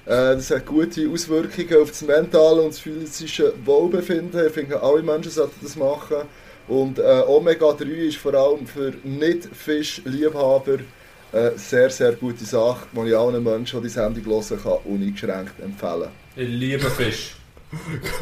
das 0.07 0.51
hat 0.51 0.67
gute 0.67 1.09
Auswirkungen 1.11 1.83
auf 1.83 1.89
das 1.91 2.03
mentale 2.03 2.61
und 2.63 2.69
das 2.69 2.79
physische 2.81 3.55
Wohlbefinden. 3.65 4.47
Ich 4.47 4.53
finde, 4.53 4.81
alle 4.83 5.03
Menschen 5.03 5.31
sollten 5.33 5.59
das 5.63 5.77
machen. 5.77 6.17
Und 6.69 6.99
äh, 6.99 7.23
Omega 7.27 7.73
3 7.73 7.85
ist 7.85 8.17
vor 8.17 8.35
allem 8.35 8.67
für 8.67 8.95
Nicht-Fisch-Liebhaber 9.03 10.79
eine 11.33 11.59
sehr, 11.59 11.91
sehr 11.91 12.13
gute 12.13 12.45
Sache, 12.45 12.87
die 12.93 13.09
ich 13.09 13.17
allen 13.17 13.43
Menschen, 13.43 13.81
die 13.81 13.89
die 13.89 13.93
Sendung 13.93 14.25
hören, 14.25 14.63
kann 14.63 14.79
uneingeschränkt 14.85 15.61
empfehlen 15.61 16.09
Ich 16.37 16.49
liebe 16.49 16.91
Fisch. 16.91 17.37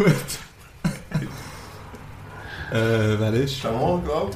Äh, 2.72 3.18
wer 3.18 3.34
ist? 3.34 3.59
Schau 3.59 3.97
mal, 3.99 4.03
glaub. 4.03 4.30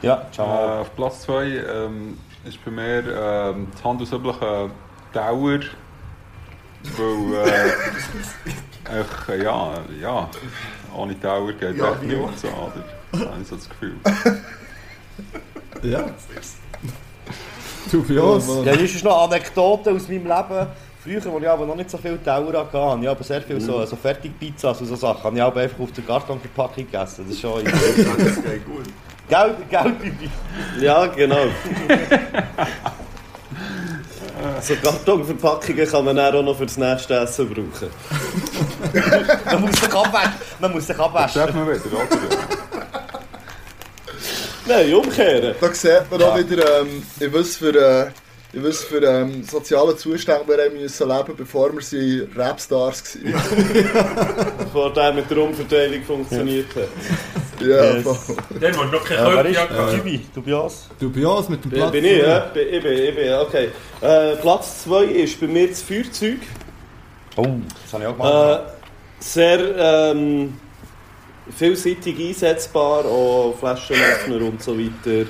Ja, 0.00 0.22
Äh, 0.22 0.32
ciao. 0.34 0.80
auf 0.80 0.96
Platz 0.96 1.20
2 1.22 1.44
ähm, 1.44 2.16
ist 2.44 2.64
bei 2.64 2.70
mir 2.70 3.04
ähm, 3.06 3.68
das 3.72 3.84
handelsübliche 3.84 4.70
Dauer. 5.12 5.60
Weil, 6.96 7.48
äh, 8.88 9.32
äh, 9.34 9.42
ja, 9.44 9.74
ja, 10.00 10.30
ohne 10.96 11.14
Dauer 11.16 11.52
geht 11.52 11.76
Ja, 11.76 11.92
echt 11.92 12.02
nichts 12.02 12.40
so, 12.40 12.48
oder? 12.48 12.82
Das 13.12 13.20
habe 13.22 13.42
ich 13.42 13.48
so 13.48 13.56
das 13.56 13.68
Gefühl. 13.68 13.94
Ja. 15.82 16.04
Dubios. 17.90 18.46
Ja, 18.64 18.72
hier 18.72 18.84
ist 18.84 19.02
noch 19.04 19.24
eine 19.24 19.34
Anekdote 19.34 19.90
aus 19.92 20.08
meinem 20.08 20.26
Leben. 20.26 20.66
Früher, 21.02 21.16
als 21.16 21.26
ich 21.42 21.48
aber 21.48 21.64
noch 21.66 21.76
nicht 21.76 21.88
so 21.90 21.96
viel 21.96 22.18
Dauer 22.18 22.52
hatte, 22.52 22.78
habe 22.78 23.02
ich 23.02 23.08
aber 23.08 23.24
sehr 23.24 23.40
viel 23.40 23.58
so, 23.60 23.84
so 23.86 23.96
Fertigpizzas 23.96 24.80
und 24.82 24.86
so 24.86 24.96
Sachen, 24.96 25.24
habe 25.24 25.36
ich 25.36 25.42
aber 25.42 25.60
einfach 25.62 25.80
auf 25.80 25.90
der 25.92 26.04
Kartonverpackung 26.04 26.84
gegessen. 26.84 27.24
Das 27.26 27.34
ist 27.34 27.40
schon... 27.40 27.64
Das 27.64 27.72
geht 27.74 28.66
gut. 28.66 28.84
Geld, 29.28 29.70
Geld 29.70 29.98
Bibi. 29.98 30.28
Ja, 30.78 31.06
genau. 31.06 31.36
so 34.60 34.74
Kartonverpackungen 34.82 35.88
kann 35.88 36.04
man 36.04 36.16
dann 36.16 36.34
auch 36.34 36.42
noch 36.42 36.56
für 36.56 36.66
das 36.66 36.76
nächste 36.76 37.14
Essen 37.14 37.48
brauchen. 37.48 37.88
Man 39.46 39.60
muss 39.62 39.80
sich 39.80 39.94
abwaschen. 39.94 40.32
Man 40.58 40.72
muss 40.72 40.86
sich 40.86 40.96
Das 40.96 41.06
abwaschen. 41.06 41.40
darf 41.46 41.54
man 41.54 41.66
wieder, 41.66 41.80
oder? 41.86 42.06
Nein, 44.70 44.94
umkehren. 44.94 45.54
Da 45.60 45.74
sieht 45.74 46.10
man 46.10 46.22
auch 46.22 46.38
wieder, 46.38 46.80
ähm, 46.82 47.02
in 47.18 47.34
was 47.34 47.56
für, 47.56 47.74
äh, 47.74 48.56
in 48.56 48.64
was 48.64 48.84
für 48.84 49.02
ähm, 49.02 49.42
sozialen 49.42 49.98
Zuständen 49.98 50.46
wir 50.48 50.64
haben 50.64 50.80
müssen 50.80 51.08
leben 51.08 51.34
bevor 51.36 51.72
wir 51.74 51.80
sie 51.82 52.28
Rapstars 52.36 53.16
waren. 53.24 54.50
Bevor 54.58 54.92
der 54.92 55.12
mit 55.12 55.28
der 55.30 55.38
Umverteilung 55.38 56.02
funktioniert 56.04 56.66
hat. 56.76 56.88
Ja, 57.60 57.94
Yes. 57.94 58.02
voll. 58.04 58.36
Der, 58.60 58.70
der 58.70 58.84
noch 58.86 59.04
kein 59.04 59.18
Äh, 59.18 59.22
Köpfchen 59.22 59.46
ist 59.52 59.58
hatte. 59.58 59.96
Bibi? 60.02 60.26
Dubios? 60.34 60.88
Dubios 61.00 61.48
mit 61.48 61.64
dem 61.64 61.70
Platz. 61.72 61.92
bin 61.92 62.04
ich, 62.04 62.18
ja? 62.22 62.38
Bin, 62.54 62.68
ich 62.72 62.82
bin, 62.82 62.92
ich 62.92 63.14
bin, 63.16 63.32
okay. 63.34 63.68
Äh, 64.00 64.36
Platz 64.36 64.84
2 64.84 65.04
ist 65.04 65.40
bei 65.40 65.46
mir 65.46 65.68
das 65.68 65.82
Feuerzeug. 65.82 66.38
Oh, 67.36 67.46
das 67.82 67.92
habe 67.92 68.04
ich 68.04 68.08
auch 68.08 68.16
gemacht. 68.16 68.60
Äh, 68.66 69.22
sehr 69.22 69.60
ähm, 70.12 70.54
vielseitig 71.56 72.18
einsetzbar, 72.18 73.04
auch 73.04 73.54
Flaschenöffner 73.58 74.36
und 74.36 74.62
so 74.62 74.76
weiter. 74.78 75.26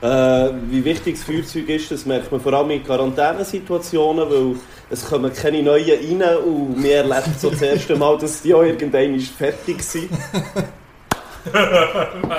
Äh, 0.00 0.52
wie 0.70 0.84
wichtig 0.84 1.16
das 1.16 1.24
Feuerzeug 1.24 1.68
ist, 1.68 1.90
das 1.90 2.06
merkt 2.06 2.30
man 2.30 2.40
vor 2.40 2.52
allem 2.52 2.70
in 2.70 2.84
Quarantänesituationen, 2.84 4.30
weil 4.30 4.56
es 4.90 5.04
kommen 5.04 5.32
keine 5.32 5.62
neuen 5.62 6.22
rein 6.22 6.36
und 6.38 6.82
wir 6.82 6.98
erleben 6.98 7.34
so 7.36 7.50
das 7.50 7.62
erste 7.62 7.96
Mal, 7.96 8.16
dass 8.18 8.42
die 8.42 8.54
auch 8.54 8.62
irgendwann 8.62 9.18
fertig 9.18 9.82
sind. 9.82 10.10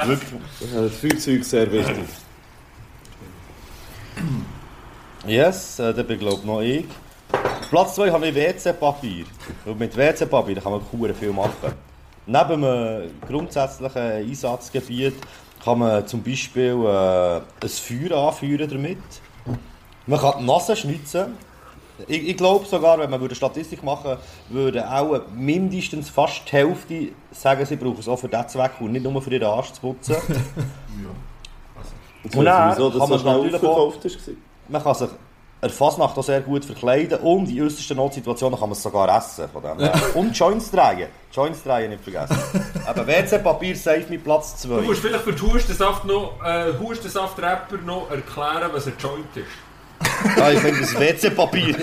Wirklich. 0.05 0.41
Äh, 0.61 0.83
Das 0.83 0.95
Feuerzeug 0.97 1.39
ist 1.41 1.49
sehr 1.49 1.71
wichtig. 1.71 2.05
Yes, 5.27 5.79
äh, 5.79 5.93
da 5.93 6.03
bin 6.03 6.17
glaube 6.19 6.45
noch 6.47 6.61
ich. 6.61 6.85
Platz 7.69 7.95
2 7.95 8.11
habe 8.11 8.27
ich 8.27 8.35
WC-Papier. 8.35 9.25
Weil 9.65 9.75
mit 9.75 9.95
WC-Papier 9.95 10.55
kann 10.61 10.71
man 10.71 10.81
cool 10.93 11.13
viel 11.13 11.31
machen. 11.31 11.73
Neben 12.31 12.63
einem 12.63 13.11
grundsätzlichen 13.27 13.97
Einsatzgebiet 13.97 15.15
kann 15.63 15.79
man 15.79 16.05
zum 16.05 16.21
Beispiel 16.21 16.75
äh, 16.85 17.37
ein 17.37 17.69
Feuer 17.69 18.27
anführen 18.27 18.69
damit. 18.69 18.99
Man 20.05 20.19
kann 20.19 20.35
die 20.39 20.45
Nase 20.45 20.75
schnitzen. 20.75 21.37
Ich, 22.07 22.29
ich 22.29 22.37
glaube 22.37 22.67
sogar, 22.67 22.99
wenn 22.99 23.09
man 23.09 23.19
eine 23.19 23.33
Statistik 23.33 23.83
machen 23.83 24.17
würde, 24.49 24.83
würde 24.83 24.91
auch 24.91 25.21
mindestens 25.33 26.11
fast 26.11 26.43
die 26.45 26.51
Hälfte 26.51 27.07
sagen, 27.31 27.65
sie 27.65 27.75
brauchen 27.75 27.99
es 27.99 28.07
auch 28.07 28.19
für 28.19 28.29
diesen 28.29 28.47
Zweck 28.47 28.73
und 28.79 28.91
nicht 28.91 29.03
nur 29.03 29.19
für 29.23 29.31
ihren 29.33 29.49
Arsch 29.49 29.71
zu 29.73 29.81
putzen. 29.81 30.15
Und 32.21 32.35
Und 32.35 32.45
dann 32.45 32.71
wieso 32.71 32.89
das 32.89 32.99
kann 32.99 33.17
so 33.17 33.25
man 33.25 33.37
natürlich 33.37 34.05
ist. 34.05 34.29
Man 34.67 34.83
kann 34.83 34.93
sich 34.93 35.09
der 35.61 35.69
Fasnacht 35.69 36.17
auch 36.17 36.23
sehr 36.23 36.39
gut 36.41 36.63
verkleiden 36.63 37.19
und 37.19 37.49
in 37.49 37.61
äußersten 37.63 37.97
Notsituationen 37.97 38.57
kann 38.57 38.69
man 38.69 38.77
es 38.77 38.81
sogar 38.83 39.15
essen. 39.17 39.49
Von 39.51 39.61
dem. 39.61 39.77
Und 40.15 40.37
Joints 40.37 40.71
drehen. 40.71 41.09
Joints 41.33 41.63
drehen 41.63 41.89
nicht 41.89 42.03
vergessen. 42.03 42.37
Aber 42.87 43.05
WC-Papier 43.05 43.75
safe 43.75 44.05
mit 44.09 44.23
Platz 44.23 44.55
2. 44.61 44.67
Du 44.77 44.81
musst 44.83 45.01
vielleicht 45.01 45.23
für 45.23 45.33
die 45.33 45.41
Hustensaft 45.41 46.05
noch, 46.05 46.33
äh, 46.45 46.71
Hustensaft-Rapper 46.79 47.77
noch 47.85 48.09
erklären, 48.09 48.69
was 48.73 48.87
ein 48.87 48.93
Joint 48.99 49.25
ist. 49.35 50.39
Ah, 50.41 50.49
ich 50.51 50.59
finde 50.59 50.79
das 50.79 50.97
WC-Papier. 50.97 51.75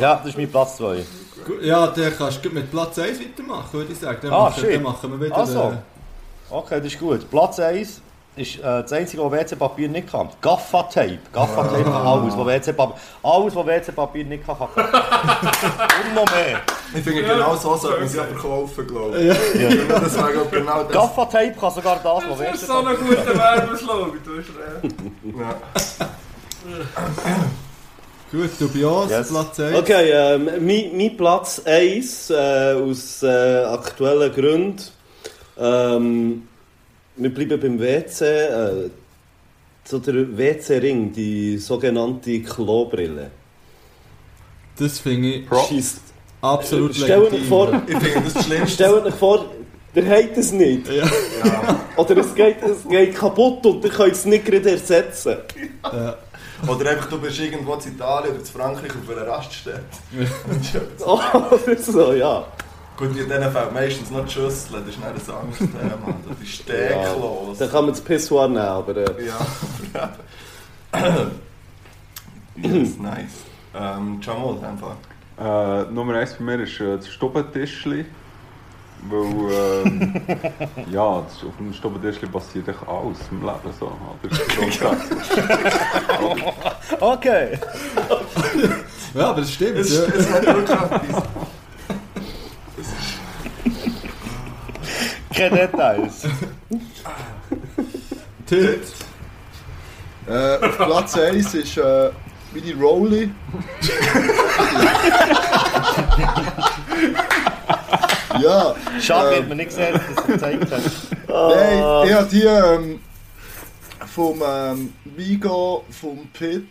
ja, 0.00 0.16
das 0.16 0.26
ist 0.26 0.36
mein 0.38 0.50
Platz 0.50 0.76
2. 0.76 1.04
Gut, 1.46 1.62
Ja, 1.62 1.86
dann 1.88 2.16
kannst 2.16 2.44
du 2.44 2.50
mit 2.50 2.70
Platz 2.70 2.98
1 2.98 3.20
weitermachen, 3.20 3.72
würde 3.72 3.92
ich 3.92 3.98
sagen. 3.98 4.18
Dann, 4.22 4.32
Ah, 4.32 4.38
machen, 4.44 4.60
shit. 4.60 4.74
dann 4.74 4.82
machen 4.82 5.10
wir 5.12 5.26
wieder... 5.26 5.36
Also. 5.36 5.74
Okay, 6.50 6.78
das 6.78 6.86
ist 6.92 6.98
gut. 6.98 7.30
Platz 7.30 7.58
1 7.60 8.00
ist 8.40 8.58
äh, 8.58 8.62
das 8.62 8.92
einzige, 8.92 9.22
was 9.22 9.32
WC-Papier 9.32 9.88
nicht 9.88 10.10
kann. 10.10 10.28
Gaffa-Tape. 10.40 11.18
Gaffa-Tape 11.32 11.84
kann 11.84 12.06
alles, 12.06 12.36
was 12.36 12.46
WC-Papier... 12.46 12.94
Alles, 13.22 13.54
was 13.54 13.66
WC-Papier 13.66 14.24
nicht 14.24 14.46
kann, 14.46 14.56
kann 14.58 14.68
Und 14.76 16.14
noch 16.14 16.24
mehr. 16.34 16.60
Ich 16.94 17.02
finde, 17.04 17.22
genau 17.22 17.54
so 17.56 17.76
sollte 17.76 18.00
man 18.00 18.08
sie 18.08 18.16
ja 18.16 18.24
verkaufen, 18.24 18.86
glaube 18.86 19.18
ich. 19.18 19.60
Ja. 19.60 19.68
Das 20.00 20.16
wäre 20.16 20.32
glaub 20.32 20.52
ich, 20.52 20.58
genau 20.58 20.82
das. 20.84 20.92
Gaffa-Tape 20.92 21.54
kann 21.60 21.70
sogar 21.74 22.00
das, 22.02 22.30
was 22.30 22.38
Das 22.38 22.54
ist 22.54 22.66
so 22.66 22.72
ein 22.78 22.86
WC-Papier 22.86 22.96
guter 22.96 23.36
Werbeslogan, 23.36 24.12
du 24.24 24.38
hast 24.38 24.48
recht. 24.48 24.94
Ja. 25.38 26.08
Gut, 28.32 28.50
Dubios, 28.60 29.10
Yes. 29.10 29.28
Platz 29.28 29.58
1. 29.58 29.76
Okay, 29.76 30.10
ähm, 30.12 30.44
mein, 30.64 30.96
mein 30.96 31.16
Platz 31.16 31.60
1 31.64 32.30
äh, 32.30 32.74
aus 32.74 33.24
äh, 33.24 33.64
aktuellen 33.64 34.32
Gründen. 34.32 34.82
Ähm, 35.58 36.46
wir 37.20 37.34
bleiben 37.34 37.60
beim 37.60 37.78
WC. 37.78 38.24
Äh, 38.24 38.90
so 39.84 39.98
der 39.98 40.36
WC-Ring, 40.36 41.12
die 41.12 41.58
sogenannte 41.58 42.40
Klobrille. 42.42 43.30
Das 44.78 44.98
finde 44.98 45.28
ich 45.28 45.48
Scheisst. 45.48 46.00
absolut 46.40 46.96
vor, 47.48 47.82
Ich 47.86 47.96
finde 47.98 48.30
das 48.32 48.44
Schlimmste. 48.44 48.74
Stellt 48.74 49.04
euch 49.04 49.14
vor, 49.14 49.46
der 49.94 50.06
hat 50.06 50.36
es 50.36 50.52
nicht. 50.52 50.88
Ja. 50.88 51.10
Oder 51.96 52.18
es 52.18 52.34
geht, 52.34 52.62
es 52.62 52.88
geht 52.88 53.14
kaputt 53.14 53.66
und 53.66 53.84
ihr 53.84 53.90
könnt 53.90 54.12
es 54.12 54.24
nicht 54.24 54.44
gerade 54.44 54.70
ersetzen. 54.70 55.36
Ja. 55.82 56.16
Oder 56.68 56.90
einfach, 56.90 57.08
du 57.08 57.18
bist 57.18 57.40
irgendwo 57.40 57.74
in 57.74 57.94
Italien 57.94 58.32
oder 58.32 58.40
in 58.40 58.46
Frankreich 58.46 58.90
auf 58.90 59.16
einer 59.16 59.26
Raststätte. 59.26 59.82
Oder 61.04 61.78
so, 61.78 62.12
ja. 62.12 62.46
Gut, 63.00 63.16
in 63.16 63.28
diesen 63.28 63.50
Fällen 63.50 63.72
meistens 63.72 64.10
noch 64.10 64.26
die 64.26 64.30
Schüssel, 64.32 64.80
das 64.80 64.88
ist 64.88 64.98
nicht 64.98 65.06
ein 65.06 65.34
anderes 65.34 65.58
Thema. 65.58 66.14
Das 66.28 66.40
ist 66.42 66.54
steklos. 66.56 67.56
Dann 67.58 67.70
kann 67.70 67.84
man 67.86 67.94
das 67.94 68.00
Pissoir 68.02 68.46
nehmen, 68.48 68.60
aber... 68.60 68.94
Äh, 68.94 69.26
Ja, 69.26 70.10
yes, 72.56 72.98
nice. 72.98 73.44
Ähm, 73.74 74.20
Jamal, 74.20 74.56
einfach. 74.64 74.96
Äh, 75.38 75.90
Nummer 75.90 76.14
eins 76.16 76.34
bei 76.34 76.44
mir 76.44 76.60
ist 76.62 76.78
äh, 76.80 76.96
das 76.96 77.08
Stubentischli. 77.08 78.04
Weil, 79.08 79.86
ähm, 79.86 80.20
ja, 80.92 81.22
das, 81.22 81.42
auf 81.48 81.56
dem 81.58 81.72
Stubentischli 81.72 82.28
passiert 82.28 82.68
echt 82.68 82.86
alles 82.86 83.18
im 83.30 83.40
Leben. 83.40 83.72
So, 83.78 83.86
oder? 83.86 84.36
Grundsätzlich. 84.56 85.42
Okay. 87.00 87.58
Ja, 89.14 89.30
aber 89.30 89.40
das 89.40 89.52
stimmt. 89.52 89.78
Es, 89.78 89.96
Ja. 89.96 90.02
es 90.14 90.30
hat 90.30 90.44
wirklich 90.44 90.70
etwas. 90.70 91.22
Keine 95.40 95.56
Details. 95.56 96.26
Tilt. 98.46 98.82
Äh, 100.28 100.58
auf 100.58 100.76
Platz 100.76 101.16
1 101.16 101.54
ist 101.54 101.78
äh, 101.78 102.10
meine 102.52 102.74
Rolli. 102.78 103.30
ja, 108.38 108.74
Schade, 109.00 109.28
Ähm. 109.28 109.34
wird 109.36 109.48
man 109.48 109.56
nicht 109.56 109.70
gesehen, 109.70 109.94
dass 109.94 110.02
das 110.14 110.26
gezeigt 110.26 110.70
hat. 110.70 110.82
nein, 111.26 112.06
ich 112.06 112.12
habe 112.12 112.28
die 112.30 112.42
ähm, 112.42 113.00
vom 114.14 114.42
ähm, 114.46 114.92
Vigo, 115.06 115.86
vom 115.88 116.28
Pitt, 116.34 116.68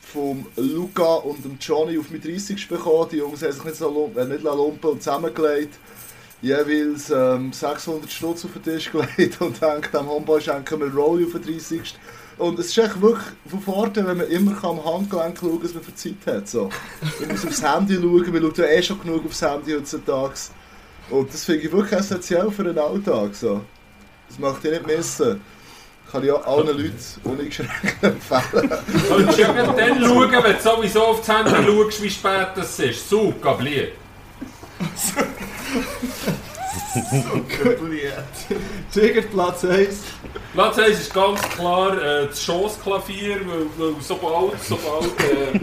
vom 0.00 0.46
Luca 0.56 1.16
und 1.16 1.44
dem 1.44 1.58
Johnny 1.60 1.98
auf 1.98 2.08
mit 2.08 2.24
30 2.24 2.66
bekommen. 2.66 3.10
Die 3.12 3.18
Jungs 3.18 3.42
haben 3.42 3.52
sich 3.52 3.64
nicht, 3.64 3.76
so 3.76 3.90
lump, 3.90 4.16
äh, 4.16 4.24
nicht 4.24 4.42
lumpen 4.42 4.88
und 4.88 5.02
zusammengelegt. 5.02 5.74
Jeweils 6.44 7.08
ähm, 7.08 7.54
600 7.54 8.12
Stutz 8.12 8.44
auf 8.44 8.52
den 8.52 8.62
Tisch 8.62 8.92
gelegt 8.92 9.40
und 9.40 9.62
denkt, 9.62 9.94
dem 9.94 10.06
Homeboy 10.06 10.42
schenken 10.42 10.78
wir 10.78 10.92
Rolli 10.92 11.24
auf 11.24 11.32
den 11.32 11.42
30. 11.42 11.94
Und 12.36 12.58
es 12.58 12.66
ist 12.66 12.76
echt 12.76 13.00
wirklich 13.00 13.24
von 13.48 13.62
Vorteil, 13.62 14.06
wenn 14.06 14.18
man 14.18 14.28
immer 14.28 14.52
kann 14.52 14.78
am 14.78 14.84
Handgelenk 14.84 15.38
schauen 15.38 15.52
kann, 15.52 15.62
was 15.62 15.72
man 15.72 15.82
für 15.82 15.94
Zeit 15.94 16.16
hat. 16.26 16.46
So. 16.46 16.68
Man 17.20 17.30
muss 17.30 17.46
aufs 17.46 17.62
Handy 17.62 17.94
schauen, 17.94 18.30
man 18.30 18.42
schaut 18.42 18.58
ja 18.58 18.64
eh 18.66 18.82
schon 18.82 19.00
genug 19.00 19.24
aufs 19.24 19.40
Handy 19.40 19.72
heutzutage. 19.72 20.34
Und 21.08 21.32
das 21.32 21.44
finde 21.46 21.62
ich 21.62 21.72
wirklich 21.72 21.98
essentiell 21.98 22.50
für 22.50 22.64
den 22.64 22.78
Alltag. 22.78 23.34
So. 23.34 23.62
Das 24.28 24.38
möchte 24.38 24.68
ich 24.68 24.74
nicht 24.74 24.98
missen. 24.98 25.40
Kann 26.12 26.24
ich 26.24 26.30
auch 26.30 26.46
allen 26.46 26.66
Leuten 26.66 26.94
uneingeschränkt 27.24 28.02
empfehlen. 28.02 28.70
Solltest 29.08 29.38
du 29.38 29.42
ja 29.42 29.52
gerade 29.52 29.80
dann 29.80 30.04
schauen, 30.04 30.30
wenn 30.30 30.56
du 30.56 30.62
sowieso 30.62 31.04
auf 31.04 31.24
das 31.24 31.38
Handy 31.38 31.50
schaust, 31.50 32.02
wie 32.02 32.10
spät 32.10 32.48
es 32.56 32.78
ist. 32.80 33.08
So, 33.08 33.32
Gablier. 33.40 33.92
Tiger 38.92 39.22
Platz 39.22 39.64
1. 39.64 40.02
Platz 40.52 40.78
1 40.78 41.00
ist 41.00 41.14
ganz 41.14 41.40
klar 41.42 42.00
äh, 42.00 42.26
das 42.26 42.42
Schossklavier, 42.42 43.40
weil, 43.46 43.66
weil 43.76 43.94
sobald, 44.00 44.62
sobald, 44.62 45.20
äh, 45.20 45.60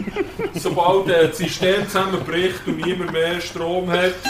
sobald 0.54 1.08
äh, 1.08 1.28
das 1.28 1.38
System 1.38 1.86
zusammenbricht 1.86 2.66
und 2.66 2.84
niemand 2.84 3.12
mehr 3.12 3.40
Strom 3.40 3.90
hat. 3.90 4.14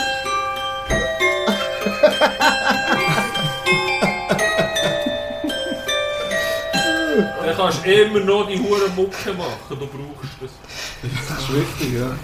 Dann 7.44 7.56
kannst 7.56 7.84
du 7.84 7.92
immer 7.92 8.20
noch 8.20 8.48
die 8.48 8.58
hure 8.58 8.88
Mucke 8.96 9.34
machen, 9.34 9.50
du 9.68 9.76
brauchst 9.76 10.32
das. 10.40 10.50
Das 11.28 11.38
ist 11.40 11.54
wichtig, 11.54 12.00
ja. 12.00 12.16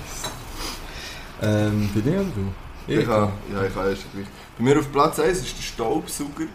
Ähm, 1.43 1.91
bin 1.93 2.07
ich 2.07 2.15
oder 2.15 2.25
du? 2.35 2.53
Ich 2.89 3.07
habe, 3.07 3.31
ja, 3.55 3.65
ich 3.65 3.75
habe 3.75 3.91
erst 3.91 4.03
gleich. 4.13 4.27
Bei 4.59 4.65
mir 4.65 4.79
auf 4.79 4.91
Platz 4.91 5.21
1 5.21 5.39
ist 5.39 5.57
der 5.59 5.63
Staubsauger. 5.63 6.47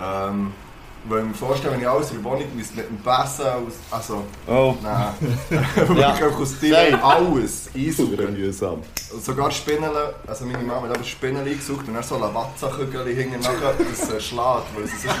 Ähm, 0.00 0.52
weil 1.04 1.20
ich 1.20 1.26
mir 1.28 1.34
vorstelle, 1.34 1.72
wenn 1.74 1.80
ich 1.80 1.88
alles 1.88 2.10
in 2.10 2.16
der 2.22 2.24
Wohnung 2.30 2.44
müsste 2.56 2.74
mit 2.76 2.88
dem 2.90 2.98
Bessen 2.98 3.46
aus. 3.46 3.74
Also, 3.90 4.24
Oh, 4.46 4.74
nein. 4.82 5.14
Ja. 5.50 5.60
Wirklich 5.88 6.04
einfach 6.04 6.38
aus 6.40 6.58
dir 6.58 7.02
alles 7.04 7.70
einsaugen. 7.74 8.32
mühsam. 8.34 8.82
Sogar 9.22 9.50
Spinnen, 9.50 9.90
also 10.26 10.44
meine 10.44 10.58
Mama 10.62 10.86
hat 10.88 10.96
aber 10.96 11.04
Spinnen 11.04 11.46
eingesucht 11.46 11.88
und 11.88 11.94
dann 11.94 12.02
so 12.02 12.18
Lavazza-Kügel 12.18 13.06
hinten 13.14 13.40
nachher 13.40 13.72
das 13.78 14.10
äh, 14.10 14.20
schlägt, 14.20 14.66
weil 14.76 14.86
sie 14.86 14.96
so 14.98 15.08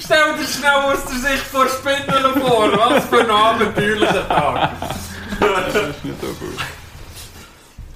Stell 0.00 0.36
dir 0.36 0.44
schnell 0.44 0.70
aus 0.72 1.04
der 1.04 1.18
Sicht 1.30 1.44
vor 1.44 1.66
Spinnen 1.68 2.40
vor, 2.40 2.72
was 2.76 3.04
für 3.04 3.20
ein 3.20 3.30
abenteuerlicher 3.30 4.26
Tag. 4.28 4.70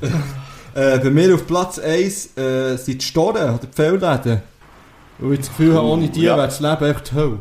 Äh, 0.75 0.99
bei 1.01 1.11
mir 1.11 1.35
auf 1.35 1.47
Platz 1.47 1.79
1 1.79 2.35
äh, 2.35 2.77
sind 2.77 3.03
die 3.03 3.05
Storen 3.05 3.51
oder 3.51 3.59
die 3.59 3.77
Fehlläden. 3.77 4.43
Weil 5.19 5.33
ich 5.35 5.41
das 5.41 5.49
Gefühl 5.51 5.75
habe, 5.75 5.87
ohne 5.87 6.09
die 6.09 6.23
ja. 6.23 6.35
wäre 6.35 6.47
das 6.47 6.61
Leben 6.61 6.85
echt 6.87 7.11
die 7.11 7.15
Hölle. 7.15 7.39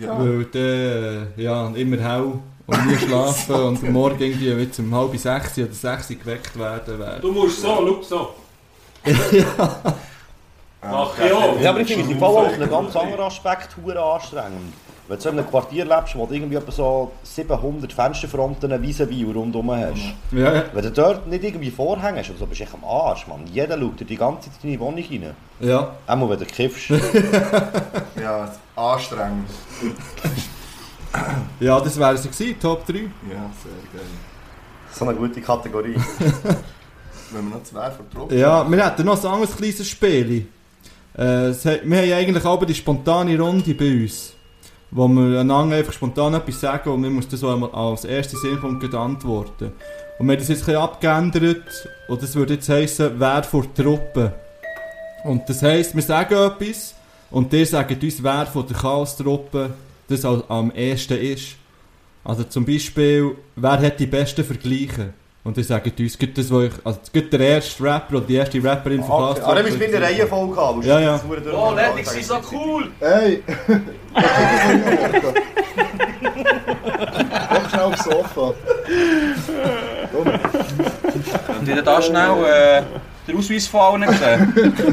Ja. 0.00 0.18
Weil 0.18 0.44
dann, 0.44 0.62
äh, 0.62 1.42
ja, 1.42 1.66
immer 1.74 1.96
hell 1.96 2.34
und 2.66 2.86
nie 2.86 2.96
schlafen 3.06 3.54
und 3.54 3.84
am 3.84 3.92
Morgen 3.92 4.22
irgendwie 4.22 4.56
wieder 4.56 4.78
um 4.78 4.94
halb 4.94 5.16
sechs 5.18 5.58
oder 5.58 5.72
sechs 5.72 6.08
geweckt 6.08 6.56
werden. 6.58 6.98
Wäre. 7.00 7.20
Du 7.20 7.32
musst 7.32 7.60
so, 7.60 7.68
schau 7.68 8.02
so. 8.02 8.34
Mach 10.82 11.18
ich 11.18 11.32
auch. 11.32 11.60
Ja, 11.60 11.70
aber 11.70 11.80
ich 11.80 11.88
finde 11.88 12.04
es 12.04 12.10
im 12.10 12.18
Fall 12.18 12.28
auch 12.28 12.46
auf 12.46 12.52
einen 12.52 12.70
ganz 12.70 12.96
anderen 12.96 13.22
Aspekt 13.22 13.76
hure 13.76 14.00
anstrengend. 14.00 14.72
Wenn 15.12 15.18
du 15.18 15.22
so 15.24 15.28
in 15.28 15.38
einem 15.40 15.50
Quartier 15.50 15.84
lebst, 15.84 16.16
wo 16.16 16.24
du 16.24 16.32
irgendwie 16.32 16.56
etwa 16.56 16.72
so 16.72 17.12
700 17.22 17.92
Fensterfronten 17.92 18.70
vis-à-vis 18.82 19.26
rundum 19.34 19.70
hast. 19.70 20.00
Ja, 20.30 20.54
ja. 20.54 20.64
Wenn 20.72 20.82
du 20.84 20.90
dort 20.90 21.26
nicht 21.26 21.44
irgendwie 21.44 21.70
Vorhänge 21.70 22.20
hast, 22.20 22.30
oder 22.30 22.38
so, 22.38 22.46
bist 22.46 22.60
du 22.60 22.64
echt 22.64 22.72
am 22.72 22.82
Arsch, 22.82 23.26
Mann. 23.26 23.40
Jeder 23.52 23.78
schaut 23.78 24.00
dir 24.00 24.06
die 24.06 24.16
ganze 24.16 24.48
Zeit 24.50 24.60
in 24.64 24.70
deine 24.70 24.80
Wohnung 24.80 25.04
rein. 25.10 25.34
ja. 25.60 25.94
Einmal, 26.06 26.30
wenn 26.30 26.38
du 26.38 26.46
kiffst. 26.46 26.88
ja, 28.22 28.50
anstrengend. 28.74 29.50
Ja, 31.60 31.78
das 31.78 31.98
wäre 31.98 32.16
sie 32.16 32.28
gewesen, 32.30 32.58
Top 32.58 32.86
3. 32.86 32.94
Ja, 32.94 33.00
sehr 33.62 33.72
geil. 33.92 34.06
so 34.92 35.04
eine 35.04 35.14
gute 35.14 35.42
Kategorie. 35.42 35.94
Wenn 37.30 37.48
wir 37.50 37.56
noch 37.56 37.62
zwei 37.64 37.90
vertroffen. 37.90 38.38
Ja, 38.38 38.66
wir 38.70 38.84
hätten 38.86 39.04
noch 39.06 39.22
ein 39.22 39.30
anderes 39.30 39.56
kleines 39.56 39.86
Spiel. 39.88 40.46
Äh, 41.16 41.22
es 41.48 41.64
hat- 41.66 41.80
wir 41.84 41.98
haben 41.98 42.12
eigentlich 42.12 42.44
aber 42.46 42.64
die 42.66 42.74
spontane 42.74 43.38
Runde 43.38 43.74
bei 43.74 44.02
uns. 44.02 44.32
Wo 44.94 45.08
wir 45.08 45.40
einander 45.40 45.76
einfach 45.76 45.94
spontan 45.94 46.34
etwas 46.34 46.60
sagen 46.60 46.90
und 46.90 47.02
wir 47.02 47.08
müssen 47.08 47.30
das 47.30 47.42
einmal 47.42 47.70
als 47.70 48.04
erste 48.04 48.36
Sinnpunkt 48.36 48.94
antworten. 48.94 49.72
Und 50.18 50.26
wir 50.26 50.34
haben 50.34 50.40
das 50.40 50.48
jetzt 50.48 50.68
ein 50.68 50.76
abgeändert 50.76 51.88
und 52.08 52.22
das 52.22 52.36
würde 52.36 52.54
jetzt 52.54 52.68
heissen, 52.68 53.12
wer 53.16 53.42
vor 53.42 53.64
der 53.74 53.84
Truppe. 53.84 54.34
Und 55.24 55.48
das 55.48 55.62
heisst, 55.62 55.94
wir 55.94 56.02
sagen 56.02 56.34
etwas 56.34 56.94
und 57.30 57.50
ihr 57.54 57.64
sagt 57.64 58.02
uns, 58.02 58.22
wer 58.22 58.46
von 58.46 58.66
der 58.66 58.76
Chaos-Truppe 58.76 59.70
das 60.08 60.24
am 60.24 60.70
ersten 60.72 61.18
ist. 61.18 61.56
Also 62.22 62.44
zum 62.44 62.66
Beispiel, 62.66 63.34
wer 63.56 63.78
hat 63.78 63.98
die 63.98 64.06
besten 64.06 64.44
Vergleiche? 64.44 65.14
Und 65.44 65.58
ihr 65.58 65.64
sagt 65.64 65.98
uns, 65.98 66.16
gibt 66.16 66.38
das, 66.38 66.52
wo 66.52 66.60
ich, 66.60 66.72
also 66.84 67.00
gibt 67.12 67.32
der 67.32 67.40
erste 67.40 67.82
Rapper 67.82 68.18
oder 68.18 68.26
die 68.26 68.36
erste 68.36 68.62
Rapperin 68.62 69.02
von 69.02 69.30
Okay. 69.30 69.40
Ah, 69.44 69.54
dann 69.56 69.64
wir 69.64 69.86
in 69.86 69.92
der 69.92 70.02
Reihenfolge 70.02 70.56
haben. 70.56 70.82
Ja, 70.82 71.00
ja. 71.00 71.20
Oh, 71.52 71.72
Lennox 71.74 72.14
ist 72.14 72.28
so 72.28 72.38
cool! 72.52 72.92
Hey! 73.00 73.42
Komm 77.48 77.68
schnell 77.68 77.80
aufs 77.80 78.04
Sofa. 78.04 78.54
Und 81.58 81.68
ihr 81.68 81.82
da 81.82 82.02
schnell 82.02 82.44
äh, 82.44 82.82
den 83.26 83.38
Ausweis 83.38 83.66
von 83.66 83.80
allen 83.80 84.02
gesehen? 84.02 84.74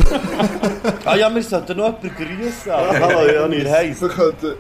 Ah 1.05 1.15
ja, 1.15 1.33
wir 1.33 1.41
sollten 1.41 1.77
noch 1.77 2.03
jemanden 2.03 2.11
grüßen. 2.15 2.71
Hallo, 2.71 3.25
Jani, 3.25 3.63
wie 3.63 3.69
heisst 3.69 4.01
Wir 4.01 4.09
könnten. 4.09 4.53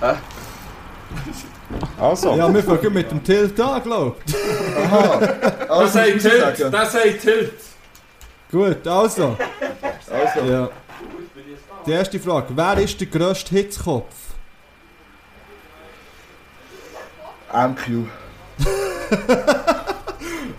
Also. 2.00 2.34
Ja, 2.34 2.52
wir 2.52 2.62
fangen 2.62 2.92
mit 2.92 3.10
dem 3.10 3.22
Tilt 3.22 3.60
an, 3.60 3.82
glaub 3.82 4.16
ich. 4.26 4.34
Aha! 4.84 5.18
Das 5.18 5.70
Also, 5.70 5.98
muss 5.98 6.06
ich 6.06 6.22
Tilt, 6.22 6.56
sagen. 6.58 6.72
das 6.72 6.92
sagt 6.92 7.20
Tilt. 7.20 7.52
Gut, 8.50 8.86
also. 8.86 9.36
Also, 10.10 10.50
Ja. 10.50 10.70
Die 11.86 11.92
erste 11.92 12.18
Frage. 12.20 12.48
Wer 12.54 12.78
ist 12.78 13.00
der 13.00 13.06
grösste 13.06 13.50
Hitzkopf? 13.54 14.14
MQ. 17.52 18.06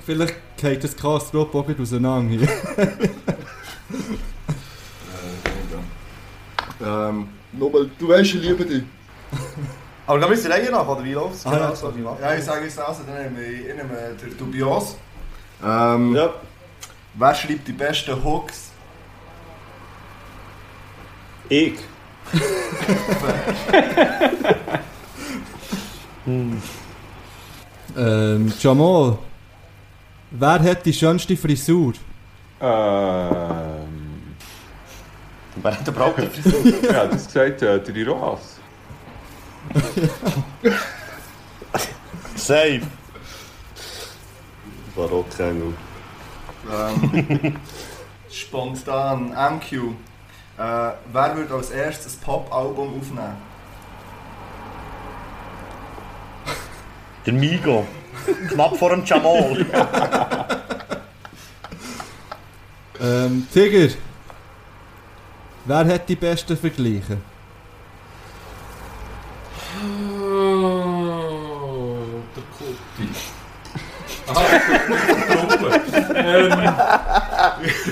Vielleicht 0.05 0.35
geht 0.57 0.83
das 0.83 0.95
Chaos-Truppe 0.95 1.57
auch 1.57 1.65
gleich 1.65 1.79
auseinander 1.79 2.35
hier. 2.35 2.47
Ähm, 6.81 7.27
Nochmal, 7.51 7.89
du 7.99 8.07
weißt, 8.07 8.35
ich 8.35 8.41
liebe 8.41 8.65
dich. 8.65 8.83
Aber 10.09 10.17
dann 10.17 10.31
müssen 10.31 10.45
wir 10.45 10.55
Reihe 10.55 10.71
nach, 10.71 10.87
oder 10.87 11.03
wie 11.03 11.13
läuft's? 11.13 11.45
Ah, 11.45 11.51
ja. 11.55 11.95
Wie 11.95 12.01
macht's? 12.01 12.19
ja, 12.19 12.33
ich 12.33 12.43
sage 12.43 12.65
es 12.65 12.79
also, 12.79 13.03
dann 13.03 13.21
nehme 13.31 13.45
ich, 13.45 13.67
ich 13.67 13.75
nehme 13.75 14.15
den 14.19 14.35
Dubios. 14.35 14.97
Ähm, 15.63 16.15
Ja. 16.15 16.33
Wer 17.13 17.35
schreibt 17.35 17.67
die 17.67 17.73
besten 17.73 18.23
Hooks? 18.23 18.71
Ich. 21.49 21.75
Ähm, 27.97 28.53
Jamal. 28.59 29.17
Wer 30.29 30.59
hat 30.63 30.85
die 30.85 30.93
schönste 30.93 31.35
Frisur? 31.35 31.93
Ähm. 32.61 34.35
Wer 35.55 35.71
hat 35.79 35.87
überhaupt 35.87 36.21
die 36.21 36.41
Frisur? 36.41 36.91
Ja, 36.91 37.07
das 37.07 37.25
gesagt, 37.25 37.63
äh, 37.63 37.79
der 37.81 37.95
Iroas. 37.95 38.58
Safe. 42.35 42.81
Barockengel. 44.95 45.73
Ähm, 46.71 47.55
spontan, 48.31 49.29
MQ. 49.29 49.73
Äh, 49.73 49.91
wer 50.57 51.35
würde 51.35 51.53
als 51.53 51.69
erstes 51.71 52.15
ein 52.15 52.21
Pop-Album 52.21 52.99
aufnehmen? 52.99 53.37
Der 57.25 57.33
Migo. 57.33 57.85
Knapp 58.49 58.77
vor 58.77 58.89
dem 58.89 59.05
Jamal. 59.05 59.65
Ähm, 63.01 63.47
Tiger. 63.53 63.93
Wer 65.65 65.85
hat 65.85 66.09
die 66.09 66.15
besten 66.15 66.57
Vergleiche? 66.57 67.17
Oh, 69.81 71.95
der 72.35 72.43
Kutti. 72.43 73.09
Ah, 73.73 73.79
Gruppe. 73.79 74.13
Ähm, 76.15 76.63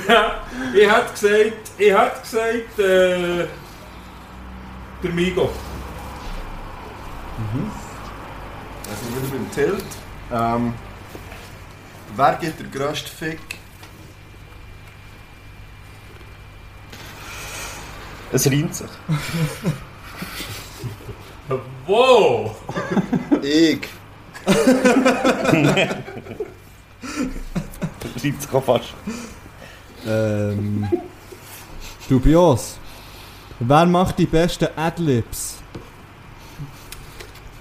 ja, 0.08 0.42
ich 0.74 0.90
hätte 0.90 1.14
gesagt, 1.14 1.72
ich 1.78 1.94
hätte 1.94 2.22
gesagt, 2.22 2.80
äh, 2.80 3.48
der 5.04 5.12
Migo. 5.12 5.50
Also 8.90 9.04
wieder 9.10 9.28
beim 9.32 9.52
Tilt. 9.52 9.86
Ähm, 10.32 10.74
wer 12.16 12.34
gibt 12.36 12.60
der 12.60 12.68
grösste 12.68 13.10
Fick? 13.10 13.40
Es 18.32 18.48
reimt 18.48 18.76
sich. 18.76 18.90
Wow! 21.86 22.56
Ich. 23.42 23.88
Auch 28.54 28.64
fast. 28.64 28.94
Ähm, 30.06 30.88
dubios. 32.08 32.78
Wer 33.60 33.86
macht 33.86 34.20
die 34.20 34.26
besten 34.26 34.68
Adlibs? 34.76 35.58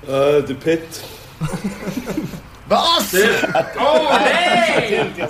Äh, 0.06 0.42
der 0.42 0.54
Pitt. 0.54 0.86
Was? 2.68 3.14
Oh, 3.78 4.18
hey! 4.18 5.06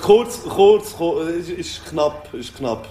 Kurz, 0.00 0.42
kurz, 0.44 0.96
kurz, 0.96 1.28
ist, 1.30 1.50
ist 1.50 1.86
knapp, 1.86 2.32
ist 2.32 2.56
knapp. 2.56 2.88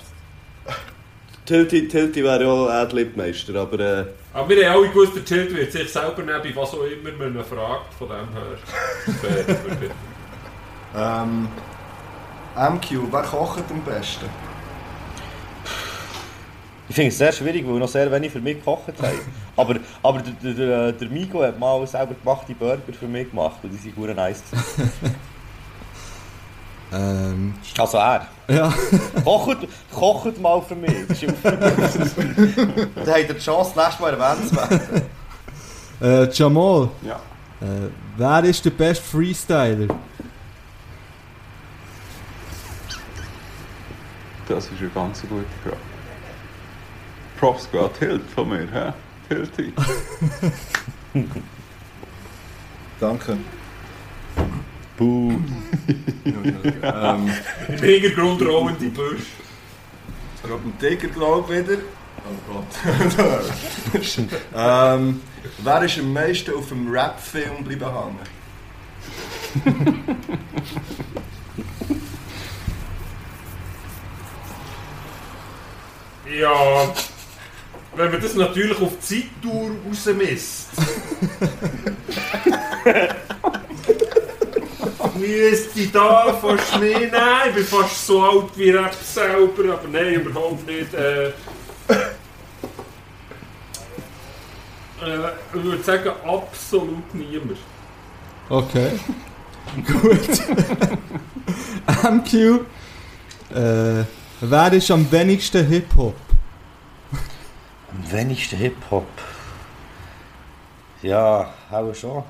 Tilty, 1.45 1.87
Tilty 1.87 2.23
wäre 2.23 2.43
ja 2.43 2.49
auch 2.49 2.69
Adlib-Meister, 2.69 3.55
aber 3.55 3.79
äh, 3.79 4.05
Aber 4.37 4.49
wir 4.49 4.69
haben 4.69 4.77
alle 4.77 4.89
gewusst, 4.89 5.15
der 5.15 5.25
Child 5.25 5.55
wird 5.55 5.71
sich 5.71 5.91
selber 5.91 6.21
nehmen, 6.21 6.43
bei 6.43 6.55
was 6.55 6.71
auch 6.71 6.83
immer 6.83 7.11
man 7.17 7.35
ihn 7.35 7.43
fragt, 7.43 7.91
von 7.95 8.07
dem 8.07 8.27
her. 8.33 9.89
Ähm, 10.95 11.49
MQ, 12.55 13.11
wer 13.11 13.21
kocht 13.23 13.63
am 13.69 13.81
besten? 13.81 14.25
Ich 16.87 16.95
finde 16.95 17.09
es 17.09 17.17
sehr 17.17 17.31
schwierig, 17.31 17.67
weil 17.67 17.77
noch 17.77 17.89
sehr 17.89 18.11
wenig 18.11 18.31
für 18.31 18.39
mich 18.39 18.57
gekocht 18.57 18.93
haben. 19.01 19.19
Aber, 19.55 19.75
aber 20.01 20.21
der, 20.21 20.33
der, 20.41 20.53
der, 20.53 20.91
der 20.93 21.09
Migo 21.09 21.43
hat 21.43 21.59
mal 21.59 21.85
selber 21.85 22.15
gemachte 22.15 22.55
Burger 22.55 22.81
für 22.97 23.07
mich 23.07 23.29
gemacht 23.29 23.57
und 23.61 23.71
die 23.71 23.77
sind 23.77 23.95
gut 23.95 24.15
nice. 24.15 24.43
Ähm, 26.93 27.53
Also 27.77 27.97
er. 27.97 28.27
ja. 28.47 28.73
Kocht, 29.23 29.57
kocht 29.93 30.39
mal 30.39 30.61
für 30.61 30.75
mich. 30.75 31.07
Das 31.07 31.21
ist 31.21 31.35
Dann 31.43 33.07
habt 33.07 33.17
ihr 33.29 33.33
die 33.33 33.39
Chance, 33.39 33.73
nächstes 33.75 33.99
Mal 33.99 34.13
erwähnt 34.13 34.49
zu 34.49 34.55
werden. 34.55 35.01
Äh, 36.01 36.29
Jamal. 36.31 36.89
Ja. 37.01 37.15
Äh, 37.59 37.89
wer 38.15 38.43
ist 38.43 38.63
der 38.63 38.69
beste 38.69 39.03
Freestyler? 39.03 39.87
Das 44.47 44.65
ist 44.65 44.79
eine 44.79 44.89
ganz 44.89 45.21
gute 45.21 45.43
Frage. 45.63 45.77
Props 47.39 47.69
geht 47.71 47.93
Tilt 47.99 48.29
von 48.33 48.49
mir, 48.49 48.67
hä? 48.71 48.93
Tilti. 49.27 49.73
Danke. 52.99 53.37
Buh. 54.97 55.31
ähm, 56.81 57.31
Im 57.67 57.77
Hintergrund 57.77 58.41
rollende 58.41 58.89
Büsch. 58.89 59.27
ich 60.35 60.43
glaube, 60.43 60.63
ein 60.67 60.79
Tiger 60.79 61.07
glaub 61.07 61.49
wieder. 61.49 61.77
Oh 62.25 62.53
Gott. 62.53 62.65
ähm, 64.55 65.21
wer 65.59 65.83
ist 65.83 65.99
am 65.99 66.11
meisten 66.11 66.53
auf 66.55 66.69
dem 66.69 66.89
Rap-Film 66.89 67.63
bleiben 67.63 67.85
hängen? 67.85 68.35
Ja, 76.39 76.93
wenn 77.95 78.11
man 78.11 78.21
das 78.21 78.35
natürlich 78.35 78.79
auf 78.81 78.91
die 78.99 79.21
Zeittour 79.41 79.71
rausmisst. 79.87 80.67
Müsste 85.17 85.79
ich 85.79 85.91
da 85.91 86.33
fast 86.33 86.79
mehr 86.79 86.99
nehmen. 86.99 87.13
Ich 87.49 87.55
bin 87.55 87.65
fast 87.65 88.07
so 88.07 88.21
alt 88.21 88.57
wie 88.57 88.69
Rap 88.69 88.93
selber, 88.93 89.73
aber 89.73 89.87
nein, 89.87 90.13
überhaupt 90.13 90.65
nicht. 90.67 90.93
Äh, 90.93 91.27
äh, 91.27 91.31
ich 95.53 95.63
würde 95.63 95.83
sagen, 95.83 96.11
absolut 96.25 97.13
niemand. 97.13 97.57
Okay. 98.49 98.91
Gut. 99.85 100.41
MQ. 102.03 102.33
Äh, 103.53 104.03
wer 104.41 104.73
ist 104.73 104.91
am 104.91 105.09
wenigsten 105.11 105.65
Hip-Hop? 105.65 106.15
Am 107.91 108.11
wenigsten 108.11 108.57
Hip-Hop. 108.57 109.07
Ja, 111.01 111.53
auch 111.71 111.93
schon. 111.93 112.23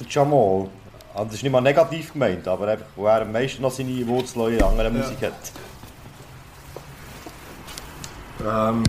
Der 0.00 0.06
Jamal. 0.08 0.68
Also, 1.14 1.26
Das 1.26 1.34
ist 1.34 1.42
nicht 1.44 1.52
mal 1.52 1.60
negativ 1.60 2.12
gemeint, 2.12 2.46
aber 2.48 2.68
einfach, 2.68 2.86
wo 2.96 3.06
er 3.06 3.22
am 3.22 3.30
meisten 3.32 3.62
noch 3.62 3.70
seine 3.70 4.06
Wurzeln 4.06 4.54
in 4.54 4.62
anderer 4.62 4.90
Musik 4.90 5.18
hat. 5.22 5.32
Ähm, 8.44 8.82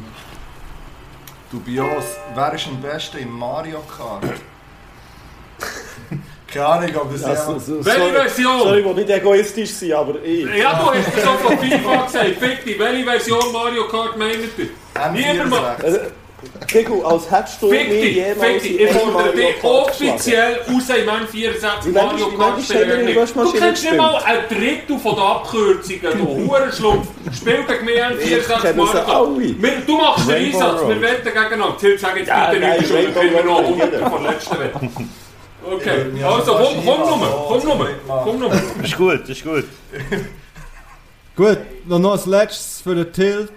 dubios, 1.52 2.04
wer 2.34 2.54
ist 2.54 2.68
am 2.68 2.82
besten 2.82 3.18
im 3.20 3.32
Mario 3.32 3.80
Kart? 3.82 4.24
Keine 6.48 6.66
Ahnung, 6.66 6.96
ob 6.96 7.14
es 7.14 7.22
ja... 7.22 7.36
so, 7.36 7.86
Welche 7.86 8.00
sorry, 8.00 8.12
Version? 8.12 8.60
sorry, 8.60 8.80
ich 8.80 8.86
will 8.86 8.94
nicht 8.96 9.10
egoistisch 9.10 9.74
sein, 9.74 9.94
aber 9.94 10.22
ich. 10.24 10.46
Ja, 10.56 10.74
du 10.80 10.86
hast 10.92 11.16
es 11.16 11.28
auch 11.28 11.38
von 11.40 11.58
FIFA 11.60 12.06
gesagt. 12.06 12.36
Fick 12.40 12.66
dich, 12.66 12.80
welche 12.80 13.04
Version 13.04 13.52
Mario 13.54 13.88
Kart 13.88 14.18
meint 14.18 14.38
ihr? 14.58 14.70
Niemand 15.12 15.50
macht. 15.52 15.84
M64. 15.84 16.00
Digga, 16.72 16.94
als 17.06 17.32
hättest 17.32 17.62
du 17.62 17.70
Fick 17.70 17.90
mich 17.90 18.02
dich, 18.02 18.16
jemals 18.16 18.38
fick 18.40 18.62
dich. 18.62 18.80
in 18.80 18.88
Ich 18.88 18.94
fordere 18.94 19.12
Mario 19.14 19.32
dich 19.32 19.62
Kart 19.62 19.88
geschlagen. 19.88 20.12
offiziell 20.14 20.54
raus 20.54 20.90
im 20.90 21.10
N64 21.10 21.86
Wie 21.86 21.90
Mario 21.90 22.28
manchmal- 22.38 22.58
wie 22.58 23.08
Kart 23.08 23.28
in 23.36 23.44
Du 23.46 23.52
kennst 23.54 23.84
nicht 23.84 23.96
mal 23.98 24.16
ein 24.24 24.38
Drittel 24.50 25.00
von 25.00 25.16
den 25.16 25.24
Abkürzungen, 25.24 26.18
du 26.18 26.28
Hurenschlumpf. 26.52 27.08
Spiel 27.36 27.64
gegen 27.68 27.86
mich 27.86 27.96
Ich 27.96 28.34
N64 28.34 28.62
kenne 28.62 28.74
Mario 28.84 28.92
sie 28.92 29.06
Kart. 29.12 29.28
Wir- 29.62 29.82
Du 29.88 29.98
machst 29.98 30.30
den 30.30 30.36
Einsatz, 30.36 30.88
wir 30.88 31.02
wetten 31.02 31.24
gegeneinander. 31.26 31.78
Till, 31.80 31.98
sag 32.00 32.18
jetzt 32.18 32.28
Ja, 32.28 32.50
bitte 32.50 32.62
nein, 32.62 32.80
nicht, 32.80 32.92
Rainbow 32.94 33.20
kriegen 33.20 33.34
wir 33.36 33.44
noch 33.44 33.58
Road 33.58 33.66
Hunderte 33.68 33.96
jeder. 33.96 34.10
von 34.10 34.24
der 34.24 34.32
letzten 34.34 34.60
Wette. 34.60 34.80
Okay, 35.72 36.06
Ja, 36.20 36.30
also 36.30 36.52
komm, 36.54 36.86
komm 36.86 37.00
nur, 37.20 37.46
komm 37.48 37.64
nur, 37.66 37.90
komm 38.24 38.40
nur. 38.40 38.52
Ist 38.84 38.98
gut, 38.98 39.30
ist 39.30 39.44
gut. 39.44 39.66
Gut, 41.36 41.58
noch 41.86 42.00
noch 42.00 42.12
als 42.14 42.26
letztes 42.28 42.80
für 42.82 42.96
den 42.96 43.12
Tilt. 43.12 43.50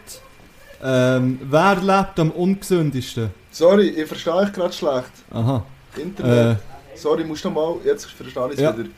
Ähm, 0.82 1.40
wer 1.42 1.76
lebt 1.76 2.18
am 2.20 2.30
ungesündesten? 2.30 3.30
Sorry, 3.50 3.88
ich 3.88 4.06
verstehe 4.06 4.34
euch 4.34 4.52
gerade 4.52 4.72
schlecht. 4.72 5.10
Aha. 5.30 5.64
Internet. 5.96 6.58
Äh, 6.58 6.96
Sorry, 6.96 7.24
musst 7.24 7.44
du 7.44 7.50
mal. 7.50 7.76
Jetzt 7.84 8.04
verstehe 8.06 8.46
ich 8.48 8.54
es 8.54 8.60
Ja. 8.60 8.76
wieder. 8.76 8.88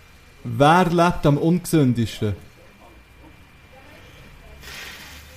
wer 0.44 0.85
lebt 0.86 1.27
am 1.27 1.39
ungesündesten? 1.39 2.35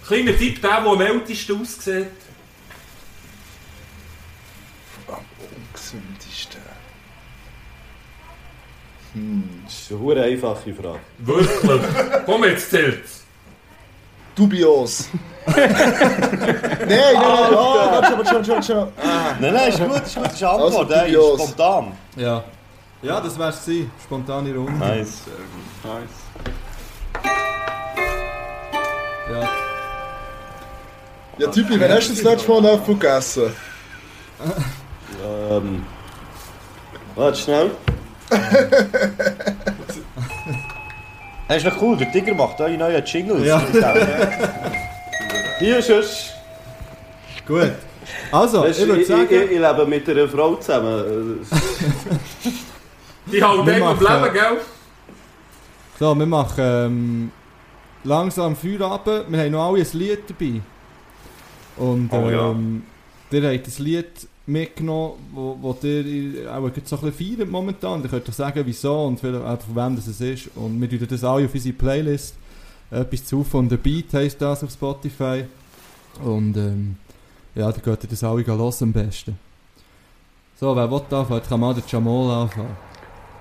Kleiner 0.06 0.36
Tipp, 0.38 0.62
der, 0.62 0.82
der 0.82 0.90
am 0.92 1.02
ältesten 1.02 1.62
aussieht. 1.62 2.08
Gesündeste. 5.74 6.58
Das 9.66 9.74
ist 9.74 9.92
eine 9.92 10.24
einfache 10.24 10.74
Frage. 10.74 11.00
Wirklich. 11.20 12.26
Komm 12.26 12.44
jetzt, 12.46 12.70
Tilt. 12.70 13.04
Dubios. 14.36 15.10
nein, 15.46 15.70
nein, 15.70 16.88
nein. 16.88 17.16
Oh, 17.22 17.92
warte 17.92 18.08
schon, 18.08 18.18
warte 18.18 18.30
schon, 18.44 18.48
warte 18.48 18.64
schon. 18.66 18.78
Ah, 19.02 19.36
Nein, 19.40 19.54
nein, 19.54 19.70
ist 19.70 19.80
gut, 19.80 20.02
ist 20.06 20.16
gut, 20.16 20.28
ist 20.28 20.44
eine 20.44 20.52
Antwort. 20.52 20.92
Also, 20.92 20.94
ey, 20.94 21.08
ist 21.12 21.16
dubios. 21.16 21.42
spontan. 21.42 21.92
Ja. 22.16 22.44
Ja, 23.02 23.20
das 23.20 23.38
wär's 23.38 23.66
gewesen. 23.66 23.92
Spontane 24.04 24.56
Runde. 24.56 24.72
Nice. 24.74 25.18
Nice. 25.84 26.18
Ja. 29.32 29.50
Ja, 31.38 31.48
Typi, 31.50 31.80
wann 31.80 31.92
hast 31.92 32.10
du 32.10 32.14
das 32.14 32.24
letzte 32.24 32.62
Mal 32.62 32.78
gegessen? 32.80 33.56
Ähm. 35.52 35.86
Warte 37.16 37.38
schnell. 37.38 37.72
Das 41.54 41.64
ist 41.64 41.72
noch 41.72 41.82
cool, 41.84 41.96
der 41.96 42.12
Tiger 42.12 42.34
macht 42.34 42.60
eure 42.62 42.76
neuen 42.76 43.06
Jingles. 43.06 43.46
Ja. 43.46 43.62
Hier 45.60 45.78
ist 45.78 45.90
es. 45.90 46.34
Gut. 47.48 47.74
Also, 48.32 48.66
ich 48.66 48.80
würde 48.80 49.02
ich, 49.02 49.08
sagen... 49.08 49.28
ich, 49.30 49.52
ich 49.52 49.60
lebe 49.60 49.86
mit 49.86 50.10
einer 50.10 50.28
Frau 50.28 50.56
zusammen. 50.56 51.46
Die 53.28 53.34
Wir 53.34 53.46
eng 53.46 53.84
am 53.84 54.00
Leben, 54.00 54.34
gell? 54.34 54.58
So, 56.00 56.16
wir 56.18 56.26
machen 56.26 56.56
ähm, 56.58 57.32
langsam 58.04 58.56
Feierabend. 58.56 59.32
Wir 59.32 59.40
haben 59.42 59.52
noch 59.52 59.68
alle 59.68 59.82
ein 59.82 59.88
Lied 59.94 60.24
dabei. 60.28 60.62
Und 61.78 62.12
Oh 62.12 62.30
ja. 62.32 62.50
ähm, 62.50 62.84
ihr 63.30 63.44
habt 63.44 63.68
ein 63.68 63.84
Lied 63.84 64.28
mitgenommen, 64.46 65.14
wo, 65.34 65.58
wo 65.62 65.78
ihr 65.84 66.54
auch 66.54 66.62
so 66.84 66.98
ein 66.98 67.12
bisschen 67.12 67.38
feiert 67.38 67.50
momentan. 67.50 68.04
Ihr 68.04 68.10
könnt 68.10 68.28
doch 68.28 68.34
sagen, 68.34 68.62
wieso 68.66 69.06
und 69.06 69.20
vielleicht 69.20 69.44
auch 69.44 69.62
von 69.62 69.76
wem 69.76 69.96
das 69.96 70.08
es 70.08 70.20
ist. 70.22 70.50
Und 70.56 70.80
wir 70.82 70.90
tun 70.90 71.08
das 71.10 71.24
alle 71.24 71.46
auf 71.46 71.54
unsere 71.54 71.76
Playlist. 71.76 72.36
Etwas 72.92 73.26
zu 73.26 73.44
von 73.44 73.70
der 73.70 73.78
Beat 73.78 74.14
heisst 74.14 74.42
das 74.42 74.64
auf 74.64 74.72
Spotify. 74.72 75.46
Und 76.24 76.58
ähm, 76.58 76.98
ja, 77.56 77.72
da 77.72 77.80
könnt 77.80 78.04
ihr 78.04 78.10
das 78.10 78.24
alle 78.24 78.46
hören 78.46 78.74
am 78.82 78.94
besten. 78.94 79.40
So, 80.56 80.76
wer 80.76 80.90
will 80.90 81.02
anfangen? 81.02 81.40
Jetzt 81.40 81.50
kann 81.50 81.60
mal 81.60 81.74
der 81.74 81.84
Jamal 81.88 82.44
anfangen. 82.44 82.78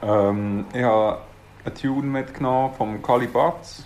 Ähm, 0.03 0.65
ich 0.73 0.83
habe 0.83 1.19
einen 1.65 1.75
Tune 1.75 2.07
mitgenommen 2.07 2.75
vom 2.77 3.03
Kali 3.03 3.27
Batz. 3.27 3.85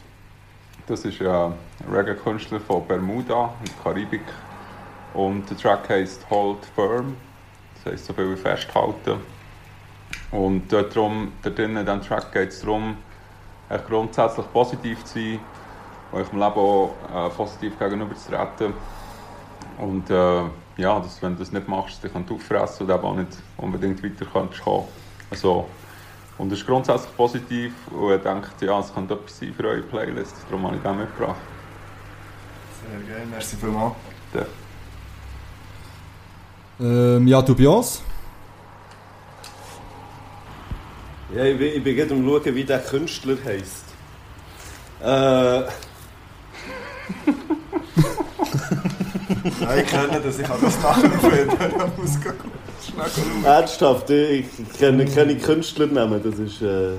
Das 0.86 1.04
ist 1.04 1.20
ein 1.20 1.52
Reggae-Künstler 1.90 2.60
von 2.60 2.86
Bermuda 2.86 3.52
der 3.64 3.74
Karibik. 3.82 4.22
Und 5.16 5.48
der 5.48 5.56
Track 5.56 5.88
heisst 5.88 6.28
Hold 6.28 6.58
Firm. 6.74 7.16
Das 7.76 7.94
heisst 7.94 8.04
so 8.04 8.12
viel 8.12 8.32
wie 8.32 8.36
festhalten. 8.36 9.18
Und 10.30 10.70
dort 10.70 10.94
drum, 10.94 11.32
dort 11.42 11.56
drinnen, 11.56 11.78
in 11.78 11.86
diesem 11.86 12.02
Track 12.02 12.32
geht 12.32 12.50
es 12.50 12.60
darum, 12.60 12.98
echt 13.70 13.86
grundsätzlich 13.86 14.44
positiv 14.52 15.02
zu 15.04 15.18
sein, 15.18 15.40
euch 16.12 16.30
im 16.32 16.38
Leben 16.38 16.54
auch 16.54 16.94
äh, 17.14 17.30
positiv 17.30 17.78
gegenüberzutreten. 17.78 18.74
Und 19.78 20.10
äh, 20.10 20.42
ja, 20.76 21.00
dass, 21.00 21.22
wenn 21.22 21.32
du 21.32 21.38
das 21.38 21.50
nicht 21.50 21.66
machst, 21.66 22.04
dich 22.04 22.12
kannst 22.12 22.28
du 22.28 22.34
auffressen 22.34 22.86
und 22.86 22.94
eben 22.94 23.04
auch 23.04 23.16
nicht 23.16 23.38
unbedingt 23.56 24.02
weiter 24.02 24.26
kannst 24.30 24.60
kommen. 24.60 24.84
Also, 25.30 25.66
und 26.36 26.52
es 26.52 26.58
ist 26.60 26.66
grundsätzlich 26.66 27.16
positiv 27.16 27.72
und 27.90 28.12
ich 28.12 28.22
denke, 28.22 28.48
ja, 28.60 28.78
es 28.80 28.92
könnte 28.92 29.14
etwas 29.14 29.38
sein 29.38 29.54
für 29.54 29.64
eure 29.64 29.82
Playlist. 29.82 30.36
Darum 30.50 30.66
habe 30.66 30.76
ich 30.76 30.82
den 30.82 30.98
mitgebracht. 30.98 31.40
Sehr 32.82 33.16
geil, 33.16 33.26
merci 33.30 33.56
vielmals. 33.56 33.94
Ähm, 36.80 37.26
ja, 37.26 37.42
Dubios. 37.42 38.02
Ja, 41.34 41.44
ich 41.44 41.58
bin, 41.58 41.68
ich 41.74 41.82
bin 41.82 41.96
gerade 41.96 42.14
am 42.14 42.24
schauen, 42.24 42.54
wie 42.54 42.64
der 42.64 42.78
Künstler 42.80 43.36
heisst. 43.44 43.84
Äh, 45.02 45.06
Nein, 49.60 49.84
ich 49.84 49.86
kenne 49.90 50.20
das, 50.20 50.38
ich 50.38 50.46
kann 50.46 50.60
das 50.60 50.82
nachempfinden. 50.82 51.58
Da 51.78 51.90
muss 51.96 52.16
ich 52.16 52.22
schnell 52.22 53.06
schauen. 53.10 53.44
ernsthaft, 53.44 54.10
ich 54.10 54.46
kenne 54.78 55.04
keine 55.06 55.36
Künstlernamen, 55.36 56.22
das 56.22 56.38
ist... 56.38 56.62
Äh, 56.62 56.96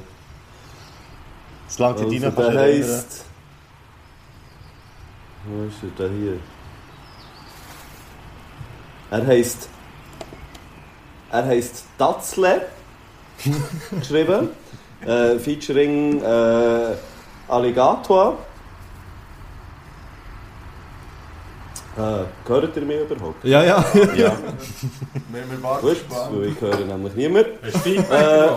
Das 1.68 1.80
langt 1.80 2.00
also 2.00 2.10
in 2.12 2.22
deinen 2.22 2.36
der 2.36 2.60
heisst... 2.60 3.26
Wo 5.46 5.64
ist 5.66 5.78
er 5.84 6.08
da 6.08 6.14
hier? 6.14 6.40
Er 9.12 9.26
heisst... 9.26 9.70
Er 11.32 11.46
heisst 11.46 11.86
Datzle. 11.98 12.68
geschrieben. 14.00 14.50
Äh, 15.06 15.38
featuring 15.40 16.22
äh, 16.22 16.96
Alligator. 17.48 18.38
Äh, 21.98 22.26
hört 22.48 22.76
ihr 22.76 22.82
mich 22.84 23.00
überhaupt? 23.00 23.44
Ja, 23.44 23.64
ja. 23.64 23.84
Ja. 24.16 24.38
Wir, 25.32 25.64
warten 25.64 25.88
Gut, 25.88 25.98
weil 26.10 26.50
ich 26.50 26.62
höre 26.62 26.86
nämlich 26.86 27.16
niemand. 27.16 27.48
Äh? 27.86 28.50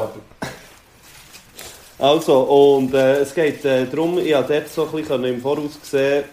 Also, 1.99 2.41
und 2.41 2.95
äh, 2.95 3.21
es 3.21 3.35
geht 3.35 3.65
äh, 3.65 3.87
darum, 3.87 4.19
ich 4.19 4.35
habe 4.35 4.53
dort 4.53 4.69
so 4.69 4.87
ein 4.87 4.93
bisschen 4.93 5.25
im 5.25 5.41
Voraus 5.41 5.79
gesehen, 5.81 6.25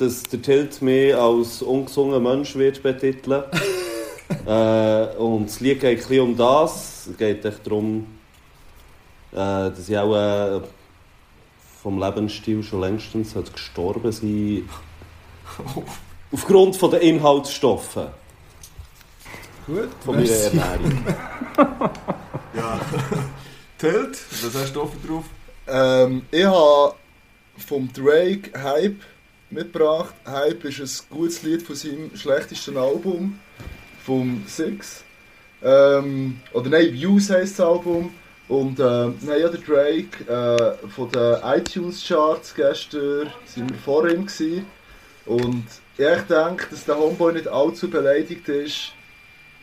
dass 0.00 0.22
der 0.22 0.40
Tilt 0.40 0.80
mich 0.80 1.14
als 1.14 1.62
ungesungen 1.62 2.22
Mensch 2.22 2.54
wird 2.56 2.82
betiteln. 2.82 3.44
äh, 4.46 5.16
und 5.16 5.46
das 5.46 5.60
Lied 5.60 5.80
geht 5.80 5.90
ein 5.90 5.96
bisschen 5.96 6.20
um 6.20 6.36
das. 6.36 7.06
Es 7.08 7.16
geht 7.16 7.44
echt 7.44 7.66
darum, 7.66 8.06
äh, 9.32 9.36
dass 9.36 9.88
ich 9.88 9.98
auch 9.98 10.16
äh, 10.16 10.60
vom 11.82 12.00
Lebensstil 12.00 12.62
schon 12.62 12.80
längstens 12.80 13.34
gestorben 13.52 14.12
sein 14.12 14.68
Aufgrund 16.32 16.76
von 16.76 16.90
den 16.92 17.00
Inhaltsstoffen 17.00 18.06
Gut, 19.66 19.88
von 20.04 20.14
meiner 20.14 20.28
merci. 20.28 20.56
Ernährung. 20.56 21.04
Ja. 22.52 22.80
Tilt, 23.78 24.18
was 24.42 24.54
hast 24.60 24.74
du 24.74 24.82
offen 24.82 25.00
drauf? 25.06 25.24
Ähm, 25.68 26.22
ich 26.32 26.44
habe 26.44 26.94
vom 27.56 27.88
Drake 27.92 28.50
Hype 28.60 29.00
mitgebracht. 29.50 30.14
Hype 30.26 30.64
ist 30.64 30.80
ein 30.80 31.16
gutes 31.16 31.42
Lied 31.42 31.62
von 31.62 31.76
seinem 31.76 32.16
schlechtesten 32.16 32.76
Album, 32.76 33.38
vom 34.04 34.44
Six. 34.46 35.04
Ähm, 35.62 36.40
oder 36.52 36.70
nein, 36.70 36.92
Views 36.92 37.30
heisst 37.30 37.58
das 37.58 37.66
Album. 37.66 38.12
Und 38.48 38.80
ähm, 38.80 39.16
nein, 39.20 39.40
ja, 39.40 39.48
der 39.48 39.60
Drake 39.60 40.24
äh, 40.26 40.88
von 40.88 41.10
den 41.10 41.36
iTunes 41.44 42.04
Charts 42.06 42.54
gestern 42.54 43.32
sind 43.44 43.70
wir 43.70 43.78
vor 43.78 44.08
ihm 44.08 44.26
gewesen. 44.26 44.66
Und 45.26 45.66
ich 45.96 46.20
denke, 46.22 46.66
dass 46.70 46.84
der 46.84 46.98
Homeboy 46.98 47.34
nicht 47.34 47.46
allzu 47.46 47.88
beleidigt 47.88 48.48
ist. 48.48 48.92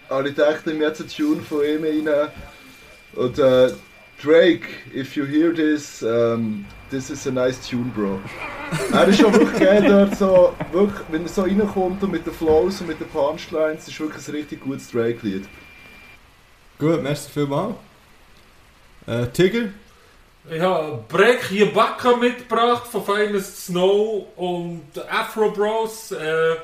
Aber 0.08 0.26
ich 0.26 0.36
dachte 0.36 0.74
mir 0.74 0.88
jetzt 0.88 1.02
einen 1.02 1.10
Tune 1.10 1.42
von 1.42 1.66
ihm 1.66 1.84
rein. 1.84 2.30
Und 3.14 3.40
äh, 3.40 3.72
Drake, 4.20 4.66
if 4.96 5.16
you 5.16 5.26
hear 5.26 5.54
this, 5.54 6.02
um, 6.02 6.66
this 6.90 7.12
is 7.12 7.28
a 7.28 7.32
nice 7.32 7.68
tune, 7.68 7.92
bro. 7.96 8.20
er 8.92 9.08
ist 9.08 9.20
schon 9.20 9.32
wirklich 9.32 9.60
geil 9.60 9.84
dort, 9.88 10.18
so, 10.18 10.56
wirklich, 10.72 11.02
wenn 11.10 11.22
er 11.24 11.30
so 11.30 11.44
reinkommt 11.44 12.02
und 12.02 12.12
mit 12.12 12.26
den 12.26 12.34
Flows 12.34 12.82
und 12.82 12.88
mit 12.88 13.00
den 13.00 13.08
Punchlines, 13.10 13.88
ist 13.88 14.00
wirklich 14.00 14.28
ein 14.28 14.32
richtig 14.32 14.62
gutes 14.62 14.90
Drake-Lied. 14.90 15.48
Gut, 16.80 17.04
merci 17.04 17.30
vielmals. 17.32 17.76
Äh, 19.06 19.28
Tiger? 19.28 19.70
Ich 20.50 20.62
habe 20.62 21.04
Break 21.10 21.74
Bacca 21.74 22.16
mitgebracht 22.16 22.88
von 22.88 23.04
Finest 23.04 23.66
Snow 23.66 24.28
und 24.36 24.84
Afro 25.10 25.52
Bros. 25.52 26.12
Äh, 26.12 26.56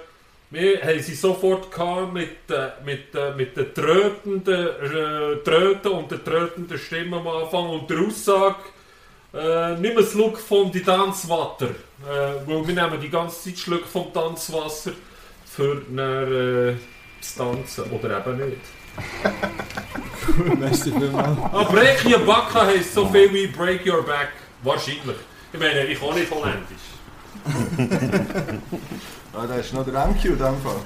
wir 0.53 0.81
haben 0.84 1.01
sie 1.01 1.15
sofort 1.15 1.71
gehabt 1.71 2.13
mit, 2.13 2.49
äh, 2.51 2.69
mit, 2.85 3.15
äh, 3.15 3.34
mit 3.35 3.57
den 3.57 3.73
trötenden 3.73 4.67
äh, 4.67 5.38
Tröten 5.43 5.91
und 5.91 6.11
der 6.11 6.23
trötenden 6.23 6.77
Stimme 6.77 7.17
am 7.17 7.27
Anfang 7.27 7.69
und 7.69 7.89
der 7.89 7.99
Aussage, 7.99 8.57
äh, 9.34 9.75
nimm 9.80 9.97
ein 9.97 10.05
Schluck 10.05 10.38
von 10.38 10.71
die 10.71 10.84
Tanzwasser. 10.84 11.69
Äh, 11.69 12.45
weil 12.45 12.67
wir 12.67 12.75
nehmen 12.75 13.01
die 13.01 13.09
ganze 13.09 13.45
Zeit 13.45 13.57
Schluck 13.57 13.88
vom 13.88 14.13
Tanzwasser 14.13 14.91
für 15.43 15.81
dann, 15.89 16.69
äh, 16.69 16.75
zu 17.19 17.38
tanzen. 17.38 17.85
Oder 17.89 18.19
eben 18.19 18.49
nicht. 18.49 18.61
merci 20.59 20.91
vielmals. 20.91 21.38
Ah, 21.51 21.63
Break 21.63 22.05
Your 22.05 22.19
Bacca 22.19 22.67
heisst 22.67 22.93
so 22.93 23.07
viel 23.07 23.34
wie 23.34 23.47
Break 23.47 23.88
Your 23.88 24.03
Back. 24.03 24.34
Wahrscheinlich. 24.61 25.17
Ich 25.51 25.59
meine, 25.59 25.88
ich 25.88 25.99
kann 25.99 26.13
nicht 26.13 26.31
holländisch. 26.31 26.77
Ah, 29.35 29.47
da 29.47 29.55
ist 29.55 29.73
noch 29.73 29.84
der 29.84 30.07
MQ 30.07 30.26
in 30.26 30.38
dem 30.38 30.57
Fall. 30.57 30.81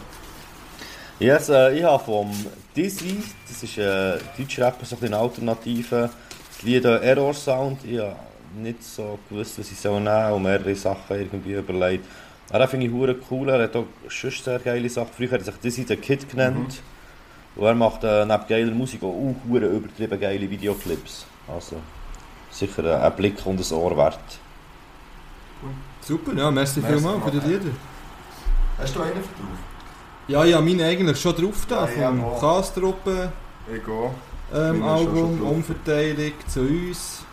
Yes, 1.20 1.50
äh, 1.50 1.78
ich 1.78 1.84
habe 1.84 2.02
vom 2.02 2.32
Dizzy, 2.76 3.22
das 3.46 3.64
ist 3.64 3.78
ein 3.78 4.20
deutscher 4.38 4.68
Rapper, 4.68 4.86
so 4.86 4.96
ein 5.02 5.14
Alternative, 5.14 6.10
das 6.54 6.62
Lied 6.62 6.86
äh, 6.86 7.00
Error 7.00 7.34
Sound. 7.34 7.84
Ich 7.84 8.00
habe 8.00 8.16
nicht 8.56 8.82
so 8.84 9.20
gewusst, 9.30 9.60
was 9.60 9.70
ich 9.70 9.78
soll 9.78 10.00
nehmen 10.00 10.32
und 10.32 10.44
mehrere 10.44 10.76
Sachen 10.76 11.18
irgendwie 11.18 11.54
überlegt. 11.54 12.06
Aber 12.50 12.60
den 12.60 12.70
finde 12.70 12.86
ich 12.86 12.92
hure 12.94 13.18
cool, 13.30 13.50
er 13.50 13.64
hat 13.64 13.76
auch 13.76 13.88
sonst 14.08 14.46
sehr 14.46 14.60
geile 14.60 14.90
Sachen. 14.90 15.10
Früher 15.14 15.32
hat 15.32 15.40
er 15.40 15.46
sich 15.46 15.56
Dizzy 15.56 15.86
den 15.86 16.00
Kid 16.00 16.30
genannt. 16.30 16.82
Und 17.58 17.66
er 17.66 17.76
macht 17.76 18.06
äh, 18.06 18.26
neben 18.26 18.48
geiler 18.48 18.72
Musik 18.72 19.04
auch 19.04 19.08
uh, 19.08 19.36
hure 19.50 19.66
übertrieben 19.66 20.20
geile 20.20 20.50
Videoclips. 20.50 21.26
Also 21.48 21.78
sicher 22.50 22.86
äh, 22.86 23.06
ein 23.06 23.16
Blick 23.18 23.46
und 23.46 23.60
ein 23.60 23.76
Ohr 23.76 23.98
wert. 23.98 24.20
Super, 26.02 26.34
ja, 26.34 26.50
merci, 26.50 26.80
Merci 26.80 26.94
vielmals 26.94 27.24
für 27.24 27.32
die. 27.32 27.48
Lieder. 27.48 27.72
Hast 28.80 28.96
du 28.96 29.02
einen 29.02 29.14
drauf? 29.14 29.24
Ja, 30.28 30.44
ja, 30.44 30.60
meine 30.62 30.86
eigentlich 30.86 31.20
schon 31.20 31.36
drauf 31.36 31.66
da, 31.68 31.88
Ja, 31.88 32.02
ja, 32.02 32.08
vom 32.10 32.22
mal. 32.22 32.40
Kastruppe 32.40 33.32
gehe. 33.68 34.12
ähm, 34.54 34.84
Album. 34.84 35.42
Umverteilung 35.42 36.34
zu 36.48 36.62
uns. 36.62 37.24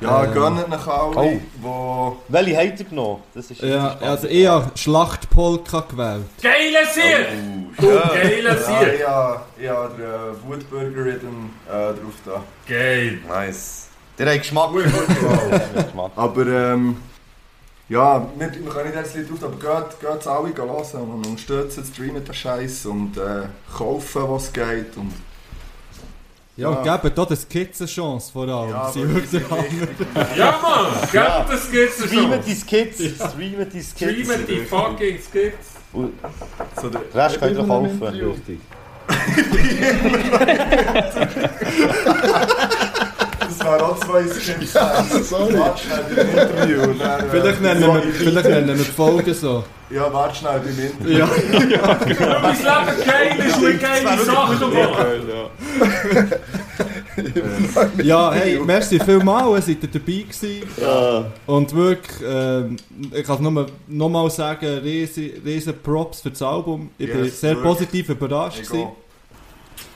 Ja, 0.00 0.24
Ähm. 0.24 0.32
gönnt 0.34 0.68
nach 0.68 0.86
alle, 0.88 1.16
Oh. 1.16 1.40
wo... 1.60 2.16
Welche 2.28 2.56
habt 2.56 2.80
ihr 2.80 2.86
genommen? 2.86 3.22
Das 3.34 3.50
ist 3.50 3.60
Ja, 3.62 3.96
also 4.00 4.26
ich 4.26 4.46
habe 4.46 4.70
Schlachtpolka 4.76 5.80
gewählt. 5.88 6.24
Geile 6.42 6.86
Sieg! 6.92 7.26
Oh, 7.80 7.84
ja. 7.86 8.08
Geile 8.08 8.42
Ja, 8.48 8.56
Sieg! 8.56 8.94
ich 9.00 9.06
habe 9.06 9.40
ich 9.60 9.68
habe 9.68 9.94
den 9.94 10.04
äh, 10.04 10.48
Wutburger 10.48 11.04
Rhythm 11.04 11.50
äh, 11.68 11.70
drauf 11.70 12.14
da. 12.24 12.42
Geil! 12.68 13.18
Nice. 13.28 13.88
Der 14.18 14.26
hat 14.32 14.38
Geschmack. 14.38 14.70
Gut, 14.72 14.84
gut, 14.84 14.92
ja. 15.08 15.36
Der 15.58 15.60
hat 15.60 15.84
Geschmack. 15.86 16.10
Aber 16.16 16.46
ähm, 16.48 16.96
ja, 17.88 18.26
wir, 18.38 18.52
wir 18.52 18.70
können 18.70 18.86
nicht 18.86 18.96
jedes 18.96 19.14
Lied 19.14 19.30
drauf, 19.30 19.42
aber 19.44 19.56
geht, 19.84 20.00
geht 20.00 20.20
es 20.20 20.26
alle 20.26 20.50
hören 20.94 21.10
und 21.10 21.26
unterstützen, 21.26 21.84
streamen 21.84 22.24
den 22.24 22.34
Scheiß 22.34 22.86
und 22.86 23.16
äh, 23.18 23.42
kaufen, 23.76 24.22
was 24.28 24.50
geht. 24.52 24.96
Und, 24.96 25.12
Ja, 26.56 26.68
und 26.68 26.86
Ja. 26.86 26.96
gebt 26.96 27.18
hier 27.18 27.26
den 27.26 27.36
Skizzen 27.36 27.86
Chance 27.86 28.32
vor 28.32 28.48
allem. 28.48 28.70
ja, 28.70 28.90
Sie 28.90 29.14
wirklich. 29.14 29.42
Ja, 30.36 30.58
Mann! 30.62 30.86
Gebt 31.10 31.50
das 31.50 31.64
Skizzen 31.66 32.08
schon! 32.08 32.08
Streamen 32.08 32.40
die 32.46 32.54
Skits. 32.54 32.98
Streamen 33.16 33.68
die 33.70 33.82
Skits. 33.82 34.12
Streamen 34.12 34.46
die 34.46 34.60
fucking 34.64 35.18
Skits! 35.18 35.66
So 36.80 36.88
der, 36.88 37.00
Den 37.00 37.20
Rest 37.20 37.38
könnt 37.40 37.58
ihr 37.58 37.66
kaufen. 37.66 38.02
Richtig. 38.02 38.60
waren 43.64 43.80
auch 43.80 43.98
zwei 44.00 44.22
Skits. 44.28 44.72
Sorry. 45.28 45.58
Warte 45.58 45.82
schnell 45.82 46.04
beim 46.14 46.28
Interview. 46.28 46.94
dann, 46.98 47.20
äh, 47.20 47.30
Vielleicht 47.30 47.60
nennen, 47.62 47.82
wir, 47.82 48.02
vielleicht 48.12 48.48
nennen 48.48 48.68
wir 48.68 48.74
die 48.74 48.90
Folge 48.90 49.34
so. 49.34 49.64
Ja, 49.90 50.12
warte 50.12 50.36
schnell 50.36 50.60
beim 50.60 50.78
Interview. 50.78 51.18
Ja. 51.18 51.28
Mein 52.42 52.56
Leben 52.56 53.04
geil 53.06 53.46
ist 53.46 53.60
mit 53.60 53.80
geile 53.80 54.24
Sachen, 54.24 54.60
Mann! 54.72 56.30
ja, 58.02 58.32
hey, 58.32 58.58
merci 58.64 58.98
vielmals, 58.98 59.66
seid 59.66 59.82
ihr 59.82 59.88
dabei 59.88 60.12
gewesen. 60.22 60.62
Ja. 60.80 61.24
Und 61.46 61.74
wirklich, 61.74 62.16
ähm, 62.26 62.76
ich 63.12 63.24
kann 63.24 63.42
nur 63.42 63.66
noch 63.88 64.08
mal 64.08 64.30
sagen, 64.30 64.78
riesen, 64.78 65.30
riesen 65.44 65.74
Props 65.82 66.20
für 66.20 66.30
das 66.30 66.42
Album. 66.42 66.90
Ich 66.98 67.10
bin 67.10 67.24
Yes, 67.24 67.40
sehr 67.40 67.50
wirklich. 67.56 67.64
positiv 67.66 68.08
überrascht. 68.08 68.62
gewesen. 68.62 68.88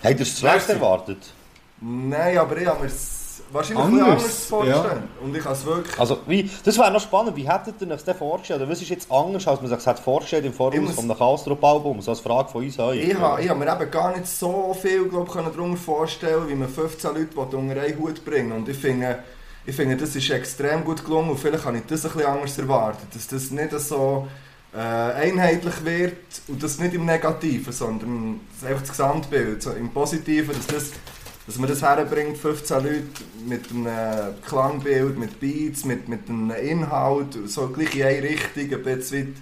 Habt 0.03 0.15
ihr 0.15 0.21
es 0.21 0.39
schlecht 0.39 0.69
erwartet? 0.69 1.19
Nein, 1.81 2.39
aber 2.39 2.57
ich 2.59 2.67
habe 2.67 2.81
mir 2.81 2.87
es 2.87 3.26
wahrscheinlich 3.57 3.85
Anders, 3.85 4.03
anders, 4.03 4.23
anders 4.23 4.45
vorgestellt. 4.47 5.03
Und 5.23 5.37
ich 5.37 5.45
habe 5.45 5.55
es 5.55 5.65
wirklich... 5.67 5.99
Also, 5.99 6.19
wie, 6.27 6.51
das 6.65 6.79
wäre 6.79 6.91
noch 6.93 7.01
spannend. 7.01 7.37
Wie 7.37 7.49
hättet 7.49 7.75
ihr 7.81 7.91
euch 7.91 8.03
das 8.03 8.17
vorgestellt? 8.17 8.61
Oder 8.61 8.71
was 8.71 8.81
ist 8.81 8.89
jetzt 8.89 9.11
anders, 9.11 9.47
als 9.49 9.61
man 9.61 9.71
sich 9.71 9.87
hat 9.87 9.99
vorgestellt 9.99 10.45
im 10.45 10.53
Voraus 10.53 10.79
muss- 10.79 10.95
vom 10.95 11.09
Kastrop-Album? 11.17 12.01
So 12.03 12.11
als 12.13 12.21
Frage 12.21 12.49
von 12.49 12.65
uns 12.65 12.79
euch. 12.79 13.01
Ich 13.09 13.15
habe, 13.19 13.43
ich 13.43 13.49
habe 13.49 13.59
mir 13.59 13.73
eben 13.73 13.91
gar 13.91 14.17
nicht 14.17 14.27
so 14.29 14.77
viel 14.81 15.09
glaub, 15.09 15.31
können 15.31 15.51
darunter 15.53 15.77
vorstellen, 15.79 16.49
wie 16.49 16.55
man 16.55 16.69
15 16.69 17.15
Leute 17.15 17.39
unter 17.41 17.59
einen 17.59 17.99
Hut 17.99 18.25
bringen 18.25 18.53
Und 18.53 18.69
ich 18.69 18.77
finde, 18.79 19.19
ich 19.65 19.75
finde, 19.75 19.97
das 19.97 20.15
ist 20.15 20.31
extrem 20.31 20.85
gut 20.85 21.05
gelungen 21.05 21.31
und 21.31 21.39
vielleicht 21.41 21.65
habe 21.65 21.77
ich 21.79 21.85
das 21.87 22.05
ein 22.07 22.13
bisschen 22.13 22.29
anders 22.31 22.59
erwartet. 22.59 23.09
Dass 23.15 23.27
das 23.27 23.51
nicht 23.51 23.73
so 23.81 24.29
äh, 24.75 24.79
einheitlich 24.79 25.85
wird 25.85 26.17
und 26.49 26.63
das 26.63 26.79
nicht 26.79 26.95
im 26.95 27.05
Negativen, 27.05 27.73
sondern 27.73 28.41
das 28.53 28.63
ist 28.63 28.67
einfach 28.69 28.83
das 28.83 28.91
Gesamtbild. 28.91 29.63
So 29.63 29.73
Im 29.73 29.91
Positiven, 29.91 30.55
dass, 30.55 30.67
das, 30.67 30.91
dass 31.47 31.59
man 31.59 31.69
das 31.69 31.83
herbringt, 31.83 32.37
15 32.39 32.77
Leute 32.83 33.03
mit 33.47 33.71
einem 33.71 34.35
Klangbild, 34.47 35.17
mit 35.19 35.39
Beats, 35.41 35.85
mit, 35.85 36.09
mit 36.09 36.29
einem 36.29 36.51
Inhalt, 36.51 37.39
so 37.47 37.69
gleich 37.69 37.95
in 37.95 38.03
eine 38.05 38.23
Richtung, 38.23 38.73
ein 38.79 38.83
bisschen 38.83 39.35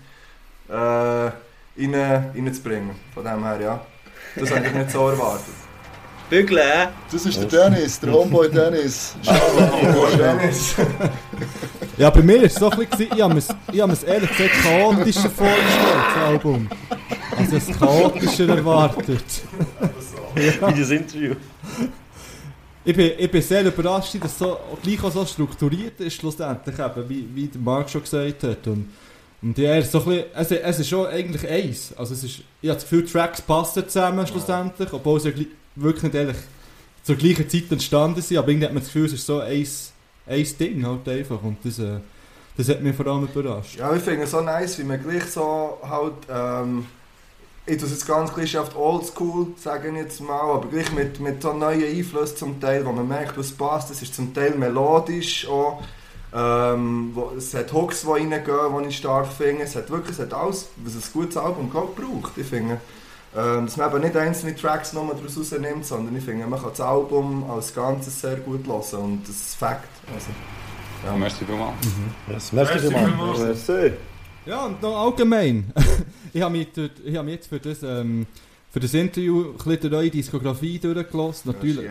weit, 0.68 0.76
äh, 0.76 1.84
rein, 1.94 2.30
reinzubringen. 2.34 2.90
Von 3.14 3.24
dem 3.24 3.42
her, 3.44 3.58
ja. 3.60 3.80
Das 4.36 4.50
habe 4.54 4.66
ich 4.66 4.72
nicht 4.74 4.90
so 4.90 5.08
erwartet. 5.08 5.54
Bügle. 6.30 6.88
Das 7.12 7.26
ist 7.26 7.38
der 7.38 7.70
Dennis, 7.70 8.00
der 8.00 8.12
Homeboy 8.12 8.50
Dennis. 8.50 9.14
Und 9.24 10.18
Dennis, 10.18 10.74
Ja, 11.98 12.10
bei 12.10 12.22
mir 12.22 12.38
war 12.38 12.44
es 12.44 12.54
so 12.54 12.70
ein 12.70 12.78
bisschen, 12.88 13.08
ich 13.14 13.20
habe 13.22 13.34
mir 13.34 13.38
es- 13.38 13.54
ich 13.72 13.80
habe 13.80 13.88
mir 13.88 13.92
es 13.92 14.02
ehrlich 14.02 14.30
gesagt 14.30 14.50
chaotischer 14.62 15.30
vorgestellt, 15.30 16.04
das 16.16 16.24
Album. 16.24 16.68
Also 17.36 17.56
es 17.56 17.78
chaotischer 17.78 18.48
erwartet. 18.48 19.24
Wie 20.34 20.60
das 20.80 20.90
Interview. 20.90 21.34
Ich 22.84 22.94
bin, 22.94 23.12
ich 23.16 23.30
bin 23.30 23.40
sehr 23.40 23.64
überrascht, 23.64 24.14
dass 24.20 24.32
es 24.32 24.38
so, 24.38 24.58
gleich 24.82 25.02
auch 25.02 25.10
so 25.10 25.24
strukturiert 25.24 25.98
ist, 26.00 26.14
schlussendlich, 26.14 26.78
eben, 26.78 27.08
wie, 27.08 27.28
wie 27.34 27.46
der 27.46 27.60
Marc 27.60 27.88
schon 27.88 28.02
gesagt 28.02 28.42
hat. 28.42 28.66
Und, 28.66 28.90
und 29.40 29.56
ja, 29.56 29.80
so 29.82 30.00
ein 30.00 30.04
bisschen, 30.04 30.24
es, 30.34 30.50
es 30.50 30.78
ist 30.80 30.88
schon 30.88 31.06
eigentlich 31.06 31.48
eins. 31.48 31.94
Also 31.96 32.12
es 32.12 32.24
ist, 32.24 32.42
ich 32.60 32.68
habe 32.68 32.74
das 32.74 32.82
Gefühl, 32.82 33.06
Tracks 33.06 33.40
passen 33.40 33.88
zusammen 33.88 34.26
schlussendlich, 34.26 34.92
obwohl 34.92 35.18
sie 35.18 35.30
ja 35.30 35.34
wirklich 35.76 36.02
nicht 36.02 36.14
ehrlich 36.14 36.36
zur 37.02 37.16
gleichen 37.16 37.48
Zeit 37.48 37.70
entstanden 37.70 38.20
sind. 38.20 38.36
Aber 38.36 38.48
irgendwie 38.48 38.66
hat 38.66 38.74
man 38.74 38.82
das 38.82 38.92
Gefühl, 38.92 39.06
es 39.06 39.14
ist 39.14 39.26
so 39.26 39.40
eins, 39.40 39.92
eins 40.26 40.56
Ding 40.56 40.84
halt 40.86 41.08
einfach. 41.08 41.42
Und 41.42 41.58
das, 41.64 41.78
äh, 41.78 42.00
das 42.56 42.68
hat 42.68 42.82
mich 42.82 42.94
vor 42.94 43.06
allem 43.06 43.24
überrascht. 43.24 43.78
ja, 43.78 43.94
ich 43.94 44.02
finde 44.02 44.24
es 44.24 44.30
so 44.30 44.42
nice, 44.42 44.78
wie 44.78 44.84
man 44.84 45.02
gleich 45.02 45.24
so 45.24 45.78
halt, 45.82 46.14
ähm, 46.30 46.86
ich 47.66 47.78
tue 47.78 47.86
es 47.86 47.92
jetzt 47.92 48.06
ganz 48.06 48.32
klischeehaft 48.32 48.76
oldschool, 48.76 49.48
sage 49.56 49.88
ich 49.88 49.96
jetzt 49.96 50.20
mal, 50.20 50.40
aber 50.40 50.68
gleich 50.68 50.92
mit, 50.92 51.18
mit 51.20 51.42
so 51.42 51.52
neuen 51.52 51.82
Einflüssen 51.82 52.36
zum 52.36 52.60
Teil, 52.60 52.84
wo 52.84 52.92
man 52.92 53.08
merkt, 53.08 53.38
was 53.38 53.52
passt. 53.52 53.90
Es 53.90 54.02
ist 54.02 54.14
zum 54.14 54.34
Teil 54.34 54.54
melodisch 54.54 55.48
auch. 55.48 55.82
Ähm, 56.36 57.12
wo, 57.14 57.30
es 57.36 57.54
hat 57.54 57.72
Hooks, 57.72 58.02
die 58.02 58.08
reingehen, 58.08 58.42
die 58.44 58.88
ich 58.88 58.96
stark 58.96 59.28
finde. 59.28 59.62
Es 59.62 59.76
hat 59.76 59.88
wirklich 59.88 60.18
es 60.18 60.18
hat 60.18 60.34
alles, 60.34 60.68
was 60.76 60.94
ein 60.94 61.12
gutes 61.12 61.36
Album 61.36 61.70
glaub, 61.70 61.96
braucht. 61.96 62.36
Ich 62.36 62.46
finde, 62.46 62.80
ähm, 63.36 63.66
dass 63.66 63.76
man 63.76 63.90
eben 63.90 64.02
nicht 64.02 64.16
einzelne 64.16 64.54
Tracks 64.54 64.92
nur 64.92 65.06
daraus 65.06 65.38
rausnimmt, 65.38 65.86
sondern 65.86 66.14
ich 66.16 66.24
finde, 66.24 66.46
man 66.46 66.60
kann 66.60 66.70
das 66.70 66.80
Album 66.80 67.48
als 67.50 67.74
Ganzes 67.74 68.20
sehr 68.20 68.36
gut 68.36 68.66
hören 68.66 69.02
und 69.02 69.28
das 69.28 69.36
ist 69.36 69.54
Fakt. 69.54 69.88
Also, 70.12 70.26
ja. 71.06 71.16
Merci 71.16 71.44
vielmals. 71.44 71.76
Yes, 72.28 72.52
merci 72.52 72.78
vielmals. 72.78 73.38
Merci. 73.40 73.92
Ja, 74.46 74.66
und 74.66 74.82
noch 74.82 74.96
allgemein. 74.96 75.72
ich 76.32 76.42
habe 76.42 76.56
mich, 76.56 76.68
ich 77.04 77.16
habe 77.16 77.24
mich 77.24 77.34
jetzt 77.36 77.46
für 77.48 77.58
das, 77.58 77.82
ähm, 77.82 78.26
für 78.70 78.80
das 78.80 78.92
Interview 78.92 79.52
ein 79.52 79.56
bisschen 79.56 79.80
durch 79.80 79.94
eure 79.94 80.10
Diskografie 80.10 80.78
durchgelassen. 80.78 81.52
Natürlich. 81.52 81.88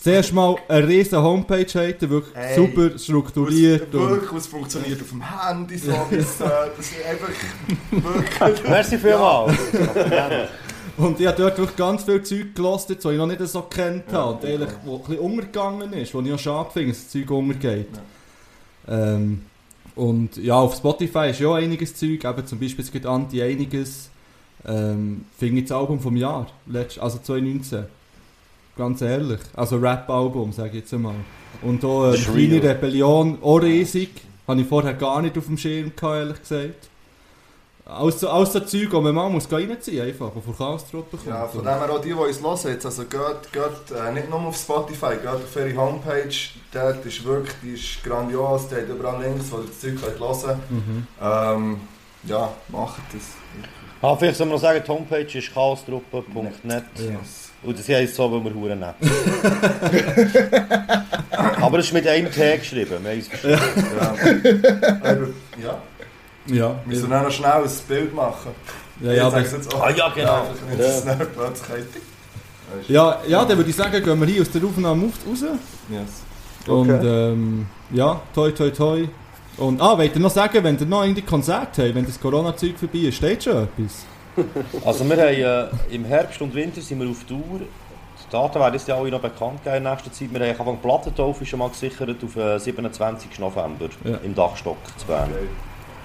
Zuerst 0.00 0.32
mal 0.32 0.56
eine 0.68 0.88
riesen 0.88 1.18
Homepage 1.22 1.66
ihr, 1.74 2.10
wirklich 2.10 2.34
Hey. 2.34 2.56
super 2.56 2.98
strukturiert. 2.98 3.88
Was, 3.92 4.10
wirklich, 4.10 4.32
was 4.32 4.46
funktioniert 4.46 5.02
auf 5.02 5.10
dem 5.10 5.22
Handy 5.22 5.76
so, 5.76 5.92
bis, 6.08 6.40
äh, 6.40 6.44
das 6.76 6.86
ist 6.86 7.06
einfach 7.06 7.28
wirklich... 7.90 8.68
Merci 8.68 8.98
vielmals. 8.98 9.58
und 10.96 11.20
ich 11.20 11.26
habe 11.26 11.42
dort 11.42 11.58
wirklich 11.58 11.76
ganz 11.76 12.04
viel 12.04 12.22
Zeug 12.22 12.54
gelassen, 12.54 12.96
das 12.96 13.12
ich 13.12 13.18
noch 13.18 13.26
nicht 13.26 13.46
so 13.46 13.62
kennt 13.62 14.10
habe. 14.12 14.34
Und 14.34 14.44
ehrlich, 14.44 14.70
wo 14.84 14.96
ein 14.96 15.02
bisschen 15.02 15.18
untergegangen 15.18 15.92
ist, 15.92 16.14
wo 16.14 16.20
ich 16.22 16.32
auch 16.32 16.38
schade 16.38 16.70
finde, 16.72 16.88
dass 16.92 17.02
das 17.02 17.10
Zeug 17.10 17.30
untergeht. 17.30 17.88
Ähm, 18.88 19.42
und 19.94 20.36
ja, 20.36 20.54
auf 20.54 20.74
Spotify 20.74 21.30
ist 21.30 21.40
ja 21.40 21.48
auch 21.48 21.54
einiges 21.54 21.94
Zeug, 21.94 22.24
eben 22.24 22.46
zum 22.46 22.58
Beispiel 22.58 22.84
es 22.84 22.92
gibt 22.92 23.06
Anti 23.06 23.42
einiges. 23.42 24.10
Ähm, 24.64 25.24
finde 25.38 25.62
ich 25.62 25.68
das 25.68 25.76
Album 25.76 25.98
vom 25.98 26.16
Jahr, 26.16 26.46
letzt, 26.66 26.98
also 26.98 27.18
2019. 27.18 27.84
Ganz 28.76 29.02
ehrlich. 29.02 29.40
Also 29.54 29.76
Rap-Album, 29.76 30.52
sage 30.52 30.70
ich 30.70 30.74
jetzt 30.76 30.94
einmal. 30.94 31.16
Und 31.62 31.84
auch 31.84 32.12
äh, 32.12 32.16
Kleine. 32.16 32.62
Rebellion, 32.62 33.38
auch 33.42 33.58
riesig. 33.58 34.10
Habe 34.48 34.60
ich 34.60 34.66
vorher 34.66 34.94
gar 34.94 35.20
nicht 35.20 35.36
auf 35.36 35.46
dem 35.46 35.58
Schirm 35.58 35.92
gehabt, 35.94 36.16
ehrlich 36.16 36.40
gesagt. 36.40 36.88
So, 37.84 38.28
alles 38.28 38.52
so 38.52 38.60
Zeug, 38.60 38.90
die 38.90 39.00
man 39.00 39.12
mal 39.14 39.28
muss 39.28 39.50
reinziehen 39.50 40.06
einfach, 40.06 40.30
von 40.32 40.56
Chaos-Truppen 40.56 41.18
kommt. 41.18 41.26
Ja, 41.26 41.46
von 41.48 41.64
dem 41.64 41.74
her 41.74 41.90
auch 41.90 42.00
die, 42.00 42.08
die 42.08 42.14
uns 42.14 42.40
hören, 42.40 42.58
jetzt, 42.72 42.86
also 42.86 43.02
geht, 43.02 43.52
geht 43.52 43.90
äh, 43.98 44.12
nicht 44.12 44.30
nur 44.30 44.38
auf 44.40 44.56
Spotify, 44.56 45.16
geht 45.16 45.26
auf 45.26 45.56
ihre 45.56 45.76
Homepage, 45.76 46.28
dort 46.72 47.04
ist 47.04 47.24
wirklich, 47.24 47.54
die 47.62 47.72
ist 47.72 48.04
grandios, 48.04 48.68
die 48.68 48.76
hat 48.76 48.88
überall 48.88 49.20
Links, 49.22 49.50
wo 49.50 49.56
ihr 49.58 49.64
das 49.66 49.80
Zeug 49.80 50.00
könnt 50.00 50.20
hören 50.20 50.60
Mhm. 50.70 51.06
ähm, 51.20 51.80
Ja, 52.24 52.50
macht 52.68 53.00
das. 53.12 53.22
Ah, 54.00 54.14
vielleicht 54.16 54.36
soll 54.36 54.46
man 54.46 54.54
noch 54.54 54.62
sagen, 54.62 54.80
die 54.84 54.88
Homepage 54.90 55.38
ist 55.38 55.52
chaostruppe.net. 55.52 56.54
Ja. 56.64 56.82
Und 57.64 57.78
das 57.78 57.88
heisst 57.88 58.14
so, 58.16 58.30
weil 58.32 58.42
wir 58.44 58.54
Huren 58.54 58.78
nehmen. 58.80 58.94
Aber 61.60 61.78
es 61.78 61.86
ist 61.86 61.92
mit 61.92 62.06
einem 62.08 62.28
T 62.30 62.58
geschrieben. 62.58 62.98
Wir 63.02 63.10
haben 63.10 63.20
es. 63.20 63.28
Ja. 63.42 63.58
Aber, 65.00 65.28
ja, 65.62 65.82
Ja, 66.46 66.74
wir 66.84 66.86
müssen 66.86 67.12
auch 67.12 67.22
noch 67.22 67.30
schnell 67.30 67.50
ein 67.64 67.70
Bild 67.88 68.14
machen. 68.14 68.50
ja, 69.00 69.12
ja, 69.12 69.38
Jetzt 69.38 69.52
jetzt 69.52 69.74
auch. 69.74 69.82
Ah 69.82 69.90
ja, 69.90 70.08
genau. 70.08 70.46
Geht. 70.76 72.88
ja, 72.88 73.18
ja, 73.28 73.44
dann 73.44 73.56
würde 73.56 73.70
ich 73.70 73.76
sagen, 73.76 74.02
gehen 74.02 74.20
wir 74.20 74.26
hier 74.26 74.42
aus 74.42 74.50
der 74.50 74.64
Aufnahme 74.64 75.06
auf- 75.06 75.30
raus. 75.30 75.44
Yes. 75.90 76.22
Und 76.66 76.90
Okay. 76.90 77.32
ähm, 77.32 77.66
ja, 77.92 78.20
toi 78.34 78.50
toi 78.52 78.70
toi. 78.70 79.08
Und 79.58 79.80
ah, 79.82 79.98
wollt 79.98 80.14
ihr 80.14 80.20
noch 80.20 80.30
sagen, 80.30 80.64
wenn 80.64 80.78
ihr 80.78 80.86
noch 80.86 81.02
irgendwie 81.02 81.22
Konzerte 81.22 81.84
habt, 81.84 81.94
wenn 81.94 82.06
das 82.06 82.18
Corona-Zeug 82.18 82.78
vorbei 82.78 83.00
ist, 83.00 83.16
steht 83.16 83.44
schon 83.44 83.64
etwas? 83.64 84.06
Also 84.84 85.04
wir 85.08 85.16
haben 85.16 85.68
äh, 85.90 85.94
im 85.94 86.04
Herbst 86.06 86.40
und 86.40 86.54
Winter 86.54 86.80
sind 86.80 87.00
wir 87.00 87.08
auf 87.10 87.22
Tour. 87.24 87.60
Die 87.60 88.30
Daten 88.32 88.58
werden 88.60 88.72
jetzt 88.74 88.88
ja 88.88 88.96
alle 88.96 89.10
noch 89.10 89.20
bekannt 89.20 89.62
geben 89.62 89.76
in 89.76 89.82
nächster 89.82 90.10
Zeit. 90.10 90.32
Wir 90.32 90.40
haben 90.40 90.58
Anfang 90.58 90.78
Plattentaufe 90.80 91.44
schon 91.44 91.58
mal 91.58 91.68
gesichert 91.68 92.16
auf 92.24 92.36
äh, 92.36 92.58
27. 92.58 93.38
November 93.40 93.88
Ja. 94.04 94.16
im 94.24 94.34
Dachstock 94.34 94.78
zu 94.96 95.06
Bern. 95.06 95.28
Okay. 95.30 95.48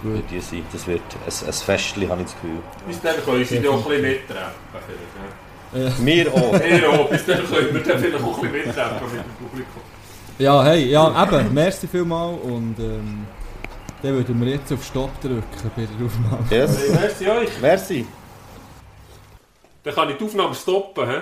Wird 0.04 0.30
die 0.30 0.40
sein. 0.40 0.64
Das 0.72 0.86
wird 0.88 1.02
ein, 1.02 1.48
ein 1.48 1.54
Festchen, 1.54 2.10
habe 2.10 2.22
ich 2.22 2.28
das 2.28 2.36
Gefühl. 2.36 2.60
Bis 2.88 3.02
dann 3.02 3.16
können 3.26 3.46
sie 3.46 3.68
auch 3.68 3.78
ein 3.78 3.84
bisschen 3.84 4.02
mittreffen. 4.02 4.54
Wir 6.06 6.34
auch. 6.34 6.54
Ja, 6.68 7.04
bis 7.04 7.26
dann 7.26 7.46
können 7.48 7.74
wir 7.74 7.84
dann 7.84 8.00
vielleicht 8.00 8.24
auch 8.24 8.44
ein 8.44 8.52
bisschen 8.52 8.68
mittreffen 8.68 9.08
mit 9.12 9.26
dem 9.26 9.48
Publikum. 9.48 9.82
Ja, 10.40 10.64
hey, 10.64 10.86
ja, 10.86 11.24
eben, 11.24 11.52
merci 11.54 11.88
vielmal 11.88 12.36
und 12.36 12.76
ähm, 12.78 13.26
dann 14.04 14.14
würden 14.14 14.40
wir 14.40 14.52
jetzt 14.52 14.72
auf 14.72 14.86
Stopp 14.86 15.20
drücken 15.20 15.72
bei 15.76 15.88
der 15.88 16.06
Aufnahme. 16.06 16.46
Yes. 16.52 16.78
Hey, 16.78 16.92
merci 16.92 17.28
euch. 17.28 17.50
Merci. 17.60 18.08
Dann 19.84 19.96
kann 19.96 20.10
ich 20.12 20.18
die 20.18 20.26
Aufnahme 20.26 20.54
stoppen. 20.54 21.10
He? 21.10 21.16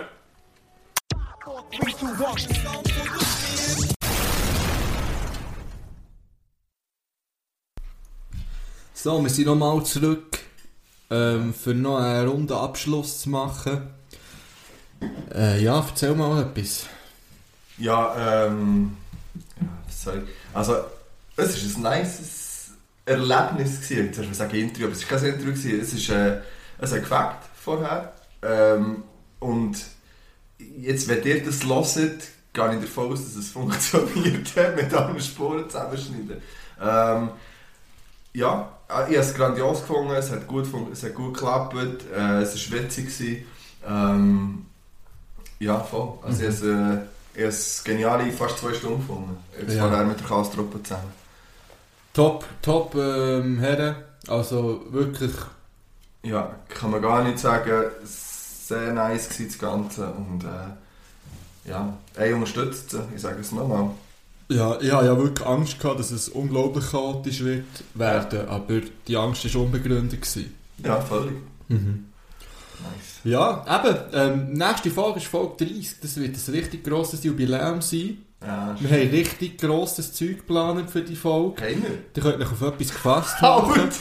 So, 9.06 9.22
wir 9.22 9.30
sind 9.30 9.46
nochmal 9.46 9.84
zurück, 9.84 10.40
ähm, 11.12 11.54
für 11.54 11.76
noch 11.76 12.00
einen 12.00 12.28
runden 12.28 12.54
Abschluss 12.54 13.22
zu 13.22 13.30
machen. 13.30 13.88
Äh, 15.32 15.62
ja, 15.62 15.78
erzähl 15.78 16.16
mal 16.16 16.42
etwas. 16.42 16.88
Ja, 17.78 18.48
ähm. 18.48 18.98
Ich? 19.88 20.08
Also, 20.56 20.78
es 21.38 21.84
war 21.84 21.92
ein 21.92 22.02
nices 22.02 22.72
Erlebnis. 23.06 23.82
Gewesen. 23.82 24.08
Jetzt 24.08 24.18
hast 24.18 24.26
du 24.26 24.30
gesagt 24.30 24.54
Interview, 24.56 24.88
aber 24.88 24.96
es 24.96 25.12
war 25.12 25.20
kein 25.20 25.34
Interview. 25.34 25.52
Gewesen. 25.52 25.80
Es, 25.80 25.94
ist, 25.94 26.10
äh, 26.10 26.42
es 26.80 26.92
hat 26.92 27.38
vorher. 27.64 28.12
Ähm, 28.42 29.04
und 29.38 29.86
jetzt, 30.80 31.08
wenn 31.08 31.24
ihr 31.24 31.46
das 31.46 31.64
hört, 31.64 32.24
gehe 32.54 32.74
ich 32.74 32.82
davon 32.82 33.12
aus, 33.12 33.24
dass 33.24 33.36
es 33.36 33.50
funktioniert 33.52 34.56
hat, 34.56 34.76
mit 34.76 34.92
allen 34.92 35.22
Spuren 35.22 35.70
zusammenschneiden. 35.70 36.42
Ähm, 36.82 37.30
ja, 38.36 38.70
äh, 38.90 39.12
ich 39.12 39.18
habe 39.18 39.28
es 39.28 39.34
grandios 39.34 39.82
gefunden, 39.82 40.12
es 40.14 40.32
hat 40.32 40.48
gut, 40.48 40.68
es 40.92 41.04
hat 41.04 41.16
gut 41.16 41.34
geklappt, 41.34 41.76
äh, 42.16 42.42
es 42.42 42.72
war 42.72 42.80
witzig. 42.80 43.06
Gewesen. 43.06 43.46
Ähm, 43.88 44.66
ja, 45.60 45.80
voll. 45.80 46.14
Also 46.24 46.44
ich 46.44 46.62
habe 46.64 47.08
es, 47.36 47.80
äh, 47.82 47.84
geniale 47.84 48.32
fast 48.32 48.60
zwei 48.60 48.74
Stunden 48.74 49.00
gefunden. 49.00 49.38
Jetzt 49.60 49.76
Ja. 49.76 49.88
vorher 49.88 50.06
mit 50.06 50.20
der 50.20 50.28
Kastruppe 50.28 50.82
zusammen. 50.84 51.12
Top, 52.14 52.46
top, 52.62 52.96
ähm, 52.96 53.60
Herren. 53.60 53.96
Also 54.28 54.82
wirklich, 54.90 55.32
Ja, 56.24 56.56
kann 56.70 56.90
man 56.92 57.02
gar 57.02 57.24
nicht 57.24 57.38
sagen. 57.38 57.92
Sehr 58.04 58.94
nice 58.94 59.30
war 59.40 59.46
das 59.46 59.60
Ganze. 59.60 60.08
Und 60.08 60.44
äh, 60.44 61.70
ja, 61.70 61.94
ey, 62.16 62.34
unterstützt 62.34 62.90
sie. 62.90 63.04
Ich 63.16 63.22
sage 63.22 63.42
es 63.42 63.52
nochmal. 63.52 63.92
Ja, 64.50 64.80
ich 64.80 64.92
hatte 64.92 65.06
ja 65.06 65.18
wirklich 65.18 65.48
Angst 65.48 65.80
gehabt, 65.80 66.00
dass 66.00 66.12
es 66.12 66.30
unglaublich 66.30 66.92
chaotisch 66.92 67.44
wird 67.44 67.66
werden, 67.94 68.48
aber 68.48 68.82
die 69.08 69.18
Angst 69.18 69.54
war 69.54 69.62
unbegründet. 69.62 70.22
Gewesen. 70.22 70.54
Ja, 70.84 71.00
völlig. 71.02 71.34
Mhm. 71.68 72.06
Nice. 72.80 73.22
Ja, 73.24 73.66
eben, 73.80 73.98
ähm, 74.14 74.54
nächste 74.54 74.92
Folge 74.92 75.20
ist 75.20 75.28
Folge 75.28 75.66
30, 75.66 76.00
das 76.02 76.18
wird 76.18 76.36
ein 76.36 76.54
richtig 76.54 76.84
grosses 76.84 77.24
Jubiläum 77.24 77.82
sein. 77.82 78.18
Ja, 78.46 78.76
Wir 78.80 78.90
haben 78.90 79.10
richtig 79.10 79.58
grosses 79.58 80.14
Zeug 80.14 80.38
geplant 80.38 80.92
für 80.92 81.02
die 81.02 81.16
Folge. 81.16 81.56
Keiner. 81.56 81.86
Ihr 82.16 82.22
könnt 82.22 82.42
euch 82.42 82.52
auf 82.52 82.62
etwas 82.62 82.90
gefasst 82.90 83.42
machen. 83.42 83.90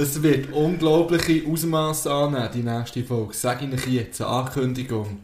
Es 0.00 0.22
wird 0.22 0.52
unglaubliche 0.52 1.42
Ausmaße 1.50 2.08
annehmen, 2.08 2.48
die 2.54 2.62
nächste 2.62 3.02
Folge. 3.02 3.34
Sag 3.34 3.60
ich 3.62 3.72
euch 3.72 3.88
jetzt, 3.88 4.20
eine 4.20 4.30
Ankündigung. 4.30 5.18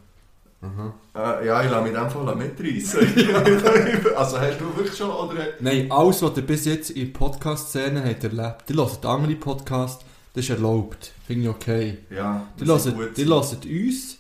Äh, 1.15 1.47
ja, 1.47 1.63
ich 1.63 1.71
lasse 1.71 1.83
mich 1.83 1.93
in 1.93 2.11
Fall 2.11 2.35
mitreißen. 2.35 3.01
also 4.17 4.41
hast 4.41 4.61
du 4.61 4.77
wirklich 4.77 4.97
schon? 4.97 5.11
Oder? 5.11 5.49
Nein, 5.61 5.91
alles, 5.91 6.23
was 6.23 6.37
ihr 6.37 6.43
bis 6.43 6.65
jetzt 6.65 6.91
in 6.91 7.13
Podcast-Szene 7.13 8.05
habt 8.05 8.25
erlebt, 8.25 8.71
ihr 8.71 8.77
hört 8.77 9.05
andere 9.07 9.37
Podcasts, 9.37 10.05
das 10.35 10.45
ist 10.45 10.51
erlaubt. 10.51 11.13
Finde 11.27 11.45
ich 11.45 11.49
okay. 11.49 11.99
Ja, 12.11 12.47
Die 12.59 12.65
das 12.65 12.87
hören, 12.87 12.97
gut. 12.97 13.17
die 13.17 13.25
hören 13.25 13.59
uns. 13.65 14.19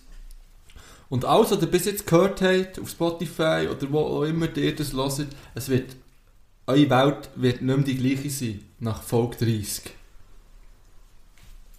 Und 1.08 1.24
alles, 1.24 1.50
was 1.50 1.60
ihr 1.60 1.68
bis 1.68 1.84
jetzt 1.84 2.06
gehört 2.06 2.40
habt, 2.42 2.78
auf 2.80 2.88
Spotify 2.88 3.68
oder 3.70 3.90
wo 3.90 3.98
auch 4.00 4.22
immer 4.22 4.48
ihr 4.56 4.74
das 4.74 4.92
hört, 4.92 5.26
es 5.54 5.68
wird, 5.68 5.96
eure 6.66 6.90
Welt 6.90 7.30
wird 7.36 7.62
nicht 7.62 7.76
mehr 7.76 7.84
die 7.84 7.96
gleiche 7.96 8.30
sein, 8.30 8.60
nach 8.80 9.02
Folge 9.02 9.36
30. 9.44 9.92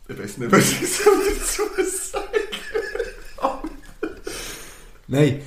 Ich 0.08 0.20
weiß 0.20 0.38
nicht, 0.38 0.52
was 0.52 0.72
ich 0.72 0.94
so 0.94 1.10
dazu 1.30 1.64
sagen 1.84 2.45
Nein, 5.08 5.42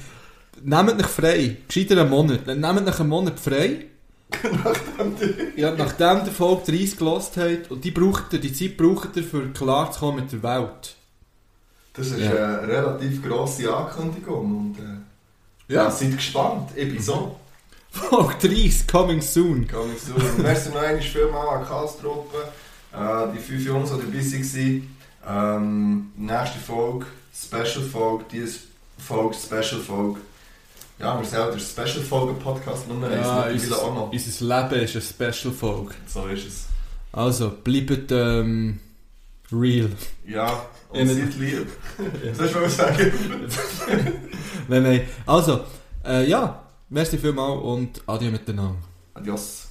nehmt 0.62 1.00
euch 1.00 1.06
frei. 1.06 1.56
Gescheiter 1.66 2.00
einen 2.00 2.10
Monat. 2.10 2.46
Nehmt 2.46 2.88
euch 2.88 3.00
einen 3.00 3.08
Monat 3.08 3.38
frei. 3.40 3.86
ja, 5.56 5.70
nachdem 5.74 6.24
der 6.24 6.32
Folge 6.32 6.72
30 6.72 6.98
gelost 6.98 7.36
habt, 7.38 7.70
und 7.70 7.82
die, 7.82 7.90
braucht 7.90 8.32
ihr, 8.34 8.38
die 8.40 8.52
Zeit 8.52 8.76
braucht 8.76 9.16
ihr, 9.16 9.24
für 9.24 9.48
klarzukommen 9.48 10.16
mit 10.22 10.32
der 10.32 10.42
Welt. 10.42 10.94
Das 11.94 12.08
ist 12.08 12.18
Ja. 12.20 12.58
eine 12.58 12.68
relativ 12.68 13.22
grosse 13.26 13.74
Ankündigung. 13.74 14.56
Und, 14.58 14.78
äh, 14.78 15.72
ja. 15.72 15.84
Ja, 15.84 15.90
seid 15.90 16.12
gespannt. 16.16 16.70
Ich 16.76 16.88
bin 16.92 17.02
so. 17.02 17.36
Folge 17.90 18.48
30, 18.48 18.86
coming 18.86 19.22
soon. 19.22 19.66
Kann 19.66 19.90
ich 19.96 20.02
so. 20.02 20.14
Und 20.14 20.38
Merci 20.38 20.68
noch 20.70 20.76
einmal 20.82 21.02
vielmal 21.02 21.48
an 21.48 21.62
die 21.64 21.68
Kastruppe. 21.68 22.36
Äh, 22.92 23.34
die 23.34 23.38
fünf 23.40 23.64
Jungs, 23.64 23.90
die 23.90 23.96
dabei 23.96 24.92
waren. 25.26 25.56
Ähm, 25.56 26.12
nächste 26.16 26.58
Folge, 26.58 27.06
Special-Folge, 27.34 28.24
diese 28.32 28.58
Folge, 28.98 29.34
Special-Folge. 29.36 30.20
Ja, 30.98 31.18
wir 31.20 31.24
sind 31.26 31.38
auch 31.38 31.50
der 31.52 31.58
Special-Folge-Podcast 31.60 32.88
Nummer 32.88 33.06
1. 33.08 33.16
Ja, 33.26 33.42
unser, 33.46 33.78
auch 33.82 33.94
noch. 33.94 34.12
unser 34.12 34.44
Leben 34.70 34.82
ist 34.84 35.16
eine 35.20 35.32
Special-Folge. 35.32 35.94
So 36.06 36.26
ist 36.26 36.46
es. 36.46 36.64
Also, 37.12 37.50
bleibt 37.62 38.10
ähm, 38.10 38.80
real. 39.52 39.90
Ja, 40.26 40.66
und 40.90 40.98
Ja, 41.00 41.06
seid 41.06 41.16
nicht- 41.24 41.38
lieb. 41.38 41.66
Das 42.36 42.52
soll 42.52 42.64
ich 42.66 42.72
sagen. 42.72 43.12
Nein, 44.68 44.82
nein. 44.82 45.08
Also, 45.24 45.60
äh, 46.04 46.28
ja, 46.28 46.62
merci 46.90 47.16
vielmals 47.16 47.62
und 47.62 48.02
adieu 48.06 48.30
miteinander. 48.30 48.76
Adios. 49.14 49.64